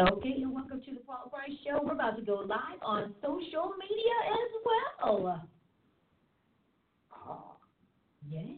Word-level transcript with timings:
Okay, 0.00 0.36
and 0.40 0.54
welcome 0.54 0.80
to 0.80 0.94
the 0.94 1.00
Paula 1.00 1.28
Price 1.28 1.50
Show. 1.62 1.78
We're 1.84 1.92
about 1.92 2.16
to 2.16 2.22
go 2.22 2.36
live 2.36 2.80
on 2.80 3.14
social 3.20 3.74
media 3.78 4.14
as 4.32 4.50
well. 4.64 5.42
Oh, 7.28 7.56
yay. 8.26 8.56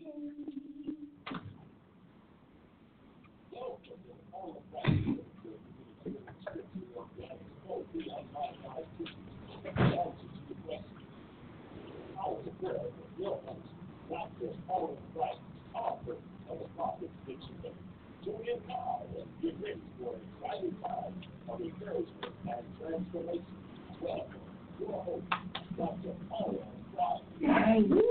Yay. 27.41 27.83
Woo. 27.89 28.03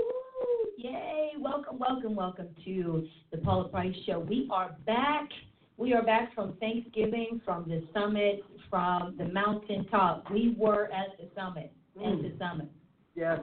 Yay. 0.76 1.30
Welcome, 1.40 1.78
welcome, 1.78 2.14
welcome 2.14 2.48
to 2.64 3.06
the 3.32 3.38
Paula 3.38 3.68
Price 3.68 3.94
Show. 4.06 4.20
We 4.20 4.48
are 4.52 4.76
back. 4.86 5.28
We 5.76 5.92
are 5.92 6.02
back 6.04 6.34
from 6.34 6.56
Thanksgiving, 6.60 7.40
from 7.44 7.64
the 7.68 7.82
summit, 7.92 8.44
from 8.70 9.16
the 9.18 9.24
mountaintop. 9.24 10.30
We 10.30 10.54
were 10.56 10.84
at 10.92 11.16
the 11.18 11.28
summit, 11.34 11.72
at 11.96 12.22
the 12.22 12.28
mm. 12.28 12.38
summit. 12.38 12.68
Yes. 13.16 13.40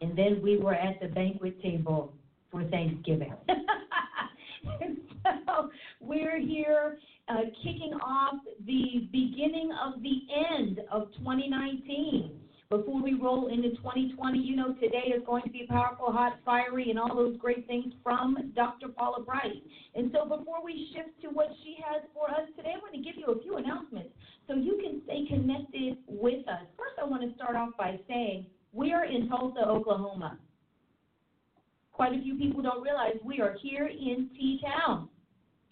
And 0.00 0.16
then 0.16 0.40
we 0.42 0.58
were 0.58 0.74
at 0.74 1.00
the 1.00 1.08
banquet 1.08 1.60
table 1.62 2.12
for 2.52 2.62
Thanksgiving. 2.64 3.34
so 5.46 5.70
we're 6.00 6.38
here 6.38 6.98
uh, 7.28 7.42
kicking 7.62 7.94
off 8.02 8.34
the 8.66 9.08
beginning 9.12 9.70
of 9.84 10.02
the 10.02 10.20
end 10.56 10.80
of 10.90 11.08
2019. 11.18 12.40
Before 12.68 13.00
we 13.00 13.14
roll 13.14 13.46
into 13.46 13.70
2020, 13.76 14.38
you 14.40 14.56
know, 14.56 14.74
today 14.74 15.14
is 15.16 15.22
going 15.24 15.44
to 15.44 15.50
be 15.50 15.66
powerful, 15.68 16.10
hot, 16.10 16.40
fiery, 16.44 16.90
and 16.90 16.98
all 16.98 17.14
those 17.14 17.36
great 17.36 17.64
things 17.68 17.94
from 18.02 18.52
Dr. 18.56 18.88
Paula 18.88 19.22
Price. 19.22 19.54
And 19.94 20.10
so 20.12 20.24
before 20.24 20.64
we 20.64 20.90
shift 20.92 21.20
to 21.22 21.28
what 21.28 21.46
she 21.62 21.76
has 21.88 22.02
for 22.12 22.28
us 22.28 22.48
today, 22.56 22.72
I'm 22.74 22.80
going 22.80 22.92
to 22.92 23.08
give 23.08 23.16
you 23.16 23.26
a 23.26 23.40
few 23.40 23.56
announcements 23.58 24.10
so 24.48 24.54
you 24.54 24.80
can 24.82 25.00
stay 25.04 25.26
connected 25.28 25.98
with 26.08 26.46
us. 26.48 26.66
First, 26.76 26.98
I 27.00 27.04
want 27.04 27.22
to 27.22 27.34
start 27.36 27.54
off 27.54 27.70
by 27.78 28.00
saying 28.08 28.46
we 28.72 28.92
are 28.92 29.04
in 29.04 29.28
Tulsa, 29.28 29.60
Oklahoma. 29.60 30.36
Quite 31.96 32.12
a 32.12 32.20
few 32.20 32.34
people 32.34 32.60
don't 32.60 32.82
realize 32.82 33.14
we 33.24 33.40
are 33.40 33.56
here 33.62 33.86
in 33.86 34.28
T 34.36 34.60
Town. 34.62 35.08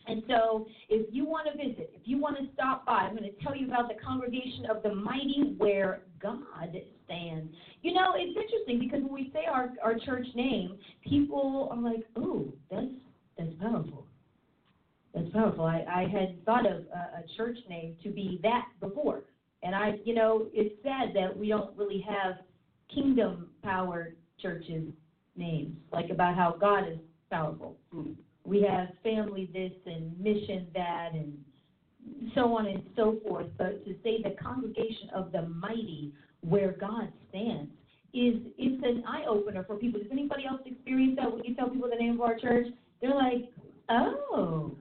And 0.06 0.22
so, 0.26 0.66
if 0.88 1.06
you 1.12 1.26
want 1.26 1.48
to 1.52 1.56
visit, 1.56 1.90
if 1.94 2.00
you 2.06 2.18
want 2.18 2.38
to 2.38 2.44
stop 2.54 2.86
by, 2.86 3.00
I'm 3.00 3.14
going 3.14 3.30
to 3.30 3.44
tell 3.44 3.54
you 3.54 3.66
about 3.66 3.88
the 3.88 3.94
Congregation 4.02 4.64
of 4.70 4.82
the 4.82 4.94
Mighty 4.94 5.54
where 5.58 6.00
God 6.22 6.74
stands. 7.04 7.52
You 7.82 7.92
know, 7.92 8.14
it's 8.16 8.34
interesting 8.38 8.78
because 8.78 9.02
when 9.02 9.12
we 9.12 9.30
say 9.34 9.44
our, 9.44 9.72
our 9.82 9.98
church 9.98 10.26
name, 10.34 10.78
people 11.06 11.68
are 11.70 11.78
like, 11.78 12.06
oh, 12.16 12.50
that's, 12.70 12.86
that's 13.36 13.52
powerful. 13.60 14.06
That's 15.14 15.28
powerful. 15.30 15.66
I, 15.66 15.84
I 15.86 16.08
had 16.10 16.42
thought 16.46 16.66
of 16.66 16.84
a, 16.86 17.18
a 17.18 17.36
church 17.36 17.58
name 17.68 17.96
to 18.02 18.08
be 18.08 18.40
that 18.42 18.64
before. 18.80 19.24
And 19.62 19.74
I, 19.74 19.98
you 20.06 20.14
know, 20.14 20.46
it's 20.54 20.74
sad 20.82 21.10
that 21.14 21.36
we 21.36 21.48
don't 21.48 21.76
really 21.76 22.02
have 22.08 22.36
kingdom 22.94 23.50
powered 23.62 24.16
churches 24.40 24.84
names, 25.36 25.76
like 25.92 26.10
about 26.10 26.36
how 26.36 26.56
God 26.60 26.88
is 26.88 26.98
powerful. 27.30 27.76
Mm. 27.94 28.14
We 28.44 28.62
have 28.62 28.88
family 29.02 29.50
this 29.52 29.72
and 29.86 30.18
mission 30.20 30.66
that 30.74 31.10
and 31.12 31.32
so 32.34 32.54
on 32.56 32.66
and 32.66 32.82
so 32.94 33.18
forth. 33.26 33.46
But 33.56 33.84
to 33.86 33.94
say 34.02 34.22
the 34.22 34.36
congregation 34.42 35.10
of 35.14 35.32
the 35.32 35.42
mighty 35.42 36.12
where 36.42 36.72
God 36.72 37.10
stands 37.30 37.70
is 38.12 38.34
it's 38.58 38.84
an 38.84 39.02
eye 39.08 39.24
opener 39.28 39.64
for 39.64 39.76
people. 39.76 40.00
Does 40.00 40.10
anybody 40.12 40.44
else 40.46 40.60
experience 40.66 41.18
that 41.20 41.32
when 41.32 41.42
you 41.44 41.54
tell 41.54 41.70
people 41.70 41.88
the 41.90 41.96
name 41.96 42.14
of 42.14 42.20
our 42.20 42.38
church? 42.38 42.66
They're 43.00 43.14
like, 43.14 43.50
Oh, 43.88 44.76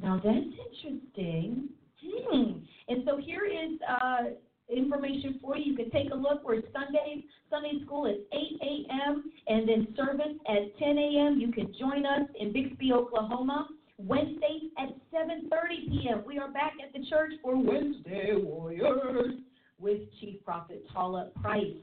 now 0.00 0.20
that's 0.22 0.36
interesting. 0.36 1.68
Hmm. 2.02 2.52
And 2.88 3.04
so 3.04 3.18
here 3.18 3.44
is 3.44 3.78
uh 3.88 4.30
information 4.70 5.38
for 5.42 5.56
you. 5.56 5.72
You 5.72 5.76
can 5.76 5.90
take 5.90 6.10
a 6.12 6.14
look. 6.14 6.42
We're 6.44 6.62
Sundays, 6.72 7.24
Sunday 7.50 7.82
school 7.84 8.06
is 8.06 8.18
8 8.32 8.38
a.m. 8.62 9.24
and 9.48 9.68
then 9.68 9.88
service 9.96 10.36
at 10.48 10.78
10 10.78 10.98
a.m. 10.98 11.38
You 11.38 11.52
can 11.52 11.74
join 11.78 12.06
us 12.06 12.28
in 12.38 12.52
Bixby, 12.52 12.92
Oklahoma. 12.92 13.68
Wednesdays 14.06 14.70
at 14.78 14.88
7:30 15.12 15.90
p.m. 15.90 16.22
We 16.26 16.38
are 16.38 16.50
back 16.50 16.72
at 16.82 16.92
the 16.92 17.06
church 17.06 17.32
for 17.42 17.54
Wednesday 17.54 18.32
Warriors 18.34 19.34
with 19.78 20.00
Chief 20.20 20.42
Prophet 20.44 20.86
Paula 20.92 21.30
Price. 21.42 21.76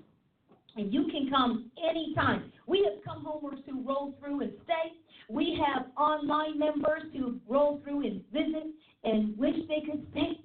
And 0.75 0.91
you 0.91 1.05
can 1.11 1.29
come 1.29 1.71
anytime. 1.87 2.51
We 2.65 2.87
have 2.89 3.03
come 3.03 3.23
homers 3.23 3.59
who 3.67 3.83
roll 3.87 4.15
through 4.19 4.41
and 4.41 4.53
stay. 4.63 4.93
We 5.29 5.59
have 5.65 5.87
online 5.97 6.57
members 6.57 7.03
who 7.13 7.39
roll 7.47 7.81
through 7.83 8.05
and 8.05 8.21
visit 8.31 8.65
and 9.03 9.37
wish 9.37 9.55
they 9.67 9.81
could 9.89 10.05
stay 10.11 10.39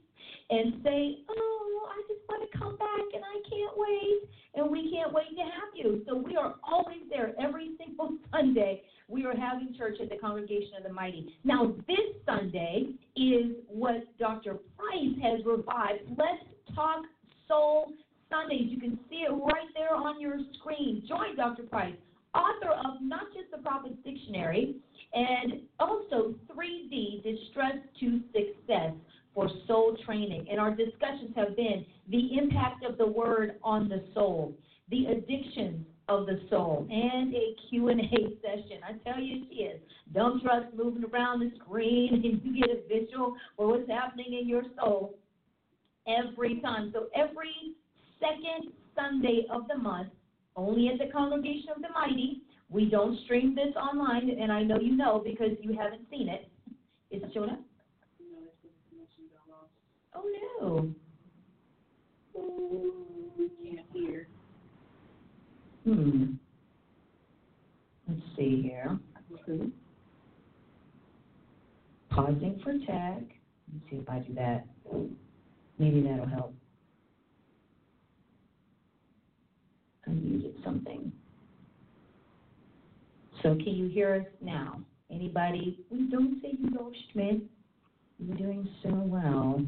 and 0.52 0.74
say, 0.84 1.18
Oh, 1.30 1.88
I 1.88 2.02
just 2.08 2.20
want 2.28 2.44
to 2.44 2.58
come 2.58 2.76
back 2.76 3.06
and 3.14 3.24
I 3.24 3.40
can't 3.48 3.72
wait. 3.76 4.28
And 4.54 4.70
we 4.70 4.92
can't 4.92 5.12
wait 5.12 5.34
to 5.34 5.42
have 5.42 5.72
you. 5.74 6.02
So 6.06 6.14
we 6.14 6.36
are 6.36 6.56
always 6.62 7.00
there 7.08 7.32
every 7.40 7.70
single 7.78 8.18
Sunday. 8.30 8.82
We 9.08 9.24
are 9.24 9.34
having 9.34 9.74
church 9.76 9.96
at 10.02 10.10
the 10.10 10.16
Congregation 10.16 10.72
of 10.76 10.82
the 10.84 10.92
Mighty. 10.92 11.34
Now, 11.42 11.74
this 11.88 12.12
Sunday 12.26 12.92
is 13.16 13.56
what 13.66 14.04
Dr. 14.18 14.58
Price 14.76 15.16
has 15.22 15.44
revived. 15.46 16.04
Let's 16.10 16.44
Talk 16.74 17.04
Soul 17.48 17.92
Sundays. 18.30 18.68
You 18.68 18.78
can 18.78 18.98
see 19.08 19.24
it 19.28 19.32
right 19.32 19.68
there 19.74 19.94
on 19.94 20.20
your 20.20 20.38
screen. 20.58 21.02
Join 21.08 21.34
Dr. 21.36 21.64
Price, 21.64 21.94
author 22.34 22.72
of 22.72 23.00
not 23.00 23.24
just 23.34 23.50
the 23.50 23.58
Prophet's 23.58 23.96
Dictionary, 24.04 24.76
and 25.14 25.62
also 25.80 26.34
3D 26.54 27.22
Distress 27.22 27.76
to 28.00 28.20
Success 28.32 28.92
for 29.34 29.48
soul 29.66 29.96
training. 30.04 30.46
And 30.50 30.60
our 30.60 30.70
discussions 30.70 31.32
have 31.36 31.56
been 31.56 31.84
the 32.10 32.38
impact 32.38 32.84
of 32.84 32.98
the 32.98 33.06
word 33.06 33.56
on 33.62 33.88
the 33.88 34.04
soul, 34.14 34.54
the 34.90 35.06
addictions 35.06 35.86
of 36.08 36.26
the 36.26 36.40
soul, 36.50 36.86
and 36.90 37.34
a 37.34 37.54
Q&A 37.68 37.94
session. 38.42 38.80
I 38.86 38.92
tell 39.08 39.20
you, 39.20 39.44
she 39.48 39.62
is 39.62 39.80
dump 40.14 40.42
trucks 40.42 40.66
moving 40.76 41.04
around 41.04 41.40
the 41.40 41.50
screen, 41.58 42.14
and 42.24 42.24
you 42.24 42.60
get 42.60 42.70
a 42.70 42.88
visual 42.88 43.36
for 43.56 43.68
what's 43.68 43.88
happening 43.88 44.38
in 44.40 44.48
your 44.48 44.64
soul 44.76 45.14
every 46.06 46.60
time. 46.60 46.90
So 46.92 47.06
every 47.14 47.74
second 48.20 48.72
Sunday 48.94 49.46
of 49.50 49.68
the 49.68 49.78
month, 49.78 50.08
only 50.56 50.88
at 50.88 50.98
the 50.98 51.10
Congregation 51.12 51.68
of 51.74 51.82
the 51.82 51.88
Mighty. 51.94 52.42
We 52.68 52.86
don't 52.86 53.18
stream 53.24 53.54
this 53.54 53.74
online, 53.76 54.30
and 54.30 54.50
I 54.50 54.62
know 54.62 54.80
you 54.80 54.96
know 54.96 55.22
because 55.24 55.50
you 55.60 55.76
haven't 55.76 56.02
seen 56.10 56.28
it. 56.28 56.48
Is 57.10 57.22
it 57.22 57.30
showing 57.34 57.50
up? 57.50 57.60
Oh 60.14 60.24
no. 60.60 60.94
Can't 63.64 63.86
hear. 63.92 64.28
Hmm. 65.84 66.32
Let's 68.08 68.20
see 68.36 68.62
here. 68.62 68.98
Pausing 72.10 72.60
for 72.62 72.72
tag. 72.86 73.32
Let's 73.72 73.90
see 73.90 73.96
if 73.96 74.08
I 74.08 74.18
do 74.18 74.34
that. 74.34 74.66
Maybe 75.78 76.02
that'll 76.02 76.26
help. 76.26 76.54
I 80.06 80.10
muted 80.10 80.54
something. 80.62 81.10
So 83.42 83.54
can 83.54 83.74
you 83.74 83.88
hear 83.88 84.14
us 84.14 84.26
now? 84.40 84.80
Anybody? 85.10 85.84
We 85.90 86.08
don't 86.10 86.40
say 86.42 86.50
you 86.58 86.70
know, 86.70 86.92
Schmidt. 87.12 87.40
You're 88.18 88.36
doing 88.36 88.68
so 88.82 88.90
well. 88.90 89.64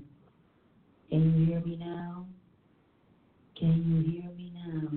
Can 1.10 1.38
you 1.38 1.46
hear 1.46 1.60
me 1.60 1.76
now? 1.76 2.26
Can 3.58 3.84
you 3.86 4.20
hear 4.20 4.30
me 4.32 4.52
now? 4.54 4.88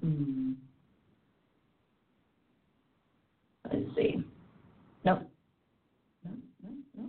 Hmm. 0.00 0.52
Let's 3.72 3.96
see. 3.96 4.24
No. 5.04 5.22
No, 6.24 6.30
no, 6.62 6.70
no. 6.96 7.08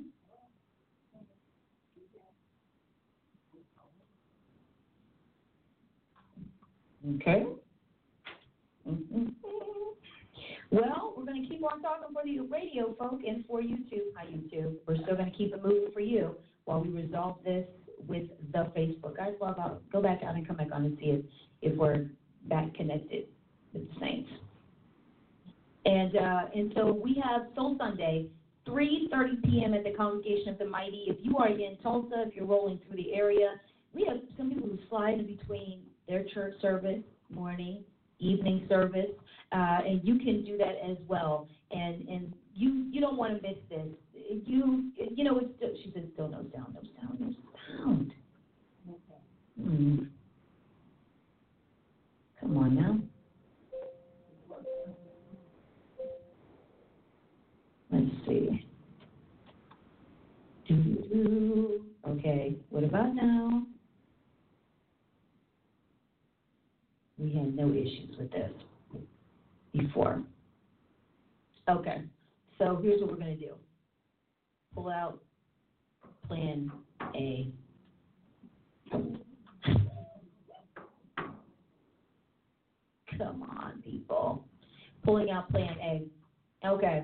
Okay. 7.16 7.46
Mm-hmm. 8.88 9.26
Well, 10.72 11.14
we're 11.16 11.26
going 11.26 11.42
to 11.44 11.48
keep 11.48 11.64
on 11.64 11.82
talking 11.82 12.14
for 12.14 12.24
the 12.26 12.40
radio 12.42 12.94
folk 13.00 13.22
and 13.26 13.46
for 13.46 13.62
YouTube. 13.62 14.12
Hi, 14.16 14.26
YouTube. 14.26 14.76
We're 14.86 14.96
still 14.96 15.16
going 15.16 15.32
to 15.32 15.38
keep 15.38 15.54
it 15.54 15.64
moving 15.64 15.92
for 15.94 16.02
you 16.02 16.36
while 16.68 16.82
we 16.82 16.90
resolve 16.90 17.38
this 17.46 17.66
with 18.08 18.28
the 18.52 18.70
Facebook. 18.78 19.16
Guys, 19.16 19.34
log 19.42 19.58
out, 19.58 19.82
go 19.90 20.02
back 20.02 20.22
out 20.22 20.36
and 20.36 20.46
come 20.46 20.58
back 20.58 20.68
on 20.74 20.84
and 20.84 20.98
see 21.00 21.06
if, 21.06 21.26
if 21.62 21.78
we're 21.78 22.08
back 22.50 22.74
connected 22.76 23.26
with 23.74 23.88
the 23.90 24.00
Saints. 24.00 24.30
And 25.86 26.18
uh, 26.18 26.42
and 26.54 26.74
so 26.76 26.92
we 26.92 27.22
have 27.24 27.44
Soul 27.56 27.78
Sunday, 27.80 28.28
3:30 28.68 29.44
p.m. 29.46 29.74
at 29.74 29.86
the 29.86 29.94
Congregation 29.96 30.50
of 30.50 30.60
the 30.60 30.66
Mighty. 30.66 31.06
If 31.08 31.18
you 31.22 31.38
are 31.38 31.48
in 31.48 31.78
Tulsa, 31.82 32.26
if 32.28 32.36
you're 32.36 32.46
rolling 32.46 32.82
through 32.86 32.98
the 32.98 33.14
area, 33.14 33.54
we 33.94 34.04
have 34.06 34.18
some 34.38 34.50
people 34.50 34.68
who 34.68 34.78
slide 34.90 35.20
in 35.20 35.26
between 35.26 35.84
their 36.10 36.26
church 36.34 36.56
service, 36.62 37.02
morning, 37.30 37.86
evening 38.20 38.66
service, 38.68 39.12
uh, 39.54 39.80
and 39.86 40.02
you 40.04 40.20
can 40.20 40.44
do 40.44 40.58
that 40.58 40.76
as 40.86 40.98
well. 41.08 41.48
And 41.72 42.06
and 42.10 42.34
you 42.58 42.88
you 42.92 43.00
don't 43.00 43.18
want 43.18 43.36
to 43.36 43.48
miss 43.48 43.58
this. 43.70 43.88
You 44.46 44.92
you 44.98 45.24
know 45.24 45.38
it's 45.38 45.56
still, 45.58 45.70
she 45.84 45.92
said 45.94 46.10
still 46.14 46.28
no 46.28 46.44
sound, 46.54 46.74
no 46.74 46.82
sound, 47.00 47.20
no 47.20 47.34
sound. 47.78 48.14
Hmm. 49.62 49.98
Come 52.40 52.58
on 52.58 52.76
now. 52.76 53.00
Let's 57.92 58.06
see. 58.28 58.66
Doo-doo-doo. 60.68 61.86
Okay, 62.08 62.56
what 62.70 62.84
about 62.84 63.16
now? 63.16 63.64
We 67.18 67.34
had 67.34 67.56
no 67.56 67.72
issues 67.72 68.16
with 68.20 68.32
this 68.32 68.52
before. 69.74 70.22
Okay, 71.70 72.04
so 72.58 72.80
here's 72.82 73.02
what 73.02 73.12
we're 73.12 73.18
going 73.18 73.38
to 73.38 73.46
do 73.46 73.54
pull 74.74 74.90
out 74.90 75.20
plan 76.28 76.72
A. 77.16 77.52
Come 83.18 83.42
on, 83.44 83.82
people. 83.84 84.46
Pulling 85.04 85.32
out 85.32 85.50
plan 85.50 85.76
A. 85.82 86.04
Okay. 86.68 87.04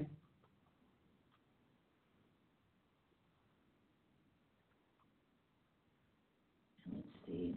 Let's 6.91 7.07
see. 7.25 7.55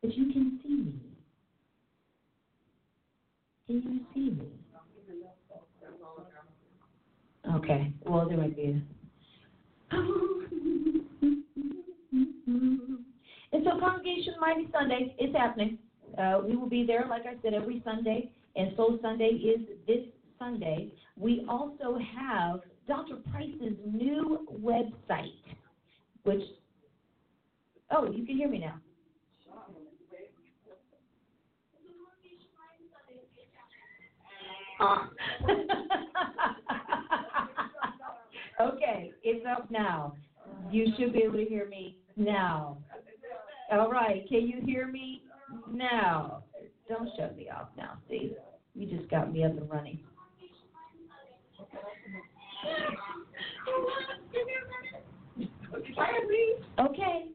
But 0.00 0.16
you 0.16 0.32
can 0.32 0.58
see 0.62 0.68
me. 0.68 0.94
Can 3.66 3.82
you 3.82 4.00
see 4.14 4.30
me? 4.30 4.59
Okay. 7.56 7.92
Well, 8.04 8.28
there 8.28 8.38
might 8.38 8.56
be. 8.56 8.62
A... 8.62 9.96
and 13.52 13.64
so, 13.64 13.80
Congregation 13.80 14.34
Mighty 14.40 14.68
Sunday 14.72 15.14
is 15.18 15.34
happening. 15.34 15.78
Uh, 16.18 16.40
we 16.46 16.56
will 16.56 16.68
be 16.68 16.84
there, 16.84 17.06
like 17.08 17.22
I 17.26 17.34
said, 17.42 17.54
every 17.54 17.82
Sunday, 17.84 18.30
and 18.56 18.76
Soul 18.76 18.98
Sunday 19.02 19.26
is 19.26 19.60
this 19.86 20.04
Sunday. 20.38 20.92
We 21.16 21.44
also 21.48 21.98
have 22.16 22.60
Dr. 22.88 23.16
Price's 23.30 23.76
new 23.84 24.46
website, 24.60 25.40
which, 26.24 26.42
oh, 27.90 28.10
you 28.10 28.24
can 28.24 28.36
hear 28.36 28.48
me 28.48 28.58
now. 28.58 28.80
okay, 38.60 39.12
it's 39.22 39.44
up 39.46 39.70
now. 39.70 40.14
You 40.70 40.86
should 40.98 41.12
be 41.12 41.20
able 41.20 41.38
to 41.38 41.44
hear 41.44 41.68
me 41.68 41.96
now. 42.16 42.78
All 43.72 43.90
right, 43.90 44.28
can 44.28 44.46
you 44.46 44.60
hear 44.64 44.86
me 44.86 45.22
now? 45.70 46.44
Don't 46.88 47.08
shut 47.16 47.36
me 47.36 47.48
off 47.48 47.68
now, 47.76 47.98
see? 48.08 48.34
You 48.74 48.98
just 48.98 49.10
got 49.10 49.32
me 49.32 49.44
up 49.44 49.52
and 49.52 49.70
running. 49.70 50.00
Okay. 56.78 57.26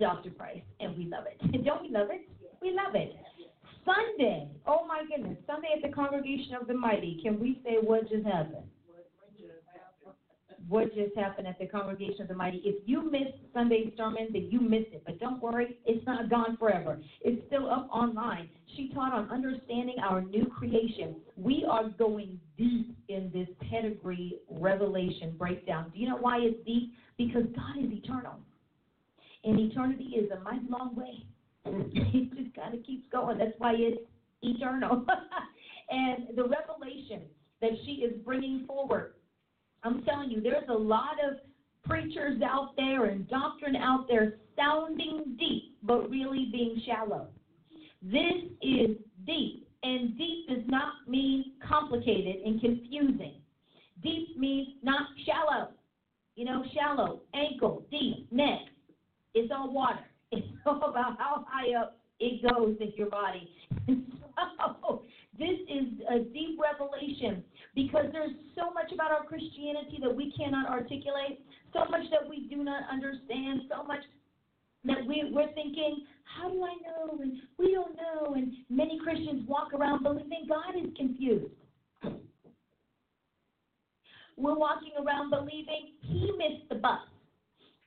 Dr. 0.00 0.30
Price, 0.30 0.62
and 0.80 0.96
we 0.96 1.04
love 1.04 1.24
it. 1.26 1.36
And 1.42 1.62
don't 1.66 1.82
we 1.82 1.90
love 1.90 2.08
it? 2.10 2.26
We 2.62 2.70
love 2.70 2.94
it. 2.94 3.14
Sunday, 3.84 4.48
oh 4.66 4.86
my 4.88 5.02
goodness, 5.06 5.36
Sunday 5.46 5.68
at 5.76 5.82
the 5.86 5.94
Congregation 5.94 6.54
of 6.58 6.66
the 6.66 6.72
Mighty. 6.72 7.20
Can 7.22 7.38
we 7.38 7.60
say 7.62 7.76
what 7.82 8.08
just 8.08 8.24
happened? 8.24 8.64
What 10.68 10.94
just 10.94 11.14
happened 11.16 11.46
at 11.46 11.58
the 11.58 11.66
Congregation 11.66 12.22
of 12.22 12.28
the 12.28 12.34
Mighty? 12.34 12.62
If 12.64 12.76
you 12.86 13.10
missed 13.10 13.36
Sunday's 13.52 13.92
sermon, 13.96 14.28
then 14.32 14.48
you 14.50 14.60
missed 14.60 14.92
it. 14.92 15.02
But 15.04 15.20
don't 15.20 15.42
worry, 15.42 15.76
it's 15.84 16.04
not 16.06 16.30
gone 16.30 16.56
forever. 16.56 16.98
It's 17.20 17.44
still 17.48 17.70
up 17.70 17.88
online. 17.92 18.48
She 18.74 18.90
taught 18.94 19.12
on 19.12 19.30
understanding 19.30 19.96
our 20.02 20.22
new 20.22 20.46
creation. 20.46 21.16
We 21.36 21.66
are 21.68 21.88
going 21.90 22.40
deep 22.56 22.96
in 23.08 23.30
this 23.34 23.48
pedigree 23.70 24.38
revelation 24.50 25.34
breakdown. 25.38 25.90
Do 25.92 26.00
you 26.00 26.08
know 26.08 26.16
why 26.16 26.38
it's 26.38 26.64
deep? 26.64 26.94
Because 27.18 27.44
God 27.54 27.84
is 27.84 27.90
eternal. 27.92 28.36
And 29.44 29.60
eternity 29.60 30.14
is 30.16 30.30
a 30.30 30.40
mighty 30.40 30.66
long 30.70 30.96
way. 30.96 31.26
it 31.66 32.34
just 32.34 32.56
kind 32.56 32.74
of 32.74 32.84
keeps 32.84 33.06
going. 33.12 33.36
That's 33.38 33.58
why 33.58 33.74
it's 33.76 34.00
eternal. 34.40 35.04
and 35.90 36.36
the 36.36 36.44
revelation 36.44 37.22
that 37.60 37.72
she 37.84 37.92
is 37.92 38.14
bringing 38.24 38.66
forward 38.66 39.14
I'm 39.84 40.02
telling 40.02 40.30
you, 40.30 40.40
there's 40.40 40.68
a 40.68 40.74
lot 40.74 41.16
of 41.22 41.36
preachers 41.84 42.40
out 42.42 42.74
there 42.76 43.06
and 43.06 43.28
doctrine 43.28 43.76
out 43.76 44.06
there 44.08 44.38
sounding 44.56 45.36
deep, 45.38 45.76
but 45.82 46.08
really 46.08 46.48
being 46.50 46.80
shallow. 46.86 47.28
This 48.02 48.50
is 48.62 48.96
deep, 49.26 49.68
and 49.82 50.16
deep 50.16 50.48
does 50.48 50.64
not 50.66 50.92
mean 51.06 51.52
complicated 51.66 52.36
and 52.44 52.60
confusing. 52.60 53.34
Deep 54.02 54.36
means 54.38 54.68
not 54.82 55.06
shallow. 55.26 55.70
You 56.36 56.46
know, 56.46 56.64
shallow, 56.74 57.20
ankle, 57.34 57.84
deep, 57.90 58.30
neck. 58.32 58.60
It's 59.34 59.52
all 59.54 59.72
water. 59.72 60.00
It's 60.32 60.46
all 60.66 60.82
about 60.90 61.16
how 61.16 61.46
high 61.48 61.80
up 61.80 62.00
it 62.18 62.42
goes 62.42 62.76
in 62.80 62.92
your 62.96 63.08
body. 63.08 63.48
so, 63.86 65.02
this 65.38 65.60
is 65.68 66.00
a 66.10 66.18
deep 66.32 66.58
revelation 66.60 67.44
because 67.74 68.06
there's 68.12 68.32
so 68.54 68.72
much 68.72 68.92
about 68.92 69.10
our 69.10 69.24
Christianity 69.24 69.98
that 70.02 70.14
we 70.14 70.32
cannot 70.38 70.68
articulate, 70.68 71.40
so 71.72 71.80
much 71.90 72.02
that 72.10 72.28
we 72.28 72.46
do 72.48 72.62
not 72.62 72.82
understand, 72.90 73.62
so 73.68 73.82
much 73.82 74.00
that 74.84 75.04
we, 75.06 75.30
we're 75.32 75.52
thinking, 75.54 76.04
how 76.24 76.48
do 76.48 76.64
I 76.64 76.74
know? 76.86 77.18
And 77.20 77.32
we 77.58 77.72
don't 77.72 77.96
know. 77.96 78.34
And 78.34 78.52
many 78.68 78.98
Christians 79.02 79.48
walk 79.48 79.72
around 79.74 80.02
believing 80.02 80.46
God 80.48 80.76
is 80.76 80.90
confused. 80.96 81.52
We're 84.36 84.58
walking 84.58 84.92
around 84.98 85.30
believing 85.30 85.92
he 86.00 86.32
missed 86.36 86.68
the 86.68 86.74
bus, 86.76 87.00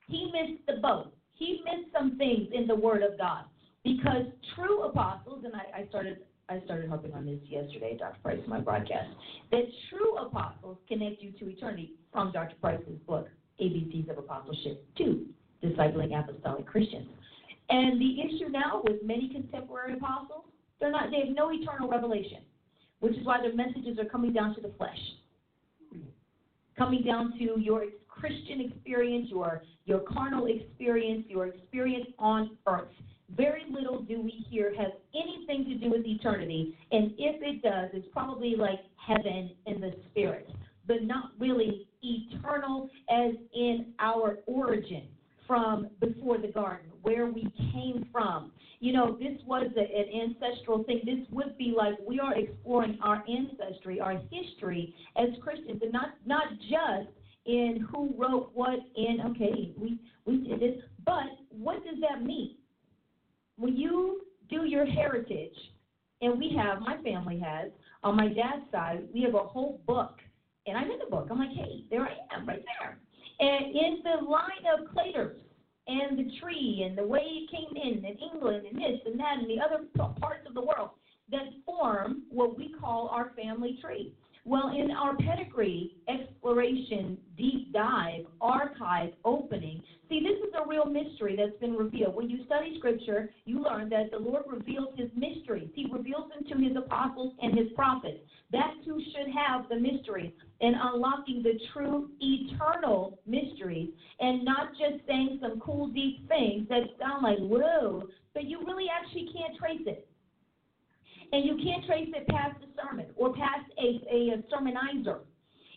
he 0.07 0.31
missed 0.31 0.65
the 0.65 0.81
boat, 0.81 1.13
he 1.33 1.61
missed 1.65 1.91
some 1.93 2.17
things 2.17 2.47
in 2.53 2.67
the 2.67 2.75
Word 2.75 3.03
of 3.03 3.17
God. 3.17 3.43
Because 3.83 4.25
true 4.55 4.83
apostles, 4.83 5.43
and 5.45 5.53
I, 5.55 5.81
I 5.81 5.87
started 5.89 6.19
I 6.49 6.61
started 6.65 6.89
harping 6.89 7.13
on 7.13 7.25
this 7.25 7.39
yesterday, 7.45 7.97
Dr. 7.99 8.17
Price, 8.23 8.39
in 8.43 8.49
my 8.49 8.59
broadcast, 8.61 9.09
that 9.51 9.63
true 9.89 10.17
apostles 10.17 10.77
connect 10.87 11.21
you 11.21 11.31
to 11.31 11.49
eternity 11.49 11.93
from 12.11 12.31
Dr. 12.31 12.55
Price's 12.61 12.97
book, 13.05 13.27
ABCs 13.61 14.09
of 14.09 14.17
Apostleship, 14.17 14.85
to 14.97 15.25
discipling 15.63 16.17
apostolic 16.17 16.65
Christians. 16.65 17.07
And 17.69 17.99
the 17.99 18.21
issue 18.21 18.49
now 18.49 18.81
with 18.85 19.03
many 19.03 19.29
contemporary 19.29 19.93
apostles, 19.93 20.45
they're 20.79 20.91
not, 20.91 21.11
they 21.11 21.27
have 21.27 21.35
no 21.35 21.51
eternal 21.51 21.89
revelation. 21.89 22.39
which 22.99 23.15
is 23.15 23.25
why 23.25 23.41
their 23.41 23.53
messages 23.53 23.99
are 23.99 24.05
coming 24.05 24.33
down 24.33 24.55
to 24.55 24.61
the 24.61 24.71
flesh, 24.77 24.97
coming 26.77 27.03
down 27.03 27.33
to 27.37 27.59
your 27.59 27.85
Christian 28.07 28.61
experience, 28.61 29.27
your 29.29 29.63
your 29.85 29.99
carnal 29.99 30.47
experience, 30.47 31.25
your 31.29 31.47
experience 31.47 32.07
on 32.17 32.57
earth. 32.67 32.87
Very 33.35 33.63
little 33.69 34.01
do 34.01 34.21
we 34.21 34.45
hear 34.49 34.73
has 34.77 34.91
anything 35.13 35.65
to 35.65 35.75
do 35.75 35.89
with 35.89 36.05
eternity, 36.05 36.77
and 36.91 37.11
if 37.17 37.41
it 37.41 37.61
does, 37.61 37.89
it's 37.93 38.07
probably 38.13 38.55
like 38.55 38.79
heaven 38.95 39.51
in 39.65 39.81
the 39.81 39.93
spirit, 40.09 40.49
but 40.87 41.03
not 41.03 41.31
really 41.37 41.87
eternal 42.01 42.89
as 43.09 43.33
in 43.53 43.93
our 43.99 44.39
origin 44.45 45.03
from 45.45 45.89
before 45.99 46.37
the 46.37 46.47
garden, 46.47 46.89
where 47.01 47.25
we 47.27 47.51
came 47.73 48.07
from. 48.11 48.51
You 48.79 48.93
know, 48.93 49.17
this 49.17 49.39
was 49.45 49.71
a, 49.75 49.79
an 49.79 50.35
ancestral 50.35 50.83
thing. 50.83 51.01
This 51.05 51.25
would 51.31 51.57
be 51.57 51.73
like 51.75 51.95
we 52.07 52.19
are 52.19 52.37
exploring 52.37 52.99
our 53.01 53.23
ancestry, 53.27 53.99
our 53.99 54.21
history 54.31 54.93
as 55.15 55.29
Christians, 55.41 55.81
and 55.81 55.91
not 55.91 56.15
not 56.25 56.47
just 56.69 57.09
in 57.45 57.87
who 57.91 58.13
wrote 58.17 58.51
what 58.53 58.79
in. 58.95 59.19
Okay, 59.31 59.73
we 59.77 59.99
we 60.25 60.47
did 60.47 60.59
this, 60.59 60.83
but 61.05 61.25
what 61.49 61.83
does 61.83 61.95
that 62.01 62.23
mean? 62.23 62.56
When 63.57 63.75
you 63.75 64.21
do 64.49 64.65
your 64.65 64.85
heritage, 64.85 65.55
and 66.21 66.37
we 66.39 66.55
have, 66.57 66.81
my 66.81 66.97
family 67.03 67.39
has, 67.39 67.69
on 68.03 68.15
my 68.15 68.27
dad's 68.27 68.69
side, 68.71 69.03
we 69.13 69.21
have 69.23 69.35
a 69.35 69.39
whole 69.39 69.81
book, 69.85 70.19
and 70.65 70.77
I'm 70.77 70.89
in 70.89 70.99
the 70.99 71.09
book. 71.09 71.27
I'm 71.29 71.39
like, 71.39 71.55
hey, 71.55 71.83
there 71.89 72.03
I 72.03 72.35
am, 72.35 72.47
right 72.47 72.63
there. 72.79 72.97
And 73.39 73.75
in 73.75 73.99
the 74.03 74.25
line 74.25 74.65
of 74.73 74.87
Claters 74.93 75.37
and 75.87 76.17
the 76.17 76.39
tree 76.39 76.85
and 76.87 76.97
the 76.97 77.05
way 77.05 77.21
it 77.21 77.51
came 77.51 77.75
in, 77.75 78.03
and 78.03 78.17
England 78.19 78.65
and 78.65 78.77
this 78.77 78.99
and 79.05 79.19
that 79.19 79.37
and 79.39 79.49
the 79.49 79.61
other 79.63 79.85
parts 80.19 80.47
of 80.47 80.53
the 80.53 80.61
world 80.61 80.89
that 81.29 81.43
form 81.65 82.23
what 82.29 82.57
we 82.57 82.73
call 82.79 83.09
our 83.09 83.31
family 83.35 83.77
tree. 83.81 84.13
Well, 84.47 84.69
in 84.69 84.91
our 84.91 85.13
pedigree 85.17 85.97
exploration, 86.07 87.17
deep 87.35 87.73
dive, 87.73 88.27
archive 88.39 89.09
opening, 89.25 89.83
see, 90.07 90.21
this 90.21 90.37
is 90.47 90.55
a 90.57 90.65
real 90.65 90.85
mystery 90.85 91.35
that's 91.35 91.59
been 91.59 91.73
revealed. 91.73 92.15
When 92.15 92.29
you 92.29 92.45
study 92.45 92.75
Scripture, 92.77 93.29
you 93.43 93.61
learn 93.61 93.89
that 93.89 94.09
the 94.09 94.17
Lord 94.17 94.43
reveals 94.47 94.97
His 94.97 95.09
mysteries. 95.17 95.69
He 95.73 95.89
reveals 95.91 96.29
them 96.29 96.45
to 96.47 96.65
His 96.65 96.77
apostles 96.77 97.33
and 97.41 97.59
His 97.59 97.67
prophets. 97.75 98.19
That's 98.49 98.77
who 98.85 99.01
should 99.11 99.33
have 99.35 99.67
the 99.67 99.75
mysteries 99.75 100.31
and 100.61 100.77
unlocking 100.81 101.43
the 101.43 101.59
true 101.73 102.07
eternal 102.21 103.19
mysteries 103.25 103.89
and 104.21 104.45
not 104.45 104.69
just 104.79 105.05
saying 105.05 105.39
some 105.41 105.59
cool, 105.59 105.87
deep 105.89 106.25
things 106.29 106.69
that 106.69 106.83
sound 106.97 107.21
like, 107.21 107.39
whoa, 107.39 108.03
but 108.33 108.45
you 108.45 108.59
really 108.65 108.85
actually 108.89 109.27
can't 109.37 109.57
trace 109.57 109.85
it. 109.85 110.07
And 111.31 111.45
you 111.45 111.57
can't 111.63 111.85
trace 111.85 112.09
it 112.15 112.27
past 112.27 112.57
the 112.61 112.67
sermon 112.81 113.07
or 113.15 113.33
past 113.33 113.69
a, 113.77 114.01
a, 114.09 114.43
sermonizer 114.51 115.19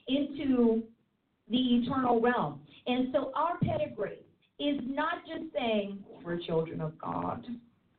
into 0.08 0.82
the 1.50 1.58
eternal 1.58 2.20
realm. 2.20 2.60
And 2.86 3.08
so 3.12 3.32
our 3.34 3.58
pedigree 3.58 4.20
is 4.58 4.80
not 4.84 5.26
just 5.26 5.52
saying 5.52 5.98
we're 6.24 6.38
children 6.40 6.80
of 6.80 6.96
God, 6.98 7.44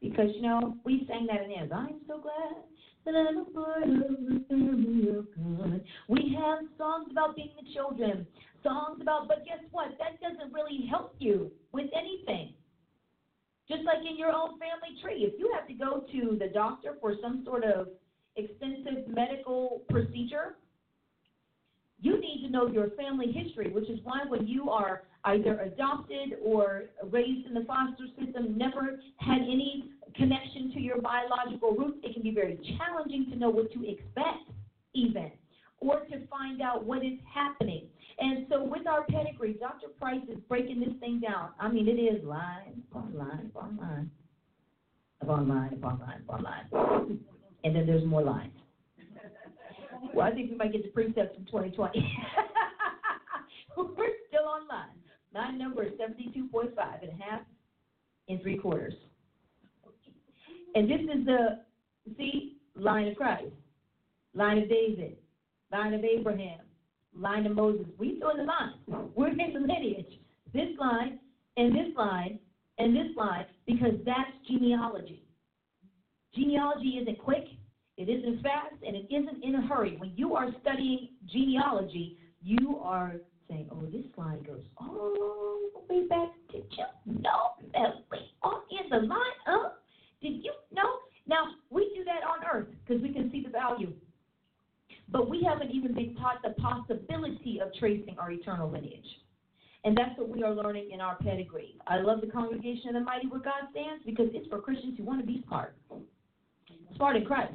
because 0.02 0.30
you 0.36 0.42
know 0.42 0.78
we 0.86 1.06
sang 1.08 1.28
that 1.28 1.44
in 1.44 1.52
hymns. 1.52 1.72
I'm 1.74 2.02
so 2.08 2.20
glad 2.20 2.64
that 3.06 3.16
I'm 3.16 3.38
a 3.40 3.46
part 3.46 3.84
of 3.84 3.90
the 3.90 4.44
family 4.48 5.10
of 5.10 5.26
God. 5.36 5.82
We 6.08 6.38
have 6.40 6.60
songs 6.78 7.08
about 7.12 7.36
being 7.36 7.52
the 7.60 7.74
children, 7.74 8.28
songs 8.64 9.00
about, 9.02 9.28
but 9.28 9.44
guess 9.46 9.64
what? 9.72 9.90
That 10.00 10.22
doesn't 10.22 10.54
really 10.54 10.88
help 10.90 11.16
you 11.20 11.52
with 11.72 11.88
anything. 11.98 12.54
Just 13.68 13.84
like 13.84 14.00
in 14.00 14.18
your 14.18 14.32
own 14.32 14.60
family 14.60 15.00
tree, 15.02 15.24
if 15.24 15.40
you 15.40 15.52
have 15.56 15.68
to 15.68 15.74
go 15.74 16.04
to 16.12 16.38
the 16.38 16.48
doctor 16.48 16.96
for 17.00 17.16
some 17.22 17.44
sort 17.46 17.64
of 17.64 17.88
extensive 18.36 19.08
medical 19.08 19.82
procedure, 19.90 20.56
you 22.00 22.20
need 22.20 22.44
to 22.46 22.52
know 22.52 22.68
your 22.68 22.90
family 22.92 23.32
history, 23.32 23.72
which 23.72 23.90
is 23.90 24.00
why 24.04 24.22
when 24.28 24.48
you 24.48 24.70
are 24.70 25.04
either 25.26 25.60
adopted 25.60 26.38
or 26.44 26.86
raised 27.12 27.48
in 27.48 27.54
the 27.54 27.64
foster 27.66 28.06
system, 28.20 28.58
never 28.58 29.00
had 29.18 29.42
any 29.42 29.92
connection 30.16 30.72
to 30.74 30.80
your 30.82 31.00
biological 31.00 31.72
roots, 31.76 32.00
it 32.04 32.14
can 32.14 32.24
be 32.24 32.32
very 32.32 32.58
challenging 32.78 33.30
to 33.30 33.38
know 33.38 33.50
what 33.50 33.72
to 33.74 33.88
expect, 33.88 34.50
even, 34.94 35.32
or 35.80 36.02
to 36.02 36.26
find 36.28 36.62
out 36.62 36.84
what 36.84 37.06
is 37.06 37.20
happening. 37.32 37.86
And 38.22 38.46
so, 38.50 38.64
with 38.64 38.86
our 38.86 39.04
pedigree, 39.06 39.54
Dr. 39.60 39.88
Price 40.00 40.22
is 40.30 40.38
breaking 40.48 40.80
this 40.80 40.94
thing 41.00 41.20
down. 41.20 41.50
I 41.60 41.70
mean, 41.70 41.88
it 41.88 42.00
is 42.00 42.24
line 42.24 42.84
upon 42.92 43.18
line 43.18 43.52
upon 43.54 43.78
line, 43.78 44.12
upon 45.22 45.50
line 45.50 45.74
upon 45.74 46.00
line 46.00 46.22
upon 46.28 46.44
line. 46.44 47.20
And 47.64 47.76
then 47.76 47.88
there's 47.88 48.06
more 48.06 48.22
lines. 48.22 48.54
Well, 50.14 50.28
I 50.28 50.32
think 50.32 50.52
we 50.52 50.58
might 50.58 50.72
get 50.72 50.84
the 50.84 50.90
precepts 50.90 51.36
in 51.38 51.46
2020. 51.46 52.00
We're 53.78 54.10
still 54.28 54.46
on 54.46 54.68
line. 54.68 54.98
Line 55.34 55.58
number 55.58 55.84
is 55.84 55.94
72.5 55.94 56.74
and 57.02 57.20
a 57.20 57.24
half 57.24 57.42
and 58.28 58.42
three 58.42 58.58
quarters. 58.58 58.94
And 60.76 60.90
this 60.90 61.00
is 61.02 61.26
the, 61.26 61.62
see, 62.18 62.58
line 62.76 63.08
of 63.08 63.16
Christ, 63.16 63.54
line 64.34 64.60
of 64.60 64.70
David, 64.70 65.18
line 65.72 65.94
of 65.94 66.04
Abraham, 66.04 66.60
line 67.18 67.46
of 67.46 67.56
Moses. 67.56 67.86
We 67.98 68.18
still 68.18 68.32
in 68.32 68.38
the 68.38 68.44
line. 68.44 69.12
We're 69.16 69.30
in 69.30 69.54
the 69.54 69.60
lineage. 69.60 70.20
This 70.54 70.70
line 70.80 71.20
and 71.58 71.74
this 71.74 71.96
line 71.96 72.40
and 72.78 72.96
this 72.96 73.16
line 73.16 73.46
because 73.66 73.94
that's 74.06 74.32
genealogy. 74.48 75.24
Genealogy 76.34 77.00
isn't 77.02 77.20
quick, 77.20 77.46
it 77.98 78.10
isn't 78.10 78.42
fast, 78.42 78.76
and 78.86 78.96
it 78.96 79.06
isn't 79.10 79.44
in 79.44 79.56
a 79.56 79.68
hurry. 79.68 79.98
When 79.98 80.14
you 80.16 80.34
are 80.36 80.48
studying 80.62 81.10
genealogy, 81.32 82.18
you 82.42 82.80
are 82.82 83.16
saying, 83.50 83.68
oh, 83.72 83.86
this 83.92 84.06
line 84.18 84.42
goes 84.44 84.64
all 84.78 85.60
the 85.88 85.94
way 85.94 86.08
back. 86.08 86.30
Did 86.52 86.64
you 86.72 86.86
know 87.22 87.52
that 87.74 88.06
way 88.10 88.20
on 88.44 88.62
in 88.72 88.90
the 88.90 89.08
line 89.08 89.20
up? 89.48 89.84
Did 90.22 90.44
you 90.44 90.54
know? 90.74 90.90
Now, 91.28 91.44
we 91.70 91.92
do 91.96 92.04
that 92.06 92.24
on 92.28 92.40
earth 92.52 92.68
because 92.86 93.02
we 93.02 93.14
can 93.14 93.30
see 93.32 93.44
the 93.44 93.50
value. 93.50 93.94
But 95.12 95.30
we 95.30 95.44
haven't 95.44 95.72
even 95.72 95.94
been 95.94 96.16
taught 96.16 96.42
the 96.44 96.52
possibility 96.62 97.60
of 97.62 97.74
tracing 97.76 98.16
our 98.18 98.32
eternal 98.32 98.72
lineage. 98.72 99.06
And 99.84 99.98
that's 99.98 100.18
what 100.18 100.30
we 100.30 100.44
are 100.44 100.54
learning 100.54 100.92
in 100.92 101.02
our 101.02 101.18
pedigree. 101.18 101.76
I 101.88 102.00
love 102.00 102.22
the 102.22 102.28
congregation 102.28 102.90
of 102.90 102.94
the 102.94 103.00
mighty 103.02 103.28
where 103.28 103.42
God 103.42 103.68
stands 103.72 104.04
because 104.06 104.28
it's 104.34 104.48
for 104.48 104.60
Christians 104.60 104.96
who 104.98 105.04
want 105.04 105.20
to 105.20 105.26
be 105.26 105.44
smart. 105.48 105.76
Smart 106.96 107.16
in 107.16 107.26
Christ. 107.26 107.54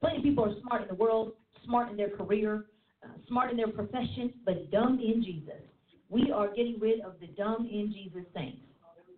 Plenty 0.00 0.18
of 0.18 0.22
people 0.22 0.44
are 0.44 0.54
smart 0.62 0.82
in 0.82 0.88
the 0.88 0.94
world, 0.94 1.32
smart 1.64 1.90
in 1.90 1.96
their 1.96 2.10
career, 2.10 2.66
uh, 3.04 3.08
smart 3.28 3.50
in 3.50 3.56
their 3.56 3.68
profession, 3.68 4.32
but 4.44 4.70
dumb 4.70 4.98
in 4.98 5.22
Jesus. 5.22 5.60
We 6.08 6.32
are 6.32 6.48
getting 6.48 6.78
rid 6.80 7.00
of 7.00 7.14
the 7.20 7.26
dumb 7.28 7.68
in 7.70 7.92
Jesus 7.92 8.24
saints. 8.34 8.62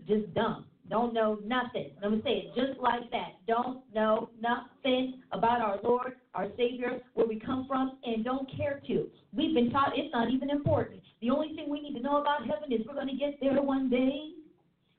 Just 0.07 0.33
dumb. 0.35 0.65
Don't 0.89 1.13
know 1.13 1.39
nothing. 1.45 1.91
Let 2.03 2.13
me 2.13 2.21
say 2.25 2.47
it 2.47 2.55
just 2.55 2.81
like 2.81 3.11
that. 3.11 3.33
Don't 3.47 3.83
know 3.95 4.31
nothing 4.41 5.21
about 5.33 5.61
our 5.61 5.79
Lord, 5.83 6.15
our 6.35 6.49
Savior, 6.57 7.01
where 7.15 7.27
we 7.27 7.39
come 7.39 7.67
from, 7.69 7.99
and 8.05 8.25
don't 8.25 8.49
care 8.57 8.81
to. 8.87 9.09
We've 9.37 9.55
been 9.55 9.71
taught 9.71 9.93
it's 9.95 10.13
not 10.13 10.31
even 10.31 10.49
important. 10.51 11.01
The 11.21 11.31
only 11.31 11.55
thing 11.55 11.69
we 11.69 11.81
need 11.81 11.95
to 11.95 12.03
know 12.03 12.21
about 12.21 12.47
heaven 12.47 12.73
is 12.73 12.87
we're 12.87 12.95
going 12.95 13.09
to 13.09 13.17
get 13.17 13.39
there 13.41 13.61
one 13.61 13.91
day. 13.91 14.31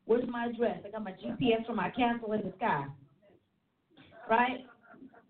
Where's 0.05 0.27
my 0.29 0.45
address? 0.45 0.79
I 0.85 0.91
got 0.91 1.03
my 1.03 1.11
GPS 1.11 1.65
from 1.65 1.77
my 1.77 1.89
castle 1.89 2.33
in 2.33 2.41
the 2.41 2.53
sky. 2.57 2.85
Right? 4.29 4.65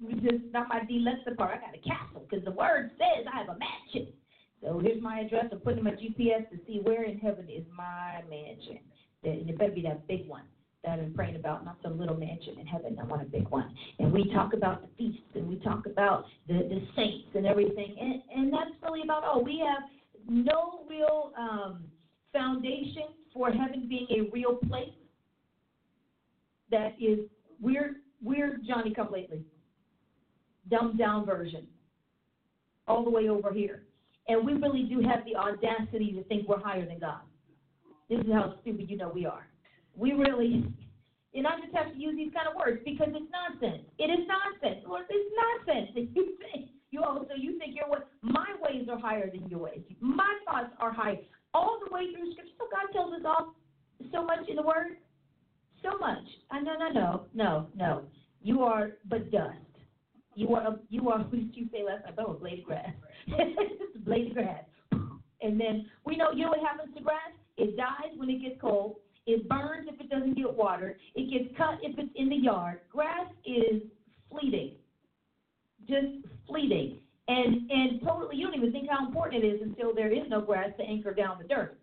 We 0.01 0.13
just 0.15 0.43
not 0.51 0.67
my 0.67 0.83
deluxe 0.85 1.19
part. 1.37 1.57
I 1.57 1.59
got 1.59 1.75
a 1.75 1.87
castle 1.87 2.25
because 2.29 2.43
the 2.43 2.51
word 2.51 2.91
says 2.97 3.25
I 3.31 3.37
have 3.37 3.49
a 3.49 3.57
mansion. 3.59 4.13
So 4.61 4.79
here's 4.79 5.01
my 5.01 5.21
address. 5.21 5.45
I'm 5.51 5.59
putting 5.59 5.83
my 5.83 5.91
GPS 5.91 6.49
to 6.49 6.59
see 6.67 6.79
where 6.83 7.03
in 7.03 7.17
heaven 7.19 7.47
is 7.49 7.63
my 7.75 8.21
mansion. 8.29 8.79
And 9.23 9.49
it 9.49 9.57
better 9.57 9.71
be 9.71 9.81
that 9.81 10.07
big 10.07 10.27
one 10.27 10.43
that 10.83 10.97
been 10.97 11.13
praying 11.13 11.35
about, 11.35 11.65
not 11.65 11.77
some 11.83 11.99
little 11.99 12.15
mansion 12.15 12.55
in 12.59 12.65
heaven. 12.65 12.97
I 13.01 13.03
want 13.05 13.21
a 13.21 13.25
big 13.25 13.47
one. 13.49 13.73
And 13.99 14.13
we 14.13 14.31
talk 14.33 14.53
about 14.53 14.81
the 14.81 14.87
feasts 14.97 15.27
and 15.35 15.47
we 15.47 15.57
talk 15.57 15.85
about 15.85 16.25
the, 16.47 16.53
the 16.53 16.81
saints 16.95 17.27
and 17.35 17.45
everything. 17.45 17.95
And, 17.99 18.21
and 18.33 18.53
that's 18.53 18.71
really 18.83 19.01
about 19.03 19.23
all. 19.23 19.43
We 19.43 19.61
have 19.65 19.89
no 20.27 20.85
real 20.89 21.33
um, 21.37 21.83
foundation 22.31 23.07
for 23.33 23.51
heaven 23.51 23.87
being 23.89 24.07
a 24.09 24.31
real 24.31 24.55
place 24.55 24.93
that 26.71 26.95
is 26.99 27.19
we're 27.61 27.97
we're 28.23 28.59
Johnny 28.67 28.93
come 28.93 29.11
lately. 29.11 29.43
Dumbed 30.69 30.97
down 30.97 31.25
version. 31.25 31.67
All 32.87 33.03
the 33.03 33.09
way 33.09 33.27
over 33.29 33.51
here. 33.51 33.83
And 34.27 34.45
we 34.45 34.53
really 34.53 34.83
do 34.83 35.01
have 35.01 35.25
the 35.25 35.35
audacity 35.35 36.13
to 36.13 36.23
think 36.25 36.47
we're 36.47 36.59
higher 36.59 36.85
than 36.85 36.99
God. 36.99 37.21
This 38.09 38.19
is 38.19 38.33
how 38.33 38.55
stupid 38.61 38.89
you 38.89 38.97
know 38.97 39.11
we 39.13 39.25
are. 39.25 39.47
We 39.95 40.13
really, 40.13 40.65
and 41.35 41.45
I 41.45 41.51
just 41.61 41.75
have 41.75 41.93
to 41.93 41.97
use 41.99 42.15
these 42.17 42.33
kind 42.33 42.47
of 42.47 42.55
words 42.55 42.81
because 42.83 43.09
it's 43.09 43.31
nonsense. 43.31 43.83
It 43.99 44.09
is 44.09 44.25
nonsense. 44.25 44.83
Lord, 44.87 45.05
it's 45.09 45.35
nonsense 45.37 45.91
that 45.93 46.07
you 46.15 46.37
think 46.41 46.69
you 46.91 47.03
also 47.03 47.27
you 47.37 47.59
think 47.59 47.75
your 47.75 47.89
way. 47.89 47.99
My 48.21 48.47
ways 48.61 48.87
are 48.89 48.99
higher 48.99 49.29
than 49.29 49.47
your 49.47 49.59
ways. 49.59 49.81
My 49.99 50.37
thoughts 50.45 50.73
are 50.79 50.91
high. 50.91 51.19
All 51.53 51.79
the 51.85 51.93
way 51.93 52.11
through 52.13 52.31
Scripture, 52.33 52.53
so 52.57 52.65
God 52.71 52.91
tells 52.93 53.13
us 53.13 53.21
all 53.25 53.55
so 54.11 54.23
much 54.23 54.47
in 54.49 54.55
the 54.55 54.63
Word, 54.63 54.97
so 55.83 55.97
much. 55.99 56.25
I 56.49 56.61
no 56.61 56.73
no 56.77 56.89
no 56.89 57.25
no 57.33 57.67
no. 57.75 58.03
You 58.41 58.63
are 58.63 58.91
but 59.07 59.31
dust. 59.31 59.57
You 60.33 60.55
are 60.55 60.79
you 60.89 61.09
are. 61.09 61.19
What 61.29 61.31
did 61.31 61.55
you 61.55 61.67
say 61.71 61.83
last 61.83 62.05
night? 62.05 62.15
Oh, 62.17 62.33
blade 62.33 62.59
of 62.59 62.65
grass. 62.65 62.89
a 63.27 63.99
blade 64.05 64.27
of 64.29 64.33
grass. 64.33 64.63
And 65.41 65.59
then 65.59 65.85
we 66.05 66.17
know 66.17 66.31
you 66.31 66.45
know 66.45 66.49
what 66.49 66.59
happens 66.59 66.93
to 66.95 67.03
grass? 67.03 67.31
It 67.59 67.75
dies 67.75 68.15
when 68.15 68.29
it 68.29 68.41
gets 68.41 68.59
cold. 68.61 68.95
It 69.25 69.47
burns 69.47 69.87
if 69.91 69.99
it 69.99 70.09
doesn't 70.09 70.35
get 70.35 70.53
water. 70.53 70.97
It 71.13 71.29
gets 71.29 71.55
cut 71.57 71.79
if 71.83 71.99
it's 71.99 72.11
in 72.15 72.29
the 72.29 72.37
yard. 72.37 72.79
Grass 72.89 73.27
is 73.45 73.81
fleeting, 74.31 74.75
just 75.87 76.25
fleeting, 76.47 76.99
and 77.27 77.69
and 77.69 78.01
totally. 78.01 78.37
You 78.37 78.47
don't 78.47 78.55
even 78.55 78.71
think 78.71 78.89
how 78.89 79.05
important 79.05 79.43
it 79.43 79.47
is 79.47 79.61
until 79.61 79.93
there 79.93 80.11
is 80.11 80.23
no 80.29 80.41
grass 80.41 80.69
to 80.77 80.83
anchor 80.83 81.13
down 81.13 81.37
the 81.39 81.47
dirt. 81.47 81.77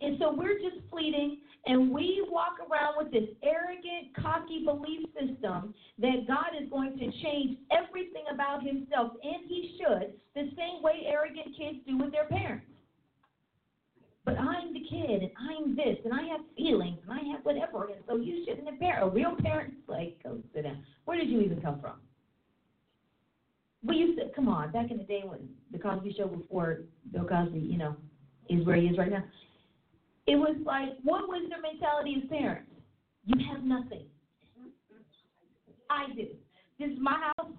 And 0.00 0.16
so 0.18 0.32
we're 0.32 0.58
just 0.58 0.88
fleeting, 0.90 1.38
and 1.66 1.90
we 1.90 2.26
walk 2.30 2.54
around 2.60 2.94
with 2.96 3.12
this 3.12 3.28
arrogant, 3.42 4.16
cocky 4.16 4.64
belief 4.64 5.06
system 5.12 5.74
that 5.98 6.26
God 6.26 6.56
is 6.58 6.70
going 6.70 6.98
to 6.98 7.10
change 7.22 7.58
everything 7.70 8.24
about 8.32 8.62
Himself, 8.64 9.12
and 9.22 9.44
He 9.48 9.76
should, 9.76 10.14
the 10.34 10.48
same 10.56 10.82
way 10.82 11.04
arrogant 11.06 11.54
kids 11.58 11.78
do 11.86 11.98
with 11.98 12.10
their 12.10 12.26
parents. 12.26 12.71
But 14.24 14.38
I'm 14.38 14.72
the 14.72 14.80
kid, 14.80 15.22
and 15.22 15.30
I'm 15.50 15.74
this, 15.74 15.98
and 16.04 16.14
I 16.14 16.22
have 16.28 16.40
feelings, 16.56 16.98
and 17.02 17.12
I 17.12 17.22
have 17.32 17.44
whatever, 17.44 17.86
and 17.86 18.02
so 18.06 18.16
you 18.16 18.44
shouldn't 18.46 18.68
have 18.68 18.78
parent. 18.78 19.04
A 19.04 19.10
real 19.10 19.34
parent's 19.42 19.76
like, 19.88 20.22
go 20.22 20.38
sit 20.54 20.62
down. 20.62 20.84
Where 21.06 21.18
did 21.18 21.28
you 21.28 21.40
even 21.40 21.60
come 21.60 21.80
from? 21.80 21.94
We 23.84 23.96
used 23.96 24.20
to, 24.20 24.28
come 24.34 24.48
on, 24.48 24.70
back 24.70 24.92
in 24.92 24.98
the 24.98 25.04
day 25.04 25.22
when 25.24 25.40
the 25.72 25.78
Cosby 25.78 26.14
Show 26.16 26.28
before 26.28 26.82
Bill 27.12 27.24
Cosby, 27.24 27.58
you 27.58 27.78
know, 27.78 27.96
is 28.48 28.64
where 28.64 28.76
he 28.76 28.86
is 28.86 28.96
right 28.96 29.10
now 29.10 29.24
it 30.26 30.36
was 30.36 30.56
like, 30.64 30.90
what 31.02 31.28
was 31.28 31.48
their 31.48 31.60
mentality 31.60 32.22
as 32.22 32.28
parents? 32.28 32.70
You 33.24 33.44
have 33.52 33.64
nothing. 33.64 34.04
I 35.90 36.06
do. 36.14 36.26
This 36.78 36.90
is 36.90 36.98
my 37.00 37.30
house. 37.36 37.52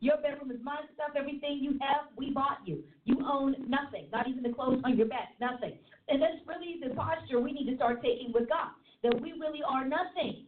Your 0.00 0.16
bedroom 0.18 0.50
is 0.50 0.58
my 0.62 0.80
stuff. 0.94 1.16
Everything 1.16 1.58
you 1.60 1.78
have, 1.80 2.08
we 2.16 2.30
bought 2.30 2.58
you. 2.64 2.82
You 3.04 3.18
own 3.26 3.54
nothing, 3.68 4.06
not 4.12 4.28
even 4.28 4.42
the 4.42 4.50
clothes 4.50 4.80
on 4.84 4.96
your 4.96 5.06
back, 5.06 5.34
nothing. 5.40 5.78
And 6.08 6.20
that's 6.20 6.40
really 6.46 6.76
the 6.82 6.94
posture 6.94 7.40
we 7.40 7.52
need 7.52 7.70
to 7.70 7.76
start 7.76 8.02
taking 8.02 8.32
with 8.32 8.48
God, 8.48 8.70
that 9.02 9.20
we 9.20 9.32
really 9.32 9.60
are 9.66 9.86
nothing 9.86 10.46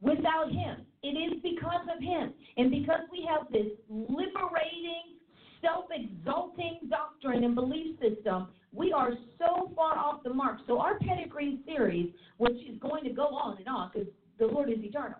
without 0.00 0.50
Him. 0.50 0.86
It 1.02 1.16
is 1.16 1.40
because 1.42 1.86
of 1.94 2.02
Him. 2.02 2.32
And 2.56 2.70
because 2.70 3.02
we 3.12 3.28
have 3.28 3.50
this 3.52 3.72
liberating, 3.88 5.18
self 5.60 5.86
exalting 5.90 6.88
doctrine 6.88 7.44
and 7.44 7.54
belief 7.54 7.98
system 8.00 8.48
we 8.72 8.92
are 8.92 9.12
so 9.38 9.72
far 9.74 9.96
off 9.96 10.22
the 10.22 10.32
mark. 10.32 10.58
So 10.66 10.80
our 10.80 10.98
pedigree 10.98 11.60
series, 11.66 12.12
which 12.36 12.56
is 12.68 12.78
going 12.80 13.04
to 13.04 13.10
go 13.10 13.26
on 13.26 13.56
and 13.58 13.68
on 13.68 13.90
because 13.92 14.08
the 14.38 14.46
Lord 14.46 14.70
is 14.70 14.78
eternal. 14.80 15.18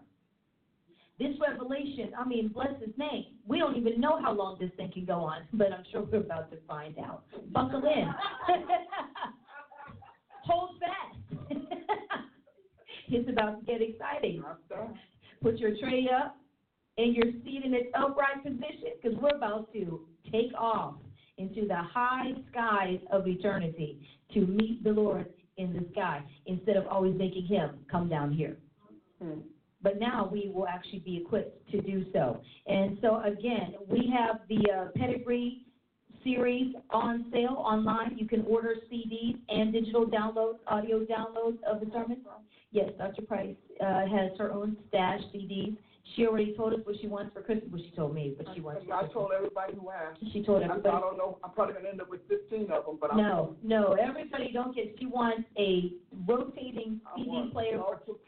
This 1.18 1.34
revelation, 1.40 2.12
I 2.16 2.24
mean, 2.24 2.48
bless 2.48 2.80
his 2.80 2.96
name. 2.96 3.24
We 3.46 3.58
don't 3.58 3.76
even 3.76 4.00
know 4.00 4.20
how 4.22 4.32
long 4.32 4.56
this 4.60 4.70
thing 4.76 4.92
can 4.92 5.04
go 5.04 5.14
on, 5.14 5.42
but 5.52 5.72
I'm 5.72 5.82
sure 5.90 6.02
we're 6.02 6.18
about 6.18 6.50
to 6.52 6.58
find 6.68 6.96
out. 6.98 7.24
Buckle 7.52 7.82
in. 7.84 8.08
Hold 10.44 10.70
fast. 10.78 11.16
it's 13.08 13.28
about 13.28 13.60
to 13.60 13.66
get 13.66 13.82
exciting. 13.82 14.44
Put 15.42 15.58
your 15.58 15.72
tray 15.80 16.08
up 16.08 16.36
and 16.98 17.16
your 17.16 17.26
seat 17.44 17.62
in 17.64 17.74
its 17.74 17.88
upright 17.94 18.44
position 18.44 18.92
because 19.02 19.18
we're 19.20 19.36
about 19.36 19.72
to 19.72 20.06
take 20.30 20.52
off 20.56 20.94
into 21.36 21.66
the 21.66 21.76
high 21.76 22.32
skies 22.50 22.98
of 23.10 23.26
eternity 23.26 24.00
to 24.34 24.46
meet 24.46 24.84
the 24.84 24.90
Lord 24.90 25.26
in 25.56 25.72
the 25.72 25.84
sky 25.92 26.22
instead 26.46 26.76
of 26.76 26.86
always 26.86 27.16
making 27.16 27.46
him 27.46 27.78
come 27.90 28.08
down 28.08 28.32
here. 28.32 28.56
Hmm. 29.20 29.40
But 29.82 30.00
now 30.00 30.28
we 30.30 30.50
will 30.52 30.66
actually 30.66 31.00
be 31.00 31.16
equipped 31.16 31.70
to 31.70 31.80
do 31.80 32.04
so. 32.12 32.40
And 32.66 32.98
so, 33.00 33.22
again, 33.22 33.74
we 33.88 34.12
have 34.16 34.40
the 34.48 34.70
uh, 34.70 34.84
pedigree 34.96 35.62
series 36.24 36.74
on 36.90 37.26
sale 37.32 37.56
online. 37.58 38.16
You 38.18 38.26
can 38.26 38.44
order 38.48 38.74
CDs 38.92 39.38
and 39.48 39.72
digital 39.72 40.06
downloads, 40.06 40.58
audio 40.66 41.00
downloads 41.00 41.62
of 41.62 41.80
the 41.80 41.86
sermon. 41.92 42.18
Yes, 42.72 42.90
Dr. 42.98 43.22
Price 43.22 43.56
uh, 43.80 44.06
has 44.06 44.36
her 44.38 44.52
own 44.52 44.76
stash 44.88 45.20
CDs. 45.34 45.76
She 46.14 46.26
already 46.26 46.54
told 46.54 46.74
us 46.74 46.80
what 46.84 46.96
she 47.00 47.06
wants 47.06 47.32
for 47.34 47.42
Christmas. 47.42 47.70
Well, 47.70 47.82
she 47.82 47.90
told 47.94 48.14
me 48.14 48.34
what 48.36 48.54
she 48.54 48.60
wants. 48.60 48.82
I, 48.92 49.04
I 49.04 49.08
told 49.08 49.30
everybody 49.36 49.74
who 49.74 49.90
asked. 49.90 50.20
She 50.32 50.42
told 50.42 50.62
everybody. 50.62 50.88
I, 50.88 50.98
I 50.98 51.00
don't 51.00 51.18
know. 51.18 51.38
I'm 51.44 51.50
probably 51.52 51.74
gonna 51.74 51.88
end 51.88 52.00
up 52.00 52.10
with 52.10 52.20
15 52.28 52.70
of 52.70 52.86
them, 52.86 52.98
but 53.00 53.14
no, 53.16 53.56
I'm, 53.62 53.68
no. 53.68 53.92
Everybody 53.92 54.50
don't 54.52 54.74
get. 54.74 54.94
She 54.98 55.06
wants 55.06 55.44
a 55.58 55.92
rotating 56.26 57.00
CD 57.16 57.50
player. 57.52 57.80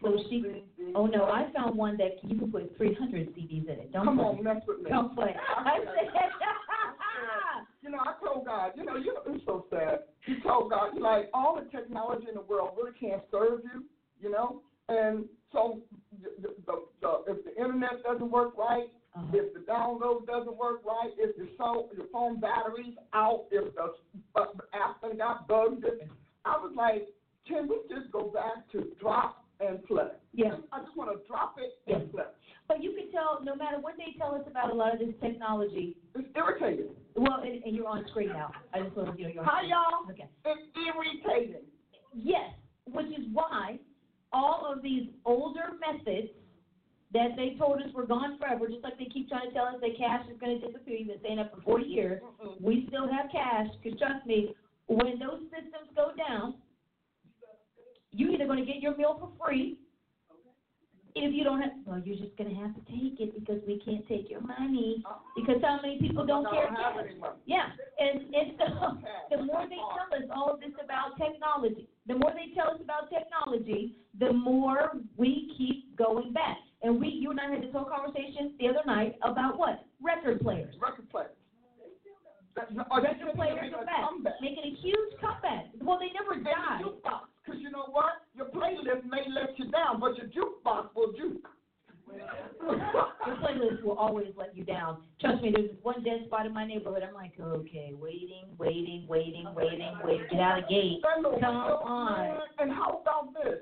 So 0.03 0.19
she. 0.29 0.65
Oh 0.95 1.07
no, 1.07 1.25
I 1.25 1.51
found 1.55 1.77
one 1.77 1.97
that 1.99 2.19
you 2.23 2.39
can 2.39 2.51
put 2.51 2.77
300 2.77 3.35
CDs 3.35 3.65
in 3.65 3.69
it. 3.69 3.93
Don't 3.93 4.05
come 4.05 4.17
play. 4.17 4.25
on, 4.27 4.45
mess 4.45 4.63
with 4.67 4.83
me. 4.83 4.91
Don't 4.91 5.15
play. 5.15 5.35
I 5.57 5.79
said. 5.79 6.11
you 7.83 7.91
know, 7.91 7.99
I 7.99 8.15
told 8.25 8.47
God. 8.47 8.73
You 8.77 8.85
know, 8.85 8.97
you 8.97 9.15
know, 9.15 9.23
it's 9.27 9.45
so 9.47 9.67
sad. 9.71 10.01
You 10.27 10.41
told 10.43 10.71
God, 10.71 10.99
like 11.01 11.31
all 11.33 11.57
the 11.57 11.69
technology 11.77 12.27
in 12.29 12.35
the 12.35 12.43
world 12.43 12.71
really 12.77 12.93
can't 12.99 13.23
serve 13.31 13.61
you. 13.65 13.85
You 14.21 14.31
know, 14.31 14.61
and 14.89 15.25
so 15.53 15.81
the, 16.23 16.49
the, 16.67 16.83
the, 17.01 17.33
if 17.33 17.45
the 17.45 17.57
internet 17.61 18.03
doesn't 18.05 18.31
work 18.31 18.57
right, 18.57 18.87
uh-huh. 19.17 19.27
if 19.33 19.55
the 19.55 19.61
download 19.61 20.27
doesn't 20.27 20.57
work 20.57 20.85
right, 20.85 21.11
if 21.19 21.37
your 21.37 21.49
phone 21.59 21.89
your 21.97 22.07
phone 22.13 22.41
battery's 22.41 22.95
out, 23.13 23.47
if 23.51 23.75
the 23.75 23.93
uh, 24.41 24.45
app 24.73 25.03
got 25.19 25.49
bugged, 25.49 25.85
I 26.45 26.57
was 26.57 26.73
like, 26.77 27.09
can 27.47 27.69
we 27.69 27.77
just 27.89 28.13
go 28.13 28.29
back 28.29 28.71
to 28.73 28.87
drop 29.01 29.45
and 29.61 29.83
play? 29.85 30.09
Yeah. 30.33 30.57
I 30.73 30.81
just 30.81 30.97
want 30.97 31.11
to 31.11 31.27
drop 31.27 31.57
it 31.59 31.79
yeah. 31.87 31.97
and 31.97 32.11
play. 32.13 32.25
But 32.69 32.83
you 32.83 32.93
can 32.93 33.11
tell, 33.11 33.41
no 33.43 33.57
matter 33.57 33.81
what 33.81 33.95
they 33.97 34.17
tell 34.17 34.35
us 34.35 34.43
about 34.49 34.71
a 34.71 34.75
lot 34.75 34.95
of 34.95 35.01
this 35.01 35.15
technology, 35.21 35.97
it's 36.15 36.29
irritating. 36.37 36.91
Well, 37.17 37.43
and, 37.43 37.63
and 37.65 37.75
you're 37.75 37.89
on 37.89 38.05
screen 38.11 38.29
now. 38.29 38.53
I 38.73 38.83
just 38.83 38.97
want 38.97 39.13
to 39.13 39.19
you 39.19 39.27
know 39.27 39.35
you're 39.35 39.43
on 39.43 39.49
Hi, 39.51 39.59
screen. 39.59 39.71
y'all. 39.71 40.11
Okay. 40.11 40.29
It's 40.45 41.25
irritating. 41.27 41.67
Yes, 42.15 42.51
which 42.87 43.07
is 43.07 43.27
why 43.33 43.79
all 44.33 44.73
of 44.73 44.83
these 44.83 45.09
older 45.25 45.73
methods 45.81 46.29
that 47.13 47.31
they 47.37 47.57
told 47.59 47.83
us 47.83 47.93
were 47.93 48.07
gone 48.07 48.39
forever, 48.39 48.69
just 48.69 48.85
like 48.85 48.97
they 48.99 49.07
keep 49.07 49.29
trying 49.29 49.49
to 49.49 49.55
tell 49.55 49.65
us 49.65 49.75
that 49.81 49.99
cash 49.99 50.25
is 50.31 50.39
going 50.39 50.61
to 50.61 50.67
disappear. 50.67 50.97
You've 50.97 51.09
been 51.09 51.19
saying 51.23 51.37
that 51.37 51.53
for 51.55 51.61
40 51.63 51.85
years. 51.85 52.23
We 52.61 52.87
still 52.89 53.09
have 53.11 53.31
cash, 53.33 53.67
because 53.83 53.99
trust 53.99 54.25
me, 54.27 54.55
when 54.87 55.19
those 55.19 55.41
systems 55.51 55.91
go 55.97 56.13
down, 56.17 56.55
you're 58.13 58.31
either 58.31 58.47
going 58.47 58.65
to 58.65 58.65
get 58.65 58.81
your 58.81 58.97
meal 58.97 59.17
for 59.19 59.31
free. 59.45 59.79
If 61.15 61.35
you 61.35 61.45
don't 61.45 61.61
have, 61.61 61.73
well, 61.85 62.01
you're 62.05 62.17
just 62.17 62.37
going 62.37 62.51
to 62.51 62.57
have 62.57 62.75
to 62.75 62.81
take 62.87 63.19
it 63.21 63.35
because 63.35 63.61
we 63.67 63.81
can't 63.85 64.07
take 64.07 64.31
your 64.31 64.41
money. 64.41 65.03
Because 65.37 65.57
how 65.63 65.81
many 65.83 65.99
people 65.99 66.25
don't 66.25 66.49
care 66.51 66.69
cash? 66.69 67.11
Yeah, 67.47 67.67
and 67.99 68.35
and 68.35 68.53
so 68.59 68.99
the 69.37 69.43
more 69.43 69.67
they 69.69 69.77
tell 69.77 70.11
us 70.15 70.29
all 70.35 70.55
of 70.55 70.61
this 70.61 70.71
about 70.83 71.19
technology, 71.19 71.89
the 72.07 72.15
more 72.15 72.33
they 72.33 72.55
tell 72.55 72.75
us 72.75 72.81
about 72.83 73.11
technology, 73.11 73.97
the 74.19 74.33
more 74.33 74.93
we 75.17 75.53
keep 75.59 75.97
going 75.97 76.33
back. 76.33 76.59
And 76.83 76.99
we, 76.99 77.09
you 77.09 77.31
and 77.31 77.39
I 77.39 77.51
had 77.51 77.63
this 77.63 77.73
whole 77.73 77.85
conversation 77.85 78.55
the 78.59 78.69
other 78.69 78.81
night 78.87 79.17
about 79.23 79.59
what? 79.59 79.85
Record 80.03 80.41
players. 80.41 80.75
Record 80.81 81.11
players. 81.11 81.37
Record 82.57 83.35
players 83.35 83.73
are 83.77 83.85
back, 83.85 84.11
making 84.41 84.65
a 84.65 84.81
huge 84.83 85.21
comeback. 85.21 85.67
Well, 85.81 85.99
they 85.99 86.11
never 86.13 86.43
died. 86.43 86.83
Because 87.45 87.61
you 87.61 87.71
know 87.71 87.87
what? 87.91 88.27
Your 88.35 88.47
playlist 88.47 89.05
may 89.09 89.25
let 89.35 89.59
you 89.59 89.71
down, 89.71 90.01
but 90.01 90.17
your 90.17 90.27
jukebox 90.27 90.95
will 90.95 91.13
juke. 91.13 91.49
Your 92.61 93.37
playlist 93.37 93.83
will 93.83 93.97
always 93.97 94.29
let 94.37 94.57
you 94.57 94.65
down. 94.65 94.99
Trust 95.21 95.43
me, 95.43 95.53
there's 95.55 95.71
one 95.83 96.03
dead 96.03 96.25
spot 96.27 96.47
in 96.47 96.53
my 96.53 96.67
neighborhood. 96.67 97.03
I'm 97.07 97.15
like, 97.15 97.33
okay, 97.41 97.93
waiting, 97.99 98.47
waiting, 98.59 99.07
waiting, 99.09 99.47
waiting, 99.55 99.97
waiting. 100.05 100.27
Get 100.31 100.41
out 100.41 100.59
of 100.59 100.65
the 100.69 100.75
gate. 100.75 101.03
Come 101.03 101.25
on. 101.27 102.41
And 102.59 102.73
how 102.73 103.01
about 103.03 103.33
this? 103.35 103.61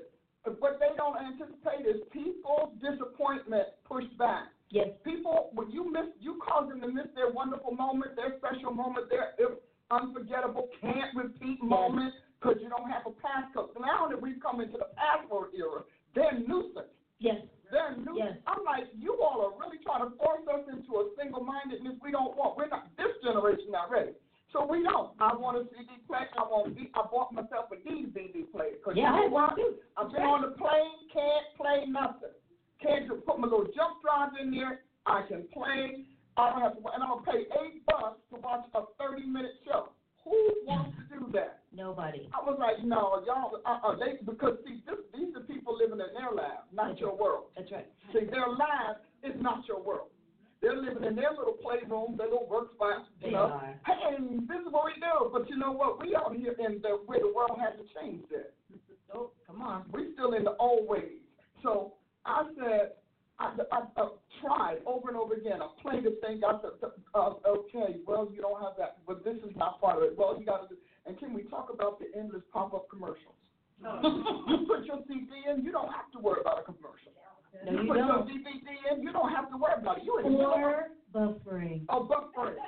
What 0.59 0.79
they 0.79 0.95
don't 0.97 1.15
anticipate 1.15 1.85
is 1.87 2.01
people's 2.11 2.73
disappointment 2.81 3.67
pushed 3.85 4.17
back. 4.17 4.47
Yes. 4.71 4.87
People, 5.03 5.49
when 5.53 5.69
you 5.69 5.91
miss, 5.91 6.07
you 6.19 6.39
cause 6.45 6.69
them 6.69 6.81
to 6.81 6.87
miss 6.87 7.07
their 7.15 7.29
wonderful 7.29 7.71
moment, 7.71 8.15
their 8.15 8.37
special 8.37 8.71
moment, 8.71 9.09
their 9.09 9.33
unforgettable, 9.91 10.69
can't 10.81 11.15
repeat 11.15 11.59
yes. 11.61 12.11
Because 12.39 12.57
you 12.63 12.69
don't 12.71 12.89
have 12.89 13.03
a 13.03 13.13
passcode. 13.19 13.75
Now 13.75 14.07
that 14.07 14.19
we've 14.19 14.39
come 14.41 14.61
into 14.61 14.79
the 14.79 14.87
password 14.95 15.51
era, 15.51 15.83
they're 16.15 16.39
nuisance. 16.39 16.87
Yes. 17.19 17.43
They're 17.69 17.95
new. 17.99 18.17
Yes. 18.17 18.39
I'm 18.47 18.63
like, 18.65 18.89
you 18.97 19.19
all 19.21 19.45
are 19.45 19.53
really 19.59 19.77
trying 19.83 20.07
to 20.07 20.15
force 20.17 20.47
us 20.49 20.65
into 20.71 21.03
a 21.03 21.11
single 21.19 21.43
mindedness 21.43 21.99
we 22.01 22.11
don't 22.11 22.35
want. 22.35 22.57
We're 22.57 22.71
not 22.71 22.87
this 22.97 23.13
generation 23.21 23.69
not 23.69 23.91
ready. 23.91 24.15
So 24.51 24.65
we 24.65 24.81
don't. 24.81 25.13
I 25.21 25.35
want 25.35 25.61
a 25.61 25.69
CD 25.69 26.01
player. 26.07 26.25
I 26.33 26.41
want. 26.41 26.73
I 26.73 27.01
bought 27.05 27.29
myself 27.31 27.69
a 27.69 27.77
DVD 27.85 28.49
player. 28.49 28.81
Cause 28.81 28.97
yeah, 28.97 29.13
you 29.13 29.29
know 29.29 29.29
I 29.29 29.29
want 29.29 29.55
to. 29.61 29.77
I've 29.93 30.09
been 30.09 30.25
on 30.25 30.41
the 30.41 30.57
plane. 30.57 31.05
Can't 31.13 31.45
play 31.53 31.85
nothing. 31.85 32.33
Can't 32.81 33.05
just 33.05 33.25
put 33.27 33.37
my 33.37 33.45
little 33.45 33.69
jump 33.77 34.01
drive 34.01 34.33
in 34.41 34.49
there. 34.49 34.81
I 35.05 35.21
can 35.27 35.45
play. 35.53 36.09
I 36.37 36.49
don't 36.49 36.61
have 36.61 36.73
to. 36.73 36.81
And 36.89 37.03
I'm 37.03 37.21
gonna 37.21 37.29
pay 37.29 37.45
eight 37.61 37.85
bucks 37.85 38.17
to 38.33 38.41
watch 38.41 38.65
a 38.73 38.89
30 38.97 39.27
minute 39.27 39.53
show. 39.65 39.89
Who 40.25 40.33
wants 40.65 40.97
to 40.97 41.19
do 41.19 41.31
that? 41.33 41.58
Nobody. 41.75 42.29
I 42.33 42.41
was 42.41 42.57
like, 42.59 42.83
no, 42.83 43.21
y'all, 43.25 43.61
uh, 43.65 43.79
uh, 43.85 43.95
they 43.95 44.17
because 44.25 44.57
see, 44.65 44.81
this, 44.85 44.97
these 45.13 45.35
are 45.35 45.41
people 45.41 45.77
living 45.77 46.01
in 46.01 46.11
their 46.17 46.33
lives, 46.33 46.65
not 46.73 46.89
That's 46.89 46.99
your 46.99 47.11
right. 47.11 47.19
world. 47.21 47.45
That's 47.55 47.71
right. 47.71 47.87
See, 48.11 48.25
their 48.25 48.49
lives 48.49 49.05
is 49.23 49.37
not 49.41 49.67
your 49.67 49.81
world. 49.81 50.09
They're 50.61 50.75
living 50.75 51.03
in 51.05 51.15
their 51.15 51.31
little 51.31 51.53
playroom, 51.61 52.17
their 52.17 52.27
little 52.27 52.47
work 52.49 52.73
spots, 52.73 53.05
you 53.21 53.27
They 53.27 53.31
know. 53.33 53.53
are. 53.53 53.79
Hey, 53.85 54.17
this 54.19 54.59
is 54.59 54.71
what 54.71 54.85
we 54.85 54.97
do. 54.99 55.29
But 55.31 55.49
you 55.49 55.57
know 55.57 55.71
what? 55.71 56.01
We 56.01 56.15
out 56.15 56.35
here 56.35 56.55
in 56.59 56.81
the 56.81 56.99
where 57.05 57.19
the 57.19 57.31
world 57.33 57.57
hasn't 57.61 57.87
changed 57.99 58.25
yet. 58.31 58.53
Oh, 59.11 59.31
come 59.47 59.63
on. 59.63 59.85
We 59.91 60.13
still 60.13 60.33
in 60.33 60.43
the 60.43 60.55
old 60.59 60.87
ways. 60.87 61.17
So 61.63 61.93
I 62.27 62.43
said, 62.55 62.91
I, 63.39 63.55
I, 63.71 63.79
I 63.97 64.09
tried 64.39 64.77
over 64.85 65.07
and 65.09 65.17
over 65.17 65.33
again. 65.33 65.63
I 65.63 65.69
played 65.81 66.03
this 66.03 66.13
thing. 66.21 66.41
I 66.47 66.59
said, 66.61 66.91
uh, 67.15 67.33
okay, 67.47 67.97
well, 68.05 68.29
you 68.31 68.39
don't 68.39 68.61
have 68.61 68.73
that, 68.77 68.97
but 69.07 69.23
this 69.25 69.37
is 69.37 69.55
not 69.55 69.81
part 69.81 69.97
of 69.97 70.03
it. 70.03 70.15
Well, 70.15 70.37
you 70.39 70.45
got 70.45 70.69
to. 70.69 70.75
And 71.05 71.17
can 71.17 71.33
we 71.33 71.43
talk 71.43 71.69
about 71.73 71.99
the 71.99 72.05
endless 72.17 72.43
pop-up 72.53 72.89
commercials? 72.89 73.37
you 73.81 74.67
put 74.67 74.83
your 74.83 74.99
CD 75.07 75.27
in, 75.49 75.63
you 75.63 75.71
don't 75.71 75.91
have 75.91 76.11
to 76.11 76.19
worry 76.19 76.41
about 76.41 76.59
a 76.59 76.63
commercial. 76.63 77.15
No, 77.65 77.71
you 77.71 77.81
you 77.81 77.87
put 77.87 77.97
your 77.97 78.07
don't. 78.07 78.27
DVD 78.27 78.67
in, 78.91 79.01
you 79.01 79.11
don't 79.11 79.31
have 79.31 79.49
to 79.49 79.57
worry 79.57 79.73
about 79.79 79.97
it. 79.99 80.03
You 80.03 80.19
in 80.19 80.23
the 80.23 80.37
middle 80.37 80.53
of 80.53 80.61
buffering. 81.15 81.85
a 81.89 81.95
buffering. 82.03 82.59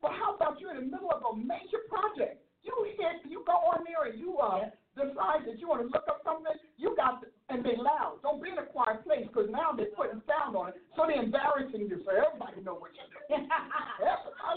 But 0.00 0.12
how 0.12 0.34
about 0.36 0.60
you're 0.60 0.70
in 0.70 0.88
the 0.88 0.90
middle 0.96 1.10
of 1.10 1.22
a 1.34 1.36
major 1.36 1.84
project? 1.90 2.40
You 2.62 2.72
hit, 2.96 3.28
you 3.28 3.42
go 3.46 3.52
on 3.52 3.84
there 3.84 4.10
and 4.10 4.18
you 4.18 4.38
uh 4.38 4.70
decide 4.96 5.46
that 5.46 5.58
you 5.58 5.68
want 5.70 5.86
to 5.86 5.88
look 5.88 6.06
up 6.08 6.20
something. 6.24 6.54
You 6.76 6.94
got, 6.96 7.22
to, 7.22 7.26
and 7.48 7.64
they 7.64 7.78
loud. 7.78 8.18
Don't 8.22 8.42
be 8.42 8.50
in 8.50 8.58
a 8.58 8.66
quiet 8.66 9.04
place 9.06 9.26
because 9.26 9.48
now 9.50 9.72
they're 9.72 9.94
putting 9.94 10.22
sound 10.26 10.56
on 10.56 10.74
it, 10.74 10.82
so 10.96 11.06
they're 11.06 11.22
embarrassing 11.22 11.86
you 11.86 12.02
so 12.02 12.10
everybody 12.10 12.62
know 12.62 12.74
what 12.78 12.90
you're 12.96 13.10
doing. 13.10 13.46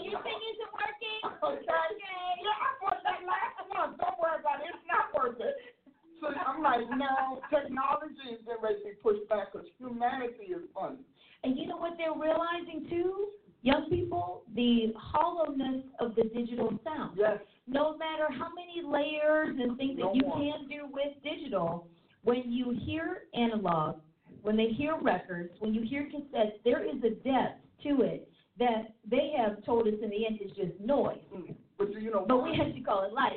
You 0.02 0.18
think 0.26 0.40
it's 0.42 0.60
working? 0.74 1.20
Okay. 1.44 1.86
Yeah, 2.42 2.56
I 2.60 2.68
bought 2.82 3.00
that 3.06 3.22
last 3.24 3.56
month. 3.70 3.96
Don't 4.00 4.18
worry 4.18 4.40
about 4.42 4.60
it. 4.60 4.74
It's 4.74 4.84
not 4.90 5.14
worth 5.14 5.38
it. 5.40 5.54
So 6.20 6.28
I'm 6.28 6.62
like, 6.62 6.82
no, 6.98 7.40
technology 7.48 8.32
is 8.32 8.40
getting 8.44 8.62
ready 8.62 8.80
to 8.80 8.84
be 8.84 8.96
pushed 9.02 9.28
back 9.28 9.52
because 9.52 9.68
humanity 9.78 10.50
is 10.50 10.64
fun. 10.74 10.98
And 11.44 11.56
you 11.56 11.66
know 11.66 11.76
what 11.76 11.94
they're 11.96 12.16
realizing 12.16 12.88
too? 12.90 13.28
Young 13.62 13.88
people, 13.88 14.42
the 14.54 14.92
hollowness 14.96 15.84
of 16.00 16.14
the 16.16 16.24
digital 16.34 16.72
sound. 16.84 17.16
Yes. 17.16 17.38
No 17.66 17.96
matter 17.96 18.26
how 18.30 18.48
many 18.54 18.82
layers 18.86 19.56
and 19.58 19.76
things 19.76 19.98
that 19.98 20.14
you 20.14 20.22
can 20.22 20.68
do 20.68 20.86
with 20.92 21.14
digital, 21.22 21.88
when 22.22 22.52
you 22.52 22.76
hear 22.84 23.22
analog, 23.34 23.96
when 24.42 24.56
they 24.56 24.68
hear 24.68 24.96
records, 25.00 25.50
when 25.60 25.72
you 25.72 25.82
hear 25.82 26.04
cassettes, 26.04 26.52
there 26.64 26.84
is 26.84 27.02
a 27.04 27.10
depth 27.10 27.60
to 27.82 28.02
it 28.02 28.28
that 28.58 28.94
they 29.08 29.32
have 29.36 29.64
told 29.64 29.88
us 29.88 29.94
in 30.02 30.10
the 30.10 30.26
end 30.26 30.38
is 30.44 30.50
just 30.56 30.78
noise. 30.80 31.18
Mm. 31.34 31.54
But 31.78 31.92
you 32.00 32.10
know 32.10 32.24
But 32.26 32.42
we 32.42 32.56
have 32.56 32.74
to 32.74 32.80
call 32.80 33.04
it 33.04 33.12
life. 33.12 33.32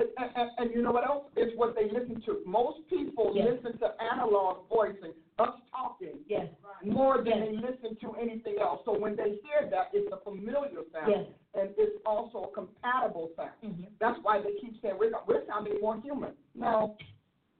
And, 0.00 0.30
and, 0.34 0.50
and 0.58 0.70
you 0.74 0.82
know 0.82 0.92
what 0.92 1.04
else? 1.06 1.24
It's 1.36 1.56
what 1.58 1.74
they 1.74 1.84
listen 1.90 2.22
to. 2.26 2.40
Most 2.46 2.88
people 2.88 3.32
Yes. 3.34 3.48
listen 3.52 3.78
to 3.80 3.88
analog 4.00 4.66
voicing, 4.68 5.12
us 5.38 5.54
talking, 5.70 6.18
Yes. 6.26 6.48
more 6.84 7.18
than 7.18 7.26
Yes. 7.26 7.38
they 7.46 7.56
listen 7.56 7.96
to 8.00 8.14
anything 8.14 8.56
else. 8.60 8.80
So 8.84 8.98
when 8.98 9.14
they 9.14 9.38
hear 9.44 9.68
that, 9.70 9.90
it's 9.92 10.10
a 10.12 10.16
familiar 10.18 10.80
sound, 10.92 11.26
and 11.54 11.70
it's 11.76 11.96
also 12.06 12.44
a 12.44 12.48
compatible 12.54 13.30
sound. 13.36 13.52
Mhm. 13.62 13.86
That's 13.98 14.18
why 14.22 14.40
they 14.40 14.54
keep 14.54 14.80
saying 14.80 14.96
we're, 14.98 15.12
we're 15.26 15.44
sounding 15.46 15.78
more 15.80 15.96
human. 16.00 16.32
No, 16.54 16.96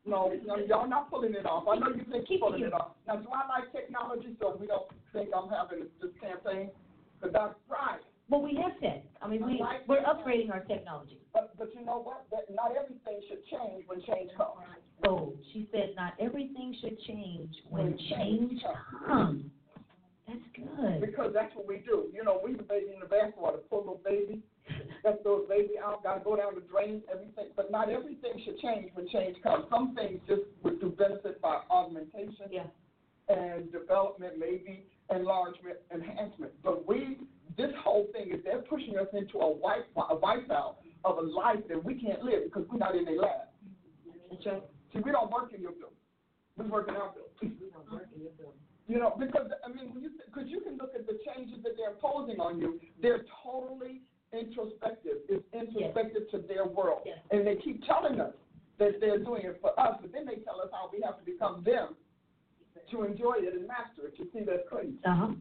no, 0.06 0.32
no, 0.46 0.56
y'all 0.56 0.88
not 0.88 1.10
pulling 1.10 1.34
it 1.34 1.44
off. 1.44 1.68
I 1.68 1.76
know 1.76 1.88
you 1.90 2.04
think 2.04 2.30
you're 2.30 2.38
pulling 2.40 2.62
it 2.62 2.72
off. 2.72 2.92
Now, 3.06 3.16
do 3.16 3.28
I 3.30 3.46
like 3.48 3.70
technology 3.72 4.34
so 4.40 4.56
we 4.58 4.66
don't 4.66 4.86
think 5.12 5.28
I'm 5.36 5.48
having 5.50 5.88
this 6.00 6.10
campaign? 6.20 6.70
Because 7.20 7.34
that's 7.34 7.54
right. 7.68 8.00
Well, 8.30 8.42
we 8.42 8.54
have 8.62 8.78
tech. 8.80 9.02
I 9.20 9.28
mean, 9.28 9.44
we, 9.44 9.62
we're 9.88 10.02
upgrading 10.02 10.52
our 10.52 10.60
technology. 10.60 11.18
But, 11.34 11.56
but 11.58 11.68
you 11.74 11.84
know 11.84 12.00
what? 12.00 12.26
That 12.30 12.54
not 12.54 12.70
everything 12.76 13.20
should 13.28 13.44
change 13.46 13.84
when 13.86 13.98
change 14.02 14.30
comes. 14.36 14.54
Oh, 15.06 15.34
she 15.52 15.68
said 15.72 15.94
not 15.96 16.14
everything 16.20 16.76
should 16.80 16.98
change 17.02 17.54
when 17.68 17.98
change 18.10 18.60
comes. 19.06 19.44
That's 20.28 20.38
good. 20.54 21.00
Because 21.00 21.32
that's 21.34 21.54
what 21.56 21.66
we 21.66 21.78
do. 21.78 22.06
You 22.14 22.22
know, 22.22 22.40
we 22.44 22.54
the 22.54 22.62
baby 22.62 22.92
in 22.94 23.00
the 23.00 23.06
bathwater, 23.06 23.58
pull 23.68 23.80
little 23.80 24.00
baby, 24.04 24.42
let 25.04 25.24
those 25.24 25.48
baby 25.48 25.72
out, 25.82 26.04
gotta 26.04 26.20
go 26.20 26.36
down 26.36 26.54
the 26.54 26.60
drain, 26.60 27.02
everything. 27.12 27.46
But 27.56 27.72
not 27.72 27.90
everything 27.90 28.40
should 28.44 28.58
change 28.60 28.90
when 28.94 29.08
change 29.08 29.42
comes. 29.42 29.64
Some 29.70 29.96
things 29.96 30.20
just 30.28 30.42
would 30.62 30.80
do 30.80 30.90
benefit 30.90 31.40
by 31.42 31.62
augmentation 31.68 32.46
Yeah. 32.52 32.66
and 33.28 33.72
development, 33.72 34.34
maybe 34.38 34.84
enlargement, 35.14 35.76
enhancement. 35.92 36.52
But 36.62 36.86
we, 36.86 37.18
this 37.56 37.70
whole 37.82 38.06
thing 38.12 38.30
is 38.32 38.40
they're 38.44 38.62
pushing 38.62 38.96
us 38.98 39.06
into 39.12 39.38
a 39.38 39.50
white, 39.50 39.84
a 39.96 40.14
white 40.16 40.50
out 40.50 40.76
of 41.04 41.18
a 41.18 41.22
life 41.22 41.60
that 41.68 41.82
we 41.82 41.94
can't 41.94 42.22
live 42.22 42.44
because 42.44 42.64
we're 42.70 42.78
not 42.78 42.94
in 42.94 43.06
a 43.08 43.12
lab. 43.12 43.48
Right. 44.46 44.62
See, 44.92 45.00
we 45.00 45.12
don't 45.12 45.30
work 45.30 45.52
in 45.54 45.60
your 45.60 45.72
building. 45.72 45.96
We 46.56 46.66
work 46.66 46.88
in 46.88 46.96
our 46.96 47.12
building. 47.12 47.56
You 48.88 48.98
know, 48.98 49.14
because 49.18 49.46
I 49.64 49.68
mean, 49.68 49.94
when 49.94 50.02
you 50.02 50.10
because 50.26 50.48
you 50.50 50.60
can 50.60 50.76
look 50.76 50.92
at 50.94 51.06
the 51.06 51.18
changes 51.24 51.62
that 51.62 51.72
they're 51.76 51.94
imposing 51.94 52.40
on 52.40 52.58
you. 52.58 52.80
They're 53.00 53.24
totally 53.44 54.02
introspective. 54.32 55.22
It's 55.28 55.44
introspective 55.52 56.30
to 56.32 56.38
their 56.38 56.66
world, 56.66 57.02
Yes. 57.04 57.18
and 57.30 57.46
they 57.46 57.56
keep 57.56 57.84
telling 57.86 58.20
us 58.20 58.34
that 58.78 58.98
they're 59.00 59.18
doing 59.18 59.42
it 59.44 59.58
for 59.60 59.78
us, 59.78 59.98
but 60.00 60.10
then 60.12 60.24
they 60.26 60.42
tell 60.42 60.60
us 60.60 60.68
how 60.72 60.90
we 60.92 61.00
have 61.02 61.18
to 61.18 61.24
become 61.24 61.62
them 61.64 61.94
to 62.90 63.02
enjoy 63.04 63.34
it 63.38 63.54
and 63.54 63.66
master 63.66 64.06
it. 64.08 64.14
You 64.18 64.26
see, 64.32 64.44
that's 64.44 64.66
crazy. 64.68 64.98
Uh 65.04 65.14
huh. 65.16 65.32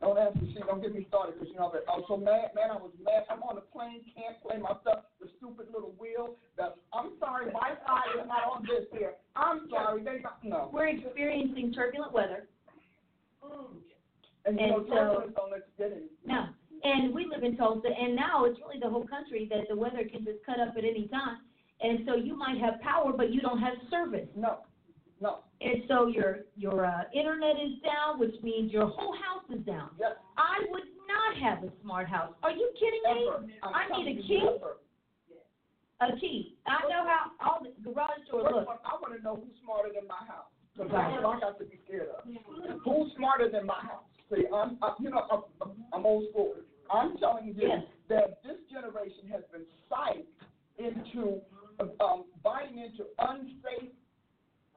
Don't 0.00 0.16
ask 0.16 0.34
me, 0.40 0.54
see, 0.56 0.60
don't 0.66 0.80
get 0.80 0.94
me 0.94 1.04
started 1.12 1.34
because 1.36 1.52
you 1.52 1.60
know 1.60 1.68
I 1.68 2.00
was 2.00 2.04
so 2.08 2.16
mad, 2.16 2.56
man. 2.56 2.70
I 2.72 2.80
was 2.80 2.92
mad. 3.04 3.24
I'm 3.28 3.42
on 3.44 3.56
the 3.56 3.60
plane, 3.68 4.00
can't 4.16 4.40
play 4.40 4.56
my 4.56 4.72
stuff. 4.80 5.04
The 5.20 5.28
stupid 5.36 5.66
little 5.74 5.92
wheel. 6.00 6.36
The 6.56 6.72
I'm 6.96 7.12
sorry, 7.20 7.52
Wi-Fi 7.52 8.00
is 8.16 8.24
not 8.26 8.48
on 8.48 8.64
this 8.64 8.88
here. 8.96 9.12
I'm 9.36 9.68
sorry, 9.68 10.02
they 10.02 10.20
got 10.24 10.40
no. 10.42 10.70
We're 10.72 10.88
experiencing 10.88 11.74
turbulent 11.74 12.12
weather 12.14 12.48
And 14.46 14.58
you 14.58 14.66
know, 14.68 14.76
And 14.78 14.86
so- 14.88 14.94
turbulence 14.94 15.32
don't 15.36 15.50
let 15.52 15.62
you 15.68 15.74
get 15.76 15.92
any. 15.92 16.08
now, 16.24 16.48
and 16.82 17.12
we 17.14 17.26
live 17.26 17.44
in 17.44 17.56
Tulsa, 17.58 17.88
and 17.88 18.16
now 18.16 18.44
it's 18.46 18.58
really 18.58 18.80
the 18.80 18.88
whole 18.88 19.06
country 19.06 19.46
that 19.50 19.68
the 19.68 19.76
weather 19.76 20.04
can 20.10 20.24
just 20.24 20.40
cut 20.46 20.58
up 20.60 20.74
at 20.78 20.84
any 20.84 21.08
time. 21.08 21.38
And 21.82 22.00
so 22.06 22.14
you 22.16 22.36
might 22.36 22.58
have 22.58 22.80
power, 22.80 23.12
but 23.12 23.30
you 23.32 23.40
don't 23.40 23.58
have 23.60 23.74
service. 23.90 24.28
No, 24.36 24.58
no. 25.20 25.40
And 25.60 25.82
so 25.88 26.06
your 26.06 26.40
your 26.56 26.84
uh, 26.86 27.02
internet 27.14 27.56
is 27.56 27.80
down, 27.82 28.18
which 28.18 28.34
means 28.42 28.72
your 28.72 28.86
whole 28.86 29.14
house 29.14 29.44
is 29.54 29.64
down. 29.66 29.90
Yes, 29.98 30.12
I 30.36 30.64
would 30.70 30.88
not 31.06 31.36
have 31.42 31.64
a 31.64 31.72
smart 31.82 32.08
house. 32.08 32.34
Are 32.42 32.50
you 32.52 32.70
kidding 32.74 33.02
me? 33.04 33.54
I'm 33.62 33.74
I 33.74 33.96
need 34.04 34.18
a 34.18 34.22
key. 34.22 34.42
A 36.00 36.16
key. 36.18 36.56
I 36.66 36.88
know 36.88 37.04
how 37.04 37.30
all 37.44 37.60
the 37.62 37.70
garage 37.84 38.24
door 38.30 38.42
looks. 38.42 38.72
I 38.86 38.96
want 39.02 39.14
to 39.16 39.22
know 39.22 39.36
who's 39.36 39.52
smarter 39.62 39.90
than 39.94 40.08
my 40.08 40.24
house. 40.26 40.48
Because 40.72 40.90
Right. 40.92 41.12
that's 41.12 41.22
what 41.24 41.36
I 41.36 41.40
got 41.40 41.58
to 41.58 41.64
be 41.66 41.78
scared 41.84 42.08
of. 42.08 42.24
Who's 42.84 43.12
smarter 43.16 43.50
than 43.50 43.66
my 43.66 43.80
house? 43.84 44.04
See, 44.32 44.44
I'm, 44.48 44.78
I, 44.80 44.94
you 44.98 45.10
know, 45.10 45.26
I'm, 45.60 45.72
I'm 45.92 46.06
old 46.06 46.30
school. 46.30 46.54
I'm 46.90 47.18
telling 47.18 47.44
you 47.48 47.54
Yes. 47.58 47.82
that 48.08 48.42
this 48.42 48.56
generation 48.72 49.28
has 49.30 49.42
been 49.52 49.66
psyched 49.92 50.24
into 50.78 51.42
um, 52.00 52.24
buying 52.42 52.78
into 52.78 53.04
unsafe 53.18 53.92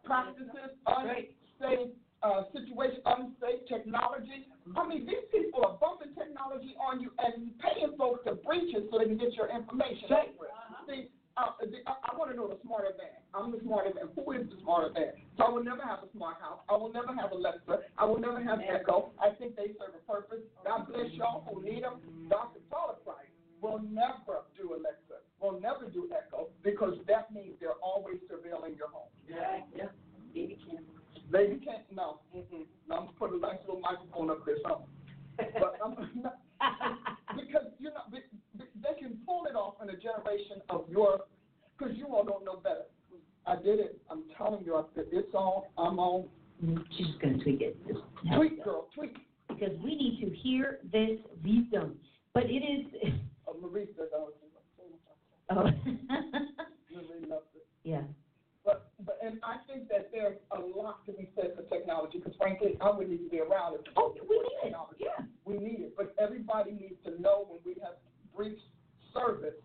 practices, 0.05 0.75
unsafe 0.87 1.91
uh, 2.23 2.43
situation, 2.55 3.03
unsafe 3.05 3.67
technology. 3.67 4.47
I 4.77 4.87
mean, 4.87 5.05
these 5.05 5.27
people 5.31 5.59
are 5.67 5.75
bumping 5.75 6.15
technology 6.15 6.75
on 6.79 7.01
you 7.03 7.11
and 7.19 7.51
paying 7.59 7.95
folks 7.97 8.23
to 8.25 8.39
breach 8.39 8.71
it 8.71 8.87
so 8.91 8.99
they 8.99 9.05
can 9.11 9.17
get 9.17 9.35
your 9.35 9.51
information. 9.51 10.07
See, 10.87 11.11
uh, 11.35 11.51
the, 11.59 11.83
I, 11.83 12.13
I 12.13 12.15
want 12.15 12.31
to 12.31 12.37
know 12.37 12.47
the 12.47 12.61
smarter 12.63 12.95
man. 12.95 13.19
I'm 13.35 13.51
the 13.51 13.59
smarter 13.65 13.91
man. 13.91 14.07
Who 14.15 14.23
is 14.31 14.47
the 14.47 14.55
smarter 14.63 14.93
man? 14.93 15.19
So 15.35 15.43
I 15.43 15.49
will 15.49 15.63
never 15.63 15.83
have 15.83 15.99
a 16.05 16.09
smart 16.15 16.39
house. 16.39 16.63
I 16.69 16.77
will 16.77 16.93
never 16.93 17.11
have 17.11 17.31
Alexa. 17.35 17.91
I 17.97 18.05
will 18.05 18.19
never 18.19 18.39
have 18.39 18.59
Echo. 18.63 19.11
I 19.19 19.35
think 19.35 19.55
they 19.59 19.75
serve 19.75 19.97
a 19.97 20.03
purpose. 20.07 20.45
God 20.63 20.87
bless 20.87 21.11
y'all 21.17 21.43
who 21.49 21.59
need 21.59 21.83
them. 21.83 21.99
Dr. 22.29 22.63
Paula 22.71 22.95
Price 23.03 23.33
will 23.59 23.83
never 23.83 24.47
do 24.55 24.79
Alexa. 24.79 25.02
Will 25.43 25.59
never 25.59 25.91
do 25.91 26.07
Echo 26.15 26.47
because 26.63 26.93
that 27.05 27.33
means 27.33 27.55
they're 27.59 27.75
always 27.83 28.15
surveilling 28.31 28.77
your 28.77 28.87
home. 28.87 29.11
Yeah, 29.27 29.59
yeah. 29.75 29.85
Baby 30.33 30.57
can. 30.65 30.79
Lady 31.29 31.59
can't. 31.59 31.83
No. 31.93 32.19
Mm-mm. 32.33 32.63
No, 32.87 32.95
I'm 32.95 33.05
gonna 33.07 33.11
put 33.19 33.33
a 33.33 33.37
nice 33.37 33.59
little 33.67 33.81
microphone 33.81 34.29
up 34.29 34.45
there, 34.45 34.55
something. 34.63 34.87
But 35.59 35.79
I'm 35.83 35.95
not, 36.23 36.39
because 37.35 37.67
you 37.77 37.89
know 37.89 38.07
they, 38.09 38.19
they 38.57 38.99
can 39.01 39.17
pull 39.25 39.43
it 39.45 39.55
off 39.55 39.75
in 39.83 39.89
a 39.89 39.97
generation 39.97 40.61
of 40.69 40.85
your 40.87 41.25
because 41.77 41.93
you 41.97 42.07
all 42.07 42.23
don't 42.23 42.45
know 42.45 42.61
better. 42.63 42.85
I 43.45 43.57
did 43.57 43.79
it. 43.81 44.01
I'm 44.09 44.23
telling 44.37 44.63
you, 44.63 44.77
I 44.77 44.83
said, 44.95 45.05
it's 45.11 45.33
on. 45.33 45.63
I'm 45.77 45.99
on. 45.99 46.29
She's 46.97 47.07
gonna 47.21 47.43
tweak 47.43 47.59
it. 47.59 47.77
Tweak, 47.83 47.99
help 48.29 48.63
girl, 48.63 48.87
tweak. 48.95 49.17
Because 49.49 49.75
we 49.83 49.95
need 49.97 50.21
to 50.21 50.33
hear 50.37 50.79
this 50.89 51.19
wisdom. 51.43 51.97
But 52.33 52.43
it 52.45 52.63
is. 52.63 53.11
Oh, 53.45 53.57
Marie 53.59 53.89
said 53.97 54.07
I 54.15 54.19
was. 54.19 54.33
Oh. 55.49 55.63
Marie 55.63 57.25
loved 57.27 57.51
it. 57.55 57.65
yeah. 57.83 58.01
But 58.65 58.91
but 59.05 59.19
and 59.23 59.39
I 59.43 59.57
think 59.67 59.89
that 59.89 60.09
there's 60.13 60.37
a 60.51 60.59
lot 60.59 61.05
to 61.05 61.11
be 61.11 61.29
said 61.35 61.51
for 61.55 61.63
technology 61.63 62.19
because 62.19 62.35
frankly, 62.37 62.77
I 62.79 62.91
wouldn't 62.91 63.13
even 63.13 63.27
be 63.29 63.39
around 63.41 63.75
if 63.75 63.81
it 63.81 63.87
Oh, 63.97 64.15
we 64.15 64.37
need 64.37 64.71
it. 64.71 64.75
Yeah. 64.99 65.25
We 65.45 65.57
need 65.57 65.79
it, 65.81 65.97
but 65.97 66.15
everybody 66.19 66.71
needs 66.71 66.95
to 67.05 67.19
know 67.21 67.45
when 67.49 67.59
we 67.65 67.75
have 67.83 67.95
breached 68.35 68.63
service 69.13 69.59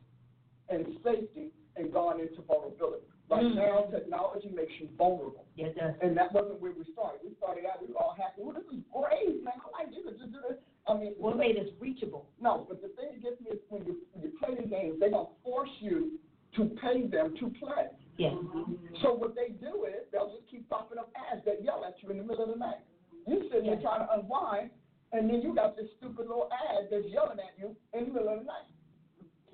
and 0.69 0.85
safety 1.05 1.53
and 1.77 1.93
gone 1.93 2.19
into 2.21 2.43
vulnerability. 2.43 3.07
Right 3.31 3.45
Mm. 3.45 3.55
now, 3.57 3.83
technology 3.93 4.49
makes 4.49 4.73
you 4.81 4.89
vulnerable, 4.97 5.45
Yeah, 5.55 5.67
it 5.67 5.77
does. 5.77 5.95
and 6.01 6.17
that 6.17 6.33
wasn't 6.33 6.61
where 6.61 6.73
we 6.73 6.85
started. 6.93 7.21
We 7.23 7.35
started 7.37 7.67
out, 7.67 7.81
we 7.85 7.93
were 7.93 8.01
all 8.01 8.15
happy. 8.17 8.41
Well, 8.43 8.55
this 8.57 8.65
is 8.73 8.81
great, 8.91 9.45
man. 9.45 9.53
I 9.63 9.85
like 9.85 9.91
this. 9.95 10.01
Just 10.89 11.01
do 11.01 11.05
this. 11.05 11.15
I 11.19 11.33
mean, 11.33 11.39
made 11.39 11.57
us 11.57 11.69
reachable. 11.81 12.27
No, 12.41 12.67
but 12.69 12.81
the 12.83 12.89
thing 12.89 13.13
that 13.13 13.23
gets 13.23 13.41
me 13.41 13.51
is 13.53 13.59
when 13.69 13.85
you 13.85 13.97
you 14.21 14.33
play 14.39 14.55
the 14.55 14.67
games, 14.67 14.97
they're 15.01 15.11
gonna 15.11 15.29
force 15.45 15.71
you 15.81 16.19
to 16.57 16.65
pay 16.81 17.07
them 17.07 17.35
to 17.39 17.51
play. 17.61 17.89
Yes. 18.17 18.35
So 19.03 19.15
what 19.15 19.35
they 19.35 19.55
do 19.55 19.85
is 19.87 20.09
they'll 20.11 20.31
just 20.31 20.51
keep 20.51 20.69
popping 20.69 20.99
up 20.99 21.11
ads 21.15 21.45
that 21.45 21.63
yell 21.63 21.85
at 21.87 21.95
you 22.03 22.11
in 22.11 22.19
the 22.19 22.25
middle 22.25 22.45
of 22.45 22.51
the 22.51 22.57
night. 22.59 22.83
You 23.27 23.49
sitting 23.53 23.71
there 23.71 23.81
trying 23.81 24.07
to 24.07 24.13
unwind, 24.13 24.71
and 25.13 25.31
then 25.31 25.41
you 25.43 25.55
got 25.55 25.77
this 25.77 25.87
stupid 25.99 26.27
little 26.27 26.49
ad 26.51 26.89
that's 26.91 27.07
yelling 27.07 27.39
at 27.39 27.55
you 27.59 27.77
in 27.93 28.09
the 28.09 28.13
middle 28.13 28.33
of 28.33 28.41
the 28.41 28.47
night. 28.47 28.67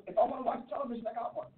If 0.07 0.17
I 0.17 0.25
want 0.25 0.41
to 0.41 0.47
watch 0.47 0.63
television, 0.69 1.05
I 1.11 1.15
got 1.15 1.37
one. 1.37 1.49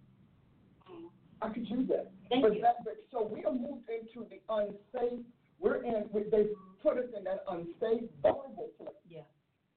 I 1.42 1.48
could 1.50 1.68
use 1.68 1.88
that. 1.88 2.10
Thank 2.30 2.42
but 2.42 2.54
you. 2.54 2.62
That, 2.62 2.82
but, 2.84 2.96
so 3.12 3.28
we 3.30 3.44
are 3.44 3.52
moved 3.52 3.88
into 3.90 4.26
the 4.28 4.40
unsafe. 4.48 5.20
We're 5.60 5.84
in. 5.84 6.08
They 6.12 6.46
put 6.82 6.98
us 6.98 7.10
in 7.16 7.24
that 7.24 7.44
unsafe, 7.48 8.08
vulnerable 8.22 8.70
place 8.78 8.94
Yeah. 9.08 9.20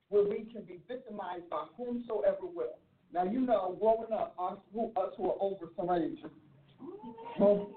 Where 0.09 0.23
we 0.23 0.45
can 0.51 0.63
be 0.63 0.79
victimized 0.87 1.49
by 1.49 1.65
whomsoever 1.77 2.45
will. 2.45 2.77
Now 3.13 3.23
you 3.23 3.41
know, 3.41 3.77
growing 3.79 4.11
up, 4.13 4.35
us 4.37 4.57
who 4.73 4.91
us 4.95 5.13
who 5.17 5.29
are 5.29 5.37
over 5.39 5.65
some 5.77 5.89
age. 5.89 6.19
well, 7.39 7.69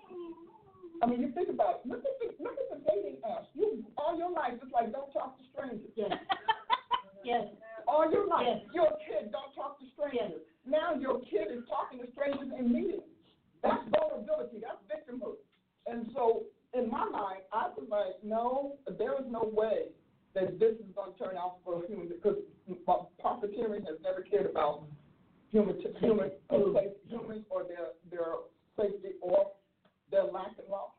I 1.03 1.07
mean, 1.07 1.21
you 1.21 1.33
think 1.33 1.49
about 1.49 1.81
it. 1.85 1.88
Look 1.88 2.05
at 2.05 2.16
the 2.21 2.42
look 2.42 2.55
at 2.55 2.68
the 2.79 2.85
dating 2.90 3.18
apps. 3.25 3.47
You 3.55 3.85
all 3.97 4.16
your 4.18 4.31
life 4.31 4.55
it's 4.62 4.73
like 4.73 4.92
don't 4.92 5.11
talk 5.12 5.38
to 5.38 5.45
strangers. 5.53 5.90
Yes. 5.97 6.12
yes. 7.25 7.45
All 7.88 8.11
your 8.11 8.27
life, 8.27 8.47
Yes. 8.47 8.61
you're 8.73 8.87
a 8.87 8.99
kid, 9.05 9.33
don't 9.33 9.53
talk 9.55 9.79
to 9.81 9.85
strangers. 9.92 10.40
Now 10.64 10.95
your 10.95 11.21
kid 11.21 11.51
is 11.51 11.64
talking 11.68 11.99
to 12.01 12.11
strangers 12.12 12.49
in 12.59 12.73
meetings. 12.73 13.03
That's 13.62 13.83
vulnerability. 13.90 14.62
That's 14.62 14.81
victimhood. 14.88 15.37
And 15.87 16.07
so 16.14 16.45
in 16.75 16.88
my 16.90 17.05
mind, 17.09 17.40
I 17.53 17.68
was 17.77 17.87
like, 17.90 18.23
no, 18.23 18.77
there 18.99 19.14
is 19.14 19.27
no 19.29 19.51
way 19.53 19.90
that 20.35 20.59
this 20.59 20.75
is 20.75 20.90
going 20.95 21.12
to 21.12 21.18
turn 21.18 21.37
out 21.37 21.59
for 21.64 21.83
human 21.87 22.09
because 22.09 22.37
profiteering 23.21 23.85
has 23.85 23.97
never 24.03 24.23
cared 24.23 24.47
about 24.47 24.85
human 25.51 25.77
human 26.01 26.31
or 26.49 26.73
humans 27.09 27.45
or 27.51 27.64
their 27.64 27.92
their 28.11 28.33
safety 28.77 29.16
or 29.21 29.53
their 30.11 30.25
lack 30.25 30.59
of 30.59 30.68
law. 30.71 30.92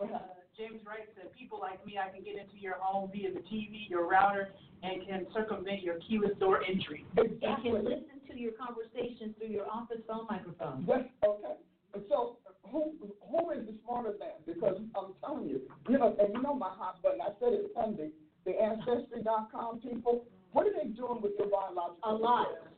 Uh. 0.00 0.18
James 0.56 0.80
Wright 0.86 1.04
said, 1.14 1.28
people 1.36 1.60
like 1.60 1.84
me, 1.84 2.00
I 2.00 2.08
can 2.08 2.24
get 2.24 2.40
into 2.40 2.56
your 2.56 2.76
home 2.80 3.10
via 3.12 3.28
the 3.30 3.40
TV, 3.40 3.90
your 3.90 4.08
router, 4.08 4.48
and 4.82 5.06
can 5.06 5.26
circumvent 5.34 5.82
your 5.82 5.96
keyless 6.08 6.32
door 6.40 6.64
entry. 6.64 7.04
It 7.18 7.36
Exactly. 7.36 7.72
can 7.72 7.84
listen 7.84 8.16
to 8.26 8.38
your 8.38 8.52
conversations 8.52 9.36
through 9.38 9.52
your 9.52 9.68
office 9.68 10.00
phone 10.08 10.26
microphone. 10.30 10.86
Yes, 10.88 11.04
okay. 11.22 11.60
So 12.08 12.38
who 12.70 12.92
who 13.20 13.50
is 13.50 13.66
the 13.66 13.74
smarter 13.84 14.14
than? 14.18 14.36
Because 14.46 14.80
I'm 14.96 15.12
telling 15.20 15.48
you, 15.48 15.60
you 15.88 15.98
know, 15.98 16.16
and 16.18 16.32
you 16.32 16.42
know 16.42 16.54
my 16.54 16.70
hot 16.70 17.02
button. 17.02 17.20
I 17.20 17.32
said 17.40 17.52
it 17.52 17.70
Sunday. 17.74 18.10
The 18.46 18.54
ancestry.com 18.62 19.80
people, 19.80 20.24
what 20.52 20.66
are 20.66 20.72
they 20.72 20.88
doing 20.90 21.20
with 21.20 21.32
your 21.38 21.48
biological? 21.48 21.98
Materials? 22.00 22.70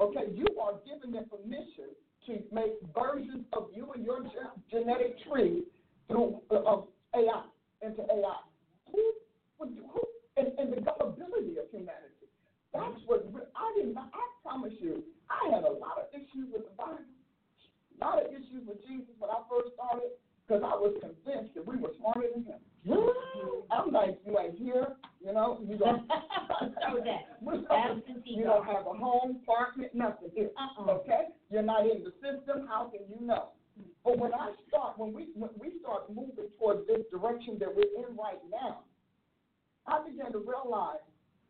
Okay, 0.00 0.34
you 0.34 0.46
are 0.60 0.74
giving 0.84 1.12
them 1.12 1.24
permission 1.30 1.94
to 2.26 2.42
make 2.52 2.74
versions 2.92 3.46
of 3.52 3.68
you 3.74 3.92
and 3.94 4.04
your 4.04 4.22
genetic 4.70 5.16
tree 5.30 5.62
through 6.08 6.40
uh, 6.50 6.62
of 6.66 6.88
AI 7.14 7.44
into 7.82 8.02
AI. 8.02 8.42
Who 8.90 9.12
would 9.58 9.78
who 9.94 10.02
and, 10.36 10.48
and 10.58 10.72
the 10.72 10.80
gullibility 10.80 11.54
of 11.58 11.70
humanity? 11.70 12.26
That's 12.74 12.98
what 13.06 13.24
I 13.54 13.72
didn't. 13.76 13.96
I 13.98 14.08
promise 14.42 14.72
you, 14.80 15.04
I 15.30 15.54
had 15.54 15.62
a 15.64 15.72
lot 15.72 16.02
of 16.02 16.10
issues 16.14 16.50
with 16.52 16.64
the 16.64 16.74
Bible 16.76 16.98
a 18.00 18.04
lot 18.04 18.18
of 18.18 18.32
issues 18.32 18.66
with 18.66 18.82
Jesus 18.82 19.14
when 19.18 19.30
I 19.30 19.38
first 19.46 19.74
started 19.74 20.10
because 20.42 20.62
I 20.66 20.74
was 20.74 20.96
convinced 20.98 21.54
that 21.54 21.64
we 21.66 21.76
were 21.76 21.94
smarter 21.98 22.26
than 22.34 22.42
him. 22.42 22.58
I'm 23.70 23.92
like, 23.92 24.18
you 24.26 24.38
ain't 24.38 24.58
here, 24.58 24.98
you 25.24 25.32
know, 25.32 25.60
you 25.66 25.76
don't. 25.84 26.08
So 26.10 27.00
that. 27.04 27.38
We're 27.40 27.62
Absentee 27.70 28.34
you 28.36 28.44
don't 28.44 28.64
have 28.66 28.86
a 28.86 28.92
home, 28.92 29.40
apartment, 29.42 29.94
nothing 29.94 30.30
here. 30.34 30.50
Uh-uh. 30.56 30.90
Okay? 30.92 31.24
You're 31.50 31.62
not 31.62 31.82
in 31.82 32.04
the 32.04 32.12
system. 32.22 32.66
How 32.68 32.84
can 32.90 33.00
you 33.08 33.26
know? 33.26 33.48
But 34.04 34.18
when 34.18 34.34
I 34.34 34.52
start, 34.68 34.98
when 34.98 35.12
we 35.12 35.28
when 35.34 35.50
we 35.58 35.72
start 35.80 36.08
moving 36.08 36.48
towards 36.58 36.86
this 36.86 37.00
direction 37.10 37.56
that 37.60 37.68
we're 37.74 38.04
in 38.06 38.16
right 38.16 38.38
now, 38.50 38.80
I 39.86 40.06
began 40.08 40.32
to 40.32 40.38
realize 40.38 41.00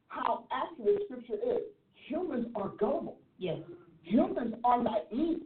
how 0.09 0.45
accurate 0.53 1.03
Scripture 1.07 1.35
is. 1.45 1.63
Humans 2.09 2.47
are 2.55 2.69
gullible. 2.79 3.19
Yes. 3.39 3.59
Humans 4.03 4.55
are 4.65 4.83
naive. 4.83 5.41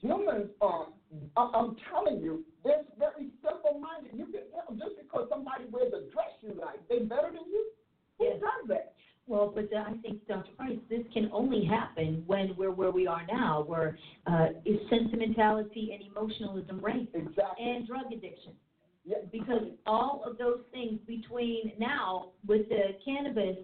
Humans 0.00 0.50
are, 0.60 0.86
I- 1.36 1.50
I'm 1.54 1.76
telling 1.92 2.20
you, 2.20 2.44
they're 2.64 2.82
very 2.98 3.28
simple-minded. 3.72 4.12
You 4.18 4.26
can 4.26 4.42
tell 4.50 4.74
just 4.76 4.96
because 5.00 5.28
somebody 5.30 5.64
wears 5.70 5.92
a 5.92 6.10
dress 6.12 6.34
you 6.40 6.54
like, 6.60 6.80
they 6.88 7.00
better 7.00 7.30
than 7.32 7.46
you. 7.50 7.70
Who 8.18 8.24
Yes. 8.26 8.40
does 8.40 8.68
that? 8.68 8.94
Well, 9.26 9.52
but 9.54 9.72
uh, 9.72 9.84
I 9.86 9.94
think, 10.02 10.26
Dr. 10.26 10.50
Price, 10.56 10.78
this 10.88 11.02
can 11.14 11.30
only 11.32 11.64
happen 11.64 12.24
when 12.26 12.54
we're 12.56 12.72
where 12.72 12.90
we 12.90 13.06
are 13.06 13.24
now, 13.30 13.62
where 13.62 13.96
uh, 14.26 14.48
is 14.64 14.78
sentimentality 14.90 15.90
and 15.94 16.02
emotionalism 16.10 16.80
reign, 16.80 17.06
Exactly. 17.14 17.64
and 17.64 17.86
drug 17.86 18.06
addiction. 18.12 18.52
yeah. 19.04 19.18
Because 19.30 19.62
all 19.86 20.22
of 20.26 20.36
those 20.36 20.60
things 20.72 20.98
between 21.06 21.72
now 21.78 22.30
with 22.46 22.68
the 22.68 22.96
cannabis, 23.04 23.56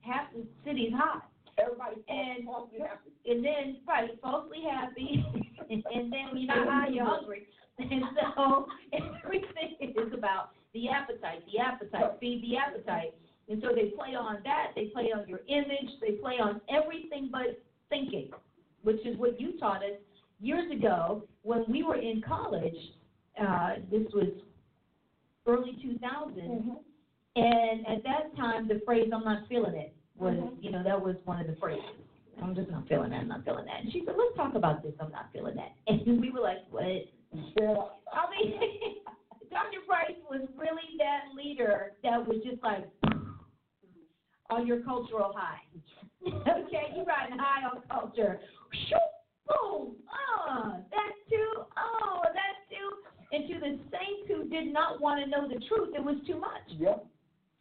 half 0.00 0.32
the 0.32 0.46
city's 0.64 0.92
hot. 0.94 1.28
everybody 1.58 1.96
and- 2.08 2.44
falsely 2.44 2.78
happy. 2.78 3.10
And 3.26 3.44
then, 3.44 3.78
right, 3.86 4.10
falsely 4.22 4.62
happy, 4.70 5.24
and 5.70 5.82
then 6.12 6.28
when 6.32 6.36
you're 6.42 6.54
not 6.54 6.68
high, 6.68 6.88
you're 6.88 7.04
hungry. 7.04 7.48
And 7.78 8.02
so 8.36 8.66
everything 9.24 9.76
is 9.80 10.12
about 10.12 10.50
the 10.74 10.88
appetite, 10.88 11.42
the 11.52 11.60
appetite, 11.60 12.18
feed 12.20 12.42
the 12.42 12.56
appetite. 12.56 13.14
And 13.48 13.62
so 13.62 13.68
they 13.74 13.90
play 13.90 14.14
on 14.14 14.38
that, 14.44 14.72
they 14.76 14.86
play 14.86 15.10
on 15.14 15.26
your 15.26 15.40
image, 15.48 15.90
they 16.00 16.12
play 16.12 16.34
on 16.34 16.60
everything 16.68 17.30
but 17.32 17.62
thinking, 17.88 18.30
which 18.82 19.04
is 19.06 19.16
what 19.18 19.40
you 19.40 19.58
taught 19.58 19.82
us 19.82 19.98
years 20.40 20.70
ago 20.70 21.24
when 21.42 21.64
we 21.68 21.82
were 21.82 21.96
in 21.96 22.20
college. 22.20 22.76
Uh, 23.40 23.76
this 23.90 24.06
was 24.12 24.28
early 25.46 25.72
2000s. 25.82 26.36
Mm-hmm. 26.36 26.70
And 27.36 27.86
at 27.86 28.02
that 28.02 28.36
time, 28.36 28.66
the 28.68 28.82
phrase 28.84 29.10
"I'm 29.14 29.24
not 29.24 29.46
feeling 29.48 29.76
it" 29.76 29.94
was, 30.18 30.34
Mhm. 30.34 30.62
you 30.62 30.70
know, 30.72 30.82
that 30.82 31.00
was 31.00 31.14
one 31.24 31.40
of 31.40 31.46
the 31.46 31.54
phrases. 31.56 31.84
I'm 32.42 32.54
just 32.54 32.70
not 32.70 32.86
feeling 32.88 33.10
that. 33.10 33.20
I'm 33.20 33.28
not 33.28 33.44
feeling 33.44 33.64
that. 33.66 33.80
And 33.82 33.92
she 33.92 34.04
said, 34.04 34.16
"Let's 34.16 34.34
talk 34.36 34.54
about 34.54 34.82
this. 34.82 34.94
I'm 35.00 35.12
not 35.12 35.32
feeling 35.32 35.54
that." 35.54 35.72
And 35.86 36.20
we 36.20 36.30
were 36.30 36.40
like, 36.40 36.66
"What?" 36.70 37.06
Yeah. 37.34 37.74
I 38.12 38.24
mean, 38.30 38.54
Dr. 39.50 39.80
Price 39.86 40.16
was 40.30 40.48
really 40.56 40.96
that 40.98 41.34
leader 41.36 41.92
that 42.02 42.26
was 42.26 42.38
just 42.44 42.62
like 42.62 42.86
on 44.50 44.66
your 44.66 44.80
cultural 44.80 45.34
high. 45.36 45.60
okay, 46.26 46.94
you 46.96 47.04
riding 47.04 47.38
high 47.38 47.64
on 47.64 47.82
culture. 47.90 48.40
Shoot, 48.88 48.98
boom, 49.46 49.96
oh, 50.48 50.76
that 50.90 51.12
too, 51.28 51.62
oh, 51.76 52.22
that 52.24 52.68
too. 52.68 52.88
And 53.30 53.48
to 53.48 53.54
the 53.60 53.78
saints 53.90 54.28
who 54.28 54.48
did 54.48 54.72
not 54.72 55.00
want 55.00 55.22
to 55.22 55.30
know 55.30 55.48
the 55.48 55.60
truth, 55.66 55.94
it 55.94 56.02
was 56.02 56.16
too 56.26 56.38
much. 56.38 56.64
Yep. 56.78 57.06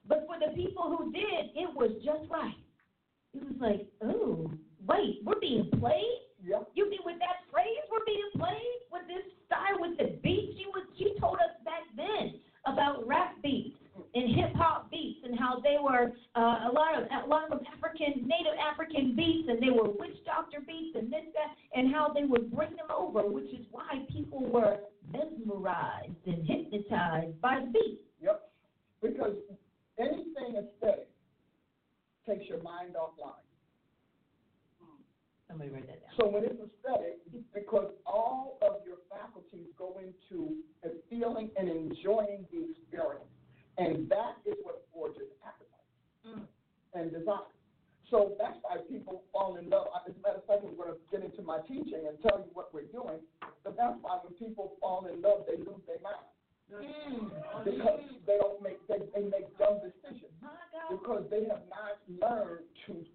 But 0.07 0.25
for 0.25 0.39
the 0.39 0.55
people 0.55 0.95
who 0.97 1.11
did, 1.11 1.51
it 1.55 1.69
was 1.75 1.91
just 2.03 2.29
right. 2.31 2.55
It 3.33 3.43
was 3.43 3.59
like, 3.59 3.87
oh, 4.01 4.49
wait, 4.87 5.19
we're 5.23 5.39
being 5.39 5.69
played? 5.79 6.23
Yep. 6.45 6.71
You 6.73 6.89
mean 6.89 6.99
with 7.03 7.19
that 7.19 7.43
phrase 7.51 7.83
we're 7.91 8.05
being 8.05 8.31
played? 8.37 8.79
With 8.91 9.03
this 9.07 9.27
style, 9.47 9.79
with 9.79 9.97
the 9.97 10.19
beats? 10.21 10.53
She 10.59 10.65
was 10.67 10.85
she 10.97 11.15
told 11.19 11.37
us 11.41 11.55
back 11.65 11.87
then 11.95 12.39
about 12.67 13.07
rap 13.07 13.35
beats 13.41 13.75
and 14.13 14.35
hip 14.35 14.53
hop 14.55 14.91
beats 14.91 15.19
and 15.23 15.37
how 15.39 15.59
they 15.59 15.77
were 15.81 16.13
uh, 16.35 16.69
a 16.69 16.71
lot 16.73 16.93
of 16.95 17.07
a 17.25 17.27
lot 17.27 17.51
of 17.51 17.61
African 17.73 18.27
native 18.27 18.53
African 18.61 19.15
beats 19.15 19.49
and 19.49 19.61
they 19.61 19.69
were 19.69 19.89
witch 19.89 20.17
doctor 20.25 20.59
beats 20.65 20.95
and 20.95 21.11
this 21.11 21.25
that 21.33 21.55
and 21.73 21.93
how 21.93 22.11
they 22.13 22.23
would 22.23 22.51
bring 22.51 22.71
them 22.71 22.91
over, 22.95 23.27
which 23.27 23.49
is 23.53 23.65
why 23.71 24.05
people 24.11 24.45
were 24.49 24.77
mesmerized 25.11 26.11
and 26.25 26.45
hypnotized 26.47 27.39
by 27.41 27.61
the 27.61 27.71
beat. 27.71 28.01
Yep. 28.21 28.49
Because 29.01 29.35
anything 29.97 30.55
aesthetic 30.57 31.09
takes 32.25 32.47
your 32.49 32.61
mind 32.61 32.95
offline. 32.95 33.46
That 35.49 35.59
down. 35.59 36.11
So 36.19 36.27
when 36.27 36.43
it's 36.43 36.59
aesthetic, 36.59 37.19
because 37.53 37.91
all 38.05 38.59
of 38.61 38.85
your 38.85 38.97
faculties 39.09 39.67
go 39.77 39.99
into 40.03 40.57
a 40.83 40.89
feeling 41.09 41.49
and 41.57 41.69
enjoying 41.69 42.45
the 42.51 42.67
experience. 42.71 43.25
And 43.77 44.09
that 44.09 44.37
is 44.45 44.55
what 44.63 44.83
forges 44.93 45.29
appetite 45.45 45.67
Mm. 46.25 46.47
and 46.93 47.11
desire. 47.11 47.47
So 48.09 48.35
that's 48.39 48.57
why 48.61 48.77
people 48.89 49.23
fall 49.31 49.55
in 49.57 49.69
love. 49.69 49.87
As 50.07 50.15
a 50.15 50.19
matter 50.19 50.37
of 50.39 50.45
fact, 50.45 50.63
I'm 50.65 50.75
going 50.75 50.91
to 50.93 50.99
get 51.11 51.23
into 51.23 51.41
my 51.41 51.59
teaching 51.67 52.07
and 52.07 52.19
tell 52.21 52.39
you 52.39 52.49
what 52.53 52.73
we're 52.73 52.87
doing. 52.91 53.19
But 53.63 53.77
that's 53.77 53.97
why 54.01 54.19
when 54.23 54.33
people 54.33 54.75
fall 54.79 55.05
in 55.07 55.21
love, 55.21 55.45
they 55.47 55.57
lose 55.57 55.81
their 55.87 55.99
mind. 55.99 56.27
Because 57.63 58.01
they 58.25 58.37
don't 58.37 58.61
make 58.61 58.85
they, 58.87 58.99
they 59.15 59.23
make 59.27 59.57
dumb 59.57 59.79
decisions. 59.79 60.31
Because 60.89 61.23
they 61.29 61.45
have 61.45 61.63
not 61.69 61.99
learned 62.07 62.65
to 62.87 63.05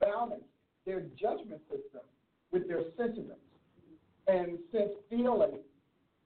balance 0.00 0.44
their 0.86 1.00
judgment 1.20 1.60
system 1.68 2.02
with 2.52 2.66
their 2.68 2.82
sentiments. 2.96 3.40
And 4.26 4.58
since 4.72 4.90
feeling 5.08 5.58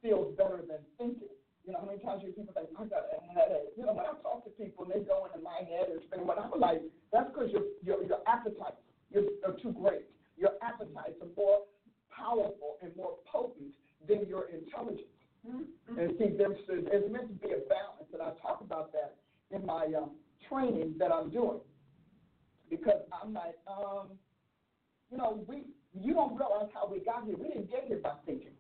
feels 0.03 0.37
better 0.37 0.61
than 0.69 0.79
thinking, 0.99 1.29
You 1.65 1.73
know, 1.73 1.81
how 1.81 1.87
many 1.89 1.99
times 2.05 2.21
you 2.21 2.29
hear 2.29 2.45
people 2.45 2.53
think, 2.53 2.69
I 2.77 2.85
got 2.85 3.09
a 3.09 3.17
headache? 3.33 3.73
You 3.77 3.87
know, 3.89 3.97
when 3.97 4.05
I 4.05 4.13
talk 4.21 4.45
to 4.45 4.51
people 4.53 4.85
and 4.85 4.93
they 4.93 5.01
go 5.01 5.25
into 5.25 5.41
my 5.41 5.65
head 5.65 5.89
and 5.89 6.01
spin, 6.05 6.27
what 6.27 6.37
I'm 6.37 6.53
like, 6.61 6.83
that's 7.09 7.33
because 7.33 7.49
your, 7.53 7.65
your, 7.81 8.05
your 8.05 8.21
appetites 8.29 8.77
are 9.17 9.57
too 9.63 9.73
great. 9.73 10.05
Your 10.37 10.53
appetites 10.61 11.17
are 11.23 11.33
more 11.37 11.65
powerful 12.13 12.77
and 12.83 12.95
more 12.97 13.17
potent 13.25 13.73
than 14.07 14.29
your 14.29 14.53
intelligence. 14.53 15.09
Mm-hmm. 15.41 15.99
And 15.99 16.13
see, 16.19 16.37
there's, 16.37 16.59
there's 16.69 17.11
meant 17.11 17.29
to 17.29 17.37
be 17.41 17.53
a 17.55 17.65
balance, 17.65 18.13
and 18.13 18.21
I 18.21 18.37
talk 18.45 18.61
about 18.61 18.93
that 18.93 19.17
in 19.51 19.65
my 19.65 19.89
um, 19.97 20.11
training 20.49 20.97
that 20.99 21.13
I'm 21.13 21.31
doing. 21.31 21.61
Because 22.69 23.01
I'm 23.13 23.33
like, 23.33 23.57
um, 23.69 24.09
you 25.11 25.19
know, 25.19 25.45
we 25.47 25.65
you 25.95 26.13
don't 26.15 26.37
realize 26.37 26.69
how 26.75 26.89
we 26.91 27.01
got 27.01 27.25
here. 27.25 27.37
We 27.37 27.49
didn't 27.49 27.71
get 27.71 27.85
here 27.87 28.01
by 28.03 28.15
thinking. 28.27 28.51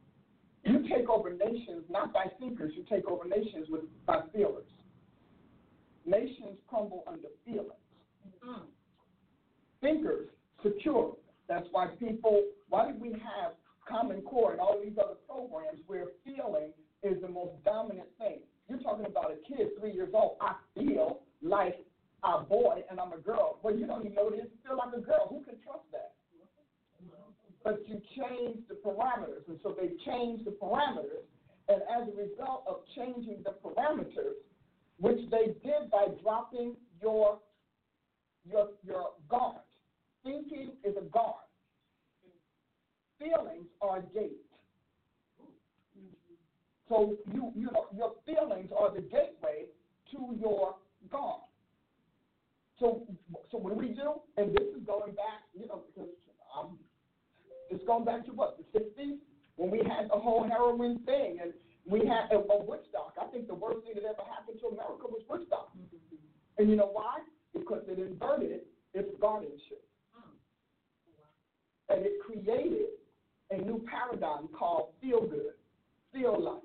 You 0.65 0.83
take 0.89 1.09
over 1.09 1.31
nations 1.31 1.85
not 1.91 2.13
by 2.13 2.27
thinkers. 2.39 2.73
You 2.77 2.85
take 2.89 3.07
over 3.07 3.25
nations 3.29 3.67
with 3.69 3.83
by 4.07 4.21
feelers. 4.33 4.67
Nations 6.07 6.59
crumble 6.69 7.05
under 7.07 7.29
feelings. 7.45 7.73
Mm-hmm. 8.45 8.63
Thinkers 9.81 10.29
secure. 10.63 11.17
That's 11.49 11.67
why 11.73 11.89
people. 11.99 12.43
Why 12.69 12.91
did 12.91 13.01
we 13.01 13.13
have 13.13 13.53
Common 13.87 14.23
Core 14.23 14.53
and 14.53 14.61
all 14.61 14.81
these 14.83 14.97
other 14.99 15.17
programs 15.29 15.81
where 15.87 16.07
feeling 16.25 16.73
is 17.03 17.21
the 17.21 17.29
most 17.29 17.53
dominant 17.65 18.09
thing? 18.19 18.39
You're 18.69 18.79
talking 18.79 19.07
about 19.07 19.31
a 19.31 19.37
kid 19.47 19.69
three 19.79 19.93
years 19.93 20.11
old. 20.15 20.37
I 20.41 20.55
feel 20.75 21.21
like 21.43 21.85
a 22.23 22.41
boy 22.41 22.83
and 22.91 22.99
I'm 22.99 23.13
a 23.13 23.19
girl. 23.19 23.59
Well, 23.63 23.77
you 23.77 23.87
don't 23.87 24.01
even 24.01 24.15
know 24.15 24.31
this. 24.31 24.47
feel 24.67 24.79
like 24.79 24.97
a 24.97 25.01
girl. 25.01 25.27
Who 25.29 25.45
can 25.45 25.61
trust 25.63 25.85
that? 25.93 26.13
But 27.65 27.81
you 27.89 28.01
change 28.17 28.59
the 28.69 28.75
parameters. 28.75 29.49
And 29.49 29.59
so 29.63 29.75
they 29.77 29.89
changed 30.05 30.45
the 30.45 30.53
parameters. 30.53 31.25
And 31.69 31.81
as 31.83 32.07
a 32.07 32.17
result 32.17 32.65
of 32.69 32.83
changing 32.95 33.43
the 33.43 33.55
parameters, 33.65 34.37
which 34.99 35.19
they 35.31 35.47
did 35.65 35.91
by 35.91 36.09
dropping 36.23 36.77
your 37.01 37.39
your 38.49 38.69
your 38.87 39.11
guard. 39.29 39.63
Thinking 40.23 40.73
is 40.85 40.95
a 40.97 41.05
guard. 41.05 41.35
Feelings 43.19 43.67
are 43.81 43.99
a 43.99 44.03
gate. 44.03 44.41
So 46.89 47.17
you 47.33 47.51
you 47.57 47.71
know 47.73 47.87
your 47.97 48.13
feelings 48.27 48.71
are 48.79 48.95
the 48.95 49.01
gateway 49.01 49.67
to 50.13 50.37
your 50.39 50.77
God. 51.11 51.41
So 52.79 53.07
so 53.51 53.59
what 53.59 53.73
do 53.73 53.79
we 53.79 53.89
do? 53.89 54.21
And 54.37 54.53
this 54.53 54.69
is 54.77 54.85
going 54.87 55.15
back, 55.15 55.43
you 55.59 55.67
know, 55.67 55.83
because 55.95 56.11
um, 56.57 56.79
it's 57.75 57.85
going 57.87 58.05
back 58.05 58.25
to 58.27 58.33
what 58.33 58.59
the 58.59 58.79
'60s 58.79 59.19
when 59.57 59.71
we 59.71 59.79
had 59.79 60.09
the 60.11 60.19
whole 60.19 60.45
heroin 60.45 60.99
thing, 61.07 61.39
and 61.43 61.53
we 61.87 62.01
had 62.01 62.31
a, 62.33 62.39
a 62.39 62.65
Woodstock. 62.65 63.15
I 63.21 63.27
think 63.27 63.47
the 63.47 63.55
worst 63.55 63.85
thing 63.85 63.95
that 63.95 64.05
ever 64.05 64.23
happened 64.29 64.59
to 64.61 64.69
America 64.69 65.07
was 65.07 65.23
Woodstock. 65.29 65.71
Mm-hmm. 65.77 66.17
And 66.59 66.71
you 66.71 66.77
know 66.77 66.91
why? 66.93 67.19
Because 67.53 67.83
it 67.89 67.99
inverted 67.99 68.63
its 68.95 69.11
guardianship, 69.21 69.85
mm-hmm. 70.17 71.95
and 71.95 72.07
it 72.07 72.13
created 72.25 72.95
a 73.51 73.59
new 73.59 73.85
paradigm 73.91 74.49
called 74.49 74.91
feel 75.01 75.27
good, 75.27 75.55
feel 76.13 76.41
like 76.41 76.63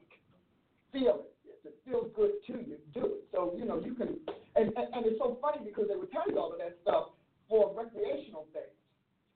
feel 0.91 1.25
it. 1.25 1.35
If 1.45 1.65
it 1.65 1.75
feels 1.85 2.09
good 2.15 2.31
to 2.47 2.53
you, 2.53 2.77
do 2.93 3.05
it. 3.05 3.23
So, 3.33 3.53
you 3.57 3.65
know, 3.65 3.81
you 3.83 3.93
can, 3.93 4.15
and, 4.55 4.71
and, 4.77 4.87
and 4.95 5.05
it's 5.05 5.19
so 5.19 5.37
funny 5.41 5.59
because 5.65 5.85
they 5.89 5.95
would 5.95 6.09
tell 6.11 6.23
you 6.25 6.39
all 6.39 6.53
of 6.53 6.59
that 6.59 6.77
stuff 6.81 7.11
for 7.49 7.75
recreational 7.75 8.47
things 8.53 8.78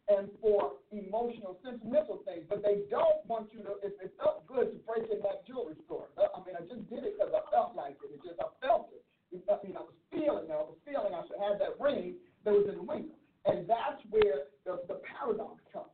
and 0.09 0.27
for 0.41 0.83
emotional, 0.91 1.55
sentimental 1.63 2.19
things, 2.27 2.43
but 2.49 2.61
they 2.61 2.83
don't 2.91 3.23
want 3.27 3.47
you 3.55 3.63
to, 3.63 3.79
if 3.83 3.95
it 4.03 4.11
felt 4.19 4.45
good 4.47 4.75
to 4.75 4.79
break 4.83 5.07
in 5.07 5.23
that 5.23 5.47
jewelry 5.47 5.79
store. 5.85 6.11
Uh, 6.19 6.27
I 6.35 6.43
mean, 6.43 6.59
I 6.59 6.63
just 6.67 6.83
did 6.91 7.07
it 7.07 7.15
because 7.15 7.31
I 7.31 7.39
felt 7.51 7.75
like 7.75 7.95
it. 8.03 8.11
It 8.11 8.19
just, 8.19 8.39
I 8.39 8.51
felt 8.59 8.91
it. 8.91 9.03
I 9.47 9.57
mean, 9.65 9.79
I 9.79 9.81
was 9.81 9.95
feeling, 10.11 10.51
I 10.51 10.61
was 10.61 10.77
feeling 10.85 11.15
I 11.15 11.23
should 11.25 11.39
have 11.39 11.57
that 11.57 11.79
ring 11.79 12.19
that 12.43 12.53
was 12.53 12.67
in 12.69 12.75
the 12.75 12.83
window. 12.83 13.15
And 13.45 13.67
that's 13.67 13.99
where 14.11 14.51
the, 14.67 14.83
the 14.87 14.99
paradox 15.07 15.63
comes. 15.71 15.89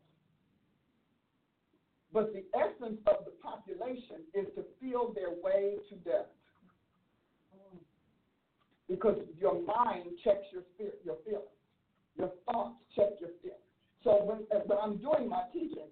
But 2.11 2.33
the 2.33 2.43
essence 2.57 2.99
of 3.05 3.25
the 3.25 3.33
population 3.41 4.25
is 4.33 4.49
to 4.57 4.65
feel 4.81 5.13
their 5.13 5.29
way 5.31 5.77
to 5.89 5.95
death. 6.01 6.33
Because 8.89 9.21
your 9.39 9.61
mind 9.61 10.09
checks 10.23 10.49
your 10.51 10.63
spirit, 10.73 10.99
your 11.05 11.17
feelings. 11.23 11.53
Your 12.17 12.31
thoughts 12.45 12.81
check 12.95 13.21
your 13.21 13.29
feelings. 13.41 13.68
So 14.03 14.23
when, 14.23 14.39
when 14.65 14.77
I'm 14.81 14.97
doing 14.97 15.29
my 15.29 15.43
teaching 15.51 15.89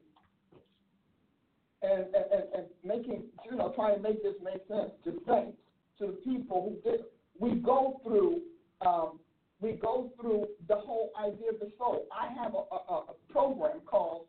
and, 1.81 2.05
and, 2.13 2.43
and 2.55 2.65
making, 2.83 3.23
you 3.49 3.57
know, 3.57 3.71
trying 3.75 3.95
to 3.95 4.01
make 4.01 4.23
this 4.23 4.35
make 4.43 4.67
sense 4.67 4.91
to 5.03 5.21
saints, 5.27 5.57
to 5.99 6.07
the 6.07 6.19
people 6.23 6.77
who 6.83 6.89
did, 6.89 7.01
we 7.39 7.55
go 7.55 7.99
through 8.03 8.41
um, 8.81 9.19
we 9.59 9.71
go 9.71 10.11
through 10.21 10.47
the 10.67 10.75
whole 10.75 11.11
idea 11.19 11.49
of 11.49 11.59
the 11.59 11.71
soul. 11.77 12.05
I 12.11 12.31
have 12.41 12.53
a, 12.53 12.57
a, 12.57 12.93
a 12.93 13.13
program 13.31 13.79
called 13.85 14.27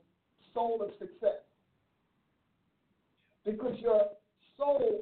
Soul 0.54 0.82
of 0.82 0.90
Success 0.98 1.44
because 3.44 3.78
your 3.78 4.02
soul, 4.56 5.00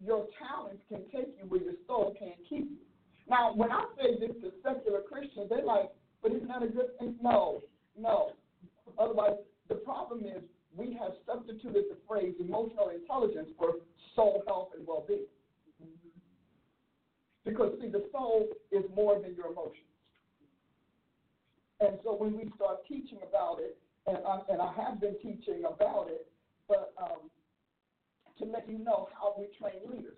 your 0.00 0.26
talents 0.38 0.82
can 0.88 1.02
take 1.12 1.36
you 1.38 1.48
where 1.48 1.60
your 1.62 1.74
soul 1.86 2.14
can't 2.18 2.38
keep 2.48 2.70
you. 2.70 2.76
Now, 3.28 3.52
when 3.54 3.70
I 3.70 3.84
say 4.00 4.18
this 4.18 4.34
to 4.42 4.52
secular 4.62 5.02
Christians, 5.02 5.50
they're 5.50 5.64
like, 5.64 5.90
but 6.22 6.32
isn't 6.32 6.48
that 6.48 6.62
a 6.62 6.68
good 6.68 6.98
thing? 6.98 7.16
No, 7.22 7.62
no. 7.98 8.32
Otherwise, 8.98 9.36
the 9.68 9.76
problem 9.76 10.24
is 10.24 10.42
we 10.76 10.96
have 11.00 11.12
substituted 11.26 11.84
the 11.90 11.96
phrase 12.06 12.34
emotional 12.40 12.90
intelligence 12.90 13.50
for 13.58 13.74
soul 14.14 14.42
health 14.46 14.70
and 14.76 14.86
well 14.86 15.04
being. 15.06 15.26
Because, 17.44 17.72
see, 17.80 17.88
the 17.88 18.04
soul 18.12 18.48
is 18.70 18.84
more 18.94 19.20
than 19.20 19.34
your 19.34 19.46
emotions. 19.46 19.88
And 21.80 21.98
so 22.04 22.14
when 22.14 22.36
we 22.36 22.50
start 22.56 22.86
teaching 22.86 23.18
about 23.26 23.58
it, 23.60 23.78
and 24.06 24.18
I, 24.26 24.40
and 24.50 24.60
I 24.60 24.72
have 24.74 25.00
been 25.00 25.14
teaching 25.22 25.62
about 25.64 26.08
it, 26.08 26.26
but 26.68 26.92
um, 27.00 27.30
to 28.38 28.44
let 28.44 28.68
you 28.68 28.78
know 28.78 29.08
how 29.12 29.34
we 29.38 29.46
train 29.58 29.80
leaders. 29.88 30.16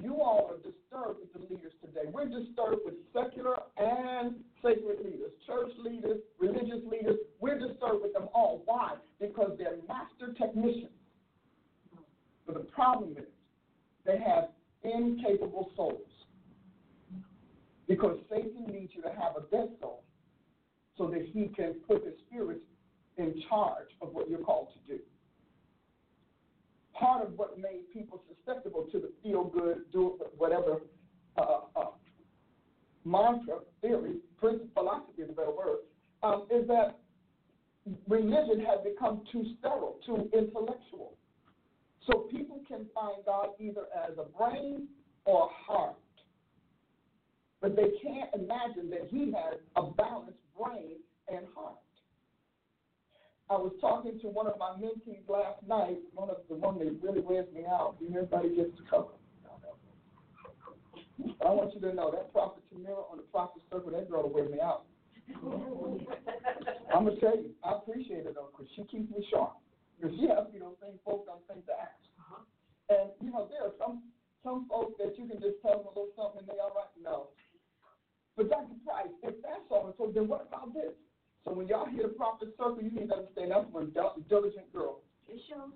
You 0.00 0.20
all 0.22 0.48
are 0.50 0.56
disturbed 0.56 1.20
with 1.20 1.32
the 1.32 1.52
leaders 1.52 1.72
today. 1.80 2.08
We're 2.12 2.28
disturbed 2.28 2.82
with 2.84 2.94
secular 3.12 3.56
and 3.76 4.36
sacred 4.62 4.98
leaders, 5.04 5.32
church 5.44 5.72
leaders, 5.78 6.18
religious 6.38 6.84
leaders. 6.88 7.16
We're 7.40 7.58
disturbed 7.58 8.02
with 8.02 8.12
them 8.12 8.28
all. 8.32 8.62
Why? 8.64 8.94
Because 9.20 9.56
they're 9.58 9.76
master 9.88 10.34
technicians. 10.38 10.92
But 12.46 12.54
the 12.54 12.70
problem 12.70 13.16
is 13.18 13.24
they 14.06 14.18
have 14.18 14.50
incapable 14.84 15.72
souls. 15.74 16.00
Because 17.88 18.18
Satan 18.30 18.66
needs 18.70 18.92
you 18.94 19.02
to 19.02 19.08
have 19.08 19.34
a 19.36 19.50
dead 19.50 19.70
soul 19.80 20.04
so 20.96 21.08
that 21.08 21.26
he 21.32 21.48
can 21.56 21.74
put 21.88 22.04
the 22.04 22.14
spirits 22.26 22.64
in 23.16 23.42
charge 23.48 23.88
of 24.00 24.12
what 24.12 24.30
you're 24.30 24.38
called 24.38 24.68
to 24.74 24.94
do 24.94 25.00
part 26.98 27.26
of 27.26 27.32
what 27.36 27.58
made 27.58 27.90
people 27.92 28.22
susceptible 28.28 28.86
to 28.92 28.98
the 28.98 29.10
feel 29.22 29.44
good, 29.44 29.82
do 29.92 30.18
whatever 30.36 30.80
uh, 31.36 31.60
uh, 31.76 31.84
mantra, 33.04 33.58
theory, 33.80 34.16
principle, 34.38 34.68
philosophy 34.74 35.22
is 35.22 35.30
a 35.30 35.32
better 35.32 35.50
word, 35.50 35.78
um, 36.22 36.46
is 36.50 36.66
that 36.68 36.98
religion 38.08 38.64
has 38.66 38.80
become 38.84 39.22
too 39.32 39.44
sterile, 39.58 39.98
too 40.04 40.28
intellectual. 40.32 41.14
So 42.06 42.28
people 42.30 42.60
can 42.66 42.86
find 42.94 43.24
God 43.24 43.48
either 43.58 43.86
as 44.08 44.16
a 44.18 44.24
brain 44.36 44.88
or 45.24 45.44
a 45.48 45.72
heart. 45.72 45.96
But 47.60 47.76
they 47.76 47.90
can't 48.02 48.30
imagine 48.34 48.88
that 48.90 49.08
he 49.10 49.32
has 49.32 49.58
a 49.76 49.82
balanced 49.82 50.38
brain 50.58 50.96
and 51.28 51.44
heart. 51.54 51.76
I 53.50 53.56
was 53.56 53.72
talking 53.80 54.20
to 54.20 54.28
one 54.28 54.46
of 54.46 54.58
my 54.58 54.76
mentees 54.76 55.24
last 55.26 55.64
night, 55.66 55.96
one 56.12 56.28
of 56.28 56.36
the 56.48 56.54
one 56.54 56.78
that 56.78 56.92
really 57.02 57.20
wears 57.20 57.48
me 57.54 57.64
out. 57.64 57.96
Everybody 58.04 58.54
gets 58.54 58.76
to 58.76 58.84
cover. 58.90 59.16
I 61.40 61.50
want 61.50 61.72
you 61.74 61.80
to 61.80 61.94
know 61.94 62.10
that 62.12 62.32
prophet 62.32 62.62
Tamira 62.68 63.08
on 63.10 63.16
the 63.16 63.26
prophet 63.32 63.62
circle, 63.72 63.90
that 63.92 64.10
girl 64.10 64.28
will 64.28 64.34
wear 64.34 64.48
me 64.48 64.60
out. 64.60 64.84
I'm 66.92 67.04
gonna 67.04 67.16
tell 67.20 67.36
you, 67.36 67.56
I 67.64 67.72
appreciate 67.80 68.26
it 68.26 68.34
though, 68.34 68.52
because 68.52 68.68
she 68.76 68.84
keeps 68.84 69.08
me 69.10 69.24
sharp. 69.32 69.56
Because 69.96 70.16
she 70.20 70.28
asks 70.28 70.52
me 70.52 70.60
those 70.60 70.76
things 70.80 71.00
folks 71.04 71.26
don't 71.26 71.42
think 71.48 71.64
to 71.66 71.74
ask. 71.74 72.00
Uh-huh. 72.20 72.44
And 72.92 73.06
you 73.24 73.32
know, 73.32 73.48
there 73.48 73.64
are 73.64 73.74
some 73.80 74.04
some 74.44 74.68
folks 74.68 75.00
that 75.00 75.16
you 75.16 75.24
can 75.24 75.40
just 75.40 75.56
tell 75.64 75.80
them 75.80 75.88
a 75.88 75.92
little 75.96 76.12
something 76.14 76.44
and 76.44 76.48
they 76.48 76.60
all 76.60 76.76
right. 76.76 76.92
No. 77.00 77.32
But 78.36 78.50
Dr. 78.52 78.78
Price, 78.86 79.10
if 79.24 79.34
that's 79.42 79.66
all, 79.72 79.90
so 79.98 80.12
then 80.14 80.28
what 80.28 80.46
about 80.46 80.72
this? 80.72 80.94
So 81.48 81.54
when 81.54 81.66
y'all 81.66 81.86
hear 81.86 82.02
the 82.02 82.08
prophet 82.08 82.48
circle, 82.58 82.78
you 82.82 82.90
need 82.90 83.08
to 83.08 83.16
understand 83.16 83.52
that's 83.52 83.64
for 83.72 83.82
a 83.82 84.20
diligent 84.28 84.70
girl. 84.72 85.00
It 85.28 85.40
shows. 85.48 85.72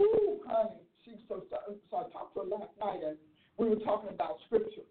Ooh, 0.00 0.40
honey. 0.46 0.82
She, 1.04 1.12
so, 1.28 1.44
so 1.90 1.96
I 1.96 2.10
talked 2.10 2.34
to 2.34 2.40
her 2.40 2.46
last 2.46 2.70
night, 2.80 3.00
and 3.06 3.16
we 3.56 3.68
were 3.68 3.76
talking 3.76 4.10
about 4.10 4.38
scripture. 4.46 4.82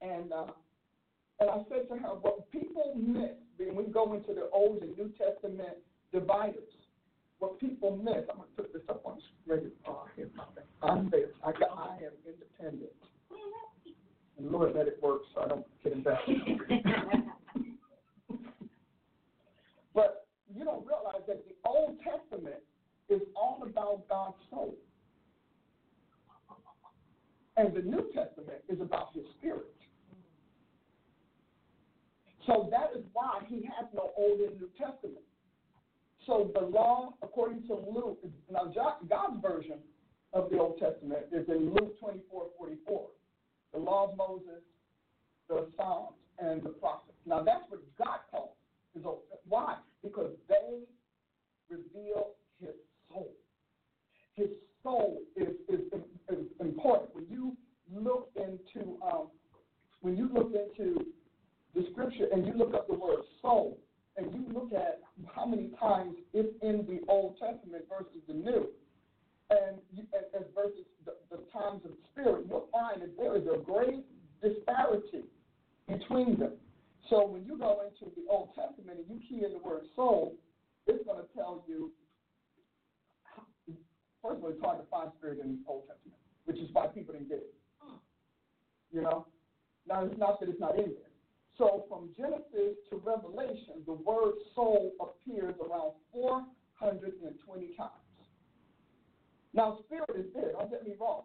And 0.00 0.32
uh, 0.32 0.52
and 1.40 1.50
I 1.50 1.56
said 1.68 1.88
to 1.90 1.98
her, 1.98 2.08
what 2.20 2.50
people 2.50 2.94
miss, 2.96 3.36
when 3.58 3.76
we 3.76 3.84
go 3.84 4.12
into 4.14 4.32
the 4.32 4.48
Old 4.52 4.82
and 4.82 4.96
New 4.96 5.12
Testament 5.18 5.76
dividers, 6.12 6.72
what 7.40 7.60
people 7.60 7.96
miss, 7.96 8.24
I'm 8.30 8.36
going 8.36 8.48
to 8.56 8.62
put 8.62 8.72
this 8.72 8.82
up 8.88 9.02
on 9.04 9.16
the 9.16 9.22
screen. 9.56 9.72
Oh, 9.86 10.04
here, 10.16 10.30
I'm 10.82 11.10
there. 11.10 11.28
I, 11.44 11.52
got, 11.52 11.70
I 11.76 11.96
am 12.04 12.12
independent. 12.26 12.92
And 14.38 14.50
Lord, 14.50 14.74
let 14.74 14.88
it 14.88 14.98
work 15.02 15.22
so 15.34 15.42
I 15.42 15.48
don't 15.48 15.66
get 15.84 15.92
embarrassed. 15.92 16.30
But 19.98 20.28
you 20.54 20.64
don't 20.64 20.86
realize 20.86 21.26
that 21.26 21.42
the 21.44 21.54
Old 21.68 21.96
Testament 22.04 22.62
is 23.08 23.20
all 23.34 23.58
about 23.66 24.08
God's 24.08 24.36
soul. 24.48 24.76
And 27.56 27.74
the 27.74 27.82
New 27.82 28.08
Testament 28.14 28.62
is 28.68 28.80
about 28.80 29.08
his 29.12 29.24
spirit. 29.36 29.74
So 32.46 32.68
that 32.70 32.96
is 32.96 33.04
why 33.12 33.40
he 33.48 33.56
has 33.56 33.88
no 33.92 34.12
Old 34.16 34.38
and 34.38 34.60
New 34.60 34.70
Testament. 34.78 35.26
So 36.28 36.52
the 36.54 36.64
law, 36.64 37.14
according 37.20 37.66
to 37.66 37.74
Luke, 37.74 38.20
now 38.48 38.72
God's 39.08 39.42
version 39.42 39.78
of 40.32 40.48
the 40.48 40.60
Old 40.60 40.78
Testament 40.78 41.22
is 41.32 41.48
in 41.48 41.74
Luke 41.74 41.98
24 41.98 42.46
44. 42.56 43.06
The 43.72 43.78
law 43.80 44.12
of 44.12 44.16
Moses, 44.16 44.62
the 45.48 45.66
Psalms, 45.76 46.14
and 46.38 46.62
the 46.62 46.68
prophets. 46.68 47.18
Now 47.26 47.42
that's 47.42 47.64
what 47.68 47.80
God 47.98 48.20
calls 48.30 48.57
old. 49.04 49.22
Why? 49.48 49.76
Because 50.02 50.32
they 50.48 50.80
reveal 51.70 52.30
his 52.60 52.74
soul. 53.10 53.30
His 54.34 54.48
soul 54.82 55.22
is, 55.36 55.48
is, 55.68 55.80
is 56.30 56.46
important. 56.60 57.14
When 57.14 57.26
you 57.28 57.56
look 57.92 58.30
into 58.36 58.98
um, 59.02 59.28
when 60.00 60.16
you 60.16 60.30
look 60.32 60.52
into 60.54 61.04
the 61.74 61.86
scripture 61.90 62.28
and 62.32 62.46
you 62.46 62.52
look 62.52 62.74
up 62.74 62.86
the 62.86 62.94
word 62.94 63.20
soul 63.42 63.78
and 64.16 64.32
you 64.32 64.44
look 64.52 64.72
at 64.72 65.00
how 65.34 65.46
many 65.46 65.70
times 65.80 66.14
it's 66.32 66.54
in 66.62 66.86
the 66.86 67.00
Old 67.10 67.36
Testament 67.38 67.84
versus 67.88 68.22
the 68.26 68.34
New, 68.34 68.68
and, 69.50 69.78
you, 69.92 70.04
and, 70.12 70.24
and 70.34 70.44
versus 70.54 70.84
the, 71.04 71.14
the 71.30 71.42
times 71.52 71.82
of 71.84 71.92
Spirit, 72.12 72.46
you'll 72.48 72.68
find 72.72 73.02
that 73.02 73.16
there 73.16 73.36
is 73.36 73.44
a 73.46 73.58
great 73.58 74.04
disparity 74.42 75.24
between 75.88 76.38
them. 76.38 76.52
So 77.08 77.26
when 77.26 77.44
you 77.44 77.56
go 77.56 77.80
into 77.84 78.12
the 78.14 78.28
Old 78.28 78.50
Testament 78.54 78.98
and 79.00 79.08
you 79.08 79.20
key 79.28 79.44
in 79.44 79.52
the 79.52 79.58
word 79.58 79.82
soul, 79.96 80.36
it's 80.86 81.04
going 81.04 81.18
to 81.18 81.28
tell 81.34 81.64
you, 81.66 81.90
first 84.22 84.38
of 84.38 84.44
all, 84.44 84.50
it's 84.50 84.60
hard 84.60 84.78
to 84.78 84.86
find 84.90 85.10
spirit 85.16 85.40
in 85.42 85.56
the 85.56 85.58
Old 85.66 85.88
Testament, 85.88 86.20
which 86.44 86.58
is 86.58 86.68
why 86.72 86.86
people 86.88 87.14
didn't 87.14 87.28
get 87.28 87.38
it. 87.38 87.54
You 88.92 89.02
know? 89.02 89.26
Now, 89.86 90.04
it's 90.04 90.18
not 90.18 90.40
that 90.40 90.48
it's 90.48 90.60
not 90.60 90.76
in 90.76 90.92
there. 90.92 91.12
So 91.56 91.84
from 91.88 92.10
Genesis 92.16 92.76
to 92.90 93.02
Revelation, 93.04 93.82
the 93.86 93.94
word 93.94 94.36
soul 94.54 94.92
appears 95.00 95.54
around 95.58 95.92
420 96.12 97.74
times. 97.76 97.90
Now, 99.54 99.78
spirit 99.86 100.12
is 100.14 100.26
there. 100.34 100.52
Don't 100.52 100.70
get 100.70 100.84
me 100.84 100.94
wrong. 101.00 101.22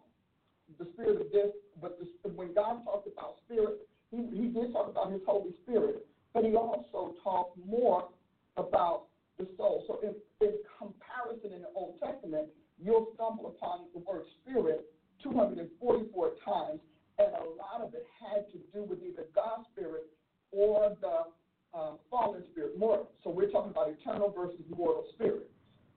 The 0.78 0.88
spirit 0.94 1.20
of 1.20 1.30
this, 1.30 1.52
but 1.80 2.00
the, 2.00 2.28
when 2.30 2.54
God 2.54 2.84
talked 2.84 3.06
about 3.06 3.36
spirit, 3.44 3.86
he, 4.10 4.18
he 4.32 4.46
did 4.48 4.72
talk 4.72 4.88
about 4.88 5.12
his 5.12 5.20
Holy 5.26 5.52
Spirit, 5.62 6.06
but 6.32 6.44
he 6.44 6.54
also 6.54 7.14
talked 7.22 7.58
more 7.66 8.08
about 8.56 9.04
the 9.38 9.46
soul. 9.56 9.84
So 9.86 10.00
in, 10.02 10.14
in 10.46 10.54
comparison 10.78 11.52
in 11.52 11.62
the 11.62 11.72
Old 11.74 11.98
Testament, 12.00 12.48
you'll 12.78 13.08
stumble 13.14 13.46
upon 13.46 13.86
the 13.94 14.00
word 14.00 14.24
spirit 14.42 14.86
244 15.22 16.32
times, 16.44 16.80
and 17.18 17.28
a 17.28 17.46
lot 17.56 17.80
of 17.80 17.94
it 17.94 18.06
had 18.20 18.46
to 18.52 18.58
do 18.72 18.84
with 18.84 19.02
either 19.02 19.26
God's 19.34 19.66
spirit 19.72 20.06
or 20.52 20.96
the 21.00 21.30
uh, 21.76 21.92
fallen 22.10 22.42
spirit, 22.52 22.78
mortal. 22.78 23.10
So 23.24 23.30
we're 23.30 23.50
talking 23.50 23.70
about 23.70 23.88
eternal 23.90 24.32
versus 24.36 24.60
mortal 24.76 25.04
spirit. 25.14 25.50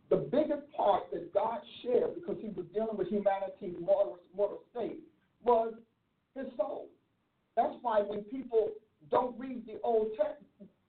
The 0.09 0.17
biggest 0.17 0.71
part 0.75 1.11
that 1.11 1.33
God 1.33 1.59
shared, 1.83 2.15
because 2.15 2.37
he 2.41 2.47
was 2.49 2.65
dealing 2.73 2.97
with 2.97 3.09
humanity's 3.09 3.75
mortal, 3.79 4.19
mortal 4.35 4.61
state, 4.71 4.99
was 5.43 5.73
his 6.35 6.45
soul. 6.55 6.87
That's 7.57 7.73
why 7.81 8.01
when 8.01 8.21
people 8.21 8.69
don't 9.09 9.37
read 9.37 9.65
the 9.65 9.81
Old, 9.83 10.09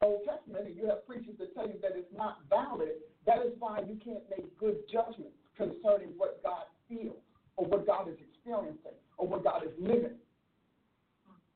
Old 0.03 0.21
Testament 0.29 0.67
and 0.67 0.77
you 0.77 0.87
have 0.87 1.07
preachers 1.07 1.35
that 1.41 1.55
tell 1.55 1.67
you 1.67 1.81
that 1.81 1.93
it's 1.97 2.13
not 2.15 2.41
valid, 2.51 3.01
that 3.25 3.39
is 3.39 3.53
why 3.59 3.81
you 3.81 3.97
can't 4.05 4.23
make 4.31 4.47
good 4.61 4.77
judgments 4.93 5.33
concerning 5.57 6.13
what 6.19 6.43
God 6.45 6.69
feels 6.87 7.17
or 7.57 7.65
what 7.65 7.87
God 7.87 8.09
is 8.09 8.17
experiencing 8.21 9.01
or 9.17 9.27
what 9.27 9.43
God 9.43 9.65
is 9.65 9.73
living. 9.81 10.21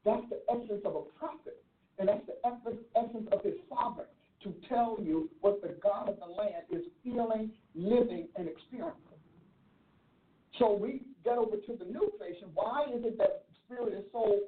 That's 0.05 0.25
the 0.31 0.41
essence 0.51 0.83
of 0.85 0.97
a 0.97 1.03
prophet, 1.19 1.63
and 1.99 2.09
that's 2.09 2.27
the 2.27 2.41
essence 2.97 3.29
of 3.31 3.45
his 3.45 3.55
sovereign 3.69 4.09
to 4.43 4.55
tell 4.69 4.97
you 5.01 5.31
what 5.43 5.63
the 5.63 5.77
God 5.81 6.09
of 6.09 6.19
the 6.19 6.27
land 6.27 6.65
is 6.71 6.83
feeling, 7.05 7.53
living, 7.75 8.27
and 8.37 8.49
experiencing. 8.49 9.21
So 10.59 10.73
we 10.73 11.03
get 11.23 11.39
over 11.39 11.57
to 11.57 11.73
the 11.79 11.85
new 11.85 12.11
creation. 12.19 12.49
Why 12.55 12.87
is 12.93 13.05
it 13.05 13.19
that 13.19 13.45
spirit 13.65 13.95
is 13.95 14.05
so 14.11 14.41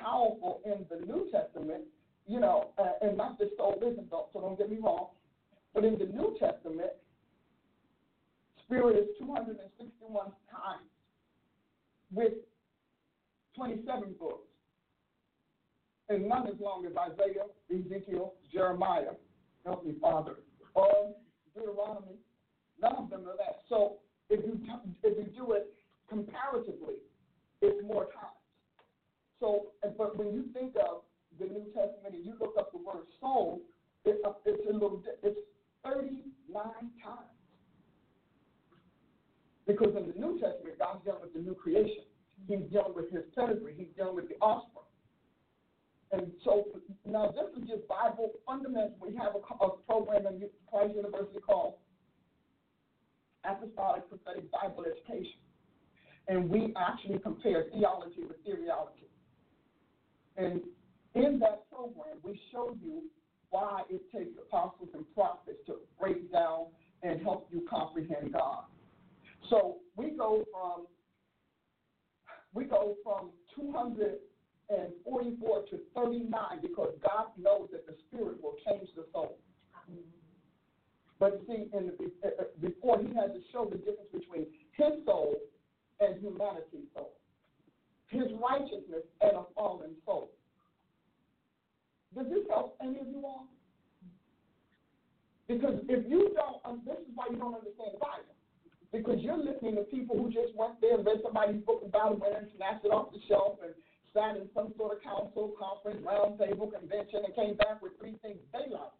powerful 0.00 0.60
in 0.64 0.86
the 0.90 1.04
New 1.06 1.28
Testament, 1.30 1.84
you 2.26 2.40
know, 2.40 2.70
uh, 2.78 2.92
and 3.02 3.16
not 3.16 3.38
just 3.38 3.56
soul 3.56 3.78
isn't, 3.80 4.10
so 4.10 4.28
don't 4.34 4.58
get 4.58 4.70
me 4.70 4.78
wrong, 4.82 5.08
but 5.74 5.84
in 5.84 5.98
the 5.98 6.06
New 6.06 6.36
Testament, 6.38 6.90
spirit 8.64 8.96
is 8.96 9.06
261 9.18 10.26
times 10.50 10.88
with 12.12 12.32
27 13.56 14.14
books. 14.18 14.48
And 16.10 16.28
none 16.28 16.46
as 16.46 16.54
long 16.60 16.86
as 16.86 16.92
Isaiah, 16.96 17.44
Ezekiel, 17.70 18.34
Jeremiah, 18.52 19.12
help 19.64 19.84
me, 19.84 19.94
Father, 20.00 20.36
or 20.74 21.14
Deuteronomy. 21.54 22.16
None 22.80 22.94
of 22.96 23.10
them 23.10 23.22
are 23.28 23.36
that. 23.36 23.60
So 23.68 23.96
if 24.30 24.44
you 24.44 24.58
if 25.02 25.18
you 25.18 25.24
do 25.36 25.52
it 25.52 25.72
comparatively, 26.08 26.94
it's 27.60 27.84
more 27.84 28.04
time. 28.04 28.37
So, 29.40 29.66
but 29.96 30.16
when 30.16 30.32
you 30.32 30.44
think 30.52 30.74
of 30.76 31.02
the 31.38 31.46
New 31.46 31.66
Testament 31.66 32.14
and 32.14 32.24
you 32.24 32.34
look 32.40 32.54
up 32.58 32.72
the 32.72 32.78
word 32.78 33.06
soul, 33.20 33.62
it, 34.04 34.20
uh, 34.24 34.32
it's 34.44 34.62
a 34.68 34.72
little, 34.72 35.02
it's 35.22 35.38
39 35.84 36.22
times. 36.54 37.38
Because 39.66 39.94
in 39.96 40.08
the 40.08 40.18
New 40.18 40.40
Testament, 40.40 40.78
God's 40.78 41.04
dealing 41.04 41.20
with 41.22 41.34
the 41.34 41.40
new 41.40 41.54
creation. 41.54 42.04
He's 42.48 42.64
dealing 42.72 42.94
with 42.94 43.12
his 43.12 43.24
pedigree. 43.36 43.74
He's 43.76 43.92
dealing 43.96 44.16
with 44.16 44.28
the 44.28 44.36
offspring. 44.40 44.88
And 46.10 46.32
so 46.42 46.64
now 47.04 47.34
this 47.36 47.52
is 47.60 47.68
just 47.68 47.86
Bible 47.86 48.32
fundamentals. 48.46 48.96
We 49.00 49.14
have 49.16 49.34
a, 49.36 49.64
a 49.64 49.76
program 49.86 50.26
at 50.26 50.40
Christ 50.72 50.96
University 50.96 51.38
called 51.44 51.74
Apostolic 53.44 54.08
Prophetic 54.08 54.50
Bible 54.50 54.86
Education. 54.88 55.40
And 56.28 56.48
we 56.48 56.72
actually 56.76 57.18
compare 57.18 57.66
theology 57.72 58.24
with 58.26 58.42
theology. 58.44 59.07
And 60.38 60.62
in 61.14 61.38
that 61.40 61.68
program, 61.70 62.16
we 62.22 62.40
show 62.52 62.74
you 62.82 63.02
why 63.50 63.82
it 63.90 64.00
takes 64.12 64.38
apostles 64.38 64.88
and 64.94 65.04
prophets 65.14 65.58
to 65.66 65.80
break 66.00 66.32
down 66.32 66.66
and 67.02 67.20
help 67.22 67.48
you 67.50 67.66
comprehend 67.68 68.32
God. 68.32 68.62
So 69.50 69.76
we 69.96 70.10
go 70.10 70.44
from 70.52 70.86
we 72.54 72.64
go 72.64 72.96
from 73.04 73.30
244 73.56 75.62
to 75.70 75.78
39 75.94 76.60
because 76.62 76.94
God 77.02 77.26
knows 77.38 77.68
that 77.72 77.86
the 77.86 77.94
Spirit 78.06 78.42
will 78.42 78.56
change 78.66 78.88
the 78.96 79.04
soul. 79.12 79.36
But 81.20 81.42
see, 81.46 81.68
in 81.76 81.92
the, 81.98 82.10
uh, 82.24 82.30
uh, 82.40 82.44
before 82.60 82.98
he 82.98 83.08
had 83.14 83.34
to 83.34 83.40
show 83.52 83.66
the 83.66 83.76
difference 83.76 84.10
between 84.12 84.46
his 84.72 85.04
soul 85.04 85.36
and 86.00 86.18
humanity's 86.20 86.88
soul 86.94 87.17
his 88.08 88.28
righteousness 88.40 89.04
and 89.20 89.36
a 89.36 89.44
fallen 89.54 89.92
soul. 90.04 90.30
Does 92.16 92.26
this 92.28 92.44
help 92.48 92.76
any 92.82 93.00
of 93.00 93.08
you 93.08 93.22
all? 93.24 93.46
Because 95.46 95.80
if 95.88 96.04
you 96.08 96.32
don't, 96.36 96.60
um, 96.64 96.80
this 96.84 96.96
is 97.00 97.12
why 97.14 97.28
you 97.30 97.36
don't 97.36 97.56
understand 97.56 97.96
the 97.96 98.00
Bible. 98.00 98.36
Because 98.92 99.20
you're 99.20 99.40
listening 99.40 99.76
to 99.76 99.84
people 99.88 100.16
who 100.16 100.32
just 100.32 100.56
went 100.56 100.80
there 100.80 100.96
and 100.96 101.04
read 101.04 101.20
somebody's 101.24 101.60
book 101.64 101.84
about 101.84 102.12
it, 102.12 102.20
went 102.20 102.36
and 102.36 102.48
snatched 102.56 102.84
it 102.84 102.92
off 102.92 103.12
the 103.12 103.20
shelf 103.28 103.60
and 103.60 103.72
sat 104.16 104.36
in 104.40 104.48
some 104.56 104.72
sort 104.76 104.96
of 104.96 105.04
council, 105.04 105.52
conference, 105.60 106.00
roundtable, 106.04 106.72
convention, 106.72 107.24
and 107.24 107.32
came 107.36 107.56
back 107.56 107.80
with 107.84 107.92
three 108.00 108.16
things 108.24 108.40
they 108.52 108.64
liked. 108.72 108.96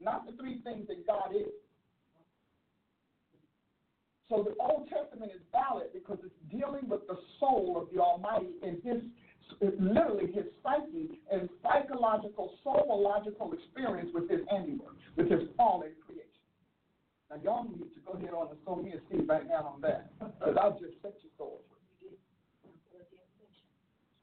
Not 0.00 0.24
the 0.24 0.32
three 0.40 0.60
things 0.64 0.88
that 0.88 1.04
God 1.04 1.36
is. 1.36 1.52
So 4.28 4.44
the 4.44 4.54
Old 4.60 4.88
Testament 4.88 5.32
is 5.34 5.40
valid 5.52 5.88
because 5.92 6.18
it's 6.22 6.36
dealing 6.50 6.88
with 6.88 7.06
the 7.08 7.16
soul 7.40 7.80
of 7.80 7.88
the 7.94 8.00
Almighty 8.00 8.52
and 8.62 8.82
his 8.84 9.02
literally 9.80 10.30
his 10.30 10.44
psyche 10.62 11.18
and 11.32 11.48
psychological, 11.62 12.52
soulological 12.64 13.54
experience 13.54 14.10
with 14.12 14.28
his 14.28 14.40
handiwork, 14.50 14.94
with 15.16 15.30
his 15.30 15.48
fallen 15.56 15.92
creation. 16.04 16.28
Now 17.30 17.36
y'all 17.42 17.64
need 17.64 17.88
to 17.94 18.00
go 18.04 18.12
ahead 18.12 18.34
on 18.36 18.48
and 18.48 18.58
sow 18.66 18.76
me 18.76 18.92
a 18.92 19.00
seed 19.10 19.26
right 19.26 19.48
now 19.48 19.72
on 19.74 19.80
that. 19.80 20.12
Because 20.20 20.56
I'll 20.60 20.78
just 20.78 21.00
set 21.00 21.16
your 21.24 21.32
soul 21.38 21.62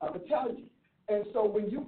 I'm 0.01 0.13
gonna 0.13 0.27
tell 0.27 0.49
you. 0.49 0.65
And 1.07 1.25
so 1.33 1.45
when 1.45 1.69
you 1.69 1.85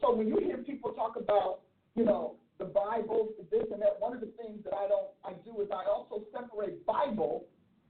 so 0.00 0.14
when 0.14 0.28
you 0.28 0.38
hear 0.38 0.58
people 0.58 0.92
talk 0.92 1.16
about, 1.16 1.60
you 1.94 2.04
know, 2.04 2.36
the 2.62 2.70
Bible, 2.70 3.34
this 3.50 3.66
and 3.72 3.82
that. 3.82 3.98
One 3.98 4.14
of 4.14 4.20
the 4.20 4.30
things 4.38 4.62
that 4.64 4.74
I 4.74 4.86
don't 4.86 5.10
I 5.26 5.34
do 5.42 5.60
is 5.62 5.68
I 5.74 5.82
also 5.90 6.22
separate 6.30 6.86
Bible 6.86 7.44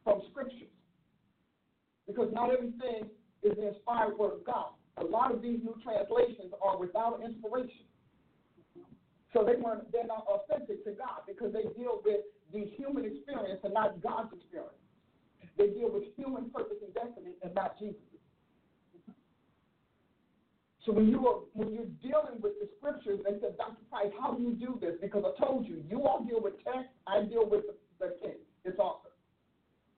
from 0.04 0.22
scriptures. 0.30 0.72
Because 2.06 2.32
not 2.32 2.50
everything 2.50 3.12
is 3.42 3.52
the 3.56 3.68
inspired 3.68 4.16
word 4.18 4.40
of 4.40 4.44
God. 4.44 4.72
A 4.96 5.04
lot 5.04 5.32
of 5.32 5.42
these 5.42 5.60
new 5.62 5.76
translations 5.84 6.52
are 6.64 6.78
without 6.78 7.20
inspiration. 7.24 7.84
So 9.32 9.44
they 9.44 9.60
weren't 9.60 9.90
they're 9.92 10.08
not 10.08 10.24
authentic 10.28 10.84
to 10.84 10.92
God 10.92 11.24
because 11.26 11.52
they 11.52 11.68
deal 11.76 12.00
with 12.04 12.24
the 12.52 12.68
human 12.76 13.04
experience 13.04 13.60
and 13.64 13.72
not 13.72 14.00
God's 14.02 14.32
experience. 14.32 14.76
They 15.56 15.68
deal 15.68 15.92
with 15.92 16.04
human 16.16 16.48
purpose 16.48 16.80
and 16.84 16.92
destiny 16.92 17.36
and 17.42 17.54
not 17.54 17.78
Jesus. 17.78 18.00
So 20.84 20.92
when 20.92 21.08
you 21.08 21.26
are 21.28 21.40
when 21.54 21.72
you're 21.72 21.94
dealing 22.02 22.42
with 22.42 22.54
the 22.58 22.68
scriptures, 22.78 23.20
they 23.24 23.38
said, 23.40 23.56
Dr. 23.56 23.82
Price, 23.90 24.10
how 24.20 24.34
do 24.34 24.42
you 24.42 24.54
do 24.54 24.78
this? 24.80 24.94
Because 25.00 25.22
I 25.22 25.44
told 25.44 25.66
you, 25.66 25.82
you 25.88 26.02
all 26.02 26.24
deal 26.24 26.42
with 26.42 26.54
text, 26.64 26.90
I 27.06 27.22
deal 27.22 27.48
with 27.48 27.62
the, 27.70 27.74
the 28.00 28.16
king, 28.20 28.38
its 28.64 28.78
author. 28.78 29.10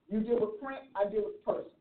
You 0.09 0.21
deal 0.21 0.39
with 0.39 0.61
print, 0.61 0.85
I 0.95 1.09
deal 1.09 1.25
with 1.25 1.43
person. 1.43 1.73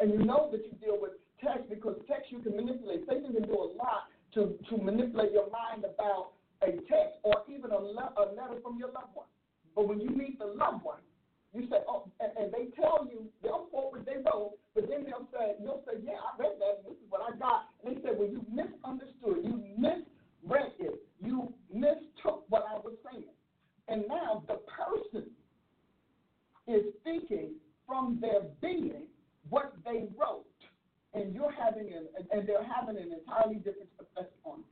And 0.00 0.12
you 0.12 0.24
know 0.24 0.48
that 0.50 0.64
you 0.64 0.72
deal 0.80 0.96
with 1.00 1.12
text 1.44 1.68
because 1.68 2.00
text 2.08 2.32
you 2.32 2.40
can 2.40 2.56
manipulate. 2.56 3.04
Satan 3.08 3.32
can 3.32 3.44
do 3.44 3.54
a 3.60 3.68
lot 3.76 4.08
to, 4.34 4.56
to 4.70 4.76
manipulate 4.80 5.32
your 5.32 5.50
mind 5.52 5.84
about 5.84 6.32
a 6.62 6.72
text 6.88 7.20
or 7.22 7.44
even 7.46 7.70
a, 7.72 7.78
le- 7.78 8.14
a 8.16 8.32
letter 8.32 8.56
from 8.62 8.78
your 8.78 8.88
loved 8.88 9.12
one. 9.12 9.28
But 9.76 9.88
when 9.88 10.00
you 10.00 10.08
meet 10.10 10.38
the 10.38 10.46
loved 10.46 10.82
one, 10.82 11.04
you 11.52 11.68
say, 11.68 11.84
oh, 11.86 12.08
and, 12.20 12.32
and 12.40 12.48
they 12.48 12.72
tell 12.80 13.04
you, 13.04 13.28
they'll 13.42 13.68
forward, 13.70 14.06
they 14.06 14.16
wrote, 14.24 14.56
but 14.74 14.88
then 14.88 15.04
they'll 15.04 15.28
say, 15.28 15.60
you'll 15.60 15.84
say, 15.84 16.00
yeah, 16.02 16.16
I 16.24 16.32
read 16.40 16.56
that, 16.58 16.80
and 16.80 16.84
this 16.88 16.96
is 16.96 17.08
what 17.10 17.20
I 17.20 17.36
got. 17.36 17.68
And 17.84 17.96
they 17.96 18.02
said, 18.02 18.12
well, 18.18 18.28
you 18.28 18.44
misunderstood, 18.50 19.44
you 19.44 19.62
misread 19.76 20.72
it, 20.78 21.02
you 21.24 21.52
mistook 21.72 22.44
what 22.48 22.64
I 22.70 22.74
was 22.74 22.94
saying. 23.10 23.24
And 23.88 24.04
now 24.08 24.44
the 24.46 24.60
person 24.68 25.30
is 26.66 26.84
thinking 27.04 27.54
from 27.86 28.18
their 28.20 28.42
being 28.60 29.06
what 29.48 29.74
they 29.84 30.08
wrote, 30.16 30.46
and 31.14 31.34
you're 31.34 31.52
having 31.52 31.92
an, 31.92 32.06
and 32.32 32.48
they're 32.48 32.64
having 32.64 32.96
an 32.96 33.12
entirely 33.12 33.56
different 33.56 33.90
effect 33.98 34.32
on 34.44 34.58
you. 34.58 34.64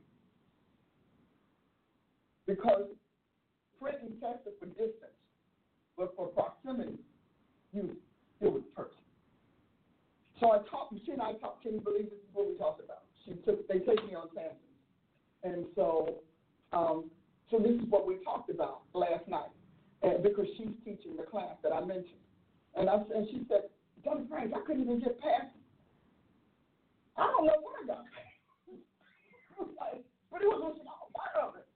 Because 2.55 2.85
print 3.79 3.97
text 4.21 4.47
are 4.47 4.51
for 4.59 4.65
distance, 4.67 5.19
but 5.97 6.15
for 6.15 6.27
proximity, 6.27 6.97
you 7.73 7.95
deal 8.41 8.51
with 8.51 8.75
person. 8.75 8.97
So 10.41 10.51
I 10.51 10.57
talked, 10.69 10.95
she 11.05 11.11
and 11.11 11.21
I 11.21 11.33
talked, 11.33 11.63
believe 11.63 12.09
this 12.09 12.17
is 12.17 12.33
what 12.33 12.49
we 12.49 12.57
talked 12.57 12.83
about? 12.83 13.03
She 13.23 13.33
took, 13.45 13.67
they 13.67 13.77
take 13.77 14.03
me 14.09 14.15
on 14.15 14.27
Samson. 14.33 14.57
And 15.43 15.65
so, 15.75 16.15
um, 16.73 17.11
so 17.51 17.59
this 17.59 17.73
is 17.73 17.85
what 17.89 18.07
we 18.07 18.17
talked 18.25 18.49
about 18.49 18.81
last 18.93 19.27
night, 19.27 19.53
and 20.01 20.23
because 20.23 20.47
she's 20.57 20.73
teaching 20.83 21.15
the 21.15 21.23
class 21.23 21.53
that 21.61 21.71
I 21.71 21.81
mentioned. 21.81 22.25
And 22.75 22.89
I 22.89 22.95
and 23.13 23.27
she 23.29 23.45
said, 23.49 23.69
Dr. 24.03 24.23
Frank, 24.29 24.53
I 24.55 24.65
couldn't 24.65 24.81
even 24.83 24.99
get 24.99 25.19
past. 25.19 25.53
I 27.17 27.27
don't 27.27 27.45
know 27.45 27.57
what 27.61 27.75
I 27.83 27.87
got. 27.87 28.05
but 30.31 30.41
it 30.41 30.47
was 30.47 30.77
a 30.79 31.17
part 31.17 31.49
of 31.49 31.55
it. 31.55 31.67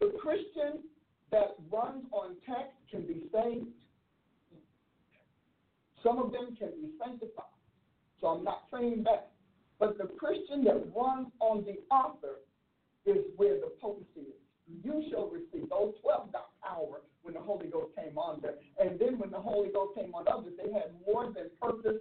The 0.00 0.18
Christian 0.18 0.82
that 1.30 1.54
runs 1.70 2.04
on 2.10 2.34
text 2.46 2.74
can 2.90 3.02
be 3.02 3.22
saved. 3.32 3.66
Some 6.02 6.18
of 6.18 6.32
them 6.32 6.56
can 6.58 6.70
be 6.80 6.90
sanctified. 6.98 7.46
So 8.20 8.28
I'm 8.28 8.44
not 8.44 8.64
saying 8.72 9.04
that. 9.04 9.30
But 9.78 9.98
the 9.98 10.06
Christian 10.06 10.64
that 10.64 10.78
runs 10.94 11.28
on 11.40 11.64
the 11.64 11.78
author 11.90 12.38
is 13.04 13.24
where 13.36 13.56
the 13.56 13.72
potency 13.80 14.30
is. 14.30 14.84
You 14.84 15.02
shall 15.10 15.28
receive. 15.28 15.68
Those 15.70 15.94
12 16.02 16.32
got 16.32 16.50
power 16.62 17.02
when 17.22 17.34
the 17.34 17.40
Holy 17.40 17.66
Ghost 17.66 17.94
came 17.96 18.16
on 18.16 18.40
them. 18.40 18.54
And 18.78 18.98
then 18.98 19.18
when 19.18 19.30
the 19.30 19.40
Holy 19.40 19.70
Ghost 19.70 19.96
came 19.96 20.14
on 20.14 20.26
others, 20.28 20.52
they 20.56 20.72
had 20.72 20.94
more 21.06 21.26
than 21.26 21.50
purpose, 21.60 21.98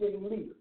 sifting 0.00 0.28
leaders. 0.28 0.56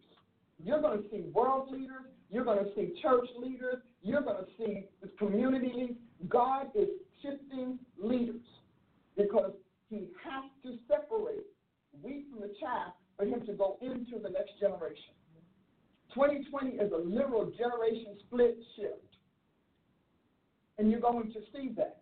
You're 0.63 0.81
going 0.81 1.03
to 1.03 1.09
see 1.09 1.21
world 1.33 1.71
leaders, 1.71 2.05
you're 2.29 2.43
going 2.43 2.63
to 2.63 2.71
see 2.75 2.93
church 3.01 3.27
leaders, 3.37 3.77
you're 4.03 4.21
going 4.21 4.43
to 4.43 4.49
see 4.57 4.85
community 5.17 5.71
leaders. 5.73 5.95
God 6.27 6.67
is 6.75 6.89
shifting 7.21 7.79
leaders 8.01 8.41
because 9.17 9.53
he 9.89 10.07
has 10.23 10.43
to 10.63 10.77
separate 10.87 11.45
wheat 12.01 12.25
from 12.31 12.41
the 12.41 12.53
chaff 12.59 12.93
for 13.17 13.25
him 13.25 13.45
to 13.45 13.53
go 13.53 13.77
into 13.81 14.21
the 14.21 14.29
next 14.29 14.59
generation. 14.59 15.15
2020 16.13 16.71
is 16.77 16.91
a 16.91 16.97
literal 16.97 17.51
generation 17.57 18.17
split 18.25 18.57
shift. 18.75 18.93
And 20.77 20.89
you're 20.89 21.01
going 21.01 21.31
to 21.33 21.39
see 21.53 21.71
that. 21.77 22.01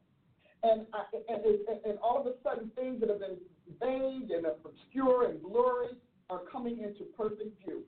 And, 0.63 0.85
I, 0.93 1.03
and, 1.29 1.45
and, 1.45 1.85
and 1.85 1.99
all 2.01 2.19
of 2.19 2.27
a 2.27 2.33
sudden, 2.43 2.71
things 2.75 2.99
that 2.99 3.09
have 3.09 3.19
been 3.19 3.37
vague 3.79 4.31
and 4.31 4.45
obscure 4.45 5.29
and 5.29 5.41
blurry 5.41 5.89
are 6.29 6.41
coming 6.51 6.79
into 6.79 7.03
perfect 7.15 7.63
view. 7.63 7.83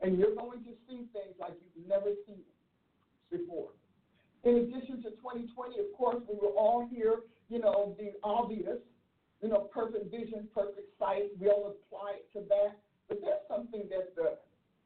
And 0.00 0.18
you're 0.18 0.34
going 0.34 0.64
to 0.64 0.72
see 0.88 1.06
things 1.12 1.34
like 1.38 1.52
you've 1.60 1.86
never 1.86 2.10
seen 2.26 2.42
before. 3.30 3.68
In 4.44 4.56
addition 4.56 5.02
to 5.02 5.10
2020, 5.10 5.78
of 5.78 5.86
course, 5.96 6.22
we 6.28 6.34
were 6.40 6.52
all 6.54 6.88
here, 6.90 7.20
you 7.48 7.60
know, 7.60 7.94
the 7.98 8.12
obvious, 8.24 8.78
you 9.40 9.48
know, 9.48 9.70
perfect 9.72 10.10
vision, 10.10 10.48
perfect 10.52 10.88
sight. 10.98 11.30
We 11.40 11.48
all 11.48 11.74
apply 11.76 12.14
it 12.18 12.32
to 12.32 12.44
that. 12.48 12.78
But 13.08 13.20
there's 13.20 13.46
something 13.48 13.84
that 13.90 14.14
the 14.16 14.38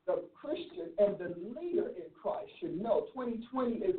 the 0.07 0.23
Christian 0.41 0.91
and 0.99 1.19
the 1.19 1.35
leader 1.61 1.89
in 1.89 2.05
Christ 2.21 2.51
should 2.61 2.81
know. 2.81 3.07
2020 3.13 3.77
is 3.77 3.97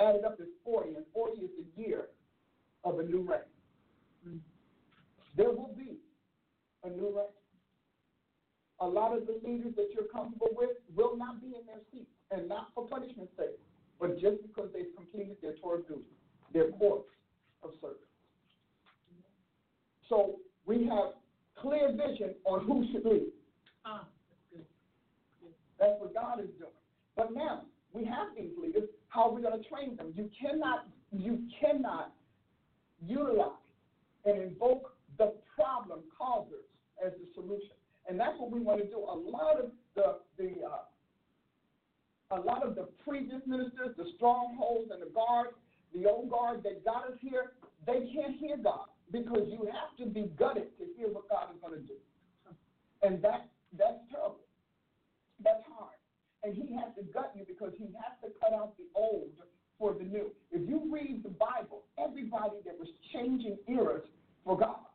added 0.00 0.24
up 0.24 0.38
as 0.40 0.48
40, 0.64 0.96
and 0.96 1.04
40 1.14 1.42
is 1.42 1.50
the 1.56 1.82
year 1.82 2.08
of 2.84 2.98
a 2.98 3.04
new 3.04 3.22
reign. 3.22 3.38
Mm. 4.28 4.40
There 5.36 5.50
will 5.50 5.74
be 5.76 5.96
a 6.84 6.88
new 6.88 7.16
reign. 7.16 7.35
A 8.80 8.86
lot 8.86 9.16
of 9.16 9.26
the 9.26 9.40
leaders 9.42 9.74
that 9.76 9.88
you're 9.94 10.04
comfortable 10.04 10.50
with 10.52 10.70
will 10.94 11.16
not 11.16 11.40
be 11.40 11.48
in 11.48 11.64
their 11.66 11.80
seats, 11.92 12.10
and 12.30 12.48
not 12.48 12.68
for 12.74 12.86
punishment's 12.86 13.32
sake, 13.36 13.58
but 13.98 14.20
just 14.20 14.42
because 14.42 14.68
they've 14.74 14.94
completed 14.94 15.36
their 15.40 15.54
tour 15.62 15.76
of 15.76 15.88
duty, 15.88 16.02
their 16.52 16.70
course 16.72 17.06
of 17.62 17.70
service. 17.80 17.96
So 20.08 20.36
we 20.66 20.86
have 20.86 21.14
clear 21.58 21.90
vision 21.90 22.34
on 22.44 22.66
who 22.66 22.86
should 22.92 23.04
lead. 23.04 23.32
Uh, 23.84 24.00
That's 25.78 26.00
what 26.00 26.14
God 26.14 26.40
is 26.40 26.50
doing. 26.58 26.70
But 27.16 27.34
now 27.34 27.62
we 27.92 28.04
have 28.04 28.28
these 28.36 28.52
leaders. 28.60 28.88
How 29.08 29.30
are 29.30 29.32
we 29.32 29.42
going 29.42 29.62
to 29.62 29.68
train 29.68 29.96
them? 29.96 30.12
You 30.14 30.30
cannot, 30.38 30.86
you 31.10 31.44
cannot 31.60 32.12
utilize 33.06 33.50
and 34.24 34.42
invoke 34.42 34.92
the 35.18 35.32
problem 35.54 36.00
causers 36.16 36.66
as 37.04 37.12
the 37.12 37.26
solution, 37.34 37.75
and 38.08 38.18
that's 38.18 38.38
what 38.38 38.50
we 38.50 38.60
want 38.60 38.80
to 38.80 38.86
do. 38.86 38.98
A 38.98 39.18
lot 39.18 39.58
of 39.58 39.70
the 39.94 40.18
the 40.38 40.64
uh, 40.64 42.36
a 42.36 42.40
lot 42.40 42.66
of 42.66 42.74
the 42.74 42.88
previous 43.04 43.40
ministers, 43.46 43.94
the 43.96 44.06
strongholds 44.16 44.90
and 44.90 45.00
the 45.00 45.10
guards, 45.14 45.54
the 45.94 46.08
old 46.08 46.30
guard 46.30 46.62
that 46.64 46.84
got 46.84 47.06
us 47.06 47.18
here, 47.20 47.52
they 47.86 48.10
can't 48.12 48.36
hear 48.38 48.56
God 48.56 48.90
because 49.12 49.46
you 49.46 49.68
have 49.70 49.96
to 49.98 50.06
be 50.06 50.30
gutted 50.36 50.76
to 50.78 50.84
hear 50.96 51.08
what 51.08 51.28
God 51.28 51.54
is 51.54 51.60
going 51.62 51.74
to 51.74 51.86
do, 51.86 51.98
and 53.02 53.22
that 53.22 53.48
that's 53.76 53.98
terrible. 54.10 54.40
That's 55.42 55.62
hard. 55.76 55.94
And 56.42 56.54
he 56.54 56.74
has 56.74 56.94
to 56.96 57.02
gut 57.12 57.32
you 57.34 57.44
because 57.46 57.72
he 57.76 57.86
has 57.98 58.14
to 58.22 58.30
cut 58.40 58.54
out 58.54 58.76
the 58.78 58.86
old 58.94 59.30
for 59.78 59.92
the 59.92 60.04
new. 60.04 60.30
If 60.50 60.68
you 60.68 60.82
read 60.90 61.22
the 61.22 61.30
Bible, 61.30 61.82
everybody 61.98 62.56
that 62.64 62.78
was 62.78 62.88
changing 63.12 63.58
eras 63.68 64.06
for 64.44 64.56
God 64.56 64.86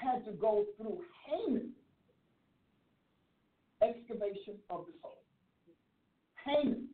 had 0.00 0.24
to 0.24 0.32
go 0.32 0.64
through 0.76 1.00
Haman 1.26 1.70
excavation 3.82 4.54
of 4.70 4.86
the 4.86 4.92
soul. 5.02 5.22
Haman. 6.44 6.88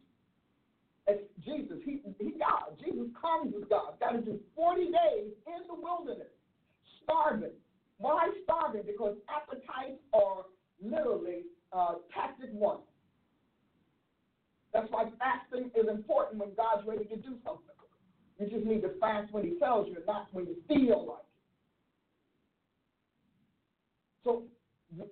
As 1.06 1.16
Jesus, 1.44 1.78
he, 1.84 2.00
he 2.18 2.32
God. 2.38 2.78
Jesus 2.82 3.08
comes 3.20 3.52
as 3.56 3.68
God. 3.68 4.00
Got 4.00 4.12
to 4.12 4.22
do 4.22 4.40
40 4.56 4.84
days 4.84 5.32
in 5.46 5.60
the 5.68 5.74
wilderness, 5.74 6.32
starving. 7.02 7.52
Why 7.98 8.30
starving? 8.44 8.82
Because 8.86 9.16
appetites 9.28 10.00
are 10.14 10.48
literally 10.82 11.42
uh, 11.72 11.96
tactic 12.12 12.50
one. 12.52 12.78
That's 14.72 14.90
why 14.90 15.04
fasting 15.18 15.70
is 15.78 15.88
important 15.88 16.40
when 16.40 16.54
God's 16.56 16.86
ready 16.86 17.04
to 17.04 17.16
do 17.16 17.36
something. 17.44 17.76
You 18.40 18.48
just 18.48 18.66
need 18.66 18.80
to 18.82 18.98
fast 18.98 19.32
when 19.32 19.44
He 19.44 19.58
tells 19.58 19.88
you, 19.88 19.98
not 20.06 20.28
when 20.32 20.46
you 20.46 20.56
feel 20.66 21.06
like. 21.06 21.33
So, 24.24 24.44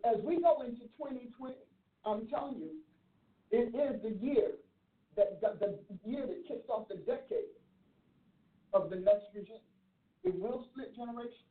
as 0.05 0.17
we 0.25 0.41
go 0.41 0.63
into 0.63 0.89
2020, 0.99 1.55
I'm 2.05 2.27
telling 2.29 2.57
you, 2.57 2.71
it 3.51 3.75
is 3.75 4.03
the 4.03 4.17
year 4.25 4.53
that 5.17 5.41
the, 5.41 5.59
the 5.61 6.11
year 6.11 6.27
that 6.27 6.49
kicks 6.49 6.69
off 6.69 6.89
the 6.89 6.97
decade 6.97 7.53
of 8.73 8.91
the 8.91 8.97
next 8.97 9.27
regime. 9.35 9.61
It 10.25 10.35
will 10.39 10.67
split 10.73 10.97
generations 10.97 11.45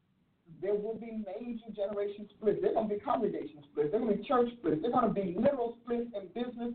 there 0.59 0.75
will 0.75 0.95
be 0.95 1.23
major 1.23 1.69
generation 1.73 2.27
splits. 2.35 2.59
They're 2.61 2.73
going 2.73 2.89
to 2.89 2.95
be 2.95 2.99
congregation 2.99 3.63
splits. 3.71 3.91
They're 3.91 4.01
going 4.01 4.17
to 4.17 4.21
be 4.21 4.27
church 4.27 4.49
splits. 4.59 4.81
They're 4.81 4.91
going 4.91 5.07
to 5.07 5.13
be 5.13 5.35
literal 5.37 5.77
splits 5.83 6.09
in 6.11 6.27
business. 6.33 6.73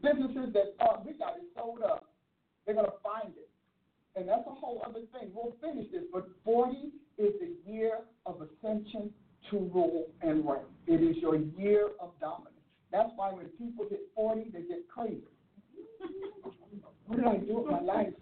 Businesses 0.00 0.54
that 0.54 0.78
oh, 0.80 1.02
we 1.04 1.12
got 1.18 1.36
it 1.36 1.44
sold 1.56 1.82
up. 1.82 2.14
They're 2.64 2.74
going 2.74 2.86
to 2.86 3.02
find 3.02 3.34
it. 3.34 3.50
And 4.16 4.28
that's 4.28 4.46
a 4.46 4.54
whole 4.54 4.82
other 4.86 5.02
thing. 5.12 5.30
We'll 5.34 5.54
finish 5.60 5.90
this. 5.92 6.02
But 6.12 6.28
40 6.44 6.94
is 7.18 7.34
the 7.40 7.52
year 7.70 7.98
of 8.24 8.40
ascension 8.40 9.10
to 9.50 9.70
rule 9.74 10.06
and 10.22 10.46
reign. 10.46 10.66
It 10.86 11.02
is 11.02 11.16
your 11.16 11.36
year 11.36 11.88
of 12.00 12.10
dominance. 12.20 12.54
That's 12.90 13.10
why 13.16 13.32
when 13.32 13.46
people 13.58 13.86
hit 13.88 14.00
40, 14.14 14.50
they 14.52 14.62
get 14.62 14.88
crazy. 14.88 15.22
what 17.06 17.16
did 17.16 17.26
I 17.26 17.36
do 17.36 17.58
with 17.58 17.70
my 17.70 17.80
life? 17.80 18.14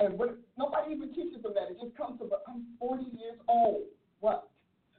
And 0.00 0.18
what, 0.18 0.38
nobody 0.56 0.94
even 0.94 1.12
teaches 1.12 1.42
them 1.42 1.52
that. 1.54 1.70
It 1.70 1.78
just 1.82 1.96
comes 1.96 2.20
to, 2.20 2.26
but 2.26 2.42
I'm 2.46 2.64
40 2.78 3.04
years 3.04 3.38
old. 3.48 3.84
What? 4.20 4.50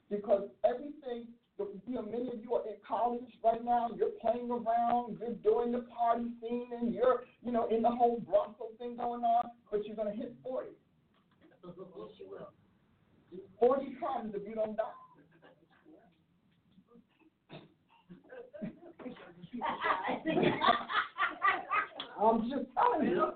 Because 0.09 0.49
everything, 0.65 1.27
you 1.57 1.95
know, 1.95 2.03
many 2.03 2.27
of 2.27 2.41
you 2.41 2.53
are 2.55 2.67
in 2.67 2.75
college 2.85 3.31
right 3.43 3.63
now. 3.63 3.89
You're 3.95 4.15
playing 4.19 4.49
around. 4.51 5.17
You're 5.19 5.35
doing 5.43 5.71
the 5.71 5.85
party 5.87 6.25
scene, 6.41 6.67
and 6.79 6.93
you're, 6.93 7.23
you 7.43 7.51
know, 7.51 7.67
in 7.67 7.81
the 7.81 7.89
whole 7.89 8.19
Bronco 8.19 8.67
thing 8.77 8.97
going 8.97 9.23
on. 9.23 9.51
But 9.71 9.85
you're 9.85 9.95
going 9.95 10.11
to 10.11 10.17
hit 10.17 10.35
40. 10.43 10.69
Yes, 11.43 11.73
you 12.19 12.27
will. 12.29 12.51
40 13.59 13.95
comes 13.99 14.33
if 14.35 14.47
you 14.47 14.55
don't 14.55 14.77
die. 14.77 14.83
I'm 22.21 22.49
just 22.49 22.65
telling 22.75 23.09
you. 23.09 23.31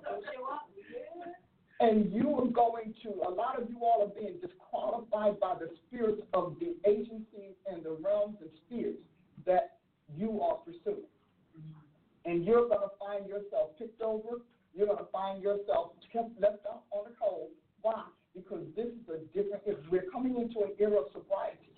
And 1.80 2.14
you 2.14 2.30
are 2.36 2.48
going 2.48 2.94
to, 3.04 3.10
a 3.28 3.32
lot 3.32 3.62
of 3.62 3.70
you 3.70 3.78
all 3.82 4.04
are 4.04 4.22
being 4.22 4.38
disqualified 4.40 5.40
by 5.40 5.56
the 5.60 5.70
spirits 5.86 6.22
of 6.34 6.56
the 6.60 6.76
agencies 6.90 7.56
and 7.70 7.84
the 7.84 7.98
realms 8.02 8.38
and 8.40 8.50
spheres 8.66 8.96
that 9.46 9.80
you 10.16 10.42
are 10.42 10.56
pursuing. 10.58 11.08
And 12.26 12.46
you're 12.46 12.70
going 12.70 12.80
to 12.80 12.92
find 12.98 13.28
yourself 13.28 13.78
picked 13.78 14.02
over. 14.02 14.42
You're 14.74 14.88
going 14.88 15.00
to 15.00 15.12
find 15.12 15.44
yourself 15.44 15.92
left 16.40 16.66
out 16.70 16.84
on 16.92 17.06
the 17.10 17.16
cold. 17.20 17.50
Why? 17.82 18.04
Because 18.44 18.66
this 18.76 18.88
is 18.88 19.08
a 19.10 19.20
different, 19.34 19.64
if 19.66 19.78
we're 19.90 20.10
coming 20.12 20.36
into 20.36 20.60
an 20.62 20.72
era 20.80 21.00
of 21.00 21.06
sobriety. 21.14 21.70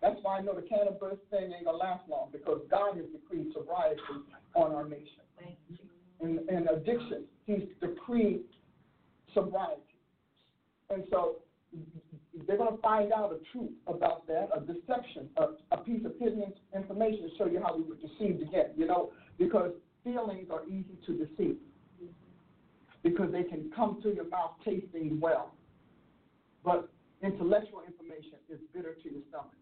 That's 0.00 0.16
why 0.22 0.38
I 0.38 0.42
know 0.42 0.54
the 0.54 0.62
cannabis 0.62 1.18
thing 1.30 1.52
ain't 1.56 1.64
to 1.64 1.70
last 1.72 2.02
long 2.08 2.28
because 2.32 2.60
God 2.68 2.96
has 2.96 3.06
decreed 3.12 3.52
sobriety 3.54 4.00
on 4.54 4.74
our 4.74 4.88
nation. 4.88 5.22
And, 6.20 6.40
and 6.48 6.68
addiction, 6.68 7.24
He's 7.46 7.62
decreed 7.80 8.42
sobriety. 9.32 9.80
And 10.90 11.04
so 11.10 11.36
they're 12.46 12.56
to 12.56 12.76
find 12.82 13.12
out 13.12 13.32
a 13.32 13.38
truth 13.52 13.72
about 13.86 14.26
that, 14.26 14.48
a 14.54 14.60
deception, 14.60 15.28
a, 15.36 15.74
a 15.74 15.78
piece 15.78 16.04
of 16.04 16.12
hidden 16.18 16.52
information 16.74 17.22
to 17.22 17.36
show 17.38 17.46
you 17.46 17.62
how 17.62 17.76
we 17.76 17.84
were 17.84 17.96
deceived 17.96 18.42
again, 18.42 18.70
you 18.76 18.86
know, 18.86 19.10
because 19.38 19.72
feelings 20.04 20.48
are 20.50 20.64
easy 20.66 20.98
to 21.06 21.24
deceive 21.24 21.56
because 23.02 23.32
they 23.32 23.42
can 23.42 23.70
come 23.74 24.00
to 24.02 24.14
your 24.14 24.28
mouth 24.28 24.52
tasting 24.64 25.18
well. 25.20 25.54
But 26.64 26.88
intellectual 27.22 27.82
information 27.86 28.38
is 28.48 28.58
bitter 28.74 28.94
to 29.02 29.10
your 29.10 29.22
stomach. 29.28 29.52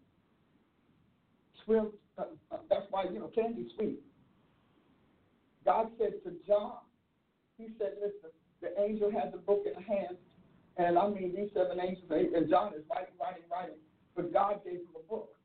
Swill, 1.65 1.91
uh, 2.17 2.23
uh, 2.51 2.57
that's 2.69 2.85
why, 2.89 3.05
you 3.11 3.19
know, 3.19 3.29
candy's 3.33 3.71
sweet, 3.75 3.99
God 5.65 5.89
said 5.97 6.13
to 6.25 6.33
John, 6.47 6.73
He 7.57 7.67
said, 7.77 7.93
listen, 8.01 8.31
the 8.61 8.79
angel 8.81 9.11
had 9.11 9.31
the 9.31 9.37
book 9.37 9.63
in 9.65 9.81
hand, 9.83 10.17
and 10.77 10.97
I 10.97 11.07
mean 11.09 11.35
these 11.35 11.49
seven 11.53 11.79
angels, 11.79 12.09
and 12.09 12.49
John 12.49 12.73
is 12.73 12.81
writing, 12.89 13.13
writing, 13.19 13.43
writing, 13.51 13.75
but 14.15 14.33
God 14.33 14.63
gave 14.63 14.79
him 14.81 14.95
a 14.95 15.09
book. 15.09 15.35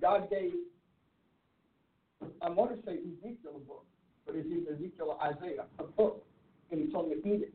God 0.00 0.28
gave, 0.30 0.52
I 2.42 2.48
want 2.50 2.76
to 2.76 2.82
say 2.84 2.98
Ezekiel 2.98 3.56
a 3.56 3.58
book, 3.58 3.84
but 4.26 4.34
it's 4.34 4.48
either 4.48 4.74
Ezekiel 4.74 5.16
or 5.18 5.22
Isaiah, 5.22 5.64
a 5.78 5.84
book, 5.84 6.24
and 6.70 6.80
he 6.80 6.92
told 6.92 7.12
him 7.12 7.22
to 7.22 7.28
eat 7.28 7.42
it. 7.42 7.54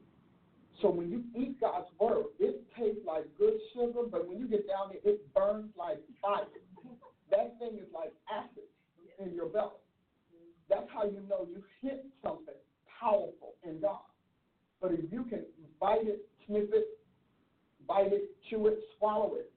So 0.81 0.89
when 0.89 1.09
you 1.09 1.23
eat 1.35 1.59
God's 1.61 1.87
word, 1.99 2.25
it 2.39 2.63
tastes 2.77 3.01
like 3.05 3.25
good 3.37 3.53
sugar, 3.73 4.01
but 4.09 4.27
when 4.27 4.39
you 4.39 4.47
get 4.47 4.67
down 4.67 4.89
there, 4.89 5.13
it 5.13 5.33
burns 5.33 5.69
like 5.77 5.99
fire. 6.21 6.45
That 7.29 7.57
thing 7.59 7.77
is 7.77 7.87
like 7.93 8.13
acid 8.31 8.67
in 9.19 9.33
your 9.33 9.45
belly. 9.47 9.71
That's 10.69 10.87
how 10.93 11.03
you 11.03 11.21
know 11.29 11.47
you 11.49 11.63
hit 11.81 12.05
something 12.23 12.55
powerful 12.99 13.55
in 13.63 13.79
God. 13.79 13.99
But 14.81 14.93
if 14.93 15.11
you 15.11 15.23
can 15.23 15.43
bite 15.79 16.07
it, 16.07 16.27
sniff 16.47 16.69
it, 16.73 16.87
bite 17.87 18.11
it, 18.13 18.31
chew 18.49 18.67
it, 18.67 18.79
swallow 18.97 19.35
it, 19.35 19.51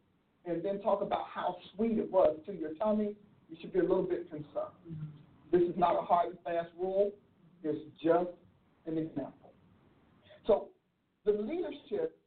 and 0.45 0.63
then 0.63 0.81
talk 0.83 1.01
about 1.01 1.27
how 1.33 1.57
sweet 1.75 1.99
it 1.99 2.11
was 2.11 2.37
to 2.47 2.53
your 2.53 2.75
tummy, 2.75 3.15
you 3.49 3.57
should 3.61 3.73
be 3.73 3.79
a 3.79 3.83
little 3.83 4.03
bit 4.03 4.29
concerned. 4.31 4.75
Mm-hmm. 4.91 5.57
This 5.57 5.63
is 5.63 5.77
not 5.77 5.99
a 5.99 6.03
hard 6.03 6.31
and 6.31 6.39
fast 6.45 6.71
rule. 6.79 7.13
It's 7.63 7.79
just 8.03 8.31
an 8.87 8.99
example. 8.99 9.53
So 10.47 10.69
the 11.25 11.33
leadership 11.33 12.19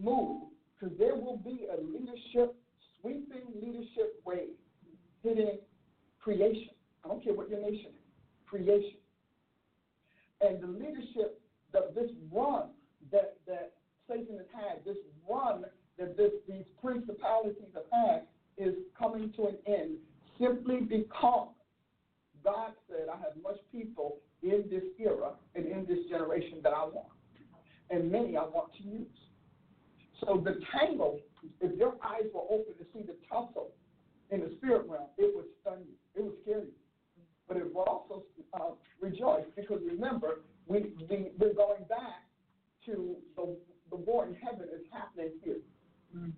move, 0.00 0.42
because 0.78 0.96
there 0.98 1.16
will 1.16 1.38
be 1.38 1.66
a 1.72 1.80
leadership, 1.80 2.54
sweeping 3.00 3.42
leadership 3.60 4.20
wave 4.24 4.56
hitting 5.22 5.58
creation. 6.20 6.70
I 7.04 7.08
don't 7.08 7.22
care 7.22 7.34
what 7.34 7.48
your 7.48 7.60
nation 7.60 7.90
is, 7.90 8.48
creation. 8.48 8.98
And 10.40 10.62
the 10.62 10.66
leadership, 10.66 11.40
that 11.72 11.94
this 11.94 12.10
run 12.32 12.70
that, 13.10 13.36
that 13.46 13.72
Satan 14.08 14.38
has 14.38 14.46
had, 14.54 14.84
this 14.84 14.96
run 15.28 15.64
that 15.98 16.16
this, 16.16 16.30
these 16.48 16.64
principalities 16.82 17.68
have 17.74 17.84
had, 17.92 18.22
is 18.56 18.74
coming 18.98 19.32
to 19.36 19.48
an 19.48 19.56
end 19.66 19.96
simply 20.40 20.80
because 20.80 21.48
God 22.44 22.72
said, 22.88 23.08
I 23.12 23.16
have 23.16 23.32
much 23.42 23.58
people 23.72 24.18
in 24.42 24.64
this 24.70 24.84
era 25.00 25.32
and 25.54 25.66
in 25.66 25.84
this 25.86 26.06
generation 26.08 26.58
that 26.62 26.72
I 26.72 26.84
want 26.84 27.08
and 27.90 28.10
many 28.10 28.36
I 28.36 28.42
want 28.42 28.72
to 28.74 28.82
use. 28.82 29.06
So 30.20 30.42
the 30.44 30.60
tangle, 30.72 31.20
if 31.60 31.76
your 31.78 31.94
eyes 32.02 32.24
were 32.34 32.42
open 32.50 32.74
to 32.78 32.84
see 32.92 33.04
the 33.06 33.14
tussle 33.28 33.70
in 34.30 34.40
the 34.40 34.52
spirit 34.56 34.86
realm, 34.88 35.08
it 35.16 35.34
would 35.34 35.46
stun 35.60 35.78
you. 35.86 35.94
It 36.14 36.24
would 36.24 36.34
scare 36.42 36.60
you. 36.60 36.72
But 37.46 37.56
it 37.56 37.74
will 37.74 37.82
also 37.82 38.24
uh, 38.52 38.72
rejoice 39.00 39.46
because 39.56 39.80
remember, 39.86 40.40
we, 40.66 40.92
we, 41.08 41.30
we're 41.38 41.54
going 41.54 41.84
back 41.88 42.26
to 42.86 43.16
the, 43.36 43.56
the 43.90 43.96
war 43.96 44.26
in 44.26 44.34
heaven 44.34 44.66
is 44.74 44.84
happening 44.92 45.32
here. 45.42 45.60
Mm. 46.14 46.32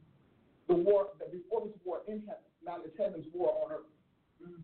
The 0.68 0.74
war, 0.74 1.08
the, 1.18 1.36
before 1.36 1.66
this 1.66 1.74
war 1.84 2.02
in 2.06 2.20
heaven, 2.20 2.44
now 2.64 2.76
it's 2.84 2.96
heaven's 2.96 3.26
war 3.34 3.54
on 3.64 3.72
earth. 3.72 3.90
Mm. 4.46 4.62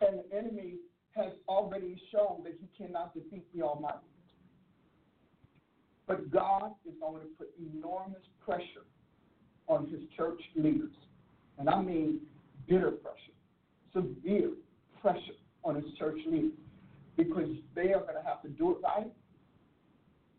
And 0.00 0.18
the 0.18 0.36
enemy 0.36 0.74
has 1.16 1.32
already 1.48 2.00
shown 2.10 2.42
that 2.42 2.54
he 2.60 2.66
cannot 2.76 3.14
defeat 3.14 3.44
the 3.54 3.62
Almighty. 3.62 3.98
But 6.06 6.30
God 6.30 6.72
is 6.86 6.94
going 7.00 7.22
to 7.22 7.28
put 7.38 7.50
enormous 7.58 8.22
pressure 8.44 8.84
on 9.68 9.86
his 9.86 10.00
church 10.16 10.40
leaders. 10.56 10.92
And 11.58 11.68
I 11.68 11.80
mean 11.80 12.20
bitter 12.68 12.90
pressure, 12.90 13.18
severe 13.92 14.50
pressure 15.00 15.38
on 15.64 15.76
his 15.76 15.84
church 15.98 16.18
leaders. 16.26 16.52
Because 17.16 17.48
they 17.74 17.92
are 17.92 18.00
going 18.00 18.16
to 18.16 18.26
have 18.26 18.42
to 18.42 18.48
do 18.48 18.72
it 18.72 18.78
right 18.82 19.10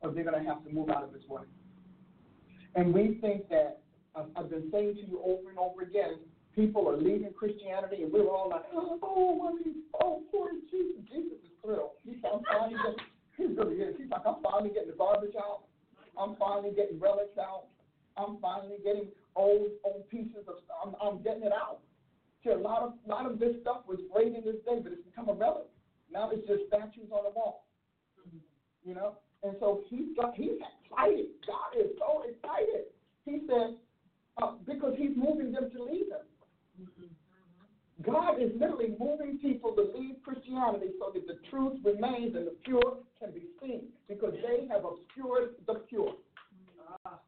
or 0.02 0.12
they're 0.12 0.26
going 0.26 0.44
to 0.44 0.48
have 0.48 0.64
to 0.66 0.70
move 0.72 0.90
out 0.90 1.04
of 1.04 1.14
his 1.14 1.24
way. 1.30 1.44
And 2.76 2.94
we 2.94 3.18
think 3.22 3.48
that, 3.50 3.80
I've 4.16 4.50
been 4.50 4.70
saying 4.72 4.96
to 4.96 5.02
you 5.02 5.22
over 5.24 5.50
and 5.50 5.60
over 5.60 5.82
again, 5.82 6.20
people 6.56 6.88
are 6.88 6.98
leaving 6.98 7.32
Christianity 7.38 8.04
and 8.04 8.12
we're 8.12 8.28
all 8.28 8.50
like, 8.50 8.64
oh, 8.74 9.50
I 9.50 9.54
mean, 9.54 9.84
oh, 10.02 10.24
poor 10.32 10.52
Jesus. 10.72 11.02
Jesus 11.12 11.40
is 11.44 11.52
thrilled. 11.64 11.92
He's 12.06 12.16
finally 12.22 12.76
getting 12.76 13.00
he 13.38 13.46
really 13.46 13.76
is. 13.76 13.96
He's 13.98 14.10
like, 14.10 14.26
I'm 14.26 14.42
finally 14.44 14.70
getting 14.70 14.90
the 14.90 14.98
garbage 14.98 15.36
out. 15.38 15.64
I'm 16.18 16.36
finally 16.38 16.72
getting 16.76 17.00
relics 17.00 17.38
out. 17.38 17.66
I'm 18.18 18.38
finally 18.40 18.78
getting 18.84 19.08
old 19.36 19.68
old 19.84 20.08
pieces 20.10 20.48
of 20.48 20.56
stuff. 20.64 20.78
I'm, 20.86 20.96
I'm 21.02 21.22
getting 21.22 21.44
it 21.44 21.52
out. 21.52 21.80
See, 22.44 22.52
a 22.52 22.58
lot 22.58 22.84
of 22.84 22.94
lot 23.06 23.26
of 23.30 23.40
this 23.40 23.56
stuff 23.62 23.84
was 23.88 24.00
great 24.14 24.34
in 24.34 24.44
this 24.46 24.62
day, 24.66 24.80
but 24.82 24.94
it's 24.94 25.04
become 25.04 25.30
a 25.30 25.34
relic. 25.34 25.68
Now 26.12 26.30
it's 26.32 26.48
just 26.48 26.68
statues 26.68 27.12
on 27.12 27.24
the 27.24 27.32
wall. 27.36 27.66
You 28.86 28.94
know? 28.94 29.18
And 29.44 29.56
so 29.60 29.82
he's 29.90 30.16
got 30.16 30.36
he's 30.36 30.56
excited. 30.56 31.28
God 31.46 31.72
is 31.78 31.92
so 32.00 32.24
excited. 32.24 32.88
He 33.26 33.42
said, 33.50 33.76
uh, 34.42 34.54
because 34.66 34.94
he's 34.98 35.12
moving 35.16 35.52
them 35.52 35.70
to 35.72 35.84
leave 35.84 36.08
him. 36.08 36.26
Mm-hmm. 36.80 37.12
God 38.04 38.42
is 38.42 38.52
literally 38.60 38.94
moving 39.00 39.40
people 39.42 39.72
to 39.72 39.84
leave 39.98 40.16
Christianity 40.24 40.88
so 41.00 41.12
that 41.14 41.28
the 41.28 41.40
truth 41.50 41.80
remains 41.84 42.36
and 42.36 42.48
the 42.48 42.56
pure 42.66 42.98
can 43.20 43.32
be 43.32 43.44
seen 43.62 43.88
because 44.10 44.34
they 44.34 44.68
have 44.68 44.84
obscured 44.84 45.56
the 45.66 45.76
pure. 45.88 46.14
Ah. 47.06 47.20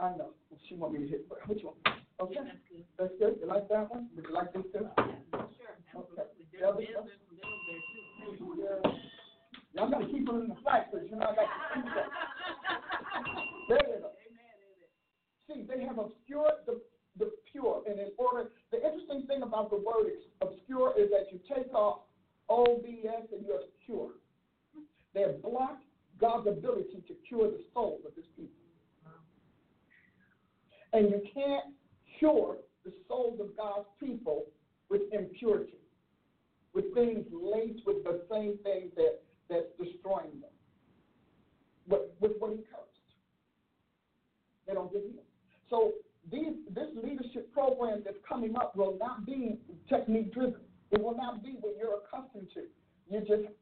I 0.00 0.16
know. 0.16 0.30
She 0.68 0.74
want 0.74 0.94
me 0.94 1.00
to 1.00 1.06
hit. 1.06 1.26
Which 1.46 1.62
one? 1.62 1.74
Okay. 2.20 2.40
That's 2.98 3.12
good. 3.18 3.36
You 3.40 3.48
like 3.48 3.68
that 3.68 3.90
one? 3.90 4.08
Would 4.16 4.24
you 4.24 4.34
like 4.34 4.52
this 4.54 4.62
too? 4.72 4.88
Sure. 4.96 6.00
Okay. 6.00 6.22
There's 6.58 6.74
yeah. 8.58 8.92
Y'all 9.74 9.90
got 9.90 9.98
to 9.98 10.06
keep 10.06 10.26
them 10.26 10.42
in 10.42 10.48
the 10.48 10.56
flat 10.62 10.90
because 10.90 11.06
you 11.10 11.16
know 11.16 11.26
I 11.26 11.34
got 11.34 11.42
to 11.42 11.48
keep 11.74 11.84
them. 11.84 11.94
There 13.68 13.78
you 13.88 14.02
go. 14.02 14.10
See, 15.46 15.62
they 15.62 15.84
have 15.84 15.98
obscured 15.98 16.66
the 16.66 16.80
the 17.18 17.30
pure. 17.50 17.82
And 17.86 17.98
in 17.98 18.10
order, 18.18 18.50
the 18.70 18.78
interesting 18.78 19.26
thing 19.26 19.41
about 19.52 19.68
the 19.68 19.76
word 19.76 20.06
obscure 20.40 20.94
is 20.98 21.10
that 21.10 21.30
you 21.30 21.38
take 21.54 21.72
off 21.74 22.00
OBS 22.48 23.28
and 23.32 23.44
you're 23.46 23.60
pure. 23.84 24.12
They 25.14 25.20
have 25.20 25.42
blocked 25.42 25.84
God's 26.18 26.48
ability 26.48 27.04
to 27.06 27.14
cure 27.28 27.50
the 27.50 27.60
soul 27.74 28.00
of 28.06 28.14
his 28.16 28.24
people. 28.34 28.48
And 30.94 31.10
you 31.10 31.22
can't 31.34 31.74
cure 32.18 32.56
the 32.84 32.92
souls 33.08 33.40
of 33.40 33.54
God's 33.56 33.88
people 34.00 34.46
with 34.88 35.02
impurity, 35.12 35.80
with 36.74 36.94
things 36.94 37.26
laced 37.30 37.86
with 37.86 38.04
the 38.04 38.22
same 38.30 38.58
thing 38.62 38.90
that, 38.96 39.20
that's 39.50 39.66
destroying 39.78 40.40
them, 40.40 40.52
with, 41.88 42.02
with 42.20 42.32
what 42.38 42.52
he 42.52 42.58
cursed. 42.58 42.88
They 44.66 44.74
don't 44.74 44.90
get 44.92 45.02
healed. 45.02 45.24
So 45.68 45.92
these, 46.32 46.54
this 46.74 46.88
leadership 47.02 47.52
program 47.52 48.02
that's 48.04 48.16
coming 48.26 48.56
up 48.56 48.74
will 48.74 48.96
not 48.98 49.26
be 49.26 49.58
technique 49.88 50.32
driven. 50.32 50.60
It 50.90 51.00
will 51.00 51.16
not 51.16 51.42
be 51.42 51.56
what 51.60 51.76
you're 51.78 52.00
accustomed 52.00 52.48
to. 52.54 52.62
You're 53.08 53.20
just 53.20 53.52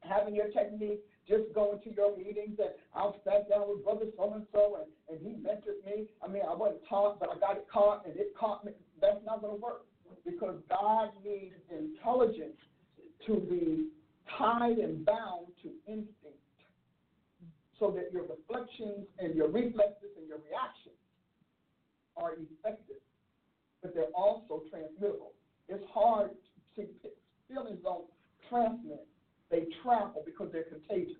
having 0.00 0.34
your 0.34 0.48
technique, 0.48 1.00
just 1.26 1.44
going 1.54 1.80
to 1.82 1.94
your 1.94 2.16
meetings, 2.16 2.58
and 2.58 2.70
I'll 2.94 3.16
sat 3.24 3.48
down 3.48 3.68
with 3.68 3.84
brother 3.84 4.06
so 4.16 4.32
and 4.34 4.46
so, 4.52 4.78
and 5.10 5.18
he 5.20 5.34
mentored 5.40 5.84
me. 5.84 6.06
I 6.22 6.28
mean, 6.28 6.42
I 6.48 6.54
wasn't 6.54 6.82
taught, 6.88 7.18
but 7.20 7.30
I 7.34 7.38
got 7.38 7.56
it 7.56 7.66
caught, 7.72 8.06
and 8.06 8.16
it 8.16 8.34
caught 8.38 8.64
me. 8.64 8.72
That's 9.00 9.24
not 9.26 9.40
going 9.40 9.56
to 9.56 9.62
work 9.62 9.84
because 10.24 10.56
God 10.68 11.10
needs 11.24 11.54
intelligence 11.70 12.56
to 13.26 13.36
be 13.36 13.88
tied 14.38 14.78
and 14.78 15.04
bound 15.04 15.46
to 15.62 15.70
instinct, 15.86 16.44
so 17.78 17.90
that 17.92 18.12
your 18.12 18.22
reflections 18.22 19.06
and 19.18 19.34
your 19.34 19.48
reflexes 19.48 20.12
and 20.18 20.28
your 20.28 20.38
reactions 20.38 20.97
are 22.20 22.32
effective, 22.34 23.02
but 23.82 23.94
they're 23.94 24.14
also 24.14 24.62
transmittable. 24.70 25.32
It's 25.68 25.84
hard 25.92 26.30
to 26.76 26.86
feelings 27.48 27.78
don't 27.82 28.04
transmit; 28.48 29.06
they 29.50 29.66
travel 29.82 30.22
because 30.24 30.50
they're 30.52 30.64
contagious. 30.64 31.16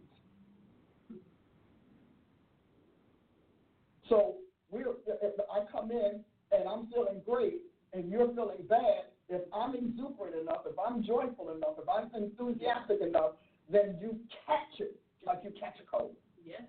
So 4.09 4.37
we 4.71 4.81
if 4.81 5.35
I 5.53 5.71
come 5.71 5.91
in 5.91 6.25
and 6.53 6.69
I'm 6.69 6.87
feeling 6.89 7.21
great 7.25 7.61
and 7.93 8.11
you're 8.11 8.33
feeling 8.35 8.65
bad, 8.69 9.13
if 9.29 9.43
I'm 9.53 9.75
exuberant 9.75 10.37
enough, 10.41 10.63
if 10.67 10.79
I'm 10.79 11.03
joyful 11.05 11.51
enough, 11.55 11.77
if 11.79 11.89
I'm 11.89 12.11
enthusiastic 12.15 13.01
enough, 13.03 13.33
then 13.71 13.99
you 14.01 14.19
catch 14.47 14.81
it 14.81 14.99
like 15.27 15.41
you 15.45 15.53
catch 15.61 15.77
a 15.81 15.97
cold. 15.97 16.17
Yes. 16.45 16.63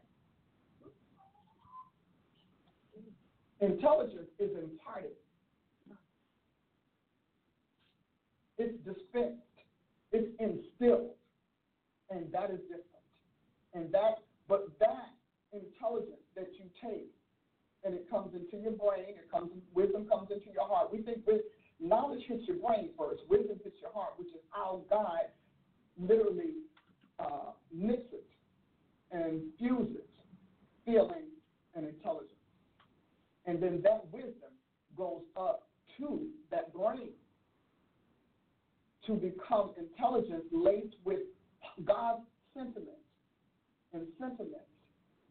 Intelligence 3.62 4.30
is 4.40 4.52
imparted. 4.52 5.12
It's 8.58 8.78
dispensed. 8.86 9.42
It's 10.12 10.28
instilled. 10.40 11.12
And 12.10 12.32
that 12.32 12.52
is 12.52 12.60
different. 12.62 12.86
And 13.74 13.92
that, 13.94 14.24
but 14.48 14.68
that 14.80 15.14
intelligence 15.54 16.24
that 16.36 16.50
you 16.58 16.66
take 16.82 17.12
and 17.84 17.94
it 17.94 18.10
comes 18.10 18.34
into 18.34 18.62
your 18.62 18.74
brain, 18.74 19.16
it 19.16 19.32
comes, 19.32 19.52
wisdom 19.74 20.06
comes 20.08 20.30
into 20.32 20.52
your 20.54 20.68
heart. 20.68 20.92
We 20.92 21.02
think 21.02 21.20
with 21.26 21.42
knowledge 21.80 22.24
hits 22.28 22.44
your 22.48 22.58
brain 22.58 22.90
first, 22.98 23.22
wisdom 23.30 23.60
hits 23.64 23.78
your 23.82 23.92
heart, 23.94 24.14
which 24.18 24.30
is 24.30 24.42
how 24.50 24.82
God 24.90 25.32
literally 25.98 26.56
uh, 27.20 27.52
mixes 27.74 28.26
and 29.12 29.42
fuses 29.58 30.08
feeling 30.86 31.28
and 31.76 31.88
intelligence. 31.88 32.39
And 33.50 33.60
then 33.60 33.82
that 33.84 34.04
wisdom 34.12 34.52
goes 34.96 35.24
up 35.36 35.68
to 35.98 36.28
that 36.52 36.72
brain 36.72 37.10
to 39.08 39.14
become 39.14 39.72
intelligence 39.76 40.44
laced 40.52 40.98
with 41.04 41.22
God's 41.84 42.22
sentiments 42.54 42.92
and 43.92 44.04
sentiments 44.20 44.70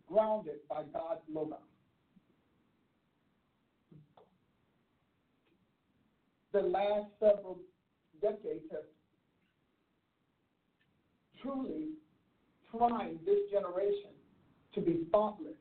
grounded 0.08 0.56
by 0.68 0.82
God's 0.92 1.20
logos. 1.32 1.58
The 6.52 6.62
last 6.62 7.06
several 7.20 7.60
decades 8.20 8.64
have 8.72 8.80
truly 11.40 11.90
trying 12.76 13.20
this 13.24 13.38
generation 13.52 14.10
to 14.74 14.80
be 14.80 15.06
thoughtless. 15.12 15.54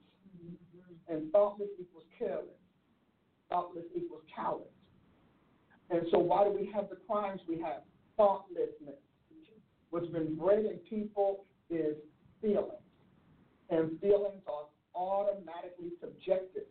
And 1.10 1.32
thoughtless 1.32 1.70
equals 1.80 2.04
careless. 2.18 2.46
Thoughtless 3.50 3.86
equals 3.96 4.24
callous. 4.34 4.68
And 5.90 6.02
so 6.12 6.20
why 6.20 6.44
do 6.44 6.52
we 6.52 6.70
have 6.74 6.90
the 6.90 6.98
crimes 7.08 7.42
we 7.48 7.60
have? 7.62 7.82
Thoughtlessness. 8.18 9.00
What's 9.90 10.08
been 10.08 10.36
bred 10.36 10.66
in 10.66 10.80
people 10.90 11.46
is 11.70 11.96
feelings. 12.42 12.74
And 13.70 14.00
feelings 14.02 14.42
are 14.48 14.66
automatically 14.96 15.92
subjective 16.02 16.64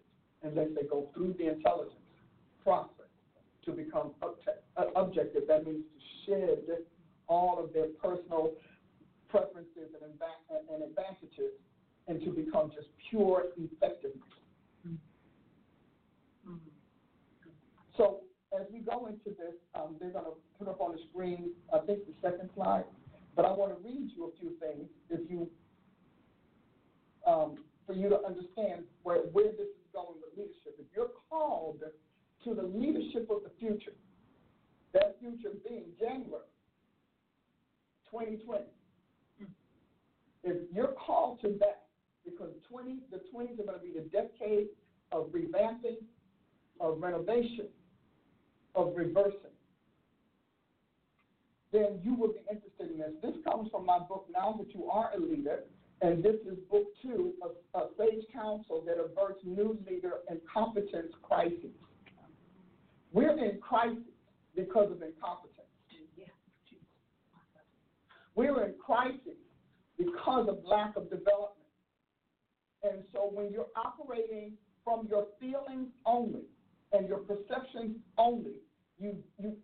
unless 0.42 0.68
they 0.74 0.86
go 0.86 1.08
through 1.14 1.34
the 1.38 1.48
intelligence 1.48 1.94
process 2.62 3.08
to 3.64 3.72
become 3.72 4.12
objective. 4.96 5.42
That 5.48 5.64
means 5.64 5.84
to 5.84 6.00
shed 6.26 6.78
all 7.28 7.62
of 7.62 7.72
their 7.72 7.86
personal 8.02 8.52
preferences 9.28 9.94
and 10.02 10.82
advantages 10.82 11.52
and 12.08 12.20
to 12.22 12.30
become 12.30 12.70
just 12.74 12.88
pure 13.10 13.46
effectiveness. 13.56 14.22
So 17.96 18.20
as 18.58 18.66
we 18.72 18.80
go 18.80 19.06
into 19.06 19.30
this, 19.30 19.54
um, 19.74 19.96
they're 19.98 20.10
going 20.10 20.26
to 20.26 20.36
put 20.58 20.68
up 20.68 20.80
on 20.80 20.92
the 20.92 20.98
screen, 21.10 21.50
I 21.72 21.78
think 21.78 22.00
the 22.06 22.12
second 22.22 22.50
slide, 22.54 22.84
but 23.34 23.44
I 23.44 23.52
want 23.52 23.72
to 23.72 23.88
read 23.88 24.10
you 24.16 24.32
a 24.32 24.40
few 24.40 24.52
things 24.60 24.88
if 25.10 25.30
you, 25.30 25.48
um, 27.26 27.56
for 27.86 27.94
you 27.94 28.08
to 28.08 28.20
understand 28.24 28.84
where, 29.02 29.18
where 29.32 29.52
this 29.52 29.68
is 29.68 29.86
going 29.92 30.16
with 30.20 30.36
leadership. 30.36 30.76
If 30.78 30.86
you're 30.94 31.10
called 31.28 31.82
to 32.44 32.54
the 32.54 32.62
leadership 32.62 33.28
of 33.30 33.42
the 33.42 33.50
future, 33.58 33.92
that 34.92 35.16
future 35.20 35.50
being 35.68 35.84
January 35.98 36.42
2020, 38.10 38.64
if 40.44 40.56
you're 40.72 40.94
called 40.94 41.40
to 41.42 41.56
that, 41.58 41.85
because 42.26 42.50
20, 42.68 42.96
the 43.10 43.20
20s 43.34 43.58
are 43.58 43.64
going 43.64 43.78
to 43.78 43.84
be 43.84 43.92
the 43.94 44.06
decade 44.10 44.66
of 45.12 45.28
revamping, 45.28 45.96
of 46.80 47.00
renovation, 47.00 47.68
of 48.74 48.92
reversing, 48.94 49.56
then 51.72 52.00
you 52.02 52.14
will 52.14 52.28
be 52.28 52.40
interested 52.50 52.90
in 52.90 52.98
this. 52.98 53.12
This 53.22 53.34
comes 53.48 53.70
from 53.70 53.86
my 53.86 53.98
book, 53.98 54.26
Now 54.32 54.54
That 54.58 54.74
You 54.74 54.90
Are 54.90 55.10
a 55.16 55.20
Leader, 55.20 55.60
and 56.02 56.22
this 56.22 56.36
is 56.46 56.58
book 56.70 56.84
two 57.02 57.32
of, 57.42 57.52
of 57.74 57.90
Sage 57.98 58.24
Counsel 58.32 58.84
that 58.86 58.96
averts 58.98 59.40
new 59.44 59.78
leader 59.88 60.14
and 60.28 60.40
competence 60.52 61.12
crises. 61.22 61.72
We're 63.12 63.38
in 63.38 63.58
crisis 63.60 64.02
because 64.54 64.90
of 64.90 65.02
incompetence. 65.02 65.52
We're 68.34 68.64
in 68.64 68.74
crisis 68.74 69.38
because 69.96 70.48
of 70.48 70.58
lack 70.64 70.96
of 70.96 71.04
development. 71.08 71.55
And 72.86 73.02
so 73.12 73.30
when 73.32 73.52
you're 73.52 73.68
operating 73.76 74.52
from 74.84 75.08
your 75.10 75.26
feelings 75.40 75.88
only 76.04 76.42
and 76.92 77.08
your 77.08 77.18
perceptions 77.18 77.96
only, 78.16 78.54
you, 78.98 79.16
you 79.38 79.56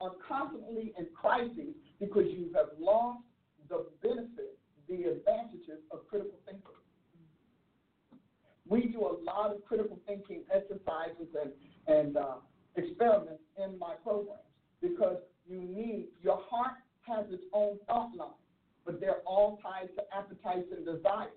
are 0.00 0.12
constantly 0.28 0.92
in 0.98 1.06
crisis 1.14 1.74
because 1.98 2.26
you 2.28 2.50
have 2.54 2.68
lost 2.78 3.22
the 3.68 3.86
benefit, 4.02 4.58
the 4.88 5.04
advantages 5.04 5.80
of 5.90 6.06
critical 6.08 6.38
thinking. 6.46 6.62
We 8.68 8.86
do 8.86 9.00
a 9.00 9.14
lot 9.24 9.54
of 9.54 9.64
critical 9.64 9.98
thinking 10.06 10.42
exercises 10.54 11.28
and, 11.40 11.52
and 11.86 12.16
uh, 12.16 12.36
experiments 12.76 13.42
in 13.62 13.78
my 13.78 13.94
programs 14.02 14.40
because 14.80 15.18
you 15.46 15.60
need, 15.60 16.06
your 16.22 16.40
heart 16.48 16.74
has 17.02 17.26
its 17.30 17.42
own 17.52 17.78
thought 17.86 18.14
line, 18.16 18.30
but 18.86 19.00
they're 19.00 19.22
all 19.26 19.58
tied 19.62 19.88
to 19.96 20.02
appetites 20.16 20.68
and 20.74 20.84
desires. 20.84 21.32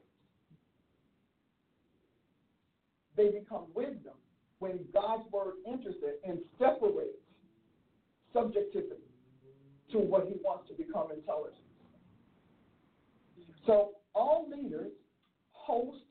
They 3.18 3.30
become 3.30 3.66
wisdom 3.74 4.14
when 4.60 4.80
God's 4.94 5.30
word 5.32 5.56
enters 5.68 5.96
it 6.04 6.22
and 6.28 6.40
separates 6.60 7.18
subjectivity 8.32 9.02
to 9.92 9.98
what 9.98 10.28
he 10.28 10.36
wants 10.44 10.70
to 10.70 10.76
become 10.76 11.08
intelligence. 11.12 11.62
So 13.66 13.92
all 14.14 14.48
leaders 14.50 14.92
host 15.52 16.04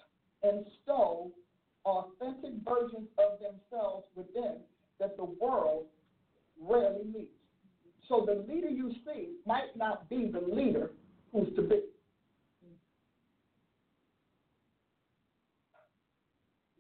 and 0.43 0.67
stow 0.83 1.31
authentic 1.85 2.53
versions 2.65 3.09
of 3.19 3.39
themselves 3.39 4.05
within 4.15 4.57
that 4.99 5.17
the 5.17 5.25
world 5.25 5.85
rarely 6.61 7.05
meets. 7.05 7.31
So 8.09 8.27
the 8.27 8.45
leader 8.53 8.69
you 8.69 8.93
see 9.05 9.35
might 9.47 9.77
not 9.77 10.09
be 10.09 10.31
the 10.33 10.41
leader 10.41 10.91
who's 11.33 11.55
to 11.57 11.63
be. 11.63 11.83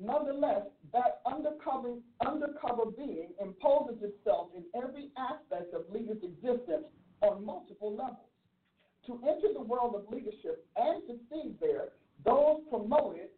Nonetheless, 0.07 0.63
that 0.93 1.21
undercover, 1.27 1.95
undercover 2.25 2.91
being 2.97 3.31
imposes 3.41 3.99
itself 4.03 4.51
in 4.57 4.63
every 4.81 5.11
aspect 5.19 5.75
of 5.75 5.83
leaders' 5.93 6.23
existence 6.23 6.87
on 7.23 7.45
multiple 7.45 7.91
levels. 7.91 8.31
To 9.07 9.21
enter 9.27 9.53
the 9.53 9.63
world 9.63 9.97
of 9.97 10.13
leadership 10.13 10.65
and 10.77 11.03
succeed 11.07 11.57
there, 11.61 11.89
those 12.25 12.61
promoted 12.71 13.31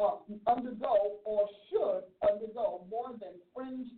uh, 0.00 0.16
undergo 0.48 1.18
or 1.24 1.46
should 1.70 2.02
undergo 2.28 2.84
more 2.90 3.10
than 3.20 3.38
fringe 3.54 3.88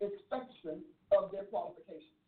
inspection 0.00 0.82
of 1.16 1.30
their 1.30 1.44
qualifications. 1.44 2.18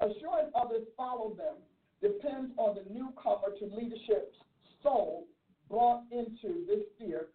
Assuring 0.00 0.50
others 0.54 0.86
follow 0.96 1.34
them 1.34 1.56
depends 2.00 2.52
on 2.58 2.76
the 2.76 2.84
newcomer 2.92 3.56
to 3.58 3.64
leadership's 3.74 4.36
soul 4.82 5.26
brought 5.70 6.02
into 6.10 6.64
this 6.66 6.80
sphere 6.96 7.28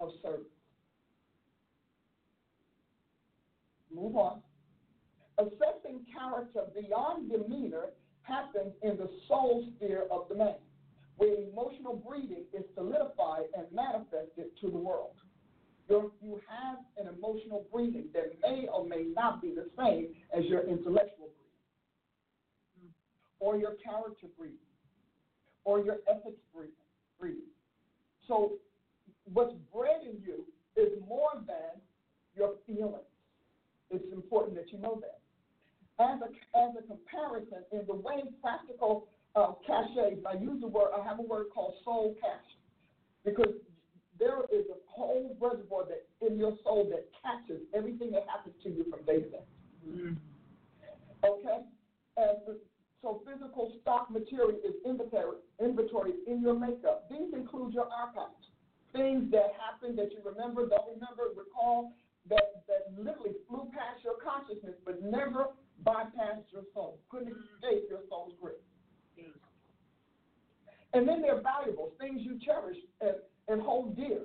of 0.00 0.10
service. 0.22 0.46
Move 3.94 4.16
on. 4.16 4.40
Assessing 5.38 6.04
character 6.12 6.62
beyond 6.74 7.30
demeanor 7.30 7.86
happens 8.22 8.72
in 8.82 8.96
the 8.96 9.08
soul 9.26 9.66
sphere 9.76 10.04
of 10.10 10.28
the 10.28 10.34
man, 10.34 10.56
where 11.16 11.34
emotional 11.34 11.96
breeding 11.96 12.44
is 12.52 12.64
solidified 12.74 13.44
and 13.56 13.66
manifested 13.72 14.50
to 14.60 14.70
the 14.70 14.76
world. 14.76 15.14
You're, 15.88 16.10
you 16.20 16.38
have 16.46 16.78
an 16.98 17.12
emotional 17.14 17.64
breeding 17.72 18.08
that 18.12 18.34
may 18.42 18.68
or 18.72 18.84
may 18.84 19.06
not 19.16 19.40
be 19.40 19.54
the 19.54 19.68
same 19.78 20.08
as 20.36 20.44
your 20.44 20.68
intellectual 20.68 21.30
breeding, 22.76 22.92
or 23.40 23.56
your 23.56 23.74
character 23.82 24.26
breeding, 24.38 24.58
or 25.64 25.80
your 25.80 25.96
ethics 26.06 26.42
breeding 26.54 26.74
breathe. 27.18 27.36
So 28.26 28.52
what's 29.32 29.54
bred 29.74 30.02
in 30.02 30.20
you 30.22 30.44
is 30.76 30.92
more 31.06 31.30
than 31.46 31.80
your 32.36 32.54
feelings. 32.66 33.04
It's 33.90 34.12
important 34.12 34.56
that 34.56 34.72
you 34.72 34.78
know 34.78 35.00
that. 35.00 35.18
As 36.00 36.20
a, 36.22 36.28
as 36.56 36.74
a 36.78 36.86
comparison, 36.86 37.64
in 37.72 37.86
the 37.86 37.94
way 37.94 38.22
practical 38.40 39.08
uh, 39.34 39.52
caches, 39.66 40.22
I 40.28 40.34
use 40.38 40.60
the 40.60 40.68
word, 40.68 40.90
I 40.96 41.02
have 41.02 41.18
a 41.18 41.22
word 41.22 41.46
called 41.52 41.74
soul 41.84 42.14
cache, 42.20 42.56
because 43.24 43.54
there 44.18 44.42
is 44.52 44.66
a 44.70 44.78
whole 44.86 45.36
reservoir 45.40 45.84
that 45.86 46.06
in 46.26 46.38
your 46.38 46.56
soul 46.62 46.88
that 46.90 47.08
catches 47.22 47.62
everything 47.74 48.10
that 48.12 48.26
happens 48.28 48.54
to 48.62 48.68
you 48.68 48.84
from 48.90 49.04
day 49.04 49.20
to 49.22 49.28
day. 49.28 49.44
Mm-hmm. 49.88 50.14
Okay? 51.24 51.58
And 52.16 52.56
so 53.02 53.22
physical 53.24 53.72
stock 53.80 54.10
material 54.10 54.50
is 54.50 54.74
inventory, 54.84 55.38
inventory 55.62 56.12
in 56.26 56.42
your 56.42 56.54
makeup. 56.54 57.08
These 57.10 57.32
include 57.32 57.72
your 57.72 57.88
archives, 57.92 58.50
things 58.92 59.30
that 59.30 59.54
happened 59.54 59.98
that 59.98 60.10
you 60.12 60.18
remember, 60.24 60.68
don't 60.68 60.86
remember, 60.86 61.30
recall, 61.36 61.92
that, 62.28 62.66
that 62.66 62.92
literally 62.98 63.38
flew 63.48 63.70
past 63.72 64.02
your 64.02 64.18
consciousness 64.18 64.74
but 64.84 65.02
never 65.02 65.54
bypassed 65.86 66.50
your 66.52 66.64
soul, 66.74 66.98
couldn't 67.08 67.32
escape 67.54 67.86
your 67.88 68.00
soul's 68.08 68.32
grip. 68.40 68.62
And 70.94 71.06
then 71.06 71.20
there 71.20 71.36
are 71.36 71.42
valuables, 71.42 71.92
things 72.00 72.20
you 72.22 72.38
cherish 72.44 72.78
and, 73.00 73.16
and 73.48 73.60
hold 73.60 73.94
dear. 73.94 74.22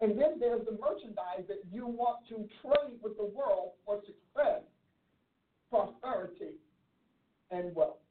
And 0.00 0.18
then 0.18 0.38
there's 0.38 0.64
the 0.64 0.72
merchandise 0.72 1.44
that 1.48 1.62
you 1.70 1.86
want 1.86 2.26
to 2.28 2.36
trade 2.62 2.98
with 3.02 3.16
the 3.16 3.24
world 3.24 3.72
for 3.84 4.00
success, 4.06 4.62
prosperity, 5.70 6.54
and 7.50 7.74
wealth. 7.74 8.03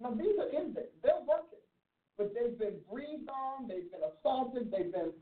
Now, 0.00 0.10
these 0.10 0.36
are 0.38 0.48
in 0.48 0.74
there. 0.74 0.92
They're 1.02 1.24
working, 1.26 1.64
but 2.18 2.32
they've 2.34 2.58
been 2.58 2.76
breathed 2.90 3.28
on, 3.28 3.68
they've 3.68 3.90
been 3.90 4.04
assaulted, 4.18 4.70
they've 4.70 4.92
been 4.92 5.12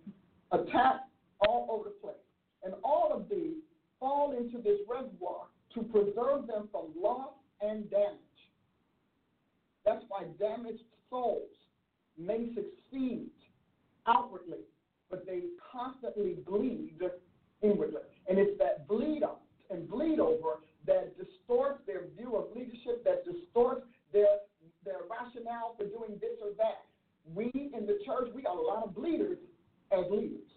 attacked 0.50 1.10
all 1.46 1.68
over 1.70 1.84
the 1.84 1.94
place. 2.00 2.16
And 2.64 2.74
all 2.82 3.12
of 3.12 3.28
these 3.28 3.62
fall 4.00 4.36
into 4.36 4.58
this 4.58 4.78
reservoir 4.88 5.46
to 5.74 5.82
preserve 5.82 6.46
them 6.46 6.68
from 6.72 6.86
loss 7.00 7.34
and 7.60 7.88
damage. 7.90 8.18
That's 9.84 10.04
why 10.08 10.24
damaged 10.38 10.84
souls 11.10 11.50
may 12.18 12.48
succeed 12.54 13.30
outwardly, 14.06 14.58
but 15.10 15.26
they 15.26 15.42
constantly 15.72 16.36
bleed 16.46 17.00
inwardly. 17.62 18.00
And 18.28 18.38
it's 18.38 18.58
that 18.58 18.88
bleed 18.88 19.22
out 19.22 19.40
and 19.70 19.88
bleed 19.88 20.20
over 20.20 20.60
that 20.86 21.14
distorts 21.16 21.80
their 21.86 22.02
view 22.16 22.36
of 22.36 22.54
leadership, 22.54 23.04
that 23.04 23.24
distorts 23.24 23.86
their 24.12 24.26
their 24.84 25.08
rationale 25.08 25.74
for 25.76 25.84
doing 25.84 26.18
this 26.20 26.36
or 26.42 26.52
that. 26.58 26.84
We 27.34 27.50
in 27.54 27.86
the 27.86 27.98
church, 28.04 28.28
we 28.34 28.42
got 28.42 28.56
a 28.56 28.60
lot 28.60 28.84
of 28.84 28.94
bleeders 28.94 29.38
as 29.90 30.04
leaders. 30.10 30.48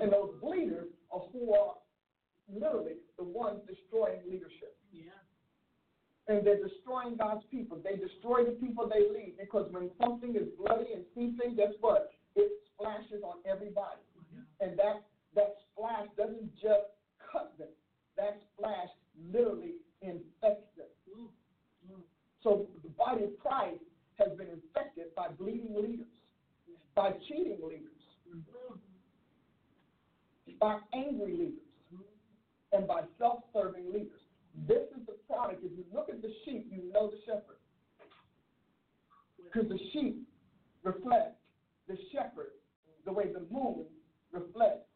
And 0.00 0.12
those 0.12 0.34
bleeders 0.40 0.88
are 1.12 1.22
who 1.32 1.54
are 1.54 1.74
literally 2.52 2.98
the 3.16 3.24
ones 3.24 3.60
destroying 3.68 4.20
leadership. 4.26 4.76
Yeah. 4.92 5.12
And 6.26 6.44
they're 6.46 6.62
destroying 6.62 7.16
God's 7.16 7.44
people. 7.50 7.78
They 7.84 7.96
destroy 7.96 8.44
the 8.44 8.56
people 8.56 8.88
they 8.88 9.04
lead 9.06 9.34
because 9.38 9.70
when 9.70 9.90
something 10.00 10.34
is 10.34 10.48
bloody 10.58 10.92
and 10.94 11.04
seething, 11.14 11.54
guess 11.56 11.76
what? 11.80 12.12
It 12.34 12.50
splashes 12.72 13.22
on 13.22 13.38
everybody. 13.44 14.00
And 14.60 14.78
that, 14.78 15.04
that 15.36 15.56
splash 15.70 16.08
doesn't 16.16 16.50
just 16.56 16.90
cut 17.30 17.52
them, 17.58 17.68
that 18.16 18.40
splash 18.56 18.88
literally 19.32 19.74
infects. 20.00 20.73
So 22.44 22.66
the 22.82 22.90
body 22.90 23.24
of 23.24 23.30
Christ 23.40 23.82
has 24.18 24.28
been 24.36 24.48
infected 24.48 25.14
by 25.16 25.28
bleeding 25.28 25.74
leaders, 25.74 26.06
by 26.94 27.12
cheating 27.26 27.58
leaders, 27.66 27.88
by 30.60 30.78
angry 30.92 31.32
leaders, 31.32 32.04
and 32.72 32.86
by 32.86 33.00
self 33.18 33.40
serving 33.52 33.86
leaders. 33.92 34.20
This 34.68 34.84
is 34.96 35.06
the 35.06 35.14
product. 35.26 35.64
If 35.64 35.72
you 35.72 35.84
look 35.92 36.10
at 36.10 36.20
the 36.20 36.30
sheep, 36.44 36.68
you 36.70 36.92
know 36.92 37.10
the 37.10 37.18
shepherd. 37.26 37.58
Because 39.42 39.68
the 39.68 39.78
sheep 39.92 40.22
reflect 40.82 41.36
the 41.88 41.96
shepherd 42.12 42.52
the 43.06 43.12
way 43.12 43.32
the 43.32 43.46
moon 43.50 43.84
reflects 44.32 44.86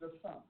the 0.00 0.12
sun. 0.22 0.40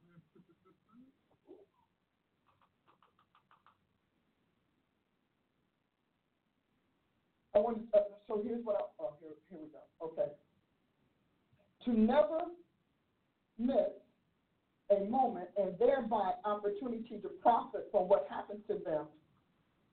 I 7.55 7.59
want 7.59 7.79
uh, 7.95 7.99
so 8.27 8.41
here's 8.45 8.65
what 8.65 8.77
I, 8.77 8.85
oh, 9.01 9.13
here, 9.21 9.37
here 9.51 9.61
we 9.61 9.69
go. 9.69 10.07
Okay. 10.07 10.31
To 11.85 11.99
never 11.99 12.39
miss 13.59 13.93
a 14.91 15.05
moment 15.05 15.49
and 15.57 15.79
thereby 15.79 16.33
opportunity 16.45 17.19
to 17.21 17.29
profit 17.41 17.89
from 17.91 18.09
what 18.09 18.27
happens 18.31 18.61
to 18.69 18.75
them 18.85 19.07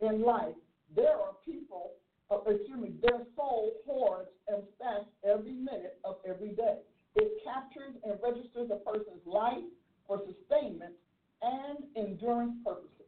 in 0.01 0.24
life, 0.24 0.55
there 0.95 1.16
are 1.16 1.34
people, 1.45 1.91
uh, 2.32 2.38
excuse 2.47 2.80
me, 2.80 2.93
their 3.01 3.20
soul 3.36 3.74
hoards 3.86 4.30
and 4.47 4.64
stashes 4.80 5.07
every 5.24 5.53
minute 5.53 5.99
of 6.03 6.16
every 6.28 6.49
day. 6.49 6.78
It 7.16 7.43
captures 7.43 7.95
and 8.03 8.18
registers 8.24 8.70
a 8.72 8.78
person's 8.78 9.26
life 9.26 9.66
for 10.07 10.22
sustainment 10.26 10.93
and 11.41 11.80
endurance 11.95 12.53
purposes. 12.64 13.07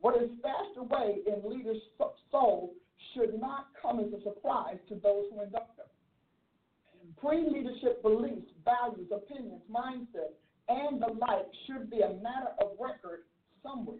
What 0.00 0.20
is 0.20 0.30
stashed 0.38 0.76
away 0.78 1.18
in 1.26 1.48
leaders' 1.48 1.82
souls 2.30 2.70
should 3.14 3.40
not 3.40 3.68
come 3.80 4.00
as 4.00 4.06
a 4.12 4.22
surprise 4.22 4.78
to 4.88 4.94
those 4.96 5.24
who 5.30 5.42
induct 5.42 5.76
them. 5.76 5.86
Pre 7.16 7.48
leadership 7.48 8.02
beliefs, 8.02 8.50
values, 8.64 9.08
opinions, 9.12 9.62
mindset, 9.70 10.34
and 10.68 11.00
the 11.00 11.12
like 11.18 11.46
should 11.66 11.90
be 11.90 12.00
a 12.00 12.14
matter 12.22 12.52
of 12.60 12.72
record 12.78 13.20
somewhere. 13.62 13.96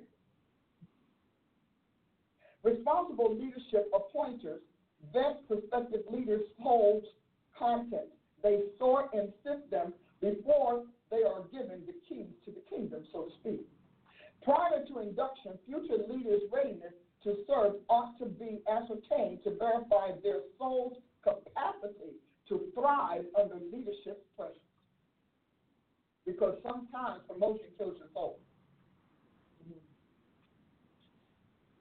Responsible 2.63 3.35
leadership 3.35 3.91
appointers 3.95 4.61
vet 5.13 5.47
prospective 5.49 6.03
leaders' 6.11 6.47
souls' 6.63 7.05
content. 7.59 8.09
They 8.43 8.61
sort 8.79 9.13
and 9.15 9.33
sift 9.43 9.71
them 9.71 9.93
before 10.21 10.83
they 11.11 11.23
are 11.23 11.43
given 11.51 11.83
the 11.87 11.95
keys 12.09 12.35
to 12.45 12.51
the 12.51 12.63
kingdom, 12.69 13.05
so 13.13 13.23
to 13.23 13.31
speak. 13.41 13.67
Prior 14.43 14.85
to 14.87 14.99
induction, 15.01 15.53
future 15.67 16.03
leaders' 16.09 16.43
readiness 16.53 16.93
to 17.29 17.37
serve 17.47 17.75
ought 17.89 18.19
to 18.19 18.25
be 18.25 18.61
ascertained 18.73 19.45
to 19.45 19.51
verify 19.59 20.17
their 20.23 20.41
soul's 20.59 20.97
capacity 21.23 22.17
to 22.49 22.63
thrive 22.75 23.25
under 23.39 23.57
leadership 23.71 24.25
pressure. 24.35 24.55
Because 26.25 26.57
sometimes 26.63 27.21
promotion 27.29 27.67
kills 27.77 27.97
your 27.99 28.09
soul. 28.15 28.41
Mm-hmm. 29.63 29.79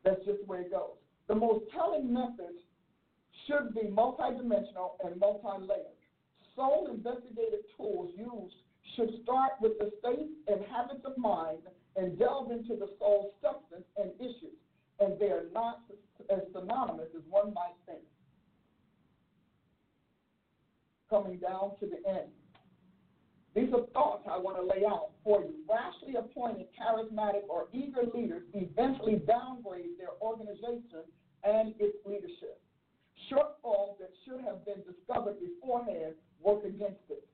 That's 0.04 0.26
just 0.26 0.40
the 0.46 0.52
way 0.52 0.60
it 0.68 0.72
goes. 0.72 1.00
The 1.30 1.36
most 1.36 1.64
telling 1.72 2.14
methods 2.14 2.60
should 3.48 3.74
be 3.74 3.88
multidimensional 3.88 5.00
and 5.06 5.18
multi-layered. 5.18 5.96
Soul 6.58 6.90
investigative 6.94 7.64
tools 7.78 8.12
used 8.18 8.56
should 8.98 9.24
start 9.24 9.52
with 9.62 9.80
the 9.80 9.92
state 10.00 10.28
and 10.50 10.60
habits 10.66 11.06
of 11.06 11.18
mind 11.18 11.60
and 11.96 12.20
delve 12.20 12.52
into 12.52 12.76
the 12.76 12.90
soul's 13.00 13.32
substance 13.42 13.86
and 13.96 14.12
issues 14.20 14.60
and 15.00 15.20
they 15.20 15.28
are 15.28 15.46
not 15.54 15.82
as 16.30 16.40
synonymous 16.54 17.08
as 17.16 17.22
one 17.30 17.54
might 17.54 17.76
think. 17.86 18.04
Coming 21.10 21.38
down 21.38 21.72
to 21.80 21.86
the 21.86 21.98
end. 22.10 22.30
These 23.56 23.74
are 23.74 23.86
thoughts 23.94 24.28
I 24.30 24.38
want 24.38 24.58
to 24.58 24.62
lay 24.62 24.86
out 24.86 25.12
for 25.24 25.42
you. 25.42 25.54
Rashly 25.68 26.16
appointed, 26.16 26.68
charismatic, 26.78 27.48
or 27.50 27.68
eager 27.74 28.04
leaders 28.14 28.44
eventually 28.54 29.22
downgrade 29.26 29.98
their 29.98 30.14
organization 30.22 31.08
and 31.44 31.74
its 31.80 31.98
leadership. 32.06 32.62
Shortfalls 33.32 33.98
that 34.00 34.12
should 34.26 34.42
have 34.46 34.64
been 34.66 34.84
discovered 34.86 35.38
beforehand 35.40 36.14
work 36.42 36.66
against 36.66 37.02
it. 37.10 37.26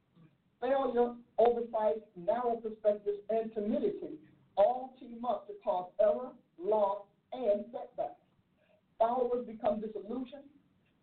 Failure, 0.61 1.13
oversight, 1.37 1.99
narrow 2.15 2.55
perspectives, 2.55 3.19
and 3.29 3.53
timidity 3.53 4.15
all 4.55 4.95
team 4.99 5.25
up 5.25 5.47
to 5.47 5.53
cause 5.63 5.89
error, 5.99 6.31
loss, 6.59 7.01
and 7.33 7.65
setbacks. 7.71 8.21
Followers 8.97 9.45
become 9.45 9.81
disillusioned, 9.81 10.47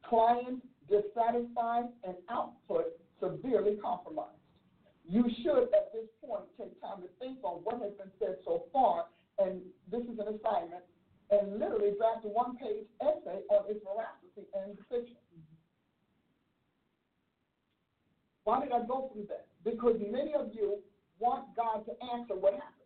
clients 0.04 0.66
dissatisfied, 0.88 1.86
and 2.04 2.14
output 2.30 2.96
severely 3.20 3.76
compromised. 3.82 4.40
You 5.06 5.24
should, 5.42 5.70
at 5.74 5.92
this 5.92 6.06
point, 6.24 6.44
take 6.56 6.80
time 6.80 7.02
to 7.02 7.08
think 7.18 7.38
on 7.42 7.60
what 7.64 7.82
has 7.82 7.92
been 7.98 8.10
said 8.18 8.36
so 8.44 8.64
far, 8.72 9.06
and 9.38 9.60
this 9.90 10.02
is 10.02 10.18
an 10.18 10.38
assignment, 10.38 10.86
and 11.30 11.58
literally 11.58 11.94
draft 11.98 12.24
a 12.24 12.28
one 12.28 12.56
page 12.56 12.86
essay 13.02 13.42
on 13.50 13.70
its 13.70 13.80
veracity 13.86 14.46
and 14.54 14.76
depiction. 14.76 15.16
Why 18.44 18.60
did 18.62 18.72
I 18.72 18.82
go 18.86 19.10
through 19.12 19.26
that? 19.28 19.46
Because 19.64 20.00
many 20.00 20.34
of 20.34 20.50
you 20.52 20.78
want 21.18 21.54
God 21.54 21.84
to 21.86 21.92
answer 22.14 22.34
what 22.34 22.54
happened. 22.54 22.80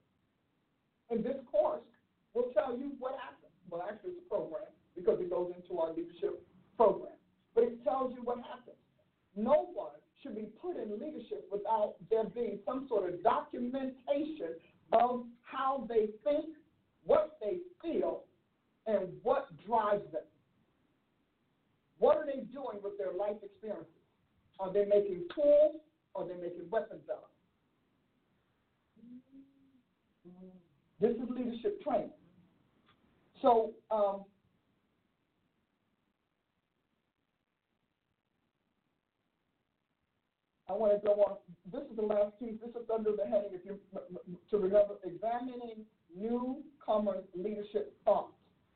In 1.11 1.23
this 1.23 1.41
course 1.51 1.85
will 2.35 2.51
tell 2.53 2.77
you 2.77 2.93
what 2.99 3.15
happened. 3.23 3.55
Well, 3.71 3.83
actually, 3.89 4.11
it's 4.11 4.27
a 4.27 4.29
program 4.29 4.69
because 4.95 5.19
it 5.21 5.31
goes 5.31 5.53
into 5.57 5.81
our 5.81 5.91
leadership 5.91 6.43
program. 6.77 7.17
But 7.55 7.65
it 7.65 7.83
tells 7.85 8.13
you 8.15 8.23
what 8.23 8.39
happened. 8.39 8.77
No 9.37 9.71
one 9.73 9.95
should 10.23 10.35
be 10.35 10.49
put 10.61 10.77
in 10.77 10.93
leadership 10.99 11.47
without 11.51 11.95
there 12.11 12.25
being 12.25 12.59
some 12.67 12.87
sort 12.89 13.13
of 13.13 13.23
documentation 13.23 14.59
of 14.93 15.25
how 15.43 15.87
they 15.89 16.09
think, 16.25 16.47
what 17.05 17.39
they 17.41 17.59
feel, 17.83 18.25
and 18.87 19.09
what 19.23 19.49
drives 19.67 20.05
them. 20.13 20.23
What 21.99 22.17
are 22.17 22.27
they 22.27 22.43
doing 22.53 22.83
with 22.83 22.99
their 22.99 23.13
life 23.13 23.37
experiences? 23.43 23.89
Are 24.59 24.73
they 24.73 24.85
making 24.85 25.25
tools 25.35 25.77
or 26.15 26.25
are 26.25 26.29
they 26.29 26.35
making 26.35 26.69
weapons 26.71 27.03
out 27.11 27.25
of 27.25 27.35
This 31.01 31.17
is 31.17 31.29
leadership 31.29 31.83
training. 31.83 32.11
So, 33.45 33.75
um, 33.91 34.25
I 40.67 40.73
want 40.73 40.99
to 40.99 41.07
go 41.07 41.13
on. 41.13 41.37
This 41.71 41.83
is 41.91 41.97
the 41.97 42.03
last 42.07 42.41
piece. 42.41 42.55
This 42.65 42.71
is 42.71 42.89
under 42.89 43.11
the 43.13 43.27
heading, 43.27 43.51
if 43.53 43.61
you 43.67 43.79
to 44.51 44.57
remember, 44.57 44.95
examining 45.05 45.85
newcomers' 46.17 47.25
leadership 47.37 47.95
thoughts, 48.07 48.33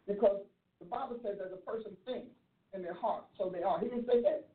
because 0.07 0.43
the 0.81 0.85
Bible 0.85 1.19
says 1.23 1.39
as 1.43 1.51
a 1.51 1.71
person 1.71 1.97
thinks 2.05 2.29
in 2.75 2.83
their 2.83 2.93
heart, 2.93 3.25
so 3.39 3.51
they 3.51 3.63
are. 3.63 3.81
He 3.81 3.89
didn't 3.89 4.07
say 4.07 4.21
that. 4.21 4.49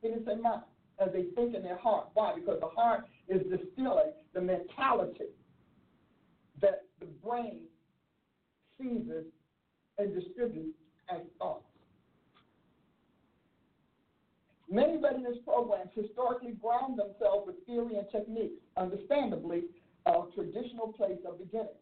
He 0.00 0.08
didn't 0.08 0.24
say 0.24 0.36
mind. 0.36 0.62
as 0.98 1.12
they 1.12 1.24
think 1.36 1.54
in 1.54 1.62
their 1.62 1.76
heart. 1.76 2.08
Why? 2.14 2.34
Because 2.34 2.58
the 2.60 2.68
heart 2.68 3.04
is 3.28 3.42
distilling 3.42 4.12
the 4.32 4.40
mentality 4.40 5.28
that 6.62 6.84
the 7.00 7.06
brain 7.22 7.60
seizes 8.80 9.26
and 9.98 10.14
distributes 10.14 10.76
as 11.10 11.20
thoughts. 11.38 11.64
Many 14.70 14.98
readiness 14.98 15.38
programs 15.44 15.90
historically 15.94 16.52
ground 16.52 16.98
themselves 16.98 17.46
with 17.46 17.56
theory 17.66 17.96
and 17.96 18.06
techniques, 18.12 18.60
understandably, 18.76 19.64
a 20.06 20.12
traditional 20.34 20.92
place 20.92 21.18
of 21.26 21.38
beginning. 21.38 21.80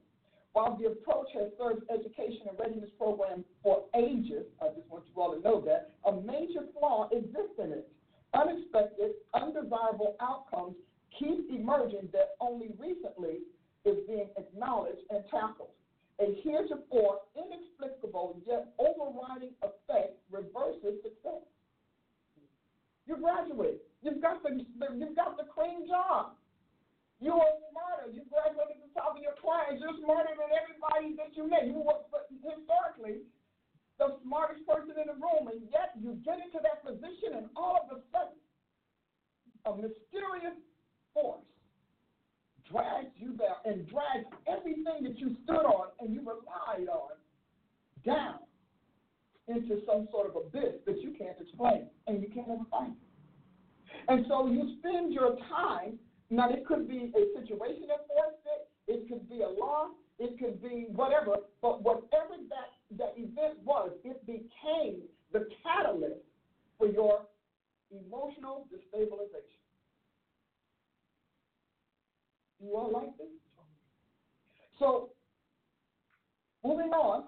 While 0.53 0.79
the 0.79 0.87
approach 0.87 1.29
has 1.35 1.51
served 1.59 1.83
education 1.91 2.49
and 2.49 2.59
readiness 2.59 2.91
programs 2.97 3.45
for 3.63 3.85
ages, 3.95 4.47
I 4.63 4.69
just 4.69 4.89
want 4.89 5.05
you 5.15 5.21
all 5.21 5.35
to 5.35 5.41
know 5.41 5.61
that, 5.63 5.91
a 6.07 6.13
major 6.13 6.65
flaw 6.79 7.09
exists 7.13 7.59
in 7.63 7.73
it. 7.73 7.91
Unexpected, 8.33 9.13
undesirable 9.35 10.17
outcomes 10.21 10.77
keep 11.19 11.51
emerging 11.51 12.09
that 12.13 12.37
only 12.41 12.71
recently 12.79 13.41
is 13.85 13.97
being 14.07 14.29
acknowledged 14.39 15.03
and 15.11 15.25
tackled. 15.31 15.71
A 16.19 16.33
heretofore 16.41 17.21
inexplicable 17.37 18.41
yet 18.47 18.73
overriding 18.81 19.53
effect 19.61 20.17
reverses 20.31 20.97
success. 21.05 21.45
You 23.05 23.21
graduate. 23.21 23.85
You've 24.03 24.23
got 24.23 24.43
the, 24.43 24.65
you've 24.97 25.17
got 25.17 25.37
the 25.37 25.45
cream 25.45 25.87
job. 25.87 26.33
You 27.21 27.33
are 27.37 27.55
smarter. 27.69 28.13
You 28.13 28.25
graduated 28.33 28.81
at 28.81 28.89
the 28.89 28.93
top 28.97 29.17
of 29.17 29.23
your 29.23 29.37
class. 29.41 29.77
You're 29.77 29.97
smarter 30.01 30.33
than 30.37 30.53
everybody 30.57 31.17
that 31.21 31.37
you 31.37 31.49
met. 31.49 31.69
You 31.69 31.85
were 31.85 32.01
historically 32.41 33.25
the 33.99 34.17
smartest 34.25 34.65
person 34.69 34.97
in 35.01 35.09
the 35.09 35.17
room, 35.17 35.49
and 35.49 35.65
yet 35.73 35.97
you 35.97 36.21
get 36.25 36.41
into 36.41 36.61
that 36.61 36.85
position, 36.85 37.41
and 37.41 37.49
all 37.57 37.89
of 37.89 37.97
a 37.97 38.01
sudden, 38.13 38.37
a 39.65 39.73
mysterious 39.73 40.57
force 41.17 41.45
drags 42.71 43.13
you 43.17 43.33
down 43.33 43.57
and 43.65 43.87
drags 43.89 44.27
everything 44.47 45.03
that 45.03 45.19
you 45.19 45.37
stood 45.45 45.65
on 45.67 45.89
and 46.01 46.13
you 46.13 46.21
relied 46.21 46.89
on 46.89 47.13
down 48.05 48.39
into 49.49 49.81
some 49.87 50.09
sort 50.11 50.29
of 50.29 50.37
abyss 50.37 50.75
that 50.87 51.01
you 51.03 51.15
can't 51.19 51.37
explain 51.41 51.87
and 52.07 52.23
you 52.23 52.29
can't 52.29 52.49
ever 52.49 52.65
find. 52.71 52.95
And 54.09 54.27
so 54.29 54.47
you 54.47 54.77
spend 54.79 55.13
your 55.13 55.37
time, 55.49 55.99
now 56.31 56.51
it 56.51 56.67
could 56.67 56.89
be 56.89 57.13
a 57.15 57.41
situation 57.41 57.87
that 57.89 58.07
forced 58.07 58.43
it, 58.47 58.69
it 58.93 59.09
could 59.09 59.29
be 59.29 59.43
a 59.43 59.49
loss, 59.49 59.91
it 60.19 60.39
could 60.39 60.63
be 60.63 60.87
whatever, 60.91 61.37
but 61.63 61.83
whatever 61.83 62.35
that, 62.49 62.99
that 62.99 63.15
event 63.17 63.59
was, 63.65 63.91
it 64.05 64.25
became 64.27 65.03
the 65.33 65.49
catalyst 65.63 66.23
for 66.79 66.87
your 66.87 67.23
emotional 67.91 68.67
destabilization. 68.73 69.66
You 72.61 72.77
all 72.77 72.91
like 72.93 73.17
this? 73.19 73.27
So, 74.79 75.11
moving 76.65 76.91
on, 76.93 77.25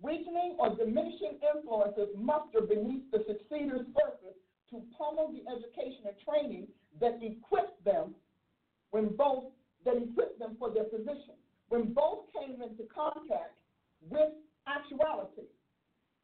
weakening 0.00 0.56
or 0.58 0.74
diminishing 0.76 1.38
influences 1.54 2.08
muster 2.16 2.60
beneath 2.60 3.10
the 3.10 3.24
succeeder's 3.26 3.86
surface 3.96 4.36
to 4.70 4.82
pummel 4.96 5.32
the 5.32 5.44
education 5.50 6.04
and 6.06 6.16
training 6.24 6.66
that 7.00 7.18
equipped 7.22 7.84
them 7.84 8.14
when 8.90 9.08
both 9.16 9.44
that 9.84 9.96
equipped 9.96 10.38
them 10.38 10.56
for 10.58 10.70
their 10.72 10.84
position. 10.84 11.34
When 11.68 11.92
both 11.92 12.26
came 12.32 12.62
into 12.62 12.84
contact 12.94 13.56
with 14.08 14.30
actuality, 14.66 15.48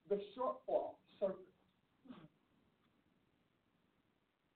the 0.08 0.16
shortfall 0.36 0.94
surfaced. 1.18 1.40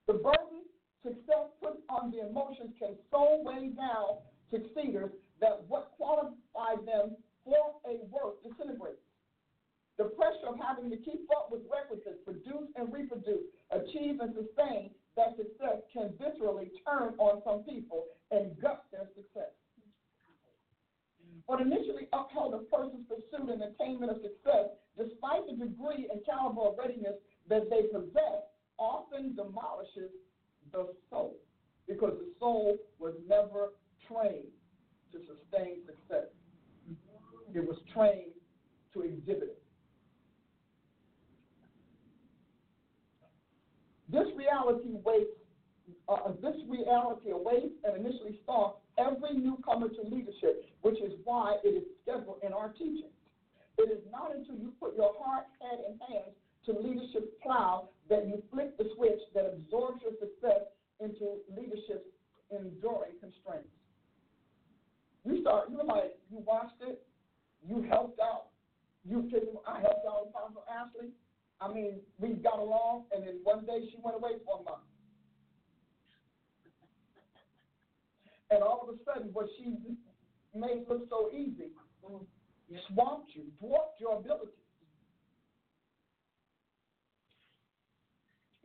The 0.07 0.13
burden 0.13 0.63
success 1.05 1.53
put 1.61 1.77
on 1.87 2.09
the 2.09 2.25
emotions 2.25 2.73
can 2.81 2.97
so 3.13 3.39
weigh 3.45 3.69
down 3.77 4.17
succeeders 4.49 5.13
that 5.39 5.61
what 5.69 5.93
qualified 5.97 6.81
them 6.85 7.13
for 7.45 7.77
a 7.85 8.01
work 8.09 8.41
disintegrates. 8.41 9.05
The 9.97 10.11
pressure 10.17 10.49
of 10.49 10.59
having 10.59 10.89
to 10.89 10.97
keep 10.97 11.29
up 11.31 11.53
with 11.53 11.61
requisites, 11.71 12.19
produce 12.25 12.67
and 12.75 12.91
reproduce, 12.91 13.47
achieve 13.71 14.19
and 14.19 14.33
sustain 14.33 14.91
that 15.15 15.37
success 15.37 15.79
can 15.93 16.11
viscerally 16.19 16.73
turn 16.83 17.15
on 17.15 17.39
some 17.45 17.63
people 17.63 18.03
and 18.31 18.59
gut 18.59 18.83
their 18.91 19.07
success. 19.15 19.53
What 21.45 21.61
initially 21.61 22.09
upheld 22.11 22.55
a 22.55 22.65
person's 22.67 23.07
pursuit 23.07 23.47
and 23.47 23.61
attainment 23.61 24.11
of 24.11 24.17
success, 24.19 24.75
despite 24.97 25.47
the 25.47 25.55
degree 25.55 26.09
and 26.11 26.25
caliber 26.25 26.73
of 26.73 26.77
readiness 26.77 27.15
that 27.47 27.69
they 27.69 27.87
possess, 27.93 28.49
often 28.77 29.35
demolishes 29.35 30.11
the 30.83 30.95
soul 31.09 31.35
because 31.87 32.13
the 32.19 32.31
soul 32.39 32.77
was 32.99 33.13
never 33.27 33.73
trained 34.07 34.51
to 35.11 35.19
sustain 35.19 35.77
success. 35.85 36.27
It 37.53 37.65
was 37.65 37.77
trained 37.93 38.33
to 38.93 39.01
exhibit 39.01 39.55
it. 39.55 39.61
This 44.09 44.27
reality 44.35 44.89
waits, 45.03 45.31
uh, 46.07 46.31
this 46.41 46.55
reality 46.67 47.31
awaits 47.31 47.73
and 47.83 48.05
initially 48.05 48.39
stalks 48.43 48.81
every 48.97 49.37
newcomer 49.37 49.89
to 49.89 50.01
leadership, 50.03 50.65
which 50.81 50.99
is 51.01 51.13
why 51.23 51.55
it 51.63 51.69
is 51.69 51.83
scheduled 52.03 52.39
in 52.45 52.53
our 52.53 52.69
teachings. 52.69 53.11
It 53.77 53.91
is 53.91 53.99
not 54.11 54.35
until 54.35 54.55
you 54.55 54.71
put 54.79 54.95
your 54.95 55.13
heart, 55.19 55.45
head, 55.59 55.79
and 55.87 55.99
hands 56.07 56.35
to 56.65 56.71
leadership 56.71 57.41
plow 57.41 57.89
that 58.09 58.27
you 58.27 58.41
flick 58.51 58.77
the 58.77 58.85
switch 58.95 59.19
that 59.33 59.45
absorbs 59.45 60.01
your 60.01 60.13
success 60.19 60.67
into 60.99 61.41
leadership's 61.49 62.09
enduring 62.51 63.17
constraints. 63.19 63.69
You 65.25 65.41
start, 65.41 65.69
you 65.71 65.81
like, 65.85 66.17
you 66.29 66.37
watched 66.45 66.81
it, 66.81 67.01
you 67.67 67.81
helped 67.89 68.19
out, 68.19 68.47
you 69.03 69.29
I 69.67 69.81
helped 69.81 70.05
out 70.05 70.29
Apostle 70.29 70.63
Ashley. 70.69 71.09
I 71.61 71.71
mean, 71.71 71.99
we 72.19 72.33
got 72.33 72.59
along, 72.59 73.05
and 73.15 73.25
then 73.25 73.39
one 73.43 73.65
day 73.65 73.87
she 73.89 73.97
went 74.03 74.17
away 74.17 74.31
for 74.45 74.59
a 74.59 74.63
month. 74.63 74.85
And 78.51 78.61
all 78.61 78.87
of 78.87 78.93
a 78.93 78.97
sudden, 79.03 79.33
what 79.33 79.47
she 79.57 79.73
made 80.53 80.85
look 80.87 81.09
so 81.09 81.29
easy 81.33 81.73
mm-hmm. 82.05 82.75
swamped 82.87 83.31
you, 83.33 83.43
dwarfed 83.59 83.99
your 83.99 84.19
ability. 84.19 84.53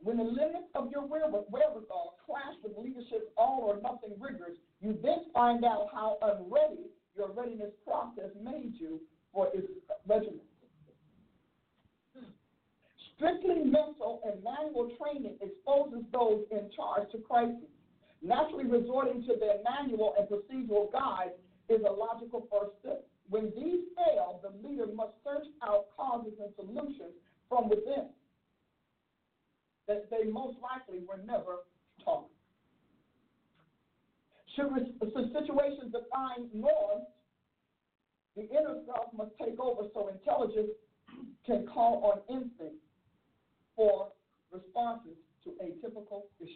When 0.02 0.16
the 0.16 0.24
limits 0.24 0.72
of 0.74 0.90
your 0.90 1.02
wherewithal 1.02 2.16
clash 2.24 2.54
with 2.62 2.72
leadership's 2.78 3.28
all 3.36 3.60
or 3.64 3.80
nothing 3.82 4.16
rigors, 4.18 4.56
you 4.80 4.98
then 5.02 5.26
find 5.34 5.64
out 5.64 5.88
how 5.92 6.16
unready 6.22 6.88
your 7.16 7.30
readiness 7.32 7.72
process 7.84 8.30
made 8.42 8.74
you 8.78 9.00
for 9.32 9.48
its 9.52 9.68
regimen. 10.06 10.40
Strictly 13.16 13.64
mental 13.64 14.22
and 14.24 14.42
manual 14.42 14.90
training 14.96 15.36
exposes 15.42 16.04
those 16.12 16.44
in 16.50 16.70
charge 16.74 17.10
to 17.12 17.18
crises. 17.18 17.68
Naturally, 18.22 18.64
resorting 18.64 19.22
to 19.28 19.36
their 19.38 19.60
manual 19.64 20.14
and 20.18 20.26
procedural 20.26 20.90
guides 20.90 21.36
is 21.68 21.80
a 21.86 21.92
logical 21.92 22.48
first 22.50 22.72
step. 22.80 23.06
When 23.28 23.52
these 23.54 23.84
fail, 23.94 24.40
the 24.42 24.66
leader 24.66 24.86
must 24.94 25.12
search 25.22 25.46
out 25.62 25.86
causes 25.94 26.32
and 26.42 26.50
solutions 26.56 27.12
from 27.50 27.68
within 27.68 28.08
that 29.90 30.08
they 30.08 30.30
most 30.30 30.56
likely 30.62 31.00
were 31.04 31.18
never 31.26 31.66
taught. 32.04 32.28
Should 34.54 34.72
situations 35.34 35.90
define 35.90 36.48
norms, 36.54 37.06
the 38.36 38.42
inner 38.42 38.78
self 38.86 39.12
must 39.12 39.32
take 39.36 39.58
over 39.58 39.82
so 39.92 40.06
intelligence 40.06 40.70
can 41.44 41.66
call 41.66 42.02
on 42.06 42.36
instinct 42.36 42.76
for 43.74 44.12
responses 44.52 45.18
to 45.42 45.50
atypical 45.60 46.22
issues. 46.40 46.54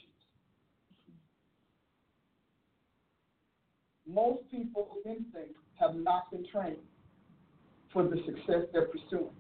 Most 4.07 4.49
people's 4.49 4.99
instincts 5.05 5.59
have 5.81 5.97
not 5.97 6.31
been 6.31 6.47
trained 6.53 6.77
for 7.93 8.05
the 8.05 8.17
success 8.27 8.69
they're 8.73 8.87
pursuing. 8.87 9.35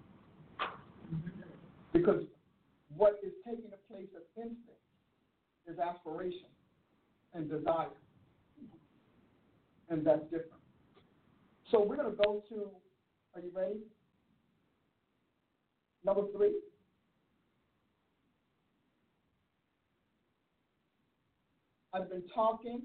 Because 1.92 2.24
what 2.96 3.20
is 3.22 3.32
taking 3.46 3.70
the 3.70 3.94
place 3.94 4.08
of 4.16 4.22
instinct 4.36 4.60
is 5.66 5.78
aspiration 5.78 6.48
and 7.32 7.50
desire. 7.50 7.88
And 9.88 10.06
that's 10.06 10.24
different. 10.24 10.62
So 11.70 11.82
we're 11.82 11.96
going 11.96 12.10
to 12.10 12.16
go 12.16 12.42
to, 12.50 12.70
are 13.34 13.40
you 13.40 13.50
ready? 13.54 13.80
Number 16.04 16.22
three. 16.36 16.54
I've 21.92 22.10
been 22.10 22.24
talking 22.34 22.82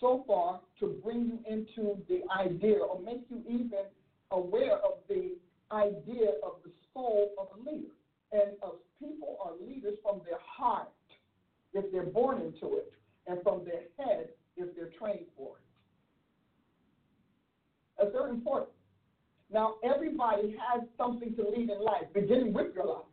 so 0.00 0.24
far 0.26 0.60
to 0.80 0.96
bring 1.04 1.26
you 1.26 1.38
into 1.50 1.98
the 2.08 2.20
idea 2.36 2.78
or 2.78 3.00
make 3.00 3.22
you 3.28 3.42
even 3.48 3.86
aware 4.30 4.76
of 4.76 4.94
the 5.08 5.32
idea 5.72 6.30
of 6.44 6.52
the 6.64 6.70
soul 6.94 7.30
of 7.38 7.48
a 7.58 7.70
leader 7.70 7.88
and 8.32 8.52
of 8.62 8.74
people 8.98 9.38
are 9.44 9.52
leaders 9.66 9.94
from 10.02 10.20
their 10.24 10.38
heart 10.44 10.88
if 11.74 11.90
they're 11.92 12.02
born 12.04 12.40
into 12.40 12.76
it, 12.76 12.92
and 13.26 13.42
from 13.42 13.64
their 13.64 13.82
head 13.98 14.28
if 14.56 14.74
they're 14.74 14.90
trained 14.98 15.26
for 15.36 15.56
it. 15.56 15.64
That's 17.98 18.12
very 18.12 18.30
important. 18.30 18.70
Now, 19.52 19.74
everybody 19.82 20.56
has 20.72 20.82
something 20.96 21.34
to 21.36 21.42
lead 21.42 21.70
in 21.70 21.82
life, 21.82 22.04
beginning 22.14 22.52
with 22.52 22.74
your 22.74 22.86
life. 22.86 23.04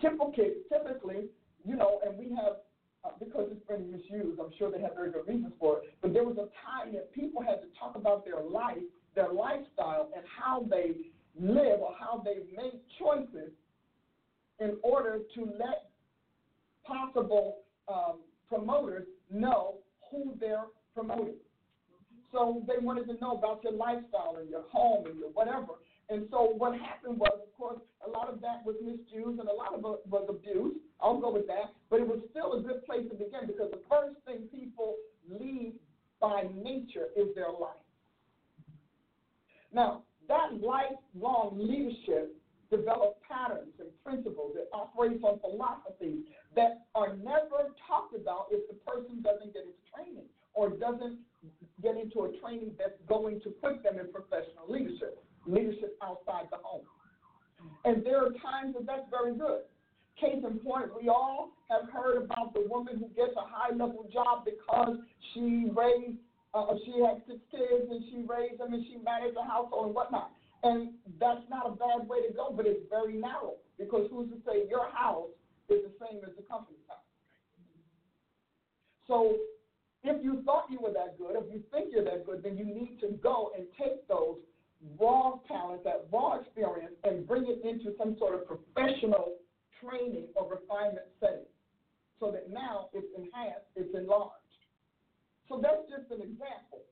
Typically, 0.00 0.52
typically, 0.70 1.26
you 1.64 1.76
know, 1.76 2.00
and 2.06 2.16
we 2.18 2.34
have, 2.36 2.56
uh, 3.04 3.10
because 3.18 3.48
it's 3.50 3.66
been 3.66 3.90
misused, 3.90 4.38
I'm 4.40 4.52
sure 4.58 4.70
they 4.70 4.80
have 4.80 4.94
very 4.94 5.10
good 5.10 5.26
reasons 5.26 5.52
for 5.58 5.78
it, 5.78 5.94
but 6.02 6.12
there 6.12 6.24
was 6.24 6.36
a 6.36 6.48
time 6.64 6.92
that 6.92 7.12
people 7.12 7.42
had 7.42 7.60
to 7.62 7.68
talk 7.78 7.96
about 7.96 8.24
their 8.24 8.40
life, 8.42 8.84
their 9.14 9.32
lifestyle, 9.32 10.10
and 10.14 10.24
how 10.26 10.66
they 10.70 10.92
live 11.38 11.80
or 11.80 11.94
how 11.98 12.22
they 12.24 12.42
make 12.56 12.82
choices 12.98 13.52
in 14.60 14.76
order 14.82 15.20
to 15.34 15.40
let 15.58 15.90
possible 16.84 17.58
um, 17.88 18.18
promoters 18.48 19.06
know 19.30 19.74
who 20.10 20.34
they're 20.40 20.66
promoting. 20.94 21.34
So 22.32 22.62
they 22.66 22.84
wanted 22.84 23.06
to 23.06 23.14
know 23.20 23.36
about 23.36 23.62
your 23.62 23.72
lifestyle 23.72 24.36
and 24.40 24.48
your 24.50 24.64
home 24.70 25.06
and 25.06 25.18
your 25.18 25.30
whatever. 25.30 25.74
And 26.08 26.26
so 26.30 26.52
what 26.56 26.78
happened 26.78 27.18
was, 27.18 27.32
of 27.42 27.52
course, 27.56 27.80
a 28.06 28.10
lot 28.10 28.28
of 28.28 28.40
that 28.40 28.64
was 28.64 28.76
misused 28.82 29.40
and 29.40 29.48
a 29.48 29.52
lot 29.52 29.74
of 29.74 29.80
it 29.80 30.06
was 30.06 30.26
abused. 30.28 30.78
I'll 31.00 31.20
go 31.20 31.32
with 31.32 31.46
that. 31.48 31.72
But 31.90 32.00
it 32.00 32.06
was 32.06 32.20
still 32.30 32.54
a 32.54 32.62
good 32.62 32.84
place 32.84 33.08
to 33.10 33.16
begin 33.16 33.46
because 33.46 33.70
the 33.70 33.80
first 33.88 34.16
thing 34.24 34.48
people 34.52 34.96
lead 35.28 35.74
by 36.20 36.44
nature 36.54 37.08
is 37.16 37.34
their 37.34 37.50
life. 37.50 37.82
Now, 39.72 40.02
that 40.28 40.60
lifelong 40.60 41.58
leadership 41.58 42.34
develops 42.70 43.18
patterns 43.26 43.72
and 43.78 43.88
principles. 44.04 44.56
It 44.56 44.68
operates 44.72 45.22
on 45.22 45.38
philosophies 45.40 46.24
that 46.54 46.86
are 46.94 47.16
never 47.16 47.74
talked 47.86 48.14
about 48.14 48.48
if 48.50 48.66
the 48.68 48.74
person 48.82 49.22
doesn't 49.22 49.52
get 49.52 49.62
into 49.62 49.82
training 49.92 50.26
or 50.54 50.70
doesn't 50.70 51.18
get 51.82 51.96
into 51.96 52.24
a 52.24 52.32
training 52.40 52.72
that's 52.78 52.98
going 53.08 53.40
to 53.42 53.50
put 53.50 53.82
them 53.82 53.98
in 54.00 54.10
professional 54.10 54.66
leadership, 54.68 55.22
leadership 55.46 55.96
outside 56.02 56.48
the 56.50 56.58
home. 56.62 56.86
And 57.84 58.04
there 58.04 58.24
are 58.24 58.32
times 58.42 58.74
that 58.74 58.86
that's 58.86 59.06
very 59.10 59.36
good. 59.36 59.62
Case 60.20 60.40
in 60.42 60.58
point, 60.60 60.88
we 60.96 61.08
all 61.08 61.52
have 61.68 61.90
heard 61.92 62.22
about 62.24 62.54
the 62.54 62.64
woman 62.68 62.96
who 62.96 63.08
gets 63.12 63.36
a 63.36 63.44
high 63.44 63.70
level 63.70 64.08
job 64.12 64.48
because 64.48 64.96
she 65.32 65.68
raised, 65.76 66.16
uh, 66.54 66.72
she 66.84 67.04
had 67.04 67.20
six 67.28 67.38
kids 67.50 67.84
and 67.90 68.02
she 68.08 68.24
raised 68.24 68.58
them 68.58 68.72
and 68.72 68.82
she 68.88 68.96
managed 69.04 69.36
a 69.36 69.44
household 69.44 69.86
and 69.86 69.94
whatnot. 69.94 70.32
And 70.62 70.94
that's 71.20 71.42
not 71.48 71.66
a 71.66 71.70
bad 71.70 72.08
way 72.08 72.26
to 72.26 72.32
go, 72.32 72.52
but 72.54 72.66
it's 72.66 72.82
very 72.90 73.14
narrow 73.14 73.54
because 73.78 74.08
who's 74.10 74.30
to 74.30 74.36
say 74.46 74.68
your 74.68 74.88
house 74.90 75.28
is 75.68 75.82
the 75.84 75.92
same 76.00 76.20
as 76.24 76.34
the 76.36 76.42
company's 76.42 76.80
house? 76.88 76.98
So 79.06 79.36
if 80.02 80.24
you 80.24 80.42
thought 80.44 80.66
you 80.70 80.78
were 80.80 80.92
that 80.92 81.18
good, 81.18 81.36
if 81.36 81.52
you 81.52 81.62
think 81.72 81.92
you're 81.92 82.04
that 82.04 82.26
good, 82.26 82.42
then 82.42 82.56
you 82.56 82.64
need 82.64 82.98
to 83.00 83.08
go 83.22 83.52
and 83.56 83.66
take 83.78 84.06
those 84.08 84.36
raw 84.98 85.38
talents, 85.48 85.84
that 85.84 86.06
raw 86.12 86.40
experience, 86.40 86.94
and 87.04 87.26
bring 87.26 87.46
it 87.46 87.64
into 87.66 87.96
some 87.98 88.16
sort 88.18 88.34
of 88.34 88.46
professional 88.46 89.34
training 89.80 90.28
or 90.34 90.48
refinement 90.48 91.06
setting 91.20 91.50
so 92.18 92.30
that 92.30 92.50
now 92.50 92.88
it's 92.94 93.06
enhanced, 93.16 93.68
it's 93.76 93.94
enlarged. 93.94 94.32
So 95.48 95.60
that's 95.62 95.84
just 95.88 96.10
an 96.10 96.22
example. 96.22 96.82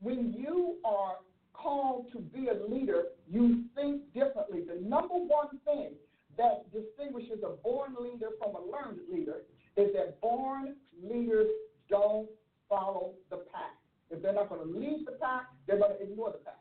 When 0.00 0.34
you 0.36 0.76
are 0.84 1.16
called 1.62 2.06
to 2.12 2.18
be 2.18 2.48
a 2.48 2.72
leader, 2.72 3.04
you 3.28 3.64
think 3.74 4.12
differently. 4.12 4.62
The 4.66 4.80
number 4.86 5.14
one 5.14 5.48
thing 5.64 5.92
that 6.36 6.64
distinguishes 6.72 7.42
a 7.44 7.56
born 7.62 7.94
leader 8.00 8.28
from 8.38 8.54
a 8.56 8.60
learned 8.60 9.00
leader 9.10 9.42
is 9.76 9.88
that 9.94 10.20
born 10.20 10.74
leaders 11.02 11.48
don't 11.88 12.28
follow 12.68 13.12
the 13.30 13.36
pack. 13.52 13.76
If 14.10 14.22
they're 14.22 14.34
not 14.34 14.48
going 14.48 14.60
to 14.60 14.78
lead 14.78 15.06
the 15.06 15.12
pack, 15.12 15.46
they're 15.66 15.78
going 15.78 15.96
to 15.96 16.02
ignore 16.02 16.32
the 16.32 16.38
pack. 16.38 16.60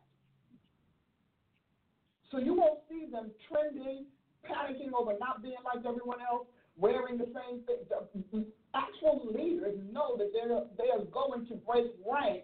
So 2.31 2.37
you 2.37 2.53
won't 2.53 2.79
see 2.89 3.07
them 3.11 3.31
trending, 3.51 4.05
panicking 4.45 4.93
over 4.97 5.17
not 5.19 5.41
being 5.41 5.59
like 5.65 5.85
everyone 5.85 6.19
else, 6.21 6.47
wearing 6.77 7.17
the 7.17 7.27
same 7.27 7.61
thing. 7.65 8.45
Actual 8.73 9.27
leaders 9.33 9.77
know 9.91 10.15
that 10.17 10.31
they're, 10.31 10.61
they 10.77 10.91
are 10.91 11.05
going 11.05 11.45
to 11.47 11.55
break 11.55 11.91
rank 12.09 12.43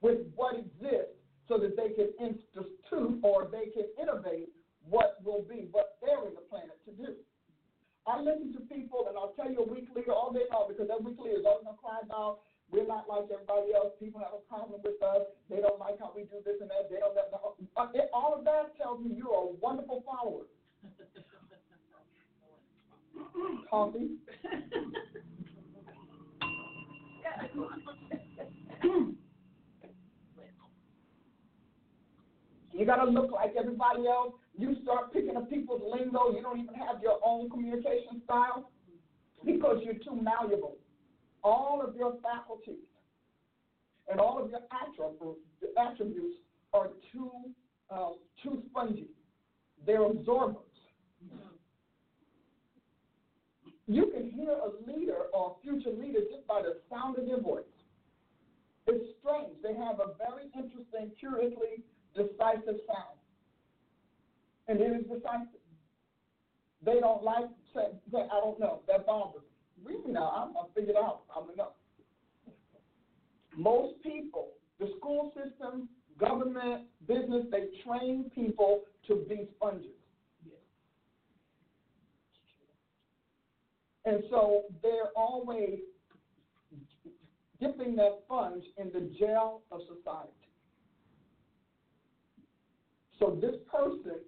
with 0.00 0.18
what 0.34 0.54
exists 0.54 1.15
so 1.48 1.58
that 1.58 1.76
they 1.76 1.90
can 1.94 2.10
institute 2.18 3.18
or 3.22 3.48
they 3.50 3.66
can 3.70 3.86
innovate 4.00 4.48
what 4.88 5.18
will 5.24 5.42
be 5.42 5.68
what 5.70 5.98
they're 6.02 6.26
in 6.26 6.34
the 6.34 6.42
planet 6.50 6.78
to 6.86 6.92
do. 6.92 7.14
I 8.06 8.20
listen 8.20 8.52
to 8.54 8.60
people, 8.70 9.06
and 9.08 9.18
I'll 9.18 9.34
tell 9.34 9.50
you 9.50 9.58
a 9.58 9.66
weak 9.66 9.88
leader 9.94 10.12
all 10.12 10.32
day 10.32 10.46
long 10.52 10.68
because 10.68 10.86
that 10.86 11.02
weak 11.02 11.18
leader 11.18 11.40
is 11.42 11.46
always 11.46 11.64
going 11.66 11.74
to 11.74 11.82
cry 11.82 11.98
about 12.06 12.38
we're 12.70 12.86
not 12.86 13.08
like 13.08 13.24
everybody 13.32 13.74
else. 13.74 13.94
People 13.98 14.20
have 14.20 14.34
a 14.34 14.38
problem 14.50 14.80
with 14.82 15.00
us. 15.02 15.22
They 15.50 15.60
don't 15.60 15.78
like 15.78 15.98
how 16.00 16.12
we 16.14 16.22
do 16.22 16.42
this 16.44 16.56
and 16.60 16.70
that. 16.70 16.88
They 16.90 16.98
don't. 16.98 17.14
Let, 17.14 17.30
uh, 17.32 17.38
all 18.12 18.34
of 18.34 18.44
that 18.44 18.76
tells 18.76 19.00
me 19.00 19.14
you're 19.14 19.30
a 19.30 19.46
wonderful 19.62 20.02
follower. 20.06 20.46
Coffee. 23.70 24.18
you 32.78 32.86
got 32.86 33.04
to 33.04 33.10
look 33.10 33.30
like 33.32 33.54
everybody 33.58 34.06
else. 34.06 34.34
You 34.58 34.76
start 34.82 35.12
picking 35.12 35.36
up 35.36 35.48
people's 35.48 35.82
lingo. 35.82 36.32
You 36.32 36.42
don't 36.42 36.58
even 36.60 36.74
have 36.74 37.02
your 37.02 37.18
own 37.24 37.50
communication 37.50 38.22
style 38.24 38.70
because 39.44 39.78
you're 39.84 39.94
too 39.94 40.20
malleable 40.20 40.76
all 41.46 41.80
of 41.80 41.94
your 41.94 42.14
faculties 42.22 42.82
and 44.10 44.18
all 44.20 44.42
of 44.42 44.50
your 44.50 44.60
attributes 45.76 46.36
are 46.72 46.88
too 47.12 47.30
uh, 47.88 48.10
too 48.42 48.62
spongy. 48.68 49.06
They're 49.86 50.04
absorbers. 50.04 50.56
You 53.86 54.10
can 54.12 54.28
hear 54.32 54.50
a 54.50 54.90
leader 54.90 55.30
or 55.32 55.56
a 55.56 55.62
future 55.62 55.96
leader 55.96 56.18
just 56.28 56.44
by 56.48 56.62
the 56.62 56.78
sound 56.90 57.16
of 57.18 57.26
their 57.26 57.40
voice. 57.40 57.62
It's 58.88 59.04
strange. 59.20 59.54
They 59.62 59.74
have 59.74 60.00
a 60.00 60.18
very 60.18 60.50
interesting, 60.52 61.12
curiously 61.20 61.84
decisive 62.16 62.80
sound. 62.86 63.18
And 64.68 64.80
it 64.80 64.96
is 64.96 65.04
decisive. 65.04 65.60
They 66.84 67.00
don't 67.00 67.22
like, 67.22 67.46
say, 67.74 67.82
I 68.14 68.40
don't 68.40 68.58
know, 68.58 68.80
that 68.88 69.06
bothers 69.06 69.42
me. 69.42 69.92
Read 69.94 70.06
me 70.06 70.12
now. 70.12 70.30
I'm, 70.30 70.56
I 70.56 70.66
figured 70.74 70.96
out. 70.96 71.22
I'm 71.36 71.50
enough. 71.50 71.72
Most 73.56 74.02
people, 74.02 74.48
the 74.78 74.92
school 74.98 75.32
system, 75.34 75.88
government, 76.18 76.84
business, 77.06 77.46
they 77.50 77.68
train 77.84 78.30
people 78.34 78.82
to 79.08 79.24
be 79.28 79.48
sponges. 79.56 79.90
And 84.04 84.22
so 84.30 84.62
they're 84.82 85.10
always 85.16 85.80
dipping 87.60 87.96
that 87.96 88.20
sponge 88.24 88.62
in 88.78 88.92
the 88.92 89.10
gel 89.18 89.62
of 89.72 89.80
society. 89.82 90.30
So 93.18 93.38
this 93.40 93.56
person 93.70 94.20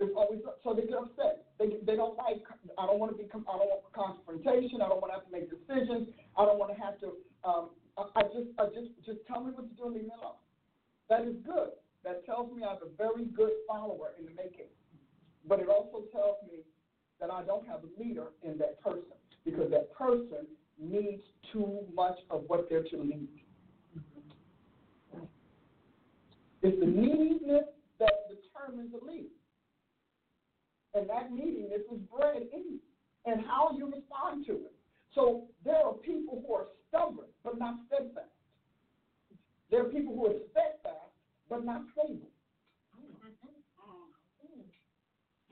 is 0.00 0.10
always 0.16 0.40
so 0.64 0.74
they 0.74 0.82
get 0.82 0.98
upset. 0.98 1.46
They 1.58 1.78
they 1.86 1.96
don't 1.96 2.16
like. 2.16 2.42
I 2.78 2.86
don't 2.86 2.98
want 2.98 3.12
to 3.12 3.18
be. 3.18 3.28
I 3.30 3.32
don't 3.32 3.70
want 3.70 3.82
confrontation. 3.94 4.82
I 4.82 4.88
don't 4.88 5.00
want 5.00 5.14
to 5.14 5.18
have 5.22 5.26
to 5.26 5.32
make 5.32 5.46
decisions. 5.50 6.08
I 6.36 6.44
don't 6.44 6.58
want 6.58 6.74
to 6.74 6.78
have 6.82 6.98
to. 7.00 7.14
Um, 7.44 7.70
I, 7.96 8.22
just 8.32 8.50
I 8.58 8.66
just 8.66 8.90
just 9.04 9.18
tell 9.28 9.44
me 9.44 9.52
what 9.52 9.68
to 9.68 9.74
do 9.76 9.86
and 9.86 9.94
leave 9.94 10.04
me 10.04 10.14
alone. 10.18 10.40
That 11.08 11.22
is 11.22 11.36
good. 11.44 11.76
That 12.04 12.26
tells 12.26 12.50
me 12.54 12.64
I 12.64 12.74
have 12.74 12.82
a 12.82 12.90
very 12.96 13.26
good 13.26 13.52
follower 13.68 14.10
in 14.18 14.26
the 14.26 14.32
making. 14.32 14.72
But 15.46 15.60
it 15.60 15.68
also 15.68 16.06
tells 16.12 16.36
me 16.50 16.64
that 17.20 17.30
I 17.30 17.42
don't 17.42 17.66
have 17.66 17.80
a 17.84 18.02
leader 18.02 18.28
in 18.42 18.58
that 18.58 18.82
person 18.82 19.14
because 19.44 19.70
that 19.70 19.92
person 19.94 20.46
needs 20.80 21.22
too 21.52 21.80
much 21.94 22.18
of 22.30 22.44
what 22.46 22.68
they're 22.68 22.82
to 22.82 22.96
lead. 22.96 23.28
It's 26.62 26.78
the 26.78 26.86
neediness 26.86 27.64
determines 28.62 28.92
the 28.92 28.98
lead. 29.06 29.30
And 30.94 31.08
that 31.08 31.32
neediness 31.32 31.80
is 31.90 31.98
bred 32.14 32.42
in 32.52 32.72
you 32.72 32.78
and 33.24 33.44
how 33.46 33.70
you 33.76 33.86
respond 33.86 34.46
to 34.46 34.52
it. 34.52 34.74
So 35.14 35.44
there 35.64 35.76
are 35.76 35.94
people 35.94 36.42
who 36.46 36.54
are 36.54 36.66
stubborn 36.88 37.28
but 37.44 37.58
not 37.58 37.76
steadfast. 37.86 38.28
There 39.70 39.80
are 39.82 39.88
people 39.88 40.14
who 40.14 40.26
are 40.26 40.34
steadfast 40.50 41.12
but 41.48 41.64
not 41.64 41.82
stable. 41.92 42.28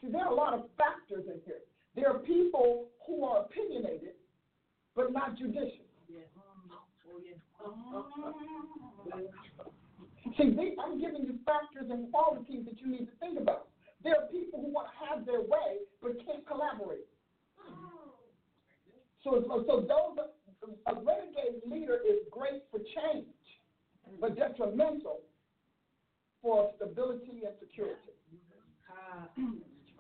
See, 0.01 0.09
there 0.11 0.23
are 0.23 0.33
a 0.33 0.35
lot 0.35 0.55
of 0.55 0.65
factors 0.79 1.25
in 1.27 1.41
here. 1.45 1.61
There 1.95 2.09
are 2.09 2.19
people 2.21 2.87
who 3.07 3.25
are 3.25 3.45
opinionated 3.45 4.15
but 4.97 5.13
not 5.13 5.37
judicious. 5.37 5.87
See, 10.37 10.51
they, 10.51 10.75
I'm 10.83 11.01
giving 11.01 11.25
you 11.25 11.39
factors 11.45 11.91
and 11.91 12.11
qualities 12.11 12.65
that 12.67 12.81
you 12.81 12.87
need 12.87 13.07
to 13.07 13.13
think 13.21 13.41
about. 13.41 13.69
There 14.03 14.15
are 14.15 14.27
people 14.29 14.61
who 14.61 14.73
want 14.73 14.89
to 14.89 15.07
have 15.07 15.27
their 15.27 15.41
way 15.41 15.81
but 16.03 16.13
can't 16.25 16.47
collaborate. 16.47 17.07
So, 19.23 19.45
so, 19.67 19.81
those 19.81 20.17
a 20.87 20.95
renegade 20.95 21.61
leader 21.67 22.01
is 22.07 22.19
great 22.31 22.63
for 22.71 22.79
change, 22.79 23.27
but 24.21 24.37
detrimental 24.37 25.21
for 26.43 26.71
stability 26.77 27.43
and 27.47 27.55
security. 27.61 28.13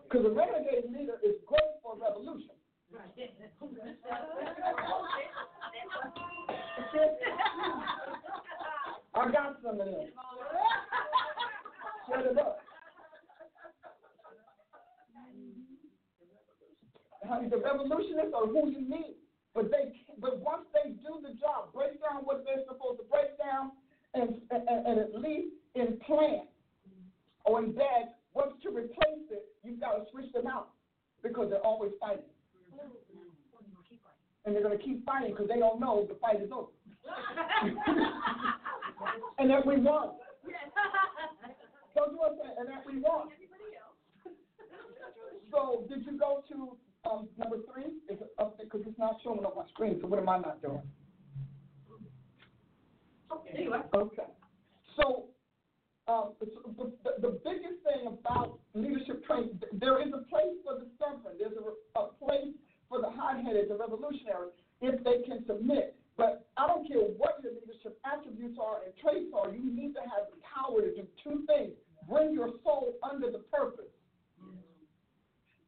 Because 0.04 0.26
a 0.26 0.30
renegade 0.30 0.90
leader 0.90 1.18
is 1.22 1.36
great 1.46 1.80
for 1.82 1.96
revolution. 1.96 2.50
I 9.14 9.30
got 9.30 9.58
some 9.62 9.80
of 9.80 9.86
them. 9.86 10.08
Shut 12.08 12.26
it 12.26 12.38
up. 12.38 12.58
Honey, 17.28 17.48
the 17.48 17.58
revolutionists 17.58 18.34
are 18.34 18.46
who 18.46 18.70
you 18.70 18.80
need. 18.80 19.16
But 19.54 19.70
they, 19.70 19.92
but 20.20 20.38
once 20.38 20.62
they 20.72 20.90
do 20.90 21.18
the 21.22 21.34
job, 21.34 21.72
break 21.74 22.00
down 22.00 22.22
what 22.22 22.44
they're 22.44 22.64
supposed 22.66 22.98
to 23.00 23.06
break 23.10 23.36
down, 23.36 23.72
and 24.14 24.40
and, 24.50 24.86
and 24.86 24.98
at 24.98 25.14
least 25.20 25.54
in 25.74 25.98
plan 26.06 26.46
or 27.44 27.58
in 27.58 27.72
bed, 27.72 28.14
what's 28.32 28.54
to 28.62 28.68
replace 28.70 29.26
it, 29.30 29.46
you've 29.64 29.80
got 29.80 29.92
to 29.98 30.04
switch 30.12 30.32
them 30.32 30.46
out 30.46 30.70
because 31.22 31.50
they're 31.50 31.66
always 31.66 31.90
fighting. 32.00 32.30
And 34.44 34.54
they're 34.54 34.62
going 34.62 34.78
to 34.78 34.82
keep 34.82 35.04
fighting 35.04 35.32
because 35.32 35.48
they 35.48 35.58
don't 35.58 35.80
know 35.80 36.06
the 36.08 36.14
fight 36.14 36.40
is 36.40 36.50
over. 36.52 36.68
And 39.38 39.50
that 39.50 39.66
we 39.66 39.76
won. 39.78 40.10
Don't 41.94 42.12
you 42.12 42.22
understand? 42.22 42.52
And 42.58 42.68
that 42.68 42.84
we 42.86 43.00
won. 43.00 43.28
So, 45.50 45.84
did 45.88 46.06
you 46.06 46.18
go 46.18 46.42
to 46.48 46.76
um, 47.10 47.28
number 47.36 47.56
three? 47.72 47.92
Is 48.08 48.20
it 48.20 48.32
up 48.38 48.56
there? 48.56 48.66
Because 48.66 48.86
it's 48.86 48.98
not 48.98 49.16
showing 49.24 49.44
up 49.44 49.56
on 49.56 49.64
my 49.64 49.68
screen. 49.70 49.98
So, 50.00 50.06
what 50.06 50.20
am 50.20 50.28
I 50.28 50.38
not 50.38 50.62
doing? 50.62 50.82
Okay. 53.94 54.22
So, 54.96 55.24
um, 56.08 56.32
the, 56.40 56.46
the, 56.76 56.92
the 57.20 57.40
biggest 57.44 57.82
thing 57.84 58.06
about 58.06 58.58
leadership 58.74 59.24
training, 59.26 59.60
there 59.72 60.00
is 60.00 60.08
a 60.08 60.22
place 60.28 60.56
for 60.64 60.78
the 60.78 60.86
stubborn. 60.96 61.34
There's 61.38 61.52
a, 61.56 61.98
a 62.00 62.08
place 62.14 62.54
for 62.88 63.00
the 63.00 63.10
hot-headed, 63.10 63.68
the 63.70 63.76
revolutionary, 63.76 64.50
if 64.80 65.02
they 65.04 65.22
can 65.26 65.44
submit. 65.46 65.96
But 66.20 66.44
I 66.58 66.66
don't 66.66 66.86
care 66.86 67.00
what 67.00 67.40
your 67.42 67.52
leadership 67.56 67.96
attributes 68.04 68.58
are 68.60 68.84
and 68.84 68.92
traits 69.00 69.32
are, 69.32 69.48
you 69.48 69.64
need 69.64 69.94
to 69.94 70.04
have 70.04 70.28
the 70.28 70.36
power 70.44 70.82
to 70.82 70.92
do 70.92 71.08
two 71.24 71.48
things. 71.48 71.72
Bring 72.06 72.34
your 72.34 72.52
soul 72.62 72.92
under 73.00 73.30
the 73.30 73.38
purpose 73.48 73.88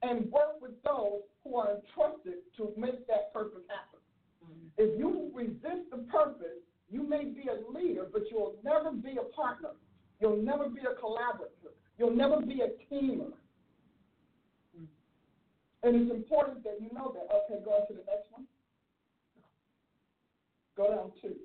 and 0.02 0.30
work 0.30 0.60
with 0.60 0.72
those 0.84 1.24
who 1.42 1.56
are 1.56 1.80
entrusted 1.80 2.44
to 2.58 2.68
make 2.76 3.06
that 3.06 3.32
purpose 3.32 3.64
happen. 3.72 4.00
If 4.76 4.98
you 4.98 5.30
resist 5.32 5.88
the 5.90 6.04
purpose, 6.12 6.60
you 6.90 7.02
may 7.02 7.24
be 7.24 7.48
a 7.48 7.56
leader, 7.72 8.06
but 8.12 8.24
you'll 8.30 8.56
never 8.62 8.92
be 8.92 9.16
a 9.16 9.24
partner. 9.34 9.70
You'll 10.20 10.42
never 10.42 10.68
be 10.68 10.82
a 10.82 11.00
collaborator. 11.00 11.72
You'll 11.96 12.14
never 12.14 12.42
be 12.42 12.60
a 12.60 12.76
teamer. 12.92 13.32
And 15.82 15.96
it's 15.96 16.10
important 16.10 16.62
that 16.64 16.76
you 16.78 16.90
know 16.92 17.16
that. 17.16 17.34
Okay, 17.34 17.64
go 17.64 17.72
on 17.72 17.88
to 17.88 17.94
the 17.94 18.04
next 18.04 18.30
one. 18.30 18.44
Go 20.76 20.88
down 20.88 21.12
two. 21.20 21.36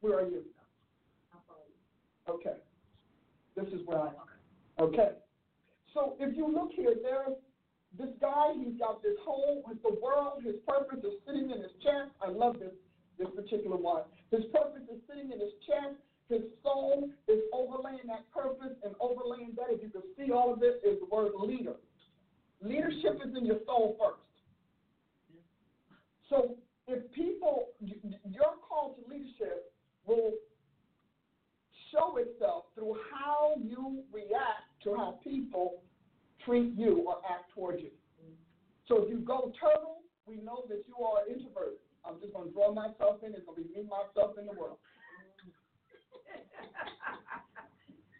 Where 0.00 0.18
are 0.18 0.28
you? 0.28 0.42
Okay. 2.28 2.56
This 3.56 3.66
is 3.68 3.80
where 3.86 4.00
I 4.00 4.08
am. 4.08 4.28
Okay. 4.78 5.12
So 5.94 6.16
if 6.20 6.36
you 6.36 6.52
look 6.52 6.72
here, 6.72 6.94
there's 7.02 7.38
this 7.96 8.10
guy, 8.20 8.52
he's 8.58 8.78
got 8.78 9.02
this 9.02 9.16
whole, 9.24 9.62
with 9.66 9.80
the 9.82 9.96
world, 10.02 10.42
his 10.44 10.56
purpose 10.66 10.98
is 11.04 11.14
sitting 11.26 11.50
in 11.50 11.62
his 11.62 11.72
chest. 11.82 12.10
I 12.20 12.28
love 12.28 12.58
this, 12.58 12.74
this 13.18 13.28
particular 13.34 13.76
one. 13.76 14.02
His 14.30 14.44
purpose 14.52 14.82
is 14.92 15.00
sitting 15.08 15.30
in 15.32 15.38
his 15.38 15.54
chest. 15.66 15.96
His 16.28 16.42
soul 16.62 17.08
is 17.28 17.40
overlaying 17.52 18.08
that 18.08 18.30
purpose 18.32 18.76
and 18.82 18.94
overlaying 19.00 19.52
that, 19.56 19.66
if 19.70 19.82
you 19.82 19.88
can 19.88 20.02
see 20.18 20.32
all 20.32 20.52
of 20.52 20.62
it, 20.62 20.82
is 20.84 20.98
the 20.98 21.06
word 21.14 21.32
leader. 21.38 21.76
Leadership 22.64 23.20
is 23.24 23.36
in 23.36 23.44
your 23.44 23.58
soul 23.66 23.96
first. 24.00 24.20
So 26.30 26.56
if 26.88 27.12
people, 27.12 27.68
your 27.80 28.56
call 28.66 28.96
to 28.96 29.12
leadership 29.12 29.70
will 30.06 30.32
show 31.92 32.16
itself 32.16 32.64
through 32.74 32.96
how 33.12 33.52
you 33.62 34.02
react 34.12 34.64
to 34.84 34.96
how 34.96 35.18
people 35.22 35.82
treat 36.44 36.72
you 36.74 37.04
or 37.06 37.18
act 37.30 37.52
towards 37.54 37.82
you. 37.82 37.90
So 38.88 39.02
if 39.02 39.10
you 39.10 39.18
go 39.18 39.52
turtle, 39.60 40.00
we 40.26 40.36
know 40.36 40.64
that 40.68 40.84
you 40.88 41.04
are 41.04 41.22
an 41.26 41.34
introvert. 41.34 41.78
I'm 42.04 42.20
just 42.20 42.32
going 42.32 42.48
to 42.48 42.52
draw 42.52 42.72
myself 42.72 43.22
in. 43.22 43.34
It's 43.34 43.44
going 43.44 43.62
to 43.62 43.68
be 43.68 43.74
me, 43.74 43.88
myself, 43.88 44.36
in 44.38 44.46
the 44.46 44.52
world. 44.52 44.78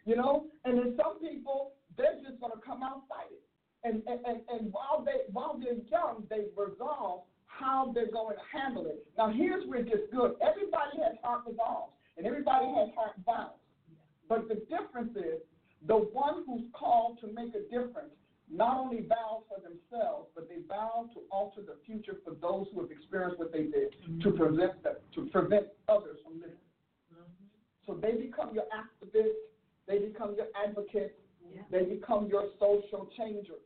you 0.05 0.15
know, 0.15 0.45
and 0.65 0.77
then 0.77 0.97
some 0.97 1.19
people 1.19 1.73
they're 1.97 2.19
just 2.27 2.39
going 2.39 2.51
to 2.51 2.59
come 2.65 2.83
out 2.83 3.03
fighting. 3.07 3.41
And, 3.85 4.01
and, 4.07 4.19
and, 4.25 4.39
and 4.49 4.73
while 4.73 5.05
they 5.05 5.29
while 5.31 5.61
they're 5.61 5.77
young, 5.91 6.25
they 6.29 6.49
resolve 6.57 7.21
how 7.45 7.91
they're 7.93 8.11
going 8.11 8.35
to 8.35 8.41
handle 8.51 8.87
it. 8.87 9.05
Now 9.17 9.29
here's 9.31 9.65
where 9.67 9.79
it 9.79 9.87
gets 9.87 10.09
good. 10.11 10.33
Everybody 10.41 10.97
has 11.05 11.15
heart 11.21 11.43
resolves, 11.47 11.93
and 12.17 12.25
everybody 12.25 12.65
has 12.65 12.89
heart 12.97 13.13
vows. 13.25 13.61
But 14.27 14.47
the 14.47 14.55
difference 14.73 15.15
is 15.15 15.39
the 15.87 15.95
one 15.95 16.43
who's 16.47 16.65
called 16.73 17.19
to 17.21 17.27
make 17.27 17.53
a 17.53 17.61
difference 17.69 18.09
not 18.51 18.77
only 18.77 19.01
vows 19.01 19.43
for 19.49 19.61
themselves, 19.61 20.29
but 20.35 20.47
they 20.49 20.61
vow 20.67 21.09
to 21.13 21.21
alter 21.31 21.61
the 21.61 21.77
future 21.85 22.17
for 22.23 22.33
those 22.41 22.67
who 22.73 22.81
have 22.81 22.91
experienced 22.91 23.39
what 23.39 23.51
they 23.51 23.63
did 23.63 23.95
mm-hmm. 24.01 24.19
to 24.21 24.31
prevent 24.31 24.81
them, 24.83 24.95
to 25.13 25.25
prevent 25.27 25.67
others 25.89 26.17
from 26.23 26.35
living. 26.35 26.65
Mm-hmm. 27.13 27.45
So 27.85 27.97
they 28.01 28.13
become 28.13 28.53
your 28.53 28.65
activists, 28.69 29.45
they 29.87 29.99
become 29.99 30.35
your 30.35 30.47
advocates, 30.53 31.17
yeah. 31.53 31.61
they 31.71 31.85
become 31.85 32.27
your 32.27 32.49
social 32.59 33.09
changers. 33.17 33.65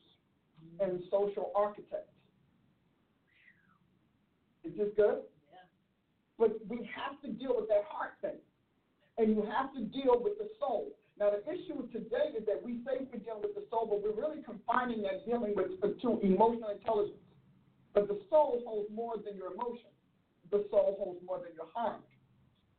And 0.80 1.02
social 1.12 1.52
architects. 1.56 2.14
Is 4.64 4.78
this 4.78 4.90
good? 4.96 5.24
Yeah. 5.52 5.66
But 6.38 6.58
we 6.68 6.90
have 6.96 7.20
to 7.22 7.32
deal 7.32 7.56
with 7.56 7.70
that 7.70 7.84
heart 7.90 8.14
thing. 8.22 8.40
And 9.18 9.36
you 9.36 9.44
have 9.52 9.74
to 9.74 9.84
deal 9.84 10.22
with 10.22 10.38
the 10.38 10.48
soul. 10.60 10.96
Now, 11.20 11.32
the 11.36 11.44
issue 11.52 11.84
today 11.92 12.32
is 12.40 12.46
that 12.48 12.64
we 12.64 12.80
say 12.88 13.04
we're 13.12 13.20
dealing 13.20 13.44
with 13.44 13.56
the 13.56 13.68
soul, 13.70 13.92
but 13.92 14.00
we're 14.00 14.16
really 14.16 14.42
confining 14.44 15.04
that 15.04 15.28
dealing 15.28 15.52
with 15.56 15.76
to 15.84 16.20
emotional 16.24 16.70
intelligence. 16.70 17.20
But 17.94 18.08
the 18.08 18.20
soul 18.30 18.64
holds 18.64 18.88
more 18.94 19.20
than 19.20 19.36
your 19.36 19.52
emotion. 19.52 19.92
The 20.52 20.64
soul 20.72 20.96
holds 20.96 21.20
more 21.26 21.40
than 21.44 21.52
your 21.60 21.68
heart. 21.76 22.00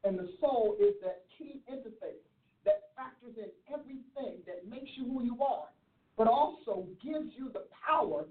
And 0.04 0.18
the 0.18 0.32
soul 0.40 0.76
is 0.80 0.96
that 1.04 1.28
key 1.36 1.60
interface 1.68 2.24
that 2.64 2.92
factors 2.96 3.36
in 3.36 3.52
everything 3.68 4.40
that 4.46 4.64
makes 4.68 4.88
you 4.96 5.04
who 5.04 5.24
you 5.24 5.36
are, 5.44 5.68
but 6.16 6.26
also 6.26 6.86
gives 7.02 7.32
you 7.36 7.50
the 7.52 7.64
power 7.86 8.24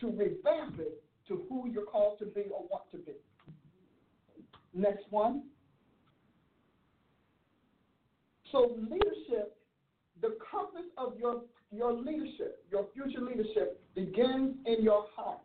to 0.00 0.10
revamp 0.10 0.78
it 0.78 1.02
to 1.28 1.42
who 1.48 1.68
you're 1.70 1.84
called 1.84 2.18
to 2.18 2.26
be 2.26 2.42
or 2.42 2.64
want 2.70 2.90
to 2.90 2.98
be. 2.98 3.12
Next 4.74 5.04
one. 5.10 5.44
So 8.50 8.76
leadership, 8.78 9.56
the 10.20 10.36
compass 10.50 10.86
of 10.96 11.18
your 11.18 11.42
your 11.72 11.92
leadership, 11.92 12.64
your 12.70 12.86
future 12.94 13.20
leadership 13.20 13.82
begins 13.94 14.56
in 14.66 14.82
your 14.82 15.06
heart. 15.16 15.40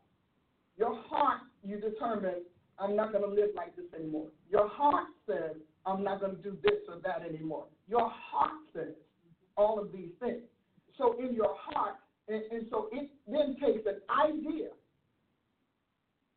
Your 0.77 0.95
heart, 1.07 1.41
you 1.63 1.79
determine, 1.79 2.43
I'm 2.77 2.95
not 2.95 3.11
going 3.11 3.23
to 3.23 3.29
live 3.29 3.49
like 3.55 3.75
this 3.75 3.85
anymore. 3.97 4.27
Your 4.49 4.67
heart 4.67 5.07
says, 5.27 5.55
I'm 5.85 6.03
not 6.03 6.21
going 6.21 6.35
to 6.35 6.41
do 6.41 6.57
this 6.63 6.79
or 6.87 6.99
that 7.03 7.27
anymore. 7.27 7.65
Your 7.87 8.09
heart 8.09 8.51
says 8.73 8.93
all 9.57 9.79
of 9.79 9.91
these 9.91 10.09
things. 10.19 10.43
So 10.99 11.15
in 11.17 11.33
your 11.33 11.55
heart, 11.57 11.95
and, 12.27 12.43
and 12.51 12.67
so 12.69 12.89
it 12.91 13.09
then 13.25 13.55
takes 13.55 13.87
an 13.87 14.01
idea 14.09 14.67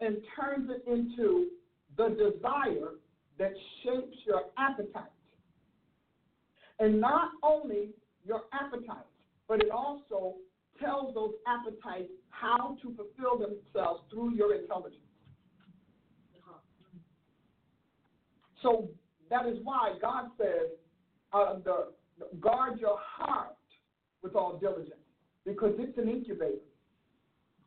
and 0.00 0.16
turns 0.40 0.70
it 0.70 0.88
into 0.90 1.48
the 1.96 2.08
desire 2.10 2.94
that 3.38 3.52
shapes 3.82 4.16
your 4.24 4.42
appetite. 4.56 5.10
And 6.78 7.00
not 7.00 7.32
only 7.42 7.90
your 8.24 8.42
appetite, 8.52 9.06
but 9.48 9.60
it 9.60 9.70
also 9.70 10.36
tells 10.80 11.14
those 11.14 11.32
appetites 11.46 12.10
how 12.30 12.78
to 12.82 12.94
fulfill 12.96 13.38
themselves 13.38 14.02
through 14.10 14.34
your 14.34 14.54
intelligence. 14.54 15.02
So 18.62 18.88
that 19.28 19.46
is 19.46 19.58
why 19.64 19.94
God 20.00 20.30
says, 20.38 20.70
uh, 21.32 21.56
the, 21.64 21.88
guard 22.40 22.78
your 22.78 22.98
heart 23.00 23.56
with 24.22 24.34
all 24.34 24.58
diligence, 24.58 25.02
because 25.44 25.74
it's 25.78 25.96
an 25.98 26.08
incubator. 26.08 26.62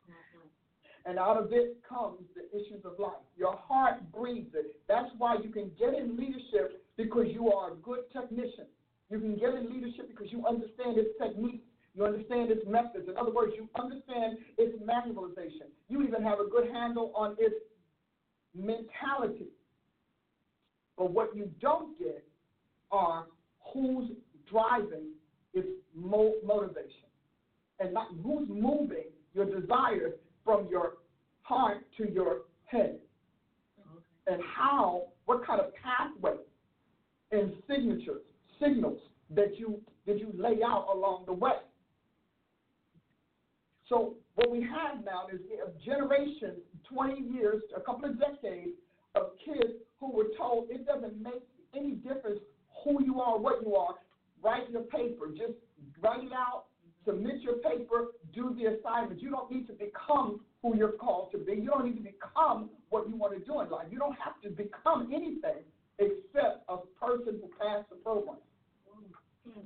Mm-hmm. 0.08 1.10
And 1.10 1.18
out 1.18 1.36
of 1.36 1.52
it 1.52 1.76
comes 1.86 2.20
the 2.34 2.48
issues 2.56 2.84
of 2.84 2.98
life. 2.98 3.12
Your 3.36 3.56
heart 3.56 4.10
breathes 4.12 4.54
it. 4.54 4.76
That's 4.88 5.10
why 5.18 5.36
you 5.42 5.50
can 5.50 5.70
get 5.78 5.94
in 5.94 6.16
leadership 6.16 6.82
because 6.96 7.26
you 7.28 7.52
are 7.52 7.72
a 7.72 7.74
good 7.76 8.10
technician. 8.12 8.66
You 9.10 9.20
can 9.20 9.36
get 9.36 9.54
in 9.54 9.70
leadership 9.70 10.08
because 10.08 10.32
you 10.32 10.44
understand 10.46 10.98
its 10.98 11.10
techniques. 11.20 11.64
You 11.94 12.04
understand 12.04 12.50
its 12.50 12.66
methods. 12.66 13.08
In 13.08 13.16
other 13.16 13.32
words, 13.32 13.52
you 13.56 13.68
understand 13.78 14.38
its 14.58 14.76
manualization. 14.82 15.68
You 15.88 16.02
even 16.02 16.22
have 16.22 16.40
a 16.40 16.48
good 16.48 16.70
handle 16.70 17.12
on 17.14 17.36
its 17.38 17.54
mentality. 18.54 19.48
But 20.98 21.12
what 21.12 21.34
you 21.36 21.50
don't 21.60 21.98
get 21.98 22.24
are 22.90 23.26
who's 23.72 24.10
driving 24.50 25.08
its 25.56 25.68
mo- 25.94 26.34
motivation 26.44 27.08
and 27.80 27.92
not 27.92 28.08
who's 28.22 28.48
moving 28.48 29.10
your 29.34 29.46
desires 29.46 30.14
from 30.44 30.68
your 30.70 30.94
heart 31.42 31.84
to 31.96 32.10
your 32.10 32.42
head. 32.64 32.98
And 34.26 34.40
how, 34.42 35.04
what 35.26 35.46
kind 35.46 35.60
of 35.60 35.72
pathway 35.74 36.36
and 37.32 37.52
signatures, 37.68 38.22
signals 38.60 38.98
that 39.30 39.58
you 39.58 39.80
that 40.06 40.18
you 40.18 40.32
lay 40.36 40.60
out 40.64 40.86
along 40.92 41.24
the 41.26 41.32
way. 41.32 41.58
So 43.88 44.14
what 44.34 44.50
we 44.50 44.60
have 44.62 45.04
now 45.04 45.26
is 45.32 45.40
a 45.64 45.84
generation, 45.84 46.56
20 46.92 47.20
years, 47.20 47.62
a 47.76 47.80
couple 47.80 48.08
of 48.08 48.20
decades 48.20 48.70
of 49.16 49.30
kids 49.44 49.74
who 49.98 50.12
were 50.12 50.26
told 50.36 50.70
it 50.70 50.86
doesn't 50.86 51.20
make 51.20 51.42
any 51.74 51.92
difference 51.92 52.40
who 52.84 53.02
you 53.02 53.20
are, 53.20 53.38
what 53.38 53.62
you 53.62 53.74
are. 53.74 53.94
Write 54.46 54.70
your 54.70 54.82
paper. 54.82 55.26
Just 55.36 55.58
write 56.00 56.22
it 56.22 56.32
out, 56.32 56.66
submit 57.04 57.40
your 57.42 57.54
paper, 57.54 58.14
do 58.32 58.54
the 58.54 58.78
assignment. 58.78 59.20
You 59.20 59.30
don't 59.30 59.50
need 59.50 59.66
to 59.66 59.72
become 59.72 60.38
who 60.62 60.76
you're 60.76 60.92
called 60.92 61.32
to 61.32 61.38
be. 61.38 61.54
You 61.54 61.70
don't 61.70 61.84
need 61.84 61.96
to 61.96 62.08
become 62.12 62.70
what 62.90 63.08
you 63.08 63.16
want 63.16 63.34
to 63.34 63.44
do 63.44 63.60
in 63.60 63.70
life. 63.70 63.86
You 63.90 63.98
don't 63.98 64.16
have 64.22 64.40
to 64.44 64.50
become 64.50 65.10
anything 65.12 65.66
except 65.98 66.62
a 66.68 66.76
person 66.94 67.40
who 67.42 67.50
passed 67.58 67.90
the 67.90 67.96
program. 67.96 68.36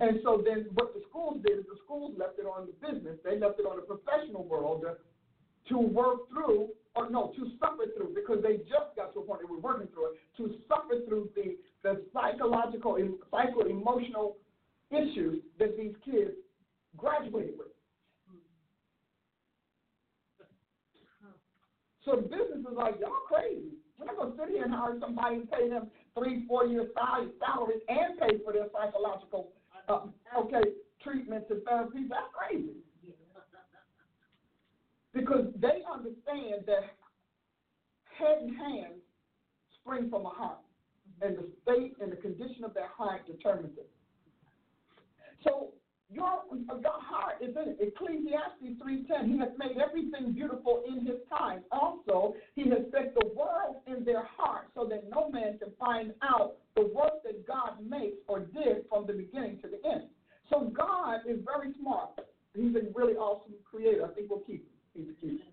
And 0.00 0.20
so 0.24 0.42
then 0.42 0.68
what 0.72 0.94
the 0.94 1.02
schools 1.10 1.42
did 1.46 1.58
is 1.58 1.64
the 1.64 1.76
schools 1.84 2.14
left 2.16 2.38
it 2.38 2.46
on 2.46 2.68
the 2.68 2.76
business. 2.80 3.18
They 3.22 3.38
left 3.38 3.60
it 3.60 3.66
on 3.66 3.76
the 3.76 3.82
professional 3.82 4.44
world 4.44 4.84
to, 4.88 4.96
to 5.74 5.78
work 5.78 6.28
through, 6.30 6.68
or 6.94 7.10
no, 7.10 7.32
to 7.36 7.50
suffer 7.60 7.84
through, 7.96 8.14
because 8.14 8.42
they 8.42 8.64
just 8.64 8.96
got 8.96 9.12
to 9.12 9.20
a 9.20 9.22
point 9.22 9.40
they 9.40 9.50
were 9.52 9.60
working 9.60 9.88
through 9.92 10.12
it, 10.12 10.16
to 10.38 10.56
suffer 10.68 11.04
through 11.06 11.28
the, 11.36 11.56
the 11.82 12.00
psychological, 12.12 12.96
psycho 13.30 13.60
emotional 13.68 14.36
issues 14.90 15.42
that 15.58 15.76
these 15.76 15.94
kids 16.04 16.32
graduated 16.96 17.54
with. 17.58 17.68
So 22.04 22.16
the 22.16 22.22
business 22.22 22.66
is 22.68 22.76
like, 22.76 22.94
y'all 23.00 23.10
crazy. 23.28 23.76
We're 23.98 24.06
not 24.06 24.16
going 24.16 24.32
to 24.32 24.38
sit 24.38 24.48
here 24.48 24.64
and 24.64 24.72
hire 24.72 24.96
somebody 24.98 25.36
and 25.36 25.50
pay 25.50 25.68
them 25.68 25.88
three, 26.18 26.46
four 26.48 26.66
years 26.66 26.88
salary 26.94 27.74
and 27.88 28.18
pay 28.18 28.42
for 28.42 28.52
their 28.52 28.66
psychological, 28.72 29.52
uh, 29.88 30.06
okay, 30.38 30.70
treatments 31.02 31.46
and 31.50 31.60
therapies. 31.60 32.08
That's 32.08 32.32
crazy. 32.32 32.72
Because 35.12 35.46
they 35.60 35.82
understand 35.92 36.64
that 36.66 36.96
head 38.16 38.38
and 38.42 38.56
hands 38.56 39.02
spring 39.80 40.08
from 40.08 40.24
a 40.24 40.30
heart, 40.30 40.58
and 41.20 41.36
the 41.36 41.48
state 41.62 41.96
and 42.00 42.12
the 42.12 42.16
condition 42.16 42.64
of 42.64 42.72
that 42.74 42.88
heart 42.96 43.26
determines 43.26 43.76
it. 43.76 43.90
So 45.44 45.72
your, 46.12 46.42
your 46.50 47.00
heart 47.00 47.36
is 47.40 47.54
in. 47.54 47.76
Ecclesiastes 47.78 48.82
3.10, 48.82 49.32
he 49.32 49.38
has 49.38 49.50
made 49.58 49.76
everything 49.78 50.32
beautiful 50.32 50.82
in 50.86 51.06
his 51.06 51.16
time. 51.30 51.60
Also, 51.70 52.34
he 52.56 52.68
has 52.70 52.80
set 52.90 53.14
the 53.14 53.26
world 53.34 53.76
in 53.86 54.04
their 54.04 54.24
heart 54.24 54.66
so 54.74 54.86
that 54.86 55.04
no 55.08 55.30
man 55.30 55.58
can 55.58 55.70
find 55.78 56.12
out 56.22 56.56
the 56.74 56.82
work 56.82 57.22
that 57.24 57.46
God 57.46 57.78
makes 57.88 58.16
or 58.26 58.40
did 58.40 58.88
from 58.88 59.06
the 59.06 59.12
beginning 59.12 59.60
to 59.62 59.68
the 59.68 59.78
end. 59.88 60.08
So 60.50 60.72
God 60.76 61.20
is 61.28 61.38
very 61.44 61.72
smart. 61.80 62.10
He's 62.54 62.74
a 62.74 62.82
really 62.92 63.14
awesome 63.14 63.54
creator. 63.70 64.04
I 64.04 64.12
think 64.12 64.30
we'll 64.30 64.40
keep 64.40 64.66
him. 64.66 64.74
He's 64.94 65.06
a 65.08 65.20
keeper. 65.20 65.44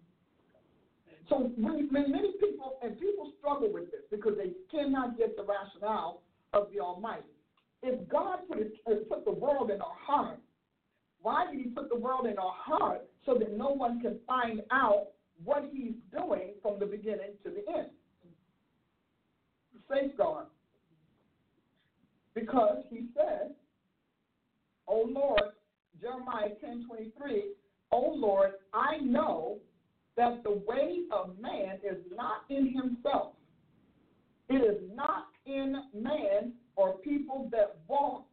So 1.29 1.51
when 1.57 1.87
many 1.91 2.31
people, 2.39 2.79
and 2.81 2.99
people 2.99 3.31
struggle 3.37 3.71
with 3.71 3.91
this 3.91 4.01
because 4.09 4.33
they 4.37 4.53
cannot 4.71 5.17
get 5.17 5.35
the 5.35 5.43
rationale 5.43 6.21
of 6.53 6.69
the 6.73 6.79
Almighty. 6.79 7.36
If 7.83 8.07
God 8.09 8.39
put, 8.47 8.59
it, 8.59 8.73
uh, 8.87 8.95
put 9.09 9.25
the 9.25 9.31
world 9.31 9.69
in 9.71 9.81
our 9.81 9.95
heart, 9.99 10.39
why 11.21 11.51
did 11.51 11.59
he 11.59 11.69
put 11.69 11.89
the 11.89 11.95
world 11.95 12.25
in 12.25 12.37
our 12.37 12.53
heart 12.55 13.05
so 13.25 13.35
that 13.35 13.57
no 13.57 13.69
one 13.69 14.01
can 14.01 14.19
find 14.25 14.61
out 14.71 15.07
what 15.43 15.63
he's 15.71 15.93
doing 16.11 16.53
from 16.61 16.79
the 16.79 16.85
beginning 16.85 17.33
to 17.43 17.49
the 17.49 17.77
end? 17.77 17.89
Safeguard. 19.89 20.47
Because 22.33 22.83
he 22.89 23.07
said, 23.15 23.51
Oh 24.87 25.05
Lord, 25.07 25.41
Jeremiah 25.99 26.49
10 26.61 26.85
23, 26.87 27.51
Oh 27.91 28.13
Lord, 28.15 28.51
I 28.73 28.97
know 28.97 29.57
that 30.17 30.43
the 30.43 30.61
way 30.67 31.01
of 31.11 31.39
man 31.39 31.79
is 31.83 31.97
not 32.15 32.43
in 32.49 32.73
himself. 32.73 33.33
It 34.49 34.63
is 34.63 34.81
not 34.93 35.27
in 35.45 35.75
man 35.93 36.53
or 36.77 36.93
people 36.99 37.49
that 37.51 37.75
walk, 37.87 38.23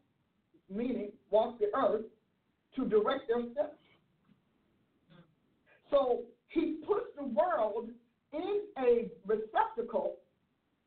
meaning 0.70 1.10
walk 1.30 1.58
the 1.58 1.66
earth, 1.74 2.04
to 2.76 2.84
direct 2.84 3.26
their 3.26 3.42
steps. 3.52 3.78
So 5.90 6.22
he 6.48 6.76
puts 6.86 7.06
the 7.16 7.24
world 7.24 7.88
in 8.32 8.60
a 8.78 9.08
receptacle 9.26 10.16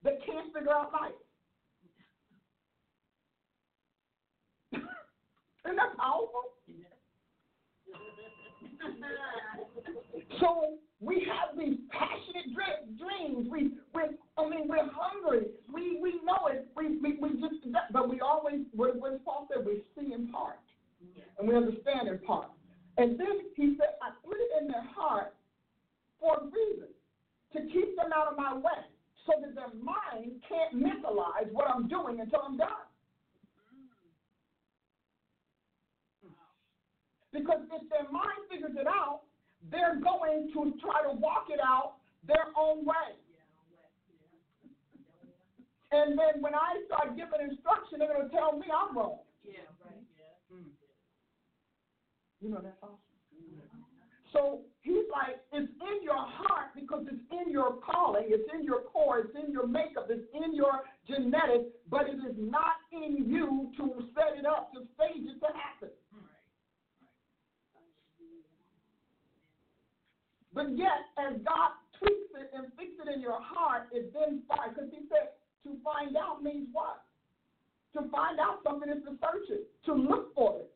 that 0.03 0.23
can't 0.25 0.53
figure 0.53 0.71
out 0.71 0.91
life. 0.93 1.11
Isn't 5.65 5.75
that 5.75 5.97
powerful? 5.97 6.53
so 10.39 10.77
we 10.99 11.25
have 11.29 11.57
these 11.57 11.77
passionate 11.91 12.55
dreams. 12.55 13.47
We, 13.51 13.71
we, 13.93 14.01
I 14.37 14.49
mean, 14.49 14.67
we're 14.67 14.89
hungry. 14.91 15.47
We, 15.71 15.99
we 16.01 16.19
know 16.23 16.47
it. 16.49 16.67
We, 16.75 16.97
we, 16.97 17.17
we 17.21 17.39
just, 17.39 17.55
but 17.91 18.09
we 18.09 18.19
always, 18.19 18.61
what, 18.73 18.99
Paul 19.23 19.47
said, 19.53 19.65
we 19.65 19.83
see 19.95 20.13
in 20.13 20.27
part 20.29 20.59
and 21.37 21.47
we 21.47 21.55
understand 21.55 22.07
in 22.07 22.19
part. 22.19 22.47
And 22.97 23.19
then 23.19 23.53
he 23.55 23.75
said, 23.77 23.93
I 24.01 24.09
put 24.25 24.37
it 24.37 24.61
in 24.61 24.67
their 24.67 24.85
heart 24.95 25.35
for 26.19 26.35
a 26.37 26.45
reason, 26.45 26.89
to 27.53 27.59
keep 27.71 27.95
them 27.95 28.09
out 28.15 28.31
of 28.31 28.37
my 28.37 28.55
way, 28.55 28.81
so 29.27 29.33
that 29.39 29.53
their 29.53 29.69
mind 29.77 30.41
can't 30.49 30.73
mentalize 30.73 31.51
what 31.51 31.69
I'm 31.69 31.87
doing 31.87 32.19
until 32.19 32.41
I'm 32.41 32.57
done. 32.57 32.89
Because 37.31 37.59
if 37.71 37.87
their 37.89 38.09
mind 38.11 38.49
figures 38.49 38.73
it 38.75 38.87
out, 38.87 39.21
they're 39.71 39.99
going 39.99 40.49
to 40.53 40.73
try 40.81 41.03
to 41.03 41.13
walk 41.17 41.47
it 41.49 41.59
out 41.63 41.95
their 42.25 42.51
own 42.57 42.85
way. 42.85 43.15
And 45.91 46.19
then 46.19 46.41
when 46.41 46.53
I 46.53 46.83
start 46.85 47.15
giving 47.15 47.39
instruction, 47.39 47.99
they're 47.99 48.11
going 48.11 48.29
to 48.29 48.35
tell 48.35 48.57
me 48.57 48.67
I'm 48.67 48.97
wrong. 48.97 49.19
Yeah, 49.43 49.63
right. 49.85 50.03
You 52.41 52.49
know 52.49 52.59
that's 52.61 52.77
awesome. 52.83 52.99
So 54.33 54.61
he's 54.81 55.07
like, 55.09 55.39
it's 55.53 55.71
in 55.71 56.03
your 56.03 56.19
heart 56.19 56.75
because 56.75 57.07
it's 57.07 57.23
in 57.31 57.51
your 57.51 57.79
calling, 57.79 58.25
it's 58.27 58.47
in 58.53 58.63
your 58.65 58.81
core, 58.81 59.19
it's 59.19 59.35
in 59.35 59.51
your 59.51 59.65
makeup, 59.65 60.07
it's 60.09 60.27
in 60.35 60.53
your 60.53 60.83
genetics, 61.07 61.71
but 61.89 62.09
it 62.09 62.19
is 62.19 62.35
not 62.37 62.75
in 62.91 63.25
you 63.25 63.71
to 63.77 64.03
set 64.13 64.37
it 64.37 64.45
up, 64.45 64.73
to 64.73 64.83
stage 64.95 65.23
it 65.23 65.39
to 65.39 65.47
happen. 65.55 65.89
But 70.57 70.73
yet, 70.73 71.13
as 71.21 71.37
God 71.45 71.77
tweaks 72.01 72.33
it 72.33 72.49
and 72.49 72.73
fixes 72.73 73.05
it 73.05 73.13
in 73.13 73.21
your 73.21 73.37
heart, 73.37 73.93
it 73.93 74.09
then 74.09 74.41
finds, 74.49 74.73
because 74.73 74.89
he 74.89 75.05
said 75.05 75.37
to 75.69 75.77
find 75.85 76.17
out 76.17 76.41
means 76.41 76.65
what? 76.73 77.05
To 77.93 78.09
find 78.09 78.41
out 78.41 78.65
something 78.65 78.89
is 78.89 79.05
to 79.05 79.13
search 79.21 79.53
it, 79.53 79.69
to 79.85 79.93
look 79.93 80.33
for 80.33 80.65
it 80.65 80.73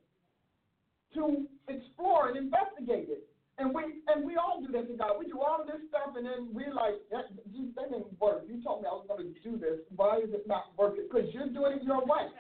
to 1.16 1.46
explore 1.68 2.30
and 2.30 2.38
investigate 2.38 3.10
it. 3.10 3.28
And 3.58 3.76
we 3.76 4.02
and 4.08 4.26
we 4.26 4.38
all 4.38 4.64
do 4.64 4.72
that 4.74 4.88
to 4.88 4.96
God. 4.98 5.20
We 5.20 5.28
do 5.28 5.40
all 5.40 5.64
this 5.66 5.82
stuff, 5.90 6.16
and 6.16 6.26
then 6.26 6.50
we're 6.52 6.74
like, 6.74 6.98
that, 7.12 7.30
that 7.36 7.92
didn't 7.92 8.20
work. 8.20 8.44
You 8.48 8.64
told 8.64 8.82
me 8.82 8.88
I 8.90 8.96
was 8.96 9.06
going 9.08 9.34
to 9.34 9.40
do 9.44 9.58
this. 9.58 9.86
Why 9.96 10.18
is 10.18 10.34
it 10.34 10.48
not 10.48 10.72
working? 10.78 11.06
Because 11.12 11.30
you're 11.34 11.50
doing 11.50 11.78
it 11.78 11.84
your 11.84 12.02
way. 12.02 12.32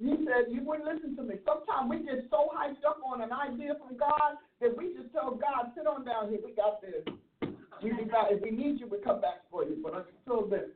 You 0.00 0.16
said 0.24 0.48
you 0.48 0.64
wouldn't 0.64 0.88
listen 0.88 1.14
to 1.16 1.22
me. 1.22 1.36
Sometimes 1.44 1.92
we 1.92 2.00
get 2.00 2.24
so 2.30 2.48
hyped 2.56 2.88
up 2.88 3.04
on 3.04 3.20
an 3.20 3.36
idea 3.36 3.76
from 3.76 3.98
God 4.00 4.40
that 4.60 4.74
we 4.74 4.96
just 4.96 5.12
tell 5.12 5.36
God, 5.36 5.76
sit 5.76 5.86
on 5.86 6.06
down 6.06 6.30
here. 6.30 6.40
We 6.42 6.56
got 6.56 6.80
this. 6.80 7.04
We 7.84 7.90
got, 8.08 8.32
if 8.32 8.40
we 8.40 8.50
need 8.50 8.80
you, 8.80 8.88
we 8.88 8.96
come 9.04 9.20
back 9.20 9.44
for 9.50 9.62
you. 9.62 9.76
But 9.82 10.08
until 10.08 10.48
then. 10.48 10.72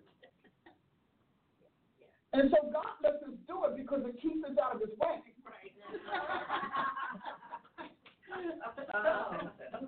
And 2.35 2.53
so 2.53 2.69
God 2.69 3.01
lets 3.01 3.25
us 3.25 3.33
do 3.49 3.65
it 3.65 3.81
because 3.81 4.05
it 4.05 4.21
keeps 4.21 4.45
us 4.45 4.61
out 4.61 4.77
of 4.77 4.81
his 4.85 4.93
way. 5.01 5.25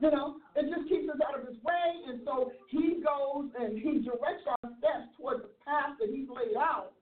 you 0.00 0.10
know, 0.10 0.36
it 0.56 0.64
just 0.72 0.88
keeps 0.88 1.12
us 1.12 1.20
out 1.28 1.38
of 1.38 1.46
his 1.46 1.60
way, 1.60 2.08
and 2.08 2.20
so 2.24 2.52
he 2.68 3.04
goes 3.04 3.52
and 3.60 3.76
he 3.76 4.00
directs 4.00 4.48
our 4.48 4.70
steps 4.80 5.12
towards 5.18 5.42
the 5.42 5.52
path 5.66 6.00
that 6.00 6.08
he's 6.08 6.28
laid 6.30 6.56
out 6.56 6.95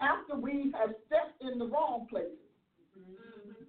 after 0.00 0.34
we 0.36 0.72
have 0.78 0.90
stepped 1.06 1.40
in 1.40 1.58
the 1.58 1.66
wrong 1.66 2.06
places. 2.08 2.40
Mm-hmm. 2.98 3.64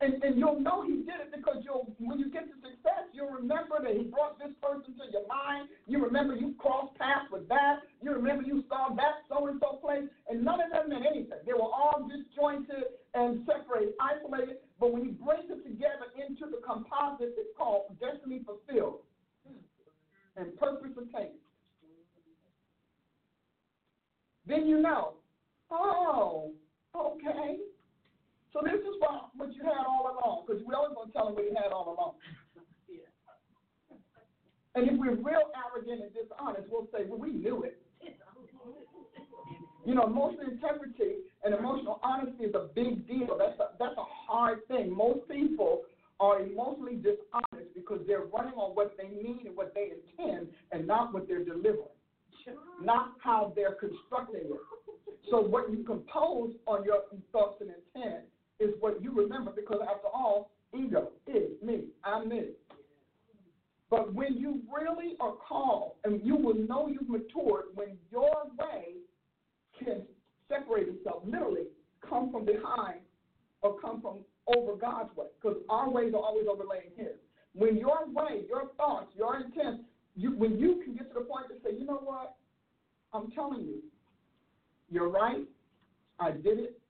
And, 0.00 0.22
and 0.22 0.36
you'll 0.36 0.60
know 0.60 0.84
he 0.84 1.08
did 1.08 1.24
it 1.24 1.32
because 1.32 1.64
you'll 1.64 1.88
when 1.98 2.18
you 2.18 2.28
get 2.28 2.44
to 2.52 2.56
success, 2.60 3.08
you'll 3.16 3.32
remember 3.32 3.80
that 3.80 3.96
he 3.96 4.04
brought 4.04 4.38
this 4.38 4.52
person 4.60 4.92
to 4.92 5.04
your 5.08 5.24
mind. 5.24 5.68
You 5.86 6.04
remember 6.04 6.36
you 6.36 6.52
crossed 6.58 6.92
paths 6.98 7.32
with 7.32 7.48
that. 7.48 7.80
You 8.02 8.12
remember 8.12 8.42
you 8.44 8.62
saw 8.68 8.92
that 8.92 9.24
so 9.28 9.48
and 9.48 9.56
so 9.60 9.80
place, 9.80 10.04
and 10.28 10.44
none 10.44 10.60
of 10.60 10.68
them 10.68 10.90
meant 10.90 11.06
anything. 11.08 11.40
They 11.46 11.56
were 11.56 11.72
all 11.72 12.04
disjointed 12.04 12.92
and 13.14 13.48
separated, 13.48 13.94
isolated. 13.96 14.60
But 14.78 14.92
when 14.92 15.04
you 15.04 15.12
bring 15.16 15.48
them 15.48 15.64
together 15.64 16.12
into 16.20 16.44
the 16.44 16.60
composite, 16.60 17.32
it's 17.40 17.56
called 17.56 17.96
destiny 17.96 18.44
fulfilled 18.44 19.00
and 20.36 20.52
purpose 20.58 20.92
attained. 20.92 21.40
Then 24.46 24.66
you 24.66 24.80
know, 24.80 25.14
oh, 25.70 26.52
okay. 26.94 27.58
So 28.52 28.60
this 28.64 28.80
is 28.80 28.94
what, 28.98 29.30
what 29.36 29.54
you 29.54 29.62
had 29.62 29.84
all 29.86 30.16
along, 30.16 30.44
because 30.46 30.62
we're 30.64 30.76
always 30.76 30.94
going 30.94 31.08
to 31.08 31.12
tell 31.12 31.26
them 31.26 31.34
what 31.34 31.44
you 31.44 31.54
had 31.54 31.72
all 31.72 31.92
along. 31.92 32.14
yeah. 32.88 33.04
And 34.74 34.88
if 34.88 34.96
we're 34.98 35.16
real 35.16 35.50
arrogant 35.52 36.02
and 36.02 36.12
dishonest, 36.14 36.68
we'll 36.70 36.88
say, 36.92 37.04
well, 37.08 37.18
we 37.18 37.32
knew 37.32 37.64
it. 37.64 37.82
You 39.84 39.94
know, 39.94 40.06
emotional 40.06 40.50
integrity 40.50 41.22
and 41.44 41.54
emotional 41.54 42.00
honesty 42.02 42.44
is 42.44 42.54
a 42.54 42.68
big 42.74 43.06
deal. 43.06 43.38
That's 43.38 43.58
a, 43.60 43.76
that's 43.78 43.96
a 43.96 44.04
hard 44.26 44.66
thing. 44.66 44.90
Most 44.90 45.28
people 45.28 45.82
are 46.18 46.40
emotionally 46.40 46.96
dishonest 46.96 47.74
because 47.74 48.00
they're 48.06 48.24
running 48.24 48.54
on 48.54 48.74
what 48.74 48.96
they 48.96 49.08
need 49.08 49.46
and 49.46 49.56
what 49.56 49.74
they 49.74 49.92
intend 49.94 50.48
and 50.72 50.86
not 50.86 51.14
what 51.14 51.28
they're 51.28 51.44
delivering, 51.44 51.94
not 52.82 53.12
how 53.22 53.52
they're 53.56 53.74
constructing 53.74 54.42
it. 54.44 54.60
So 55.30 55.40
what 55.40 55.70
you 55.70 55.82
compose 55.84 56.52
on 56.66 56.84
your 56.84 57.02
thoughts 57.32 57.60
and 57.60 57.70
intent 57.70 58.24
is 58.60 58.70
what 58.80 59.02
you 59.02 59.12
remember 59.12 59.50
because 59.50 59.80
after 59.82 60.08
all, 60.08 60.50
ego 60.74 61.10
is 61.26 61.50
me. 61.62 61.84
I'm 62.04 62.28
me. 62.28 62.50
But 63.90 64.12
when 64.14 64.34
you 64.34 64.62
really 64.72 65.14
are 65.20 65.34
called, 65.34 65.92
and 66.04 66.20
you 66.24 66.36
will 66.36 66.54
know 66.54 66.88
you've 66.88 67.08
matured 67.08 67.66
when 67.74 67.96
your 68.10 68.32
way 68.58 68.94
can 69.78 70.02
separate 70.48 70.88
itself, 70.88 71.22
literally 71.24 71.66
come 72.08 72.32
from 72.32 72.44
behind 72.44 73.00
or 73.62 73.78
come 73.80 74.00
from 74.00 74.18
over 74.54 74.76
God's 74.76 75.16
way, 75.16 75.26
because 75.40 75.58
our 75.68 75.90
ways 75.90 76.14
are 76.14 76.20
always 76.20 76.46
overlaying 76.50 76.90
His. 76.96 77.14
When 77.54 77.76
your 77.76 78.06
way, 78.08 78.42
your 78.48 78.68
thoughts, 78.76 79.12
your 79.16 79.36
intent, 79.36 79.82
you, 80.16 80.30
when 80.36 80.58
you 80.58 80.82
can 80.84 80.94
get 80.94 81.12
to 81.12 81.20
the 81.20 81.24
point 81.26 81.46
to 81.48 81.54
say, 81.62 81.76
you 81.78 81.84
know 81.84 82.00
what, 82.02 82.36
I'm 83.12 83.30
telling 83.32 83.60
you, 83.60 83.82
you're 84.90 85.08
right, 85.08 85.44
I 86.18 86.30
did 86.30 86.58
it, 86.58 86.80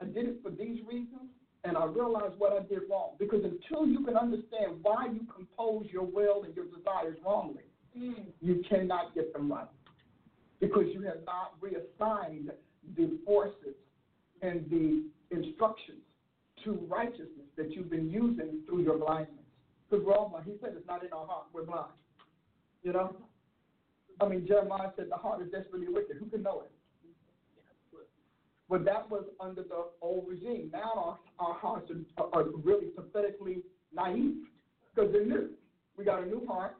I 0.00 0.04
did 0.04 0.26
it 0.26 0.40
for 0.42 0.50
these 0.50 0.80
reasons, 0.86 1.30
and 1.64 1.76
I 1.76 1.84
realized 1.84 2.34
what 2.38 2.52
I 2.52 2.60
did 2.66 2.80
wrong. 2.90 3.12
Because 3.18 3.44
until 3.44 3.86
you 3.86 4.04
can 4.04 4.16
understand 4.16 4.78
why 4.82 5.06
you 5.12 5.20
compose 5.34 5.86
your 5.90 6.04
will 6.04 6.44
and 6.44 6.54
your 6.54 6.66
desires 6.66 7.16
wrongly, 7.24 7.64
mm. 7.98 8.24
you 8.40 8.62
cannot 8.68 9.14
get 9.14 9.32
them 9.32 9.52
right. 9.52 9.68
Because 10.58 10.84
you 10.92 11.02
have 11.02 11.18
not 11.26 11.54
reassigned 11.60 12.50
the 12.96 13.18
forces 13.24 13.76
and 14.42 14.64
the 14.70 15.04
instructions 15.34 15.98
to 16.64 16.72
righteousness 16.88 17.48
that 17.56 17.72
you've 17.72 17.90
been 17.90 18.10
using 18.10 18.60
through 18.66 18.82
your 18.82 18.98
blindness. 18.98 19.36
Because 19.88 20.04
we're 20.04 20.14
all 20.14 20.28
blind. 20.28 20.46
He 20.46 20.54
said 20.60 20.72
it's 20.76 20.86
not 20.86 21.04
in 21.04 21.12
our 21.12 21.26
heart, 21.26 21.46
we're 21.52 21.64
blind. 21.64 21.92
You 22.82 22.92
know? 22.92 23.16
I 24.20 24.28
mean, 24.28 24.46
Jeremiah 24.46 24.90
said 24.96 25.06
the 25.10 25.16
heart 25.16 25.42
is 25.42 25.50
desperately 25.50 25.88
wicked. 25.88 26.16
Who 26.18 26.26
can 26.26 26.42
know 26.42 26.62
it? 26.62 26.70
But 28.68 28.84
that 28.84 29.10
was 29.10 29.24
under 29.40 29.64
the 29.64 29.86
old 30.00 30.28
regime. 30.28 30.70
Now 30.72 31.18
our, 31.40 31.44
our 31.44 31.54
hearts 31.54 31.90
are, 32.16 32.28
are 32.32 32.44
really 32.62 32.86
pathetically 32.86 33.62
naive 33.92 34.36
because 34.94 35.10
they're 35.12 35.26
new. 35.26 35.50
We 35.96 36.04
got 36.04 36.22
a 36.22 36.26
new 36.26 36.46
heart, 36.46 36.76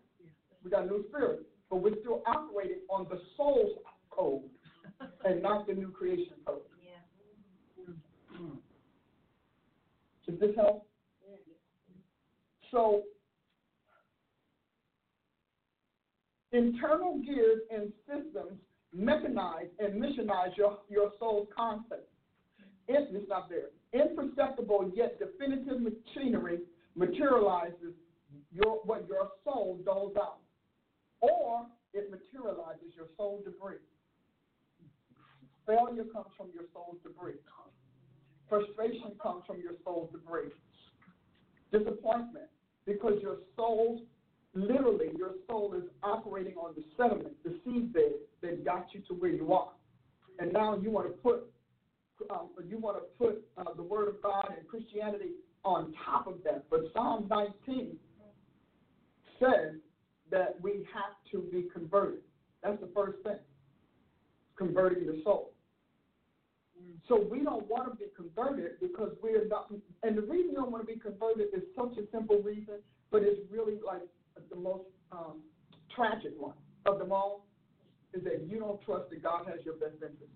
we 0.62 0.70
got 0.70 0.84
a 0.84 0.86
new 0.86 1.04
spirit, 1.08 1.40
but 1.68 1.82
we're 1.82 1.98
still 2.00 2.22
operating 2.26 2.78
on 2.88 3.08
the 3.10 3.20
soul's 3.36 3.72
code 4.10 4.42
and 5.24 5.42
not 5.42 5.66
the 5.66 5.74
new 5.74 5.90
creation 5.90 6.34
code. 6.46 6.60
Yeah. 6.80 7.94
Hmm. 8.36 8.54
Does 10.28 10.38
this 10.38 10.54
help? 10.54 10.86
So, 12.70 13.02
internal 16.52 17.20
gears 17.24 17.60
and 17.74 17.92
systems 18.06 18.58
mechanize 18.96 19.68
and 19.78 20.02
missionize 20.02 20.56
your, 20.56 20.78
your 20.88 21.12
soul's 21.18 21.48
concept. 21.54 22.08
It's, 22.88 23.08
it's 23.14 23.28
not 23.28 23.48
there. 23.48 23.70
Imperceptible 23.92 24.90
yet 24.94 25.18
definitive 25.18 25.80
machinery 25.80 26.58
materializes 26.96 27.94
your, 28.52 28.80
what 28.84 29.06
your 29.08 29.30
soul 29.44 29.78
doles 29.84 30.16
out. 30.16 30.38
Or 31.20 31.66
it 31.92 32.10
materializes 32.10 32.94
your 32.96 33.06
soul 33.16 33.42
debris. 33.44 33.76
Failure 35.66 36.04
comes 36.12 36.26
from 36.36 36.48
your 36.52 36.64
soul's 36.72 36.96
debris. 37.02 37.34
Frustration 38.48 39.12
comes 39.22 39.44
from 39.46 39.60
your 39.60 39.74
soul's 39.84 40.10
debris. 40.10 40.50
Disappointment, 41.70 42.46
because 42.86 43.14
your 43.22 43.36
soul's 43.54 44.00
literally 44.54 45.10
your 45.16 45.32
soul 45.48 45.74
is 45.74 45.84
operating 46.02 46.54
on 46.54 46.74
the 46.76 46.84
sediment, 46.96 47.34
the 47.44 47.58
seedbed 47.66 48.12
that 48.42 48.64
got 48.64 48.86
you 48.92 49.00
to 49.08 49.14
where 49.14 49.30
you 49.30 49.52
are. 49.52 49.70
And 50.38 50.52
now 50.52 50.76
you 50.76 50.90
want 50.90 51.06
to 51.06 51.12
put 51.12 51.46
um, 52.30 52.50
you 52.68 52.76
want 52.76 52.98
to 52.98 53.02
put 53.18 53.42
uh, 53.56 53.72
the 53.76 53.82
Word 53.82 54.08
of 54.08 54.20
God 54.22 54.52
and 54.56 54.66
Christianity 54.68 55.30
on 55.64 55.94
top 56.04 56.26
of 56.26 56.34
that. 56.44 56.64
But 56.70 56.80
Psalm 56.92 57.26
19 57.30 57.96
says 59.38 59.76
that 60.30 60.60
we 60.60 60.86
have 60.92 61.14
to 61.32 61.48
be 61.50 61.68
converted. 61.72 62.20
That's 62.62 62.78
the 62.80 62.90
first 62.94 63.22
thing, 63.22 63.38
converting 64.56 65.06
the 65.06 65.22
soul. 65.24 65.52
So 67.08 67.26
we 67.30 67.40
don't 67.40 67.68
want 67.68 67.90
to 67.90 67.96
be 67.96 68.10
converted 68.16 68.72
because 68.80 69.12
we're 69.22 69.46
not. 69.48 69.72
And 70.02 70.16
the 70.16 70.22
reason 70.22 70.50
you 70.50 70.56
don't 70.56 70.70
want 70.70 70.86
to 70.86 70.92
be 70.92 71.00
converted 71.00 71.48
is 71.54 71.62
such 71.76 71.96
a 71.98 72.10
simple 72.12 72.40
reason, 72.42 72.76
but 73.10 73.22
it's 73.22 73.40
really 73.50 73.78
like 73.84 74.02
the 74.50 74.56
most 74.56 74.84
um, 75.12 75.40
tragic 75.94 76.32
one 76.38 76.54
of 76.86 76.98
them 76.98 77.12
all 77.12 77.46
is 78.12 78.24
that 78.24 78.46
you 78.48 78.58
don't 78.58 78.80
trust 78.82 79.10
that 79.10 79.22
God 79.22 79.46
has 79.46 79.64
your 79.64 79.74
best 79.74 79.94
interest. 79.94 80.32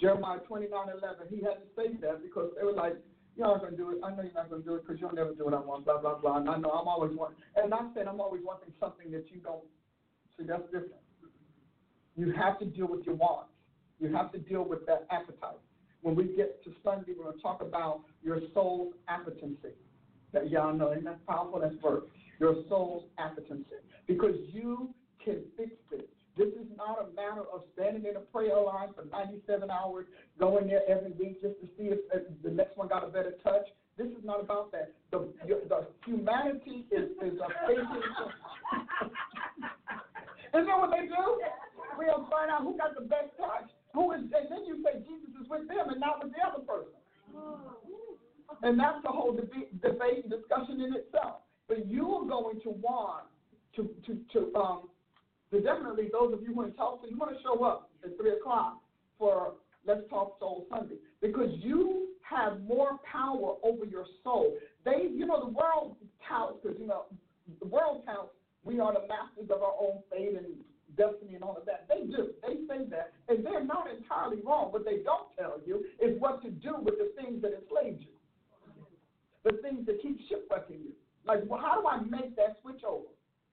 Jeremiah 0.00 0.38
29 0.46 0.70
11, 0.70 1.26
he 1.30 1.42
had 1.42 1.58
to 1.58 1.68
say 1.76 1.96
that 2.02 2.22
because 2.22 2.50
they 2.56 2.64
were 2.64 2.72
like, 2.72 2.94
You're 3.36 3.48
not 3.48 3.60
going 3.60 3.72
to 3.72 3.76
do 3.76 3.90
it. 3.90 3.98
I 4.02 4.10
know 4.10 4.22
you're 4.22 4.32
not 4.34 4.50
going 4.50 4.62
to 4.62 4.68
do 4.68 4.74
it 4.76 4.86
because 4.86 5.00
you'll 5.00 5.14
never 5.14 5.34
do 5.34 5.44
what 5.44 5.54
I 5.54 5.60
want, 5.60 5.84
blah, 5.84 5.98
blah, 5.98 6.18
blah. 6.18 6.38
And 6.38 6.48
I 6.48 6.56
know 6.56 6.70
I'm 6.70 6.86
always 6.86 7.16
wanting, 7.16 7.36
and 7.56 7.70
not 7.70 7.92
saying 7.94 8.06
I'm 8.06 8.20
always 8.20 8.42
wanting 8.44 8.72
something 8.80 9.10
that 9.10 9.26
you 9.30 9.40
don't. 9.40 9.64
See, 10.38 10.44
that's 10.46 10.62
different. 10.66 11.02
You 12.16 12.32
have 12.32 12.58
to 12.60 12.64
deal 12.64 12.86
with 12.86 13.06
your 13.06 13.14
wants, 13.14 13.50
you 14.00 14.14
have 14.14 14.32
to 14.32 14.38
deal 14.38 14.64
with 14.64 14.86
that 14.86 15.06
appetite. 15.10 15.58
When 16.02 16.14
we 16.14 16.24
get 16.36 16.62
to 16.64 16.72
Sunday, 16.84 17.12
we're 17.16 17.24
going 17.24 17.36
to 17.36 17.42
talk 17.42 17.60
about 17.60 18.02
your 18.22 18.40
soul's 18.54 18.94
appetency. 19.08 19.74
That 20.32 20.50
y'all 20.50 20.74
know, 20.74 20.92
and 20.92 21.06
that's 21.06 21.18
that 21.26 21.26
powerful? 21.26 21.60
That's 21.60 21.74
verse 21.82 22.04
your 22.38 22.54
soul's 22.68 23.04
appetency, 23.18 23.82
because 24.06 24.36
you 24.52 24.94
can 25.24 25.42
fix 25.56 25.72
this. 25.90 26.02
This 26.36 26.52
is 26.54 26.68
not 26.76 27.00
a 27.02 27.06
matter 27.18 27.42
of 27.52 27.64
standing 27.74 28.06
in 28.06 28.14
a 28.14 28.20
prayer 28.20 28.60
line 28.60 28.94
for 28.94 29.04
97 29.10 29.68
hours, 29.70 30.06
going 30.38 30.68
there 30.68 30.88
every 30.88 31.10
week 31.18 31.42
just 31.42 31.58
to 31.60 31.66
see 31.76 31.90
if, 31.90 31.98
the 32.44 32.50
next 32.50 32.78
one 32.78 32.86
got 32.86 33.02
a 33.02 33.08
better 33.08 33.32
touch. 33.42 33.66
This 33.96 34.06
is 34.06 34.22
not 34.22 34.40
about 34.40 34.70
that. 34.70 34.92
The, 35.10 35.26
the 35.42 35.88
humanity 36.06 36.86
is, 36.92 37.10
is 37.18 37.34
a 37.42 37.48
faking. 37.66 37.82
Isn't 40.54 40.66
that 40.66 40.78
what 40.78 40.90
they 40.94 41.10
do? 41.10 41.42
We'll 41.98 42.30
find 42.30 42.54
out 42.54 42.62
who 42.62 42.78
got 42.78 42.94
the 42.94 43.02
best 43.02 43.34
touch. 43.36 43.66
Who 43.94 44.12
is, 44.12 44.20
and 44.22 44.30
then 44.30 44.62
you 44.64 44.80
say 44.86 45.02
Jesus 45.02 45.34
is 45.42 45.50
with 45.50 45.66
them 45.66 45.90
and 45.90 45.98
not 45.98 46.22
with 46.22 46.30
the 46.32 46.38
other 46.46 46.62
person. 46.62 46.94
And 48.62 48.78
that's 48.78 49.02
the 49.02 49.10
whole 49.10 49.34
debate, 49.34 49.74
debate 49.82 50.22
and 50.22 50.30
discussion 50.30 50.80
in 50.80 50.94
itself. 50.94 51.42
But 51.68 51.86
you 51.86 52.10
are 52.14 52.26
going 52.26 52.60
to 52.62 52.70
want 52.70 53.26
to, 53.76 53.88
to, 54.06 54.18
to 54.32 54.58
um, 54.58 54.88
to 55.50 55.60
definitely 55.60 56.08
those 56.12 56.32
of 56.34 56.42
you 56.42 56.54
who 56.54 56.62
are 56.62 56.66
in 56.66 56.74
Tulsa, 56.74 57.06
you 57.08 57.16
want 57.16 57.34
to 57.36 57.42
show 57.42 57.64
up 57.64 57.90
at 58.04 58.16
3 58.18 58.30
o'clock 58.32 58.80
for 59.18 59.54
Let's 59.86 60.02
Talk 60.10 60.36
Soul 60.38 60.66
Sunday 60.70 60.96
because 61.22 61.50
you 61.60 62.08
have 62.20 62.60
more 62.60 62.98
power 63.10 63.54
over 63.62 63.86
your 63.86 64.04
soul. 64.22 64.54
They, 64.84 65.08
you 65.10 65.26
know, 65.26 65.40
the 65.40 65.52
world 65.52 65.96
touts, 66.28 66.58
because, 66.62 66.78
you 66.78 66.86
know, 66.86 67.04
the 67.60 67.66
world 67.66 68.02
touts 68.04 68.28
we 68.64 68.80
are 68.80 68.92
the 68.92 69.06
masters 69.08 69.48
of 69.50 69.62
our 69.62 69.72
own 69.80 70.02
fate 70.10 70.36
and 70.36 70.46
destiny 70.96 71.34
and 71.34 71.42
all 71.42 71.56
of 71.56 71.64
that. 71.64 71.86
They 71.88 72.04
do. 72.04 72.34
They 72.42 72.54
say 72.68 72.84
that. 72.90 73.12
And 73.28 73.44
they're 73.44 73.64
not 73.64 73.88
entirely 73.88 74.42
wrong. 74.44 74.72
What 74.72 74.84
they 74.84 74.98
don't 75.04 75.32
tell 75.38 75.58
you 75.64 75.84
is 76.02 76.20
what 76.20 76.42
to 76.42 76.50
do 76.50 76.74
with 76.76 76.98
the 76.98 77.10
things 77.16 77.40
that 77.42 77.52
enslaved 77.54 78.02
you, 78.02 78.12
the 79.44 79.56
things 79.62 79.86
that 79.86 80.02
keep 80.02 80.18
shipwrecking 80.28 80.80
you. 80.84 80.92
Like, 81.28 81.40
well, 81.46 81.60
how 81.60 81.78
do 81.80 81.86
I 81.86 82.00
make 82.00 82.34
that 82.36 82.56
switch 82.62 82.82
over? 82.88 83.04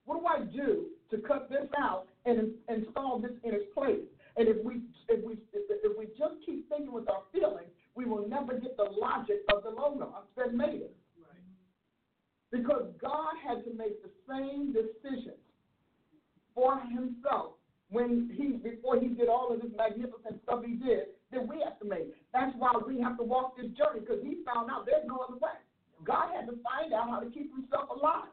What 0.06 0.20
do 0.20 0.26
I 0.26 0.40
do 0.50 0.86
to 1.10 1.18
cut 1.18 1.50
this 1.50 1.68
out 1.78 2.06
and 2.24 2.52
install 2.68 3.20
this 3.20 3.32
in 3.44 3.52
its 3.52 3.66
place? 3.74 4.00
And 4.36 4.48
if 4.48 4.64
we 4.64 4.80
if 5.08 5.22
we 5.22 5.36
if 5.52 5.98
we 5.98 6.06
just 6.18 6.34
keep 6.44 6.68
thinking 6.70 6.92
with 6.92 7.08
our 7.10 7.22
feelings, 7.32 7.68
we 7.94 8.06
will 8.06 8.26
never 8.26 8.58
get 8.58 8.76
the 8.76 8.84
logic 8.84 9.44
of 9.52 9.62
the 9.62 9.70
loner 9.70 10.06
that 10.36 10.54
made 10.54 10.82
it. 10.82 10.96
Right. 11.20 11.42
Because 12.50 12.88
God 13.00 13.34
had 13.46 13.64
to 13.64 13.74
make 13.74 14.02
the 14.02 14.10
same 14.28 14.72
decisions 14.72 15.40
for 16.54 16.80
Himself 16.80 17.52
when 17.90 18.30
He 18.34 18.56
before 18.56 18.98
He 18.98 19.08
did 19.08 19.28
all 19.28 19.52
of 19.52 19.60
this 19.60 19.72
magnificent 19.76 20.40
stuff 20.44 20.64
He 20.64 20.74
did 20.74 21.08
that 21.32 21.46
we 21.46 21.60
have 21.64 21.78
to 21.80 21.84
make. 21.84 22.14
That's 22.32 22.52
why 22.58 22.72
we 22.86 23.00
have 23.00 23.18
to 23.18 23.24
walk 23.24 23.56
this 23.56 23.66
journey 23.76 24.00
because 24.00 24.22
He 24.22 24.38
found 24.46 24.70
out 24.70 24.86
there's 24.86 25.06
no 25.06 25.16
other 25.16 25.36
way. 25.36 25.60
God 26.06 26.30
had 26.30 26.46
to 26.46 26.54
find 26.62 26.94
out 26.94 27.10
how 27.10 27.20
to 27.20 27.28
keep 27.28 27.50
himself 27.50 27.90
alive. 27.90 28.30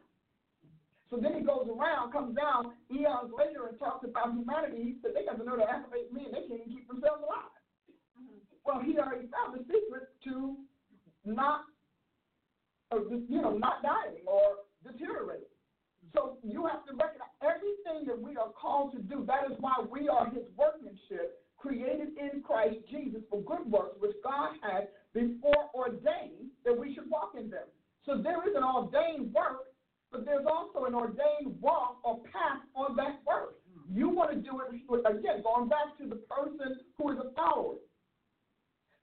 So 1.09 1.21
then 1.21 1.33
he 1.37 1.41
goes 1.45 1.69
around, 1.69 2.11
comes 2.11 2.33
down 2.37 2.73
eons 2.89 3.29
later 3.37 3.69
and 3.69 3.77
talks 3.77 4.05
about 4.05 4.33
humanity. 4.33 4.81
He 4.81 4.95
said 5.01 5.11
they 5.13 5.25
got 5.25 5.37
to 5.37 5.45
know 5.45 5.57
to 5.57 5.65
activate 5.65 6.13
me 6.13 6.25
and 6.25 6.33
they 6.33 6.49
can't 6.49 6.65
keep 6.65 6.87
themselves 6.87 7.21
alive. 7.21 7.53
Well, 8.65 8.81
he 8.81 8.97
already 8.97 9.29
found 9.29 9.53
the 9.53 9.61
secret 9.69 10.09
to 10.25 10.57
not, 11.25 11.69
uh, 12.91 13.05
you 13.29 13.41
know, 13.41 13.57
not 13.57 13.83
dying 13.83 14.25
or 14.25 14.65
deteriorating. 14.81 15.53
So 16.13 16.37
you 16.41 16.65
have 16.65 16.85
to 16.85 16.93
recognize 16.97 17.29
everything 17.41 18.07
that 18.07 18.17
we 18.17 18.37
are 18.37 18.49
called 18.49 18.93
to 18.93 18.99
do. 19.01 19.25
That 19.25 19.51
is 19.51 19.57
why 19.59 19.85
we 19.85 20.09
are 20.09 20.25
his 20.29 20.49
workmanship, 20.57 21.42
created 21.63 22.09
in 22.19 22.41
Christ 22.41 22.75
Jesus 22.91 23.21
for 23.29 23.41
good 23.41 23.71
works, 23.71 23.95
which 23.99 24.15
God 24.21 24.51
had 24.61 24.89
before 25.13 25.71
ordained 25.73 26.51
that 26.65 26.77
we 26.77 26.93
should 26.93 27.09
walk 27.09 27.31
in 27.39 27.49
them. 27.49 27.63
So 28.05 28.17
there 28.21 28.43
is 28.47 28.53
an 28.55 28.63
ordained 28.63 29.33
work, 29.33 29.71
but 30.11 30.25
there's 30.25 30.45
also 30.45 30.85
an 30.85 30.93
ordained 30.93 31.55
walk 31.61 31.99
or 32.03 32.19
path 32.33 32.59
on 32.75 32.97
that 32.97 33.21
work. 33.25 33.55
You 33.89 34.09
want 34.09 34.31
to 34.31 34.37
do 34.37 34.59
it, 34.59 34.99
again, 35.07 35.41
going 35.41 35.69
back 35.69 35.97
to 35.99 36.07
the 36.07 36.19
person 36.27 36.79
who 36.97 37.11
is 37.13 37.17
a 37.19 37.33
follower. 37.33 37.75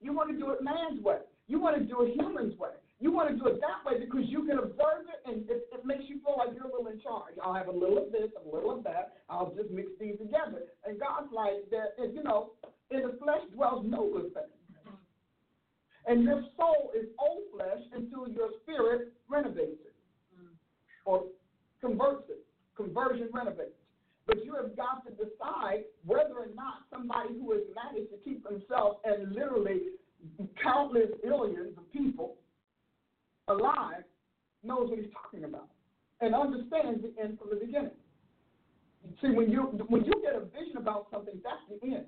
You 0.02 0.12
want 0.12 0.30
to 0.30 0.36
do 0.36 0.50
it 0.50 0.62
man's 0.62 1.02
way. 1.02 1.18
You 1.48 1.60
want 1.60 1.78
to 1.78 1.84
do 1.84 2.02
it 2.02 2.12
human's 2.14 2.58
way. 2.58 2.70
You 3.00 3.10
want 3.10 3.30
to 3.30 3.36
do 3.36 3.48
it 3.48 3.60
that 3.64 3.80
way 3.88 3.98
because 3.98 4.28
you 4.28 4.44
can 4.44 4.58
observe 4.58 5.08
it 5.08 5.24
and 5.24 5.48
it, 5.48 5.64
it 5.72 5.86
makes 5.86 6.04
you 6.06 6.20
feel 6.20 6.36
like 6.36 6.52
you're 6.54 6.68
a 6.68 6.70
little 6.70 6.92
in 6.92 7.00
charge. 7.00 7.32
I'll 7.42 7.54
have 7.54 7.68
a 7.68 7.72
little 7.72 7.96
of 7.96 8.12
this, 8.12 8.28
a 8.36 8.44
little 8.44 8.76
of 8.76 8.84
that. 8.84 9.24
I'll 9.30 9.54
just 9.56 9.70
mix 9.70 9.88
these 9.98 10.18
together. 10.20 10.68
And 10.84 11.00
God's 11.00 11.32
like 11.32 11.64
that, 11.72 11.96
you 11.96 12.22
know, 12.22 12.52
in 12.90 13.00
the 13.00 13.16
flesh 13.16 13.40
dwells 13.54 13.86
no 13.88 14.10
good 14.12 14.34
thing. 14.34 14.52
And 16.06 16.24
your 16.24 16.44
soul 16.56 16.92
is 16.94 17.08
old 17.18 17.48
flesh 17.56 17.80
until 17.96 18.28
your 18.28 18.50
spirit 18.62 19.12
renovates 19.28 19.80
it 19.80 19.94
or 21.06 21.24
converts 21.80 22.28
it. 22.28 22.44
Conversion 22.76 23.28
renovates. 23.32 23.80
But 24.26 24.44
you 24.44 24.54
have 24.54 24.76
got 24.76 25.04
to 25.06 25.10
decide 25.12 25.84
whether 26.04 26.34
or 26.34 26.48
not 26.54 26.84
somebody 26.92 27.30
who 27.32 27.52
has 27.52 27.62
managed 27.72 28.10
to 28.12 28.18
keep 28.24 28.46
himself 28.46 28.98
and 29.04 29.32
literally 29.32 29.96
countless 30.62 31.08
billions 31.22 31.76
of 31.78 31.90
people 31.92 32.36
alive 33.50 34.04
knows 34.62 34.90
what 34.90 34.98
he's 34.98 35.08
talking 35.12 35.44
about 35.44 35.68
and 36.20 36.34
understands 36.34 37.02
the 37.02 37.12
end 37.22 37.38
from 37.38 37.50
the 37.50 37.56
beginning. 37.56 37.96
See, 39.20 39.30
when 39.30 39.50
you 39.50 39.62
when 39.88 40.04
you 40.04 40.12
get 40.22 40.36
a 40.36 40.44
vision 40.44 40.76
about 40.76 41.06
something, 41.10 41.34
that's 41.42 41.64
the 41.68 41.86
end. 41.86 42.06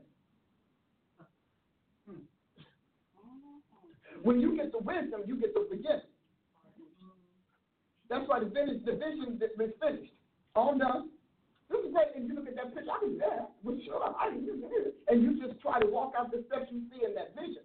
Hmm. 2.06 2.24
When 4.22 4.40
you 4.40 4.56
get 4.56 4.72
the 4.72 4.78
wisdom, 4.78 5.22
you 5.26 5.36
get 5.36 5.54
the 5.54 5.66
beginning. 5.70 6.08
That's 8.12 8.28
why 8.28 8.40
the 8.40 8.46
vision, 8.52 8.82
the 8.84 8.92
vision 8.92 9.40
is 9.40 9.72
finished. 9.80 10.12
All 10.54 10.76
done. 10.76 11.08
This 11.70 11.80
is 11.80 11.92
great. 11.96 12.12
And 12.14 12.28
you 12.28 12.36
look 12.36 12.46
at 12.46 12.56
that 12.56 12.76
picture, 12.76 12.92
I 12.92 13.00
can 13.00 13.16
do 13.16 13.24
that. 13.24 13.48
Well, 13.64 13.78
sure, 13.80 14.04
I 14.04 14.28
can 14.28 14.44
do 14.44 14.60
that. 14.60 14.92
And 15.08 15.22
you 15.24 15.40
just 15.40 15.58
try 15.64 15.80
to 15.80 15.88
walk 15.88 16.12
out 16.12 16.30
the 16.30 16.44
steps 16.46 16.68
you 16.68 16.84
see 16.92 17.08
in 17.08 17.14
that 17.14 17.32
vision. 17.32 17.64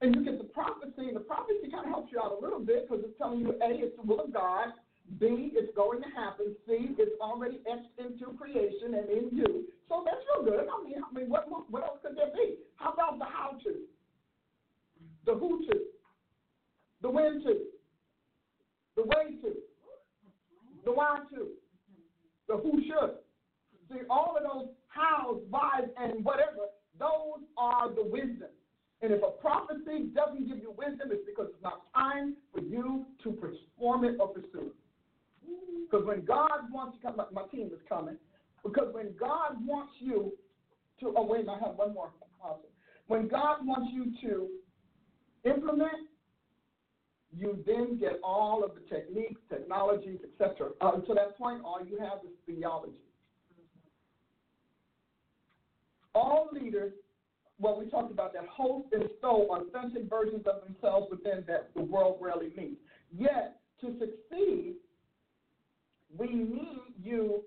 And 0.00 0.14
you 0.14 0.24
get 0.24 0.38
the 0.38 0.44
prophecy, 0.44 1.08
and 1.08 1.16
the 1.16 1.24
prophecy 1.24 1.70
kind 1.70 1.86
of 1.86 1.90
helps 1.90 2.12
you 2.12 2.20
out 2.20 2.36
a 2.38 2.40
little 2.42 2.60
bit 2.60 2.88
because 2.88 3.02
it's 3.04 3.16
telling 3.16 3.40
you, 3.40 3.52
A, 3.62 3.80
it's 3.80 3.96
the 3.96 4.02
will 4.02 4.20
of 4.20 4.32
God. 4.32 4.72
B, 5.18 5.52
it's 5.54 5.74
going 5.74 6.02
to 6.02 6.08
happen. 6.10 6.54
C, 6.66 6.94
it's 6.98 7.18
already 7.20 7.60
etched 7.70 7.94
into 7.96 8.36
creation 8.36 8.94
and 8.94 9.08
in 9.08 9.36
you. 9.36 9.64
So 9.88 10.02
that's 10.04 10.20
real 10.34 10.44
good. 10.44 10.66
I 10.66 10.84
mean, 10.84 10.98
I 10.98 11.14
mean, 11.14 11.30
what 11.30 11.46
what 11.70 11.82
else 11.84 11.98
could 12.02 12.16
there 12.16 12.34
be? 12.34 12.56
How 12.74 12.92
about 12.92 13.18
the 13.18 13.24
how 13.24 13.56
to, 13.62 13.74
the 15.24 15.34
who 15.34 15.64
to, 15.66 15.78
the 17.02 17.08
when 17.08 17.42
to, 17.44 17.54
the 18.96 19.02
way 19.02 19.38
to, 19.42 19.54
the 20.84 20.92
why 20.92 21.20
to, 21.34 21.48
the 22.48 22.56
who 22.56 22.82
should. 22.82 23.14
See, 23.90 24.04
all 24.10 24.36
of 24.36 24.42
those 24.42 24.68
hows, 24.88 25.40
whys, 25.50 25.88
and 25.96 26.24
whatever, 26.24 26.66
those 26.98 27.46
are 27.56 27.94
the 27.94 28.02
wisdom. 28.02 28.50
And 29.02 29.12
if 29.12 29.22
a 29.22 29.30
prophecy 29.40 30.10
doesn't 30.14 30.48
give 30.48 30.58
you 30.58 30.74
wisdom, 30.76 31.08
it's 31.10 31.26
because 31.26 31.48
it's 31.50 31.62
not 31.62 31.82
time 31.94 32.36
for 32.52 32.60
you 32.60 33.04
to 33.22 33.32
perform 33.32 34.04
it 34.04 34.16
or 34.18 34.28
pursue 34.28 34.72
it. 34.72 34.74
Because 35.90 36.06
when 36.06 36.24
God 36.24 36.72
wants 36.72 36.98
to 36.98 37.02
come, 37.02 37.20
my 37.32 37.42
team 37.52 37.66
is 37.66 37.80
coming. 37.88 38.16
Because 38.64 38.92
when 38.92 39.14
God 39.18 39.56
wants 39.64 39.92
you 40.00 40.32
to, 41.00 41.12
oh 41.16 41.26
wait, 41.26 41.46
I 41.48 41.58
have 41.58 41.76
one 41.76 41.94
more. 41.94 42.10
When 43.06 43.28
God 43.28 43.64
wants 43.64 43.90
you 43.92 44.12
to 44.28 44.48
implement, 45.48 46.08
you 47.36 47.62
then 47.66 47.98
get 47.98 48.18
all 48.24 48.64
of 48.64 48.72
the 48.74 48.80
techniques, 48.94 49.40
technologies, 49.48 50.18
etc. 50.24 50.70
Uh, 50.80 50.92
to 50.92 51.14
that 51.14 51.36
point, 51.36 51.62
all 51.64 51.80
you 51.84 51.98
have 51.98 52.18
is 52.24 52.32
theology. 52.46 52.94
All 56.14 56.48
leaders 56.50 56.92
well, 57.58 57.78
we 57.78 57.88
talked 57.90 58.12
about 58.12 58.32
that 58.34 58.46
host 58.46 58.88
and 58.92 59.04
stow 59.18 59.46
authentic 59.50 60.10
versions 60.10 60.44
of 60.46 60.62
themselves 60.66 61.08
within 61.10 61.44
that 61.46 61.70
the 61.74 61.82
world 61.82 62.18
rarely 62.20 62.50
meets. 62.56 62.80
Yet, 63.16 63.60
to 63.80 63.94
succeed, 63.98 64.74
we 66.16 66.26
need 66.26 66.82
you, 67.02 67.42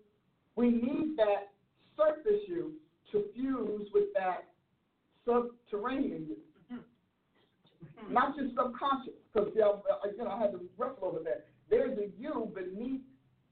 we 0.55 0.69
need 0.69 1.15
that 1.17 1.51
surface 1.95 2.41
you 2.47 2.73
to 3.11 3.25
fuse 3.35 3.87
with 3.93 4.05
that 4.15 4.45
subterranean 5.25 6.27
you. 6.27 6.37
Mm-hmm. 6.73 8.13
Not 8.13 8.35
just 8.35 8.49
subconscious, 8.55 9.13
because 9.33 9.49
you 9.53 9.61
know, 9.61 9.83
I 10.29 10.39
had 10.39 10.51
to 10.51 10.61
wrestle 10.77 10.97
over 11.03 11.19
that. 11.19 11.45
There's 11.69 11.97
a 11.99 12.09
you 12.19 12.51
beneath 12.53 13.01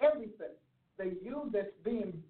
everything. 0.01 0.55
The 0.97 1.15
you 1.23 1.51
that's 1.53 1.67
being 1.85 2.23